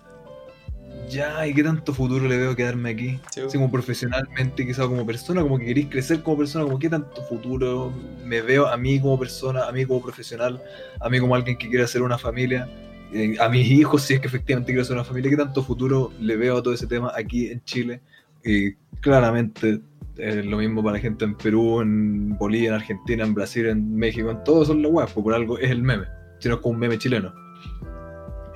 ya, 1.08 1.46
¿y 1.46 1.54
qué 1.54 1.62
tanto 1.62 1.94
futuro 1.94 2.26
le 2.26 2.36
veo 2.36 2.56
quedarme 2.56 2.90
aquí? 2.90 3.20
Sí, 3.30 3.40
Así 3.40 3.56
como 3.56 3.70
profesionalmente, 3.70 4.66
quizá 4.66 4.82
como 4.82 5.06
persona, 5.06 5.42
como 5.42 5.58
que 5.58 5.66
queréis 5.66 5.88
crecer 5.88 6.22
como 6.22 6.38
persona, 6.38 6.64
como 6.64 6.78
qué 6.78 6.88
tanto 6.88 7.22
futuro 7.22 7.92
me 8.24 8.42
veo 8.42 8.66
a 8.66 8.76
mí 8.76 8.98
como 8.98 9.18
persona, 9.18 9.66
a 9.66 9.72
mí 9.72 9.84
como 9.84 10.02
profesional, 10.02 10.60
a 11.00 11.08
mí 11.08 11.20
como 11.20 11.34
alguien 11.34 11.56
que 11.58 11.68
quiere 11.68 11.84
hacer 11.84 12.02
una 12.02 12.18
familia, 12.18 12.68
eh, 13.12 13.36
a 13.38 13.48
mis 13.48 13.70
hijos 13.70 14.02
si 14.02 14.14
es 14.14 14.20
que 14.20 14.26
efectivamente 14.26 14.72
quiero 14.72 14.82
hacer 14.82 14.96
una 14.96 15.04
familia, 15.04 15.30
qué 15.30 15.36
tanto 15.36 15.62
futuro 15.62 16.12
le 16.20 16.36
veo 16.36 16.58
a 16.58 16.62
todo 16.62 16.74
ese 16.74 16.86
tema 16.86 17.12
aquí 17.14 17.48
en 17.48 17.62
Chile. 17.64 18.00
Y 18.44 18.72
claramente 19.00 19.80
es 20.18 20.46
lo 20.46 20.58
mismo 20.58 20.82
para 20.82 20.94
la 20.96 21.00
gente 21.00 21.24
en 21.24 21.34
Perú, 21.34 21.80
en 21.80 22.36
Bolivia, 22.36 22.68
en 22.68 22.74
Argentina, 22.74 23.24
en 23.24 23.34
Brasil, 23.34 23.66
en 23.66 23.94
México, 23.94 24.30
en 24.30 24.42
todos 24.44 24.68
son 24.68 24.82
las 24.82 24.90
weas, 24.90 25.12
pues 25.12 25.24
por 25.24 25.34
algo 25.34 25.58
es 25.58 25.70
el 25.70 25.82
meme, 25.82 26.06
sino 26.38 26.56
es 26.56 26.60
como 26.60 26.74
un 26.74 26.80
meme 26.80 26.98
chileno. 26.98 27.34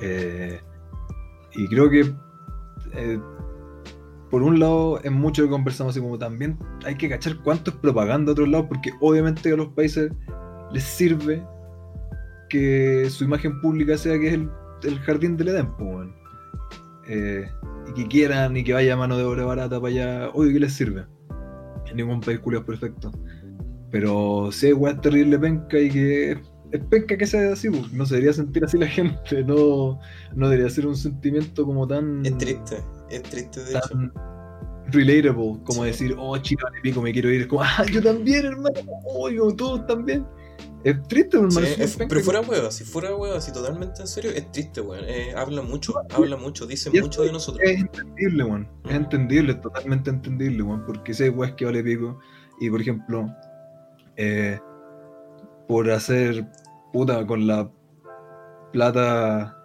Eh, 0.01 0.59
y 1.55 1.69
creo 1.69 1.91
que 1.91 2.13
eh, 2.95 3.21
por 4.31 4.43
un 4.43 4.59
lado 4.59 5.01
es 5.03 5.11
mucho 5.11 5.43
que 5.43 5.51
conversamos 5.51 5.93
así 5.93 6.01
como 6.01 6.19
también 6.19 6.57
hay 6.85 6.97
que 6.97 7.09
cachar 7.09 7.37
cuánto 7.43 7.71
es 7.71 7.77
propaganda 7.77 8.31
a 8.31 8.33
otros 8.33 8.49
lados 8.49 8.67
porque 8.69 8.93
obviamente 9.01 9.53
a 9.53 9.57
los 9.57 9.69
países 9.69 10.11
les 10.73 10.85
sirve 10.85 11.45
que 12.49 13.09
su 13.11 13.25
imagen 13.25 13.61
pública 13.61 13.99
sea 13.99 14.19
que 14.19 14.29
es 14.29 14.35
el, 14.35 14.51
el 14.85 14.99
jardín 15.01 15.37
del 15.37 15.49
Edén 15.49 15.69
weón. 15.79 16.15
Eh, 17.09 17.51
y 17.89 17.93
que 17.93 18.09
quieran 18.09 18.57
y 18.57 18.63
que 18.63 18.73
vaya 18.73 18.97
mano 18.97 19.17
de 19.17 19.25
obra 19.25 19.45
barata 19.45 19.81
para 19.81 19.93
allá 19.93 20.31
obvio 20.33 20.53
que 20.53 20.61
les 20.61 20.73
sirve 20.73 21.05
ningún 21.95 22.21
culiao 22.21 22.61
es 22.63 22.67
perfecto 22.67 23.11
pero 23.91 24.51
si 24.53 24.67
hay 24.67 24.73
weas 24.73 25.01
terrible 25.01 25.39
penca 25.39 25.79
y 25.79 25.91
que 25.91 26.31
es 26.73 26.81
penca 26.89 27.17
que 27.17 27.27
sea 27.27 27.53
así, 27.53 27.69
pues, 27.69 27.93
no 27.93 28.07
se 28.07 28.15
debería 28.15 28.33
sentir 28.33 28.65
así 28.65 28.79
la 28.79 28.87
gente, 28.87 29.43
no, 29.45 29.99
no 30.37 30.49
debería 30.49 30.71
ser 30.71 30.87
un 30.87 30.95
sentimiento 30.97 31.65
como 31.65 31.87
tan, 31.87 32.25
Es 32.25 32.39
triste, 32.39 32.77
es 33.11 33.23
triste 33.25 33.65
de 33.65 33.73
hecho. 33.73 34.13
relatable, 34.93 35.59
como 35.65 35.83
Sí. 35.83 35.89
decir, 35.89 36.15
oh 36.19 36.39
chico, 36.39 36.63
vale 36.65 36.81
pico, 36.83 37.03
me 37.03 37.13
quiero 37.13 37.31
ir, 37.31 37.43
es 37.43 37.47
como, 37.49 37.63
ah, 37.63 37.85
yo 37.93 38.01
también, 38.01 38.47
hermano, 38.47 38.79
oh, 39.05 39.29
como 39.37 39.57
todos 39.57 39.87
también. 39.87 40.25
Es 40.83 41.03
triste, 41.09 41.37
hermano. 41.37 41.67
Sí, 41.67 41.75
es 41.79 41.97
pero 42.09 42.21
fuera 42.23 42.41
huevo, 42.41 42.71
si 42.71 42.85
fuera 42.85 43.15
huevo, 43.15 43.35
así 43.37 43.53
totalmente 43.53 44.01
en 44.01 44.07
serio, 44.09 44.31
es 44.31 44.51
triste, 44.51 44.81
weón. 44.81 45.05
Eh, 45.07 45.35
habla 45.37 45.61
mucho, 45.63 45.95
habla 46.11 46.37
mucho, 46.37 46.67
dice 46.67 46.91
mucho 46.91 47.23
de 47.23 47.33
nosotros. 47.33 47.63
Es 47.65 47.81
entendible, 47.81 48.45
weón. 48.45 48.69
Es 48.87 48.93
Mm. 48.93 48.97
entendible, 48.97 49.53
es 49.53 49.61
totalmente 49.61 50.09
entendible, 50.11 50.63
weón. 50.63 50.85
Porque 50.87 51.13
si 51.13 51.25
hay 51.25 51.29
weas 51.29 51.53
que 51.53 51.65
vale 51.67 51.83
pico. 51.85 52.19
Y 52.61 52.71
por 52.71 52.81
ejemplo, 52.81 53.27
eh, 54.17 54.59
por 55.69 55.91
hacer 55.91 56.47
puta 56.93 57.27
con 57.27 57.47
la 57.47 57.71
plata 58.73 59.57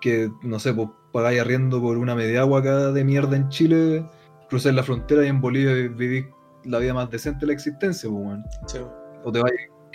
que, 0.00 0.30
no 0.42 0.58
sé, 0.58 0.72
pues 0.74 0.88
pagáis 1.12 1.40
arriendo 1.40 1.80
por 1.80 1.96
una 1.96 2.14
media 2.14 2.40
agua 2.40 2.60
acá 2.60 2.92
de 2.92 3.04
mierda 3.04 3.36
en 3.36 3.48
Chile, 3.48 4.06
cruzáis 4.48 4.74
la 4.74 4.82
frontera 4.82 5.24
y 5.24 5.28
en 5.28 5.40
Bolivia 5.40 5.72
vivís 5.88 6.26
la 6.64 6.78
vida 6.78 6.92
más 6.94 7.10
decente 7.10 7.40
de 7.40 7.46
la 7.48 7.52
existencia, 7.54 8.08
pues, 8.10 8.22
weón. 8.22 8.44
Sí. 8.66 8.78
O 9.24 9.32
te 9.32 9.40
vais, 9.40 9.54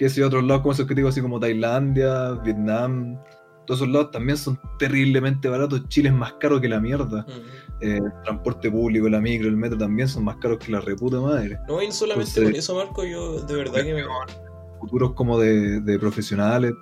que 0.10 0.24
a 0.24 0.28
otros 0.28 0.44
lados 0.44 0.62
como 0.64 0.74
esos 0.74 0.88
que 0.88 0.96
digo, 0.96 1.10
así 1.10 1.22
como 1.22 1.40
Tailandia, 1.40 2.32
Vietnam. 2.44 3.20
Todos 3.68 3.82
esos 3.82 3.94
lados 3.94 4.12
también 4.12 4.38
son 4.38 4.60
terriblemente 4.80 5.48
baratos. 5.48 5.88
Chile 5.90 6.10
es 6.10 6.16
más 6.16 6.34
caro 6.34 6.60
que 6.60 6.68
la 6.68 6.80
mierda. 6.80 7.26
Eh, 7.82 7.98
el 7.98 8.24
transporte 8.24 8.72
público, 8.72 9.08
la 9.08 9.22
micro, 9.22 9.48
el 9.48 9.56
metro 9.56 9.78
también 9.78 10.08
son 10.08 10.24
más 10.24 10.38
caros 10.38 10.58
que 10.58 10.72
la 10.72 10.82
reputa 10.82 11.20
madre. 11.20 11.60
No, 11.68 11.82
y 11.82 11.92
solamente 11.92 12.30
Entonces- 12.30 12.44
por 12.44 12.56
eso, 12.56 12.76
Marco, 12.76 13.06
yo 13.06 13.42
de 13.42 13.54
verdad 13.54 13.84
que 13.84 13.94
me. 13.94 14.04
Futuros 14.80 15.14
como 15.14 15.40
de, 15.40 15.80
de 15.82 16.00
profesionales, 16.00 16.74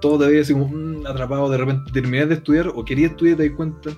todo 0.00 0.18
te 0.18 0.26
veía 0.26 0.40
así 0.42 0.52
como 0.52 0.66
mm, 0.66 1.06
atrapado. 1.06 1.48
De 1.48 1.58
repente 1.58 1.92
terminé 1.92 2.26
de 2.26 2.34
estudiar 2.34 2.68
o 2.68 2.84
quería 2.84 3.06
estudiar 3.06 3.34
y 3.34 3.36
te 3.36 3.48
das 3.48 3.56
cuenta, 3.56 3.90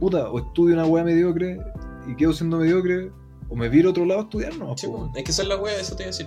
puta, 0.00 0.28
o 0.28 0.40
estudio 0.40 0.74
una 0.74 0.86
weá 0.86 1.04
mediocre 1.04 1.60
y 2.08 2.16
quedo 2.16 2.32
siendo 2.32 2.58
mediocre, 2.58 3.12
o 3.48 3.54
me 3.54 3.68
viro 3.68 3.88
a 3.88 3.90
otro 3.92 4.04
lado 4.04 4.20
a 4.20 4.22
estudiar, 4.24 4.56
no. 4.56 4.76
Sí, 4.76 4.88
po. 4.88 5.10
es 5.14 5.24
que 5.24 5.30
esa 5.30 5.42
es 5.42 5.48
la 5.48 5.56
wea, 5.56 5.80
eso 5.80 5.94
te 5.94 6.02
iba 6.02 6.08
a 6.08 6.12
decir. 6.12 6.26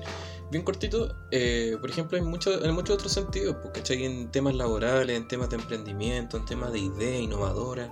Bien 0.52 0.66
cortito, 0.66 1.16
eh, 1.32 1.78
por 1.80 1.90
ejemplo, 1.90 2.18
en, 2.18 2.26
muchos 2.26 2.62
en 2.62 2.74
muchos 2.74 2.96
otros 2.96 3.14
sentidos, 3.14 3.56
¿cachai? 3.74 4.04
En 4.04 4.32
temas 4.32 4.54
laborales, 4.54 5.16
en 5.16 5.26
temas 5.26 5.50
de 5.50 5.56
emprendimiento, 5.56 6.36
en 6.36 6.44
temas 6.44 6.74
de 6.74 6.80
idea 6.80 7.18
innovadora. 7.22 7.90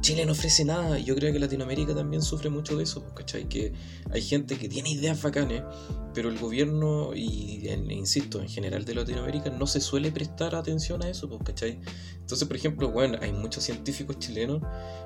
Chile 0.00 0.26
no 0.26 0.32
ofrece 0.32 0.64
nada 0.64 0.98
y 0.98 1.04
yo 1.04 1.14
creo 1.14 1.32
que 1.32 1.38
Latinoamérica 1.38 1.94
también 1.94 2.20
sufre 2.20 2.50
mucho 2.50 2.76
de 2.76 2.82
eso, 2.82 3.00
pues, 3.04 3.14
¿cachai? 3.14 3.48
Que 3.48 3.72
hay 4.10 4.22
gente 4.22 4.58
que 4.58 4.68
tiene 4.68 4.90
ideas 4.90 5.22
bacanes, 5.22 5.62
pero 6.12 6.30
el 6.30 6.38
gobierno, 6.40 7.14
y 7.14 7.68
insisto, 7.90 8.40
en 8.40 8.48
general 8.48 8.84
de 8.84 8.96
Latinoamérica, 8.96 9.50
no 9.50 9.68
se 9.68 9.80
suele 9.80 10.10
prestar 10.10 10.56
atención 10.56 11.04
a 11.04 11.08
eso, 11.08 11.28
pues, 11.28 11.42
¿cachai? 11.44 11.78
Entonces, 12.18 12.48
por 12.48 12.56
ejemplo, 12.56 12.90
bueno, 12.90 13.18
hay 13.22 13.32
muchos 13.32 13.62
científicos 13.62 14.18
chilenos 14.18 14.60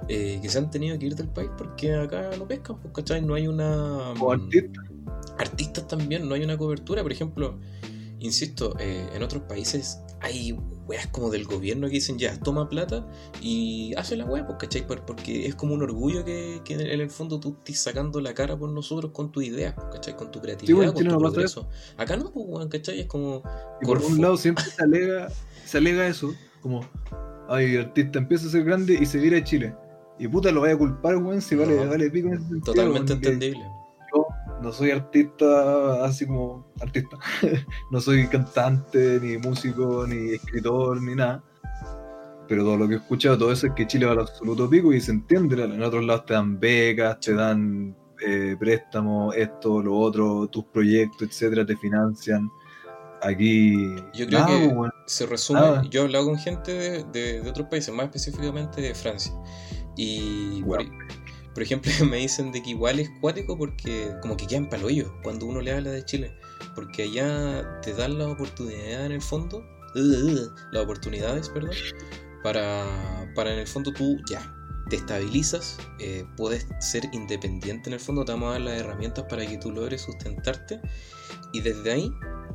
eh, 0.09 0.39
que 0.41 0.49
se 0.49 0.57
han 0.57 0.71
tenido 0.71 0.99
que 0.99 1.05
ir 1.05 1.17
del 1.17 1.29
país 1.29 1.51
porque 1.59 1.95
acá 1.95 2.31
no 2.39 2.49
pescan, 2.49 2.81
pues, 2.81 2.95
¿cachai? 2.95 3.21
No 3.21 3.35
hay 3.35 3.47
una... 3.47 4.15
artistas 5.39 5.87
también, 5.89 6.29
no 6.29 6.35
hay 6.35 6.45
una 6.45 6.57
cobertura. 6.57 7.03
Por 7.03 7.13
ejemplo, 7.13 7.59
insisto, 8.19 8.77
eh, 8.79 9.07
en 9.15 9.23
otros 9.23 9.43
países 9.45 9.99
hay 10.21 10.57
weas 10.87 11.07
como 11.09 11.31
del 11.31 11.45
gobierno 11.45 11.87
que 11.87 11.95
dicen 11.95 12.19
ya, 12.19 12.39
toma 12.41 12.69
plata 12.69 13.07
y 13.41 13.95
hace 13.97 14.17
la 14.17 14.25
wea, 14.25 14.47
pues, 14.47 14.83
Porque 15.07 15.47
es 15.47 15.55
como 15.55 15.75
un 15.75 15.83
orgullo 15.83 16.25
que, 16.25 16.61
que 16.65 16.75
en 16.75 17.01
el 17.01 17.11
fondo 17.11 17.41
tú 17.41 17.57
estés 17.59 17.81
sacando 17.81 18.21
la 18.21 18.35
cara 18.35 18.57
por 18.57 18.71
nosotros 18.71 19.13
con 19.13 19.33
tu 19.33 19.43
idea, 19.43 19.75
pues, 19.75 19.87
¿cachai? 19.93 20.17
Con 20.17 20.31
tu 20.31 20.41
creatividad, 20.41 20.77
bueno, 20.77 20.91
en 20.93 21.07
con 21.07 21.15
tu 21.15 21.19
progreso. 21.19 21.69
Acá 21.97 22.17
no, 22.17 22.31
pues, 22.33 22.47
weón, 22.49 22.69
¿cachai? 22.69 23.01
Es 23.01 23.07
como. 23.07 23.43
Y 23.83 23.87
por 23.87 23.99
un 24.03 24.21
lado 24.21 24.37
siempre 24.37 24.65
se 24.65 24.83
alega, 24.83 25.29
se 25.65 25.79
alega 25.79 26.07
eso, 26.07 26.35
como, 26.61 26.87
ay, 27.49 27.75
el 27.75 27.81
artista 27.83 28.19
empieza 28.19 28.47
a 28.47 28.51
ser 28.51 28.65
grande 28.65 28.99
y 29.01 29.07
se 29.07 29.19
vira 29.19 29.39
a 29.39 29.45
Chile. 29.45 29.75
Y 30.19 30.29
puta, 30.29 30.51
lo 30.53 30.61
vaya 30.61 30.75
a 30.75 30.79
culpar, 30.79 31.17
weón, 31.17 31.43
si 31.43 31.57
vale, 31.57 31.77
No. 31.77 31.91
vale 31.91 32.11
pico 32.11 32.29
en 32.29 32.35
ese 32.35 32.43
sentido, 32.45 32.65
Totalmente 32.65 33.13
entendible. 33.15 33.65
No 34.63 34.73
soy 34.73 34.91
artista, 34.93 36.05
así 36.05 36.27
como 36.27 36.67
artista. 36.81 37.19
no 37.91 38.01
soy 38.01 38.27
cantante, 38.29 39.19
ni 39.21 39.37
músico, 39.39 40.07
ni 40.07 40.35
escritor, 40.35 41.01
ni 41.03 41.15
nada. 41.15 41.43
Pero 42.49 42.63
todo 42.63 42.77
lo 42.77 42.89
que 42.89 42.95
he 42.95 42.99
escuchado, 42.99 43.39
todo 43.39 43.53
eso 43.53 43.67
es 43.67 43.73
que 43.75 43.87
Chile 43.87 44.07
va 44.07 44.13
al 44.13 44.21
absoluto 44.21 44.69
pico 44.69 44.93
y 44.93 45.01
se 45.01 45.13
entiende. 45.13 45.63
En 45.63 45.83
otros 45.83 46.05
lados 46.05 46.27
te 46.27 46.35
dan 46.35 46.59
becas, 46.61 47.19
te 47.21 47.35
dan 47.35 47.97
eh, 48.27 48.57
préstamos, 48.59 49.35
esto, 49.37 49.83
lo 49.83 49.97
otro, 49.99 50.47
tus 50.49 50.65
proyectos, 50.67 51.29
etcétera, 51.29 51.65
te 51.67 51.77
financian. 51.77 52.49
Aquí. 53.23 53.75
Yo 54.15 54.27
creo 54.27 54.41
nada, 54.41 54.59
que- 54.59 54.67
weón. 54.69 54.91
se 55.07 55.25
resume, 55.27 55.61
Nada. 55.61 55.83
yo 55.91 56.03
he 56.03 56.05
hablado 56.05 56.27
con 56.27 56.37
gente 56.39 56.73
de, 56.73 57.05
de- 57.05 57.41
de 57.41 57.51
otros 57.51 57.67
países, 57.69 57.95
más 57.95 58.07
específicamente 58.07 58.83
de 58.83 58.95
Francia. 58.95 59.33
Y 59.97 60.63
por, 60.63 60.85
Wow. 60.85 60.93
Por 61.55 61.63
ejemplo 61.63 61.91
me 62.11 62.19
dicen 62.19 62.53
de 62.53 62.63
que 62.63 62.71
igual 62.71 62.99
es 63.01 63.11
cuático 63.21 63.57
porque 63.57 64.15
como 64.21 64.37
que 64.37 64.47
quedan 64.47 64.69
palo 64.69 64.89
hoyo 64.89 65.15
cuando 65.23 65.47
uno 65.47 65.61
le 65.61 65.73
habla 65.73 65.91
de 65.91 66.05
Chile. 66.05 66.37
Porque 66.75 67.05
allá 67.05 67.81
te 67.81 67.95
dan 67.95 68.19
la 68.19 68.29
oportunidad 68.29 69.07
en 69.07 69.13
el 69.13 69.23
fondo, 69.23 69.65
las 69.95 70.83
oportunidades, 70.83 71.49
perdón, 71.49 71.75
para, 72.43 73.33
para 73.35 73.53
en 73.53 73.61
el 73.61 73.67
fondo 73.67 73.93
tú 73.93 74.19
ya 74.29 74.55
te 74.91 74.97
estabilizas, 74.97 75.79
eh, 75.99 76.27
puedes 76.37 76.67
ser 76.81 77.05
independiente 77.13 77.89
en 77.89 77.95
el 77.95 78.01
fondo, 78.01 78.25
te 78.25 78.33
vamos 78.33 78.49
a 78.49 78.53
dar 78.53 78.61
las 78.61 78.81
herramientas 78.81 79.25
para 79.29 79.47
que 79.47 79.57
tú 79.57 79.71
logres 79.71 80.03
sustentarte 80.03 80.81
y 81.55 81.61
desde 81.61 81.93
ahí 81.93 82.13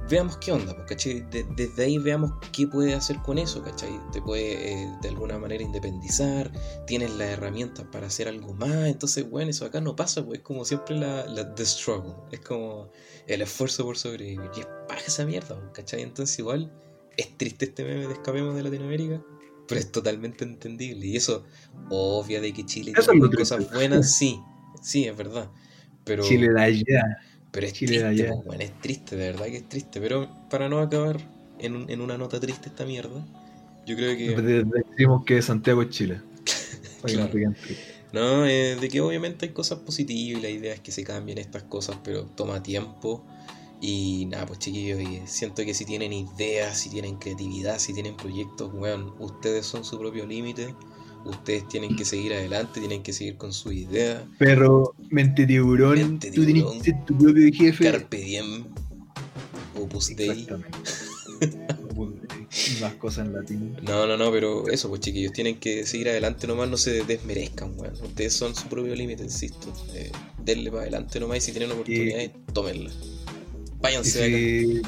veamos 0.09 0.37
qué 0.37 0.51
onda, 0.51 0.73
pues, 0.75 0.87
¿cachai? 0.87 1.21
De- 1.29 1.45
desde 1.55 1.83
ahí 1.85 1.97
veamos 1.99 2.33
qué 2.51 2.67
puedes 2.67 2.95
hacer 2.95 3.17
con 3.21 3.37
eso, 3.37 3.61
¿cachai? 3.63 3.91
Te 4.11 4.21
puede 4.21 4.83
eh, 4.83 4.89
de 5.01 5.09
alguna 5.09 5.37
manera 5.37 5.63
independizar, 5.63 6.51
tienes 6.87 7.11
las 7.11 7.29
herramientas 7.29 7.85
para 7.91 8.07
hacer 8.07 8.27
algo 8.27 8.53
más, 8.55 8.87
entonces, 8.87 9.29
bueno, 9.29 9.51
eso 9.51 9.65
acá 9.65 9.81
no 9.81 9.95
pasa, 9.95 10.25
pues 10.25 10.39
es 10.39 10.43
como 10.43 10.65
siempre 10.65 10.97
la, 10.97 11.25
la 11.27 11.53
the 11.55 11.65
struggle, 11.65 12.13
es 12.31 12.39
como 12.39 12.89
el 13.27 13.41
esfuerzo 13.41 13.83
por 13.85 13.97
sobrevivir, 13.97 14.49
y 14.55 14.59
es 14.61 14.67
paja 14.87 15.03
esa 15.05 15.25
mierda, 15.25 15.55
pues, 15.59 15.71
¿cachai? 15.73 16.01
Entonces 16.01 16.37
igual 16.39 16.71
es 17.15 17.37
triste 17.37 17.65
este 17.65 17.83
meme 17.83 18.07
de 18.07 18.13
escapemos 18.13 18.55
de 18.55 18.63
Latinoamérica, 18.63 19.21
pero 19.67 19.79
es 19.79 19.91
totalmente 19.91 20.43
entendible, 20.43 21.05
y 21.05 21.17
eso, 21.17 21.45
obvio 21.91 22.41
de 22.41 22.51
que 22.51 22.65
Chile 22.65 22.93
tiene 23.11 23.29
cosas 23.35 23.71
buenas, 23.71 24.17
sí, 24.17 24.39
sí, 24.81 25.05
es 25.05 25.15
verdad, 25.15 25.51
pero... 26.03 26.23
Chile 26.23 26.49
de 26.51 26.61
allá. 26.61 27.17
Pero 27.51 27.67
es 27.67 27.73
Chile 27.73 28.03
de 28.03 28.09
triste, 28.09 28.23
allá. 28.23 28.33
pues, 28.35 28.47
weón, 28.47 28.61
es 28.61 28.79
triste, 28.81 29.15
de 29.15 29.31
verdad 29.31 29.45
que 29.45 29.57
es 29.57 29.69
triste. 29.69 29.99
Pero 30.01 30.29
para 30.49 30.69
no 30.69 30.79
acabar 30.79 31.17
en, 31.59 31.75
un- 31.75 31.89
en 31.89 32.01
una 32.01 32.17
nota 32.17 32.39
triste 32.39 32.69
esta 32.69 32.85
mierda, 32.85 33.25
yo 33.85 33.95
creo 33.95 34.17
que. 34.17 34.35
De- 34.35 34.63
de- 34.63 34.83
Decimos 34.91 35.23
que 35.25 35.41
Santiago 35.41 35.81
es 35.81 35.89
Chile. 35.89 36.21
Claro. 37.03 37.31
No, 38.11 38.45
eh, 38.45 38.75
de 38.75 38.89
que 38.89 39.01
obviamente 39.01 39.45
hay 39.45 39.53
cosas 39.53 39.79
positivas 39.79 40.39
y 40.39 40.41
la 40.41 40.49
idea 40.49 40.73
es 40.73 40.79
que 40.81 40.91
se 40.91 41.03
cambien 41.03 41.37
estas 41.37 41.63
cosas, 41.63 41.97
pero 42.03 42.25
toma 42.25 42.61
tiempo. 42.63 43.23
Y 43.81 44.25
nada, 44.25 44.45
pues 44.45 44.59
chiquillos, 44.59 44.99
y 44.99 45.21
siento 45.25 45.63
que 45.63 45.73
si 45.73 45.85
tienen 45.85 46.11
ideas, 46.11 46.77
si 46.77 46.89
tienen 46.89 47.15
creatividad, 47.15 47.79
si 47.79 47.93
tienen 47.93 48.17
proyectos, 48.17 48.73
weón, 48.73 49.13
ustedes 49.19 49.65
son 49.65 49.85
su 49.85 49.97
propio 49.97 50.25
límite. 50.25 50.75
Ustedes 51.29 51.67
tienen 51.67 51.95
que 51.95 52.05
seguir 52.05 52.33
adelante, 52.33 52.79
tienen 52.79 53.03
que 53.03 53.13
seguir 53.13 53.37
con 53.37 53.53
su 53.53 53.71
idea. 53.71 54.25
Pero, 54.37 54.93
mente 55.09 55.45
tiburón, 55.45 55.95
Mente 55.95 56.31
tú 56.31 56.45
tienes 56.45 56.65
que 56.65 56.83
ser 56.83 57.05
tu 57.05 57.17
propio 57.17 57.51
jefe. 57.53 57.91
Carpe 57.91 58.17
diem, 58.17 58.65
Opus 59.75 60.15
Dei. 60.15 60.47
Más 62.81 62.93
cosas 62.95 63.27
en 63.27 63.33
latín. 63.33 63.75
No, 63.83 64.07
no, 64.07 64.17
no, 64.17 64.31
pero 64.31 64.67
eso, 64.69 64.89
pues 64.89 65.01
chiquillos, 65.01 65.33
tienen 65.33 65.59
que 65.59 65.85
seguir 65.85 66.09
adelante 66.09 66.47
nomás, 66.47 66.69
no 66.69 66.77
se 66.77 67.03
desmerezcan, 67.03 67.73
weón. 67.77 67.93
Ustedes 68.01 68.33
son 68.33 68.55
su 68.55 68.67
propio 68.67 68.95
límite, 68.95 69.23
insisto. 69.23 69.71
Eh, 69.93 70.11
denle 70.43 70.71
para 70.71 70.83
adelante 70.83 71.19
nomás 71.19 71.37
y 71.37 71.41
si 71.41 71.51
tienen 71.51 71.71
oportunidades, 71.71 72.31
tómenla. 72.53 72.89
Y 72.89 73.81
Váyanse 73.81 74.27
si 74.27 74.81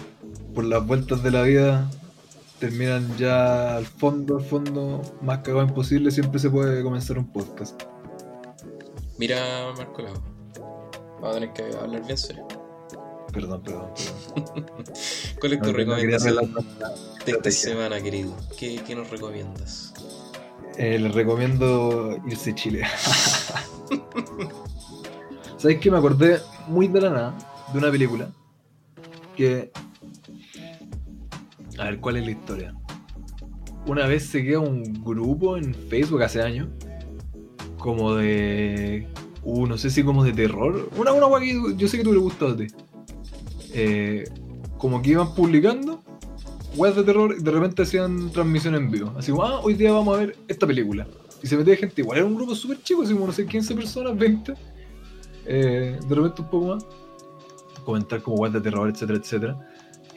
por 0.53 0.65
las 0.65 0.85
vueltas 0.85 1.23
de 1.23 1.31
la 1.31 1.43
vida 1.43 1.91
terminan 2.61 3.17
ya 3.17 3.75
al 3.75 3.87
fondo, 3.87 4.37
al 4.37 4.43
fondo, 4.43 5.01
más 5.23 5.39
cagado 5.39 5.63
imposible, 5.63 6.11
siempre 6.11 6.39
se 6.39 6.47
puede 6.49 6.83
comenzar 6.83 7.17
un 7.17 7.25
podcast. 7.25 7.81
Mira, 9.17 9.73
Marco 9.75 10.03
Lago. 10.03 10.21
Vamos 11.19 11.31
a 11.31 11.39
tener 11.39 11.53
que 11.53 11.63
hablar 11.75 12.05
bien 12.05 12.17
serio. 12.17 12.47
Perdón, 13.33 13.63
perdón, 13.63 13.91
perdón. 14.35 14.65
¿Cuál 15.39 15.53
es 15.53 15.61
tu 15.61 15.71
No, 15.71 15.73
recomendación 15.73 16.53
de 17.25 17.31
esta 17.31 17.51
semana, 17.51 17.99
querido? 17.99 18.31
¿Qué, 18.59 18.79
qué 18.85 18.95
nos 18.95 19.09
recomiendas? 19.09 19.91
Eh, 20.77 20.99
les 20.99 21.15
recomiendo 21.15 22.15
irse 22.27 22.51
a 22.51 22.55
Chile. 22.55 22.83
¿Sabes 25.57 25.79
qué? 25.79 25.89
Me 25.89 25.97
acordé 25.97 26.41
muy 26.67 26.87
de 26.87 27.01
la 27.01 27.09
nada 27.09 27.67
de 27.73 27.79
una 27.79 27.89
película 27.89 28.29
que. 29.35 29.71
A 31.81 31.85
ver, 31.85 31.99
¿cuál 31.99 32.17
es 32.17 32.25
la 32.25 32.31
historia? 32.31 32.75
Una 33.87 34.05
vez 34.05 34.27
se 34.27 34.43
queda 34.43 34.59
un 34.59 35.03
grupo 35.03 35.57
en 35.57 35.73
Facebook 35.73 36.21
hace 36.21 36.39
años, 36.39 36.69
como 37.79 38.13
de. 38.13 39.07
Uh, 39.43 39.65
no 39.65 39.79
sé 39.79 39.89
si 39.89 40.03
como 40.03 40.23
de 40.23 40.31
terror. 40.31 40.89
Una, 40.95 41.11
una 41.11 41.39
que 41.39 41.59
yo 41.75 41.87
sé 41.87 41.97
que 41.97 42.03
tú 42.03 42.13
le 42.13 42.19
gustó 42.19 42.49
a 42.49 42.55
ti. 42.55 42.67
Eh, 43.73 44.25
como 44.77 45.01
que 45.01 45.09
iban 45.09 45.33
publicando 45.33 46.03
weas 46.75 46.95
de 46.95 47.03
terror 47.03 47.35
y 47.39 47.41
de 47.41 47.49
repente 47.49 47.81
hacían 47.81 48.29
transmisión 48.29 48.75
en 48.75 48.91
vivo. 48.91 49.11
Así 49.17 49.31
como, 49.31 49.43
ah, 49.43 49.59
hoy 49.61 49.73
día 49.73 49.91
vamos 49.91 50.15
a 50.15 50.19
ver 50.19 50.37
esta 50.47 50.67
película. 50.67 51.07
Y 51.41 51.47
se 51.47 51.57
metía 51.57 51.75
gente, 51.77 51.99
igual 52.01 52.19
era 52.19 52.27
un 52.27 52.35
grupo 52.35 52.53
súper 52.53 52.79
chico, 52.83 53.01
así 53.01 53.13
como, 53.13 53.25
no 53.25 53.33
sé, 53.33 53.47
15 53.47 53.73
personas, 53.73 54.15
20. 54.15 54.53
Eh, 55.47 55.99
de 56.07 56.15
repente 56.15 56.43
un 56.43 56.49
poco 56.51 56.65
más. 56.75 56.85
Comentar 57.83 58.21
como 58.21 58.37
weas 58.37 58.53
de 58.53 58.61
terror, 58.61 58.87
etcétera, 58.87 59.17
etcétera. 59.17 59.70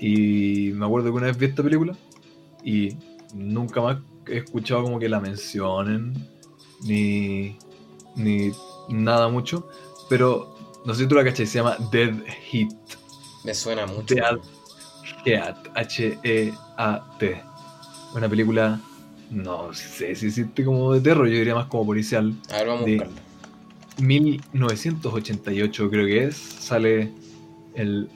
Y 0.06 0.70
me 0.74 0.84
acuerdo 0.84 1.08
que 1.10 1.16
una 1.16 1.26
vez 1.28 1.38
vi 1.38 1.46
esta 1.46 1.62
película 1.62 1.96
y 2.62 2.90
nunca 3.32 3.80
más 3.80 3.98
he 4.26 4.38
escuchado 4.38 4.82
como 4.82 4.98
que 4.98 5.08
la 5.08 5.18
mencionen, 5.18 6.12
ni, 6.82 7.56
ni 8.16 8.50
nada 8.90 9.28
mucho. 9.28 9.66
Pero 10.10 10.54
no 10.84 10.92
sé 10.94 11.04
si 11.04 11.08
tú 11.08 11.14
la 11.14 11.24
cachai, 11.24 11.46
se 11.46 11.58
llama 11.58 11.78
Dead 11.90 12.12
Heat. 12.50 12.68
Me 13.44 13.54
suena 13.54 13.86
mucho. 13.86 14.14
Dead 14.14 14.36
Heat, 15.24 15.56
H-E-A-T. 15.74 17.42
Una 18.14 18.28
película, 18.28 18.80
no 19.30 19.72
sé 19.72 20.14
si 20.14 20.26
existe 20.26 20.64
como 20.66 20.92
de 20.92 21.00
terror, 21.00 21.26
yo 21.28 21.38
diría 21.38 21.54
más 21.54 21.66
como 21.66 21.86
policial. 21.86 22.34
A 22.52 22.58
ver, 22.58 22.66
vamos 22.66 22.82
a 22.82 22.86
de- 22.86 22.96
buscarla. 22.96 23.20
1988 24.00 25.88
creo 25.90 26.06
que 26.06 26.24
es, 26.24 26.36
sale 26.36 27.10
el 27.74 28.08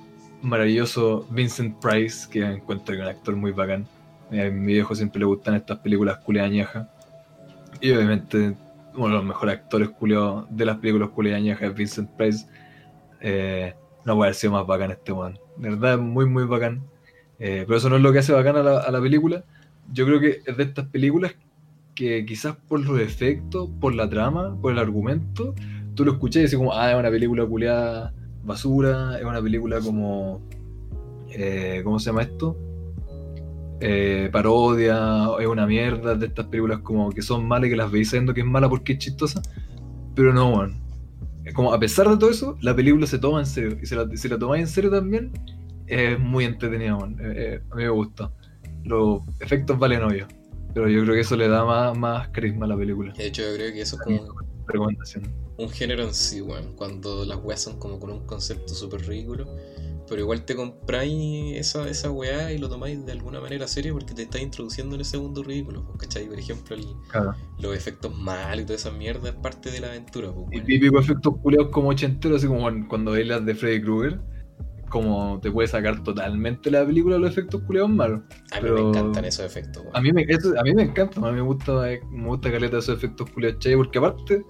maravilloso 0.43 1.27
Vincent 1.31 1.77
Price, 1.81 2.29
que 2.31 2.41
encuentro 2.41 2.95
que 2.95 3.03
un 3.03 3.09
actor 3.09 3.37
muy 3.37 3.53
bacán. 3.53 3.87
Eh, 4.31 4.47
A 4.47 4.51
mi 4.51 4.75
viejo 4.75 4.95
siempre 4.95 5.21
le 5.21 5.27
gustan 5.27 5.55
estas 5.55 5.79
películas 5.79 6.19
culeañejas. 6.19 6.87
Y 7.81 7.91
obviamente 7.93 8.55
uno 8.95 9.09
de 9.09 9.15
los 9.15 9.25
mejores 9.25 9.57
actores 9.57 9.91
culiados 9.91 10.47
de 10.51 10.65
las 10.65 10.79
películas 10.79 11.11
culeañejas 11.11 11.71
es 11.71 11.75
Vincent 11.75 12.11
Price. 12.11 12.47
Eh, 13.21 13.75
no 14.05 14.17
puede 14.17 14.29
haber 14.29 14.35
sido 14.35 14.53
más 14.55 14.67
bacán 14.67 14.91
este 14.91 15.13
one. 15.13 15.39
De 15.57 15.71
verdad 15.71 15.99
muy 15.99 16.27
muy 16.27 16.45
bacán. 16.45 16.83
Eh, 17.39 17.65
pero 17.67 17.79
eso 17.79 17.89
no 17.89 17.97
es 17.97 18.03
lo 18.03 18.13
que 18.13 18.19
hace 18.19 18.33
bacán 18.33 18.57
a 18.57 18.91
la, 18.91 19.01
película. 19.01 19.45
Yo 19.93 20.07
creo 20.07 20.21
que 20.21 20.41
es 20.45 20.57
de 20.57 20.63
estas 20.65 20.87
películas 20.87 21.35
que 21.95 22.25
quizás 22.27 22.57
por 22.69 22.81
los 22.81 23.01
efectos, 23.01 23.69
por 23.81 23.95
la 23.95 24.09
trama, 24.09 24.57
por 24.61 24.73
el 24.73 24.79
argumento, 24.79 25.55
tú 25.95 26.05
lo 26.05 26.13
escuchás 26.13 26.37
y 26.37 26.43
decís 26.43 26.57
como, 26.57 26.73
ah, 26.73 26.91
es 26.91 26.97
una 26.97 27.11
película 27.11 27.45
culiada 27.47 28.13
basura, 28.49 29.17
es 29.19 29.25
una 29.25 29.41
película 29.41 29.81
como, 29.81 30.41
eh, 31.31 31.83
¿cómo 31.85 32.01
se 32.01 32.07
llama 32.07 32.23
esto? 32.23 32.57
Eh, 33.81 34.29
parodia, 34.33 35.29
es 35.39 35.47
una 35.47 35.67
mierda 35.67 36.17
de 36.17 36.27
estas 36.27 36.47
películas 36.47 36.81
como 36.81 37.11
que 37.11 37.23
son 37.23 37.47
malas 37.47 37.69
y 37.69 37.71
que 37.71 37.77
las 37.77 37.93
veis 37.93 38.11
sabiendo 38.11 38.35
que 38.35 38.41
es 38.41 38.47
mala 38.47 38.69
porque 38.69 38.95
es 38.95 38.99
chistosa, 38.99 39.41
pero 40.17 40.33
no, 40.33 40.57
man. 40.57 40.81
Como, 41.55 41.73
a 41.73 41.79
pesar 41.79 42.09
de 42.09 42.17
todo 42.17 42.31
eso, 42.31 42.59
la 42.61 42.75
película 42.75 43.07
se 43.07 43.19
toma 43.19 43.39
en 43.39 43.47
serio, 43.47 43.79
y 43.81 43.87
si 43.87 43.95
la, 43.95 44.09
si 44.17 44.29
la 44.29 44.39
tomáis 44.39 44.63
en 44.63 44.69
serio 44.69 44.91
también, 44.91 45.31
es 45.87 46.19
muy 46.19 46.45
entretenida, 46.45 46.97
man. 46.97 47.17
Eh, 47.21 47.35
eh, 47.37 47.63
a 47.71 47.77
mí 47.77 47.85
me 47.85 47.91
gusta. 47.91 48.33
Los 48.85 49.23
efectos 49.41 49.79
valen 49.79 50.03
hoyo, 50.03 50.27
pero 50.75 50.89
yo 50.89 51.03
creo 51.03 51.15
que 51.15 51.21
eso 51.21 51.37
le 51.37 51.49
da 51.49 51.65
más, 51.65 51.97
más 51.97 52.29
carisma 52.29 52.67
a 52.67 52.71
la 52.71 52.77
película. 52.77 53.13
De 53.13 53.27
hecho, 53.27 53.43
yo 53.43 53.55
creo 53.55 53.73
que 53.73 53.83
eso 53.83 53.97
es 53.97 54.03
como 54.03 54.35
Recomendación. 54.67 55.48
Un 55.59 55.69
género 55.71 56.05
en 56.05 56.15
sí, 56.15 56.41
weón. 56.41 56.75
Cuando 56.77 57.25
las 57.25 57.39
weas 57.43 57.61
son 57.61 57.79
como 57.79 57.99
con 58.01 58.11
un 58.11 58.25
concepto 58.27 58.75
súper 58.75 59.07
ridículo. 59.07 59.47
Pero 60.09 60.23
igual 60.23 60.47
te 60.47 60.57
compráis 60.57 61.57
esa, 61.59 61.87
esa 61.87 62.11
weá 62.11 62.51
y 62.51 62.57
lo 62.57 62.71
tomáis 62.71 63.05
de 63.05 63.13
alguna 63.13 63.41
manera 63.43 63.67
serio 63.69 63.93
porque 63.93 64.15
te 64.15 64.23
estáis 64.23 64.43
introduciendo 64.45 64.95
en 64.95 65.03
ese 65.03 65.19
mundo 65.19 65.43
ridículo. 65.43 65.85
pues, 65.85 65.99
¿Cachai? 65.99 66.27
Por 66.27 66.39
ejemplo, 66.39 66.77
el- 66.77 66.87
Claro. 67.11 67.35
los 67.59 67.77
efectos 67.77 68.17
mal 68.17 68.59
y 68.59 68.63
toda 68.63 68.77
esa 68.77 68.91
mierda 68.91 69.29
es 69.29 69.35
parte 69.35 69.71
de 69.71 69.81
la 69.81 69.89
aventura. 69.89 70.33
Pues, 70.33 70.47
Y 70.53 70.61
típico 70.65 70.99
efectos 70.99 71.35
culeados 71.43 71.69
como 71.73 71.91
ochenteros, 71.91 72.39
así 72.39 72.47
como 72.47 72.63
cuando- 72.89 73.11
veis 73.13 73.27
las 73.29 73.45
de 73.45 73.55
Freddy 73.55 73.83
Krueger, 73.83 74.19
como 74.89 75.39
te 75.43 75.51
puede 75.51 75.69
sacar 75.69 76.03
totalmente 76.03 76.71
la 76.71 76.87
película 76.87 77.19
los 77.19 77.31
efectos 77.33 77.61
culeados 77.65 77.91
malos. 77.91 78.21
A 78.53 78.57
mí 78.57 78.63
pero- 78.63 78.75
me 78.77 78.89
encantan 78.89 79.25
esos 79.27 79.45
efectos, 79.45 79.83
weón. 79.83 79.95
A 79.97 80.01
mí 80.01 80.11
me, 80.13 80.23
eso- 80.23 80.59
a 80.59 80.63
mí 80.63 80.73
me 80.75 80.85
encanta, 80.85 81.21
a 81.21 81.31
mí 81.31 81.33
me 81.33 81.43
gusta, 81.43 81.83
me 82.11 82.27
gusta 82.29 82.51
caleta 82.51 82.79
esos 82.79 82.97
efectos 82.97 83.29
culeados 83.31 83.59
chay, 83.59 83.77
porque 83.77 83.99
aparte 83.99 84.43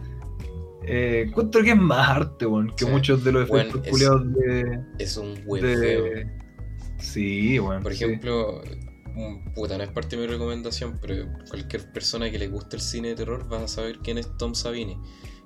eh, 0.88 1.24
encuentro 1.28 1.62
que 1.62 1.70
es 1.70 1.76
más 1.76 2.08
arte, 2.08 2.46
weón, 2.46 2.74
que 2.76 2.84
Sí. 2.84 2.90
muchos 2.90 3.22
de 3.24 3.32
los 3.32 3.48
Bueno, 3.48 3.68
efectos 3.70 3.86
es- 3.86 3.90
culeados 3.92 4.32
de, 4.34 4.80
Es 4.98 5.16
un 5.16 5.44
buen 5.44 5.62
feo. 5.62 6.04
Sí, 6.98 7.58
bueno. 7.58 7.82
Por 7.82 7.92
ejemplo, 7.92 8.62
mm, 9.14 9.54
puta, 9.54 9.78
no 9.78 9.84
es 9.84 9.90
parte 9.90 10.16
de 10.16 10.22
mi 10.22 10.28
recomendación, 10.28 10.98
pero 11.00 11.26
cualquier 11.48 11.92
persona 11.92 12.30
que 12.30 12.38
le 12.38 12.48
guste 12.48 12.76
el 12.76 12.82
cine 12.82 13.08
de 13.08 13.14
terror 13.16 13.50
va 13.52 13.62
a 13.62 13.68
saber 13.68 13.98
quién 13.98 14.18
es 14.18 14.36
Tom 14.36 14.54
Savini. 14.54 14.98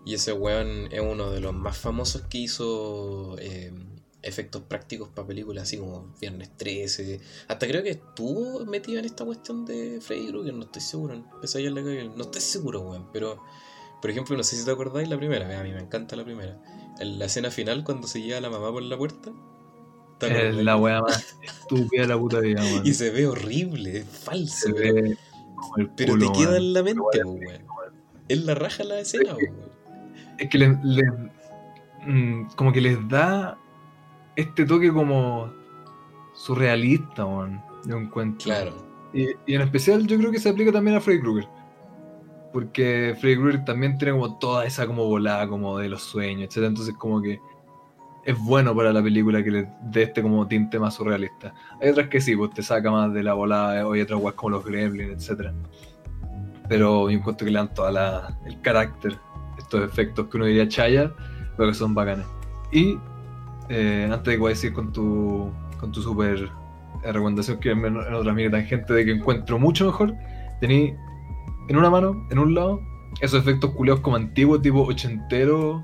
Y 0.05 0.15
ese 0.15 0.33
weón 0.33 0.89
es 0.91 1.01
uno 1.01 1.31
de 1.31 1.41
los 1.41 1.55
más 1.55 1.77
famosos 1.79 2.23
que 2.23 2.39
hizo 2.39 3.37
eh, 3.39 3.73
efectos 4.23 4.63
prácticos 4.63 5.09
para 5.11 5.27
películas 5.29 5.65
así 5.65 5.77
como 5.79 6.15
Viernes 6.21 6.57
13. 6.57 7.21
Hasta 7.49 7.67
creo 7.69 7.83
que 7.83 7.91
estuvo 7.91 8.65
metido 8.67 8.99
en 8.99 9.05
esta 9.05 9.25
cuestión 9.25 9.65
de 9.65 10.01
Freddy 10.01 10.29
Krueger, 10.29 10.55
no 10.55 10.65
estoy 10.65 10.83
seguro. 10.83 11.15
la 11.15 11.83
calle, 11.83 12.11
no 12.17 12.23
estoy 12.23 12.41
seguro, 12.41 12.81
weón. 12.81 13.09
Pero, 13.13 13.43
por 14.03 14.11
ejemplo, 14.11 14.37
no 14.37 14.43
sé 14.43 14.57
si 14.57 14.65
te 14.65 14.71
acordáis 14.73 15.09
la 15.09 15.17
primera, 15.17 15.47
a 15.59 15.63
mí 15.63 15.71
me 15.71 15.79
encanta 15.79 16.17
la 16.17 16.25
primera. 16.25 16.59
En 16.99 17.19
la 17.21 17.25
escena 17.27 17.51
final, 17.53 17.85
cuando 17.85 18.07
se 18.09 18.21
lleva 18.21 18.39
a 18.39 18.41
la 18.41 18.51
mamá 18.51 18.71
por 18.73 18.83
la 18.83 18.99
puerta. 18.99 19.31
¿te 20.19 20.49
Es 20.51 20.57
la 20.57 20.77
wea 20.77 21.01
más 21.01 21.37
estúpida 21.43 22.03
de 22.03 22.09
la 22.09 22.19
puta 22.19 22.41
vida, 22.41 22.61
weón. 22.63 22.83
Y 22.87 22.95
se 22.95 23.11
ve 23.11 23.27
horrible, 23.29 23.99
es 23.99 24.05
falso, 24.07 24.67
Se 24.69 24.75
pero, 24.75 24.95
ve 24.95 25.17
como 25.55 25.77
el 25.79 25.91
pero 25.91 26.13
culo, 26.15 26.33
te 26.33 26.39
queda 26.39 26.57
en 26.57 26.73
la 26.73 26.83
mente, 26.83 27.25
weón. 27.25 27.63
Es 28.29 28.45
la 28.45 28.55
raja 28.57 28.85
la 28.85 28.99
escena, 28.99 29.35
weón. 29.35 29.55
Es 30.39 30.49
que 30.51 30.59
les, 30.59 30.85
les- 30.85 31.13
mm, 32.05 32.47
como 32.57 32.73
que 32.73 32.81
les 32.81 33.09
da 33.09 33.57
este 34.35 34.65
toque 34.67 34.93
como 34.93 35.53
surrealista, 36.35 37.25
weón. 37.25 37.63
Yo 37.87 37.97
encuentro. 37.99 38.45
Claro. 38.45 38.73
Y, 39.13 39.29
y 39.47 39.55
en 39.55 39.63
especial 39.63 40.07
yo 40.07 40.17
creo 40.19 40.31
que 40.33 40.39
se 40.41 40.49
aplica 40.49 40.73
también 40.73 40.97
a 40.97 41.01
Freddy 41.01 41.21
Krueger. 41.21 41.49
Porque 42.53 43.17
Freddy 43.19 43.37
Krueger 43.37 43.65
también 43.65 43.97
tiene 43.97 44.13
como 44.13 44.39
toda 44.39 44.67
esa 44.67 44.87
como 44.87 45.07
volada 45.07 45.49
como 45.49 45.79
de 45.79 45.89
los 45.89 46.03
sueños, 46.03 46.45
etc. 46.45 46.67
Entonces 46.67 46.95
como 46.95 47.23
que 47.23 47.41
es 48.25 48.39
bueno 48.39 48.75
para 48.75 48.93
la 48.93 49.03
película 49.03 49.43
que 49.43 49.51
le 49.51 49.69
dé 49.83 50.05
este 50.05 50.23
como 50.23 50.47
tinte 50.47 50.79
más 50.79 50.95
surrealista. 50.95 51.55
Hay 51.81 51.91
otras 51.91 52.09
que 52.09 52.21
sí, 52.21 52.37
pues 52.37 52.53
te 52.53 52.63
saca 52.63 52.91
más 52.91 53.13
de 53.13 53.23
la 53.23 53.35
volada, 53.35 53.73
hay 53.93 54.01
otras 54.01 54.21
guas 54.21 54.35
como 54.35 54.51
los 54.51 54.65
gremlins, 54.65 55.29
etc. 55.29 55.51
Pero 56.69 57.11
yo 57.11 57.19
encuentro 57.19 57.45
que 57.45 57.51
le 57.51 57.59
dan 57.59 57.75
toda 57.75 57.91
la, 57.91 58.39
el 58.47 58.61
carácter, 58.61 59.19
estos 59.59 59.83
efectos 59.85 60.29
que 60.29 60.37
uno 60.37 60.47
diría 60.47 60.69
chaya, 60.69 61.13
pero 61.57 61.71
que 61.71 61.75
son 61.75 61.95
bacanes. 61.95 62.27
Y 62.71 62.97
eh, 63.69 64.09
antes 64.11 64.25
de 64.25 64.33
que 64.33 64.39
voy 64.39 64.51
a 64.51 64.55
decir 64.55 64.73
con 64.73 64.93
tu, 64.93 65.51
con 65.81 65.91
tu 65.91 66.01
super 66.01 66.49
recomendación 67.03 67.59
que 67.59 67.71
en, 67.71 67.85
en 67.85 68.15
otra 68.15 68.33
mini 68.33 68.51
tangente 68.51 68.93
de 68.93 69.05
que 69.05 69.11
encuentro 69.13 69.59
mucho 69.59 69.87
mejor, 69.87 70.15
tení 70.61 70.95
en 71.69 71.77
una 71.77 71.91
mano, 71.91 72.27
en 72.31 72.39
un 72.39 72.55
lado, 72.55 72.81
esos 73.21 73.41
efectos 73.41 73.71
culeados 73.73 74.01
como 74.01 74.17
antiguos, 74.17 74.63
tipo 74.63 74.83
ochentero, 74.83 75.81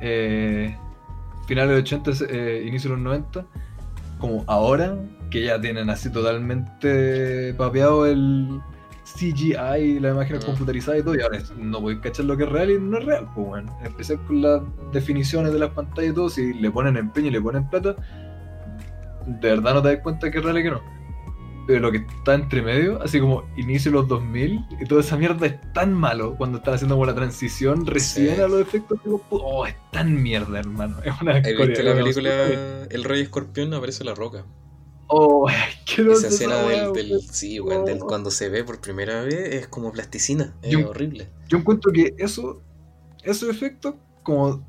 eh, 0.00 0.76
finales 1.46 1.70
de 1.70 1.82
80, 1.82 2.10
eh, 2.30 2.64
inicio 2.66 2.90
de 2.90 2.96
los 2.96 3.04
90, 3.04 3.46
como 4.18 4.44
ahora, 4.46 4.96
que 5.30 5.44
ya 5.44 5.60
tienen 5.60 5.90
así 5.90 6.10
totalmente 6.10 7.52
papeado 7.54 8.06
el 8.06 8.60
CGI, 9.04 10.00
la 10.00 10.10
imagen 10.10 10.38
Mm. 10.38 10.46
computarizada 10.46 10.96
y 10.98 11.02
todo, 11.02 11.14
y 11.16 11.20
ahora 11.20 11.38
no 11.58 11.80
podéis 11.80 12.00
cachar 12.00 12.24
lo 12.24 12.36
que 12.36 12.44
es 12.44 12.48
real 12.48 12.70
y 12.70 12.78
no 12.80 12.98
es 12.98 13.04
real, 13.04 13.28
pues 13.34 13.46
bueno. 13.46 13.76
En 13.80 13.86
especial 13.86 14.18
con 14.26 14.40
las 14.40 14.62
definiciones 14.92 15.52
de 15.52 15.58
las 15.58 15.70
pantallas 15.70 16.12
y 16.12 16.14
todo, 16.14 16.30
si 16.30 16.54
le 16.54 16.70
ponen 16.70 16.96
empeño 16.96 17.28
y 17.28 17.30
le 17.32 17.40
ponen 17.40 17.68
plata, 17.68 17.96
de 19.26 19.48
verdad 19.50 19.74
no 19.74 19.82
te 19.82 19.88
das 19.88 19.98
cuenta 20.02 20.30
que 20.30 20.38
es 20.38 20.44
real 20.44 20.58
y 20.58 20.62
que 20.62 20.70
no. 20.70 20.80
Pero 21.66 21.80
lo 21.80 21.90
que 21.92 21.98
está 21.98 22.34
entre 22.34 22.62
medio, 22.62 23.02
así 23.02 23.20
como 23.20 23.44
inicio 23.56 23.90
de 23.90 23.98
los 23.98 24.08
2000, 24.08 24.60
y 24.80 24.84
toda 24.86 25.00
esa 25.00 25.16
mierda 25.16 25.46
es 25.46 25.60
tan 25.72 25.92
malo 25.94 26.34
cuando 26.36 26.58
están 26.58 26.74
haciendo 26.74 26.94
como 26.96 27.06
la 27.06 27.14
transición 27.14 27.86
recién 27.86 28.36
Sí. 28.36 28.40
a 28.40 28.48
los 28.48 28.60
efectos. 28.60 28.98
Digo, 29.04 29.22
oh, 29.30 29.66
es 29.66 29.74
tan 29.92 30.22
mierda, 30.22 30.58
hermano. 30.58 30.98
Es 31.04 31.12
una 31.20 31.36
¿Has 31.36 31.42
visto 31.42 31.82
la 31.82 31.94
película 31.94 32.30
El 32.90 33.04
Rey 33.04 33.22
Escorpión? 33.22 33.72
Aparece 33.74 34.04
la 34.04 34.14
roca. 34.14 34.44
Oh, 35.06 35.46
asquerosa 35.48 36.28
Esa 36.28 36.34
escena 36.34 36.62
del, 36.62 36.92
del- 36.92 37.20
sí, 37.20 37.60
weón, 37.60 37.84
del 37.84 37.98
Oh. 38.02 38.06
cuando 38.06 38.30
se 38.30 38.48
ve 38.48 38.64
por 38.64 38.80
primera 38.80 39.22
vez 39.22 39.54
es 39.54 39.68
como 39.68 39.92
plasticina, 39.92 40.54
es 40.62 40.70
Yo- 40.72 40.88
horrible. 40.90 41.28
Yo 41.48 41.58
encuentro 41.58 41.92
que 41.92 42.14
eso, 42.18 42.62
esos 43.22 43.48
efectos, 43.50 43.94
como 44.22 44.66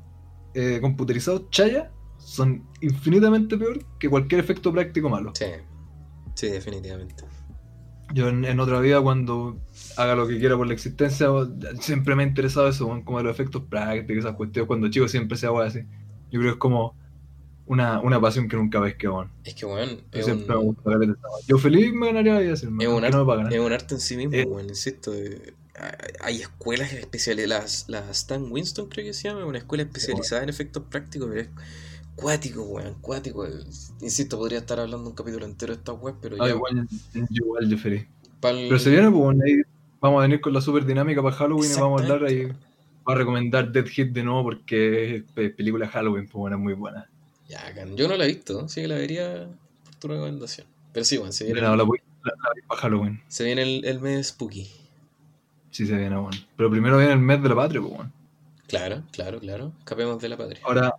eh, 0.54 0.78
computerizados 0.80 1.48
chaya, 1.50 1.90
son 2.18 2.66
infinitamente 2.80 3.56
peor 3.58 3.84
que 3.98 4.08
cualquier 4.08 4.40
efecto 4.40 4.72
práctico 4.72 5.08
malo. 5.08 5.32
Sí, 5.34 5.44
sí, 6.36 6.46
definitivamente. 6.48 7.24
Yo 8.14 8.28
en, 8.28 8.44
en 8.44 8.60
otra 8.60 8.78
vida, 8.78 9.00
cuando 9.00 9.58
haga 9.96 10.14
lo 10.14 10.28
que 10.28 10.38
quiera 10.38 10.56
por 10.56 10.68
la 10.68 10.74
existencia, 10.74 11.28
siempre 11.80 12.14
me 12.14 12.22
ha 12.22 12.26
interesado 12.26 12.68
eso, 12.68 12.86
como 13.04 13.20
los 13.20 13.32
efectos 13.34 13.64
prácticos, 13.68 14.24
esas 14.24 14.36
cuestiones. 14.36 14.68
Cuando 14.68 14.88
chico 14.88 15.08
siempre 15.08 15.36
se 15.36 15.46
hago 15.46 15.60
así. 15.60 15.80
Yo 16.30 16.38
creo 16.38 16.42
que 16.42 16.48
es 16.50 16.56
como 16.56 16.94
una, 17.66 18.00
una 18.00 18.20
pasión 18.20 18.48
que 18.48 18.56
nunca 18.56 18.80
pesqué, 18.80 19.08
weón. 19.08 19.32
Es 19.42 19.54
que, 19.56 19.66
weón, 19.66 20.02
Yo 20.12 20.20
es 20.20 20.24
siempre 20.24 20.54
me 20.54 20.62
un, 20.62 20.76
weá. 20.84 20.98
Yo 21.48 21.58
feliz 21.58 21.92
me 21.92 22.06
ganaría 22.06 22.34
la 22.34 22.40
vida, 22.40 22.56
si 22.56 22.66
es 22.66 22.70
un 22.70 22.76
no 22.76 23.00
me 23.00 23.06
arte, 23.32 23.56
es 23.56 23.60
un 23.60 23.72
arte 23.72 23.94
en 23.94 24.00
sí 24.00 24.16
mismo, 24.16 24.34
Eh. 24.34 24.44
weón, 24.46 24.66
insisto. 24.68 25.12
eh, 25.12 25.54
hay 26.20 26.40
escuelas 26.40 26.92
especiales, 26.92 27.48
las, 27.48 27.84
la 27.88 28.08
Stan 28.12 28.50
Winston 28.50 28.88
creo 28.88 29.04
que 29.04 29.12
se 29.12 29.28
llama, 29.28 29.44
una 29.44 29.58
escuela 29.58 29.82
especializada 29.82 30.42
en 30.44 30.48
efectos 30.48 30.84
prácticos, 30.88 31.28
pero 31.28 31.40
es 31.42 31.48
cuático, 32.16 32.62
weón, 32.62 32.94
cuático. 33.00 33.46
Insisto, 34.00 34.38
podría 34.38 34.58
estar 34.58 34.80
hablando 34.80 35.08
un 35.08 35.14
capítulo 35.14 35.44
entero 35.46 35.72
de 35.72 35.78
esta 35.78 35.92
web, 35.92 36.16
pero 36.20 36.36
Ah, 36.42 36.48
ya. 36.48 36.54
igual, 36.54 36.88
yo 37.12 37.22
igual, 37.30 37.68
pa'l- 38.40 38.66
Pero 38.68 38.78
se 38.78 38.90
viene, 38.90 39.10
pues, 39.10 39.22
bueno, 39.22 39.42
ahí 39.46 39.62
vamos 40.00 40.18
a 40.18 40.22
venir 40.22 40.40
con 40.40 40.52
la 40.52 40.60
super 40.60 40.84
dinámica 40.84 41.22
para 41.22 41.36
Halloween 41.36 41.70
y 41.70 41.74
vamos 41.80 42.00
a 42.00 42.04
hablar 42.04 42.24
ahí. 42.24 42.46
Voy 43.04 43.14
a 43.14 43.18
recomendar 43.18 43.70
Dead 43.70 43.86
Hit 43.86 44.08
de 44.12 44.22
nuevo 44.24 44.42
porque 44.42 45.16
es 45.16 45.22
pe- 45.32 45.50
película 45.50 45.86
Halloween, 45.88 46.24
pues 46.24 46.34
bueno, 46.34 46.56
es 46.56 46.62
muy 46.62 46.74
buena. 46.74 47.08
Ya, 47.48 47.62
yo 47.94 48.08
no 48.08 48.16
la 48.16 48.24
he 48.24 48.28
visto, 48.28 48.62
así 48.62 48.82
que 48.82 48.88
la 48.88 48.96
vería 48.96 49.48
por 49.84 49.94
tu 49.94 50.08
recomendación. 50.08 50.66
Pero 50.92 51.04
sí, 51.04 51.16
weón, 51.18 51.32
se 51.32 51.44
viene, 51.44 51.60
la 51.60 51.70
voy 51.84 52.00
la, 52.24 52.32
la 52.32 52.50
vi 52.54 52.62
para 52.66 52.80
Halloween. 52.80 53.22
se 53.28 53.44
viene 53.44 53.62
el, 53.62 53.84
el 53.84 54.00
mes 54.00 54.28
spooky. 54.28 54.68
Sí 55.70 55.86
se 55.86 55.96
viene, 55.96 56.16
bueno. 56.16 56.36
Pero 56.56 56.70
primero 56.70 56.98
viene 56.98 57.12
el 57.12 57.18
mes 57.20 57.40
de 57.42 57.48
la 57.48 57.54
patria, 57.54 57.80
pues 57.80 57.94
bueno. 57.94 58.12
Claro, 58.66 59.02
claro, 59.12 59.38
claro. 59.38 59.72
Escapemos 59.78 60.20
de 60.20 60.28
la 60.28 60.36
patria. 60.36 60.60
Ahora, 60.64 60.94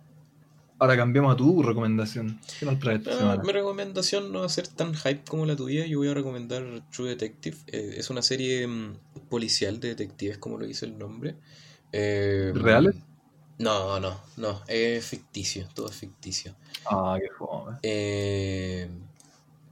ahora 0.78 0.96
cambiamos 0.96 1.34
a 1.34 1.36
tu 1.36 1.62
recomendación. 1.62 2.38
¿Qué 2.58 2.66
nos 2.66 2.78
trae 2.78 2.96
esta 2.96 3.10
Ah, 3.12 3.18
semana? 3.18 3.42
mi 3.42 3.52
recomendación 3.52 4.32
no 4.32 4.40
va 4.40 4.46
a 4.46 4.50
ser 4.50 4.68
tan 4.68 4.94
hype 4.94 5.22
como 5.28 5.46
la 5.46 5.56
tuya. 5.56 5.86
Yo 5.86 5.98
voy 5.98 6.08
a 6.08 6.14
recomendar 6.14 6.64
True 6.94 7.08
Detective. 7.10 7.56
Eh, 7.66 7.94
es 7.98 8.10
una 8.10 8.22
serie 8.22 8.66
mm, 8.66 8.96
policial 9.28 9.80
de 9.80 9.88
detectives, 9.88 10.38
como 10.38 10.58
lo 10.58 10.66
dice 10.66 10.86
el 10.86 10.98
nombre. 10.98 11.36
Eh, 11.92 12.52
¿Reales? 12.54 12.94
No, 13.58 13.98
no, 13.98 14.20
no. 14.36 14.62
Es 14.68 15.04
ficticio. 15.04 15.66
Todo 15.74 15.88
es 15.90 15.96
ficticio. 15.96 16.54
Ah, 16.90 17.16
qué 17.20 17.28
fome. 17.36 17.78
Eh, 17.82 18.88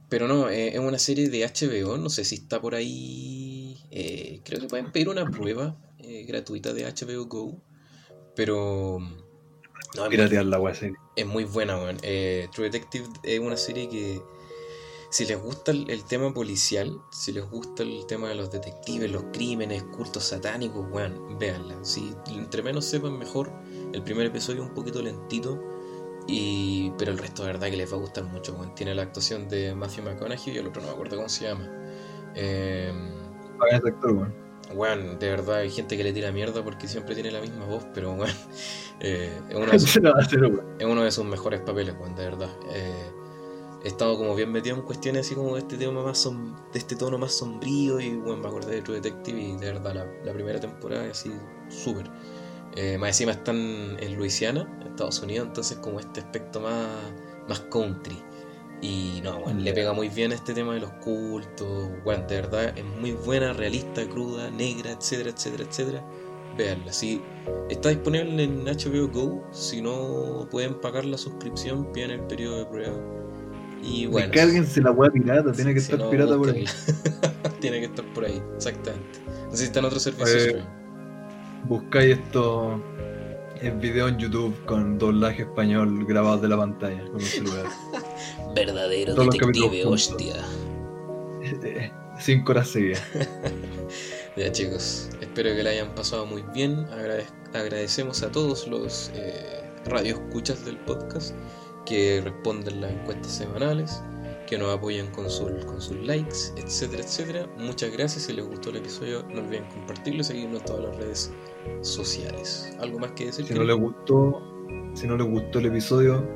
pero 0.09 0.27
no, 0.27 0.49
eh, 0.49 0.69
es 0.73 0.79
una 0.79 0.99
serie 0.99 1.29
de 1.29 1.43
HBO. 1.45 1.97
No 1.97 2.09
sé 2.09 2.25
si 2.25 2.35
está 2.35 2.59
por 2.61 2.75
ahí. 2.75 3.77
eh, 3.91 4.41
creo 4.43 4.59
que 4.59 4.67
pueden 4.67 4.91
pedir 4.91 5.07
una 5.09 5.29
prueba 5.29 5.75
gratuita 6.27 6.73
de 6.73 6.85
HBO 6.85 7.25
Go. 7.27 7.61
Pero. 8.35 8.99
No, 9.97 10.03
es 10.03 10.09
muy 10.09 10.17
Piratear 10.17 10.45
la 10.45 10.59
wea 10.59 10.73
serie. 10.75 10.97
es 11.15 11.25
muy 11.25 11.43
buena, 11.43 11.77
weón. 11.77 11.97
Eh, 12.03 12.47
True 12.53 12.69
Detective 12.69 13.07
es 13.23 13.39
una 13.39 13.57
serie 13.57 13.89
que, 13.89 14.21
si 15.09 15.25
les 15.25 15.41
gusta 15.41 15.71
el, 15.71 15.89
el 15.89 16.03
tema 16.03 16.33
policial, 16.33 17.01
si 17.11 17.31
les 17.31 17.49
gusta 17.49 17.83
el 17.83 18.05
tema 18.07 18.29
de 18.29 18.35
los 18.35 18.51
detectives, 18.51 19.11
los 19.11 19.23
crímenes, 19.33 19.83
cultos 19.83 20.23
satánicos, 20.23 20.85
weón, 20.91 21.37
véanla. 21.39 21.75
Si 21.83 22.13
entre 22.27 22.61
menos 22.61 22.85
sepan, 22.85 23.17
mejor. 23.17 23.51
El 23.93 24.03
primer 24.03 24.27
episodio 24.27 24.63
es 24.63 24.69
un 24.69 24.75
poquito 24.75 25.01
lentito, 25.01 25.59
y, 26.27 26.91
pero 26.97 27.11
el 27.11 27.17
resto 27.17 27.43
de 27.43 27.53
verdad 27.53 27.69
que 27.69 27.77
les 27.77 27.91
va 27.91 27.97
a 27.97 27.99
gustar 27.99 28.25
mucho, 28.25 28.53
weón. 28.53 28.75
Tiene 28.75 28.93
la 28.93 29.03
actuación 29.03 29.47
de 29.49 29.73
Matthew 29.73 30.03
McConaughey 30.03 30.53
y 30.55 30.57
el 30.57 30.67
otro 30.67 30.81
no 30.81 30.89
me 30.89 30.93
acuerdo 30.93 31.15
cómo 31.15 31.29
se 31.29 31.45
llama. 31.45 31.69
Eh, 32.35 32.91
Pagan 33.57 33.79
ese 33.79 33.87
actor, 33.87 34.11
weón. 34.11 34.46
Weón, 34.73 35.19
de 35.19 35.29
verdad 35.29 35.57
hay 35.57 35.69
gente 35.71 35.97
que 35.97 36.03
le 36.03 36.13
tira 36.13 36.31
mierda 36.31 36.63
porque 36.63 36.87
siempre 36.87 37.13
tiene 37.15 37.31
la 37.31 37.41
misma 37.41 37.65
voz, 37.65 37.85
pero 37.93 38.11
weón, 38.13 38.31
eh, 38.99 39.31
es 39.49 39.71
de 39.71 39.79
sus 39.79 39.97
uno 40.85 41.03
de 41.03 41.11
sus 41.11 41.25
mejores 41.25 41.61
papeles, 41.61 41.95
Juan, 41.97 42.15
de 42.15 42.23
verdad. 42.23 42.49
Eh, 42.73 43.11
he 43.83 43.87
estado 43.87 44.17
como 44.17 44.35
bien 44.35 44.51
metido 44.51 44.75
en 44.75 44.81
cuestiones 44.81 45.25
así 45.25 45.35
como 45.35 45.53
de 45.55 45.61
este 45.61 45.77
tema 45.77 46.03
más 46.03 46.25
som- 46.25 46.55
de 46.73 46.79
este 46.79 46.95
tono 46.95 47.17
más 47.17 47.33
sombrío 47.33 47.99
y 47.99 48.15
bueno, 48.15 48.37
me 48.41 48.47
acordé 48.47 48.75
de 48.75 48.81
True 48.81 48.99
Detective 48.99 49.39
y 49.39 49.55
de 49.57 49.73
verdad 49.73 49.93
la, 49.93 50.05
la 50.25 50.33
primera 50.33 50.59
temporada 50.59 51.05
es 51.05 51.11
así 51.11 51.31
súper. 51.69 52.09
Eh, 52.75 52.97
más 52.97 53.09
encima 53.09 53.31
están 53.31 53.57
en 53.99 54.15
Luisiana, 54.15 54.67
en 54.81 54.87
Estados 54.87 55.19
Unidos, 55.21 55.47
entonces 55.47 55.77
como 55.77 55.99
este 55.99 56.19
aspecto 56.21 56.59
más, 56.59 56.87
más 57.47 57.59
country. 57.71 58.21
Y 58.81 59.21
no, 59.23 59.39
bueno, 59.39 59.59
le 59.59 59.73
pega 59.73 59.91
muy 59.93 60.07
bien 60.09 60.31
este 60.31 60.53
tema 60.53 60.75
de 60.75 60.81
los 60.81 60.91
cultos, 60.93 61.89
bueno, 62.03 62.25
de 62.27 62.35
verdad 62.35 62.77
es 62.77 62.85
muy 62.99 63.13
buena, 63.13 63.53
realista, 63.53 64.05
cruda, 64.07 64.51
negra, 64.51 64.91
etcétera, 64.91 65.31
etcétera, 65.31 65.63
etcétera. 65.67 66.03
Veanla, 66.57 66.93
si 66.93 67.21
está 67.69 67.89
disponible 67.89 68.43
en 68.43 68.65
HBO 68.65 69.07
Go, 69.07 69.43
si 69.51 69.81
no 69.81 70.47
pueden 70.51 70.79
pagar 70.79 71.05
la 71.05 71.17
suscripción, 71.17 71.91
piden 71.91 72.11
el 72.11 72.21
periodo 72.21 72.59
de 72.59 72.65
prueba. 72.65 72.97
Y 73.81 74.05
bueno, 74.07 74.27
Descárguense 74.27 74.81
la 74.81 74.91
wea 74.91 75.09
pirata, 75.09 75.51
tiene 75.53 75.73
que 75.73 75.79
si 75.79 75.91
estar 75.91 75.99
no, 75.99 76.11
pirata 76.11 76.37
por 76.37 76.49
ahí. 76.49 76.65
tiene 77.59 77.79
que 77.79 77.85
estar 77.85 78.05
por 78.13 78.25
ahí, 78.25 78.41
exactamente. 78.55 79.19
Necesitan 79.45 79.85
otro 79.85 79.99
servicio. 79.99 80.57
Eh. 80.57 80.63
Buscáis 81.67 82.17
estos 82.17 82.79
eh, 83.61 83.73
videos 83.79 84.11
en 84.11 84.17
YouTube 84.17 84.55
con 84.65 84.97
doblaje 84.97 85.43
español 85.43 86.05
grabados 86.05 86.41
de 86.41 86.47
la 86.49 86.57
pantalla 86.57 87.03
con 87.07 87.15
el 87.19 87.25
celular. 87.25 87.65
Verdadero 88.55 89.15
todos 89.15 89.33
detective, 89.33 89.85
hostia. 89.85 90.35
Cinco 92.19 92.51
horas 92.51 92.69
seguidas. 92.69 93.03
Ya 94.35 94.51
chicos, 94.51 95.09
espero 95.21 95.55
que 95.55 95.63
la 95.63 95.69
hayan 95.71 95.93
pasado 95.95 96.25
muy 96.25 96.43
bien. 96.53 96.85
Agrade- 96.87 97.25
agradecemos 97.53 98.21
a 98.23 98.31
todos 98.31 98.67
los 98.67 99.11
eh, 99.15 99.61
radioescuchas 99.85 100.65
del 100.65 100.77
podcast 100.77 101.33
que 101.85 102.21
responden 102.23 102.81
las 102.81 102.91
encuestas 102.91 103.31
semanales, 103.31 104.01
que 104.47 104.57
nos 104.57 104.75
apoyan 104.75 105.07
con, 105.11 105.29
sus- 105.29 105.63
con 105.65 105.79
sus 105.81 105.95
likes, 106.05 106.37
etcétera, 106.57 107.03
etcétera. 107.03 107.47
Muchas 107.57 107.91
gracias. 107.91 108.23
Si 108.25 108.33
les 108.33 108.45
gustó 108.45 108.69
el 108.71 108.77
episodio, 108.77 109.23
no 109.29 109.41
olviden 109.41 109.65
compartirlo 109.69 110.21
y 110.21 110.23
seguirnos 110.23 110.59
en 110.61 110.65
todas 110.65 110.83
las 110.85 110.97
redes 110.97 111.31
sociales. 111.81 112.75
¿Algo 112.79 112.99
más 112.99 113.11
que 113.11 113.25
decir? 113.27 113.45
Si 113.45 113.53
no 113.53 113.63
les 113.63 113.75
gustó, 113.77 114.41
si 114.93 115.07
no 115.07 115.17
les 115.17 115.27
gustó 115.27 115.59
el 115.59 115.67
episodio, 115.67 116.27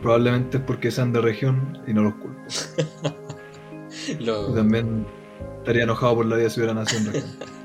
probablemente 0.00 0.58
es 0.58 0.62
porque 0.64 0.90
sean 0.90 1.12
de 1.12 1.20
región 1.20 1.78
y 1.86 1.94
no 1.94 2.02
los 2.02 2.14
culpo. 2.14 2.40
Lo- 4.20 4.52
también 4.54 5.06
estaría 5.58 5.84
enojado 5.84 6.16
por 6.16 6.26
la 6.26 6.36
vida 6.36 6.50
si 6.50 6.60
hubiera 6.60 6.74
nacido 6.74 7.00
en 7.00 7.12
región. 7.12 7.30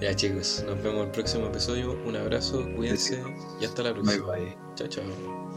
Ya 0.00 0.14
chicos, 0.14 0.64
nos 0.64 0.80
vemos 0.80 1.00
en 1.00 1.06
el 1.06 1.10
próximo 1.10 1.46
episodio. 1.48 1.98
Un 2.06 2.14
abrazo, 2.14 2.64
cuídense 2.76 3.20
y 3.60 3.64
hasta 3.64 3.82
la 3.82 3.92
Bye 3.92 4.02
próxima. 4.02 4.26
bye. 4.28 4.56
Chao, 4.76 4.86
chao. 4.88 5.47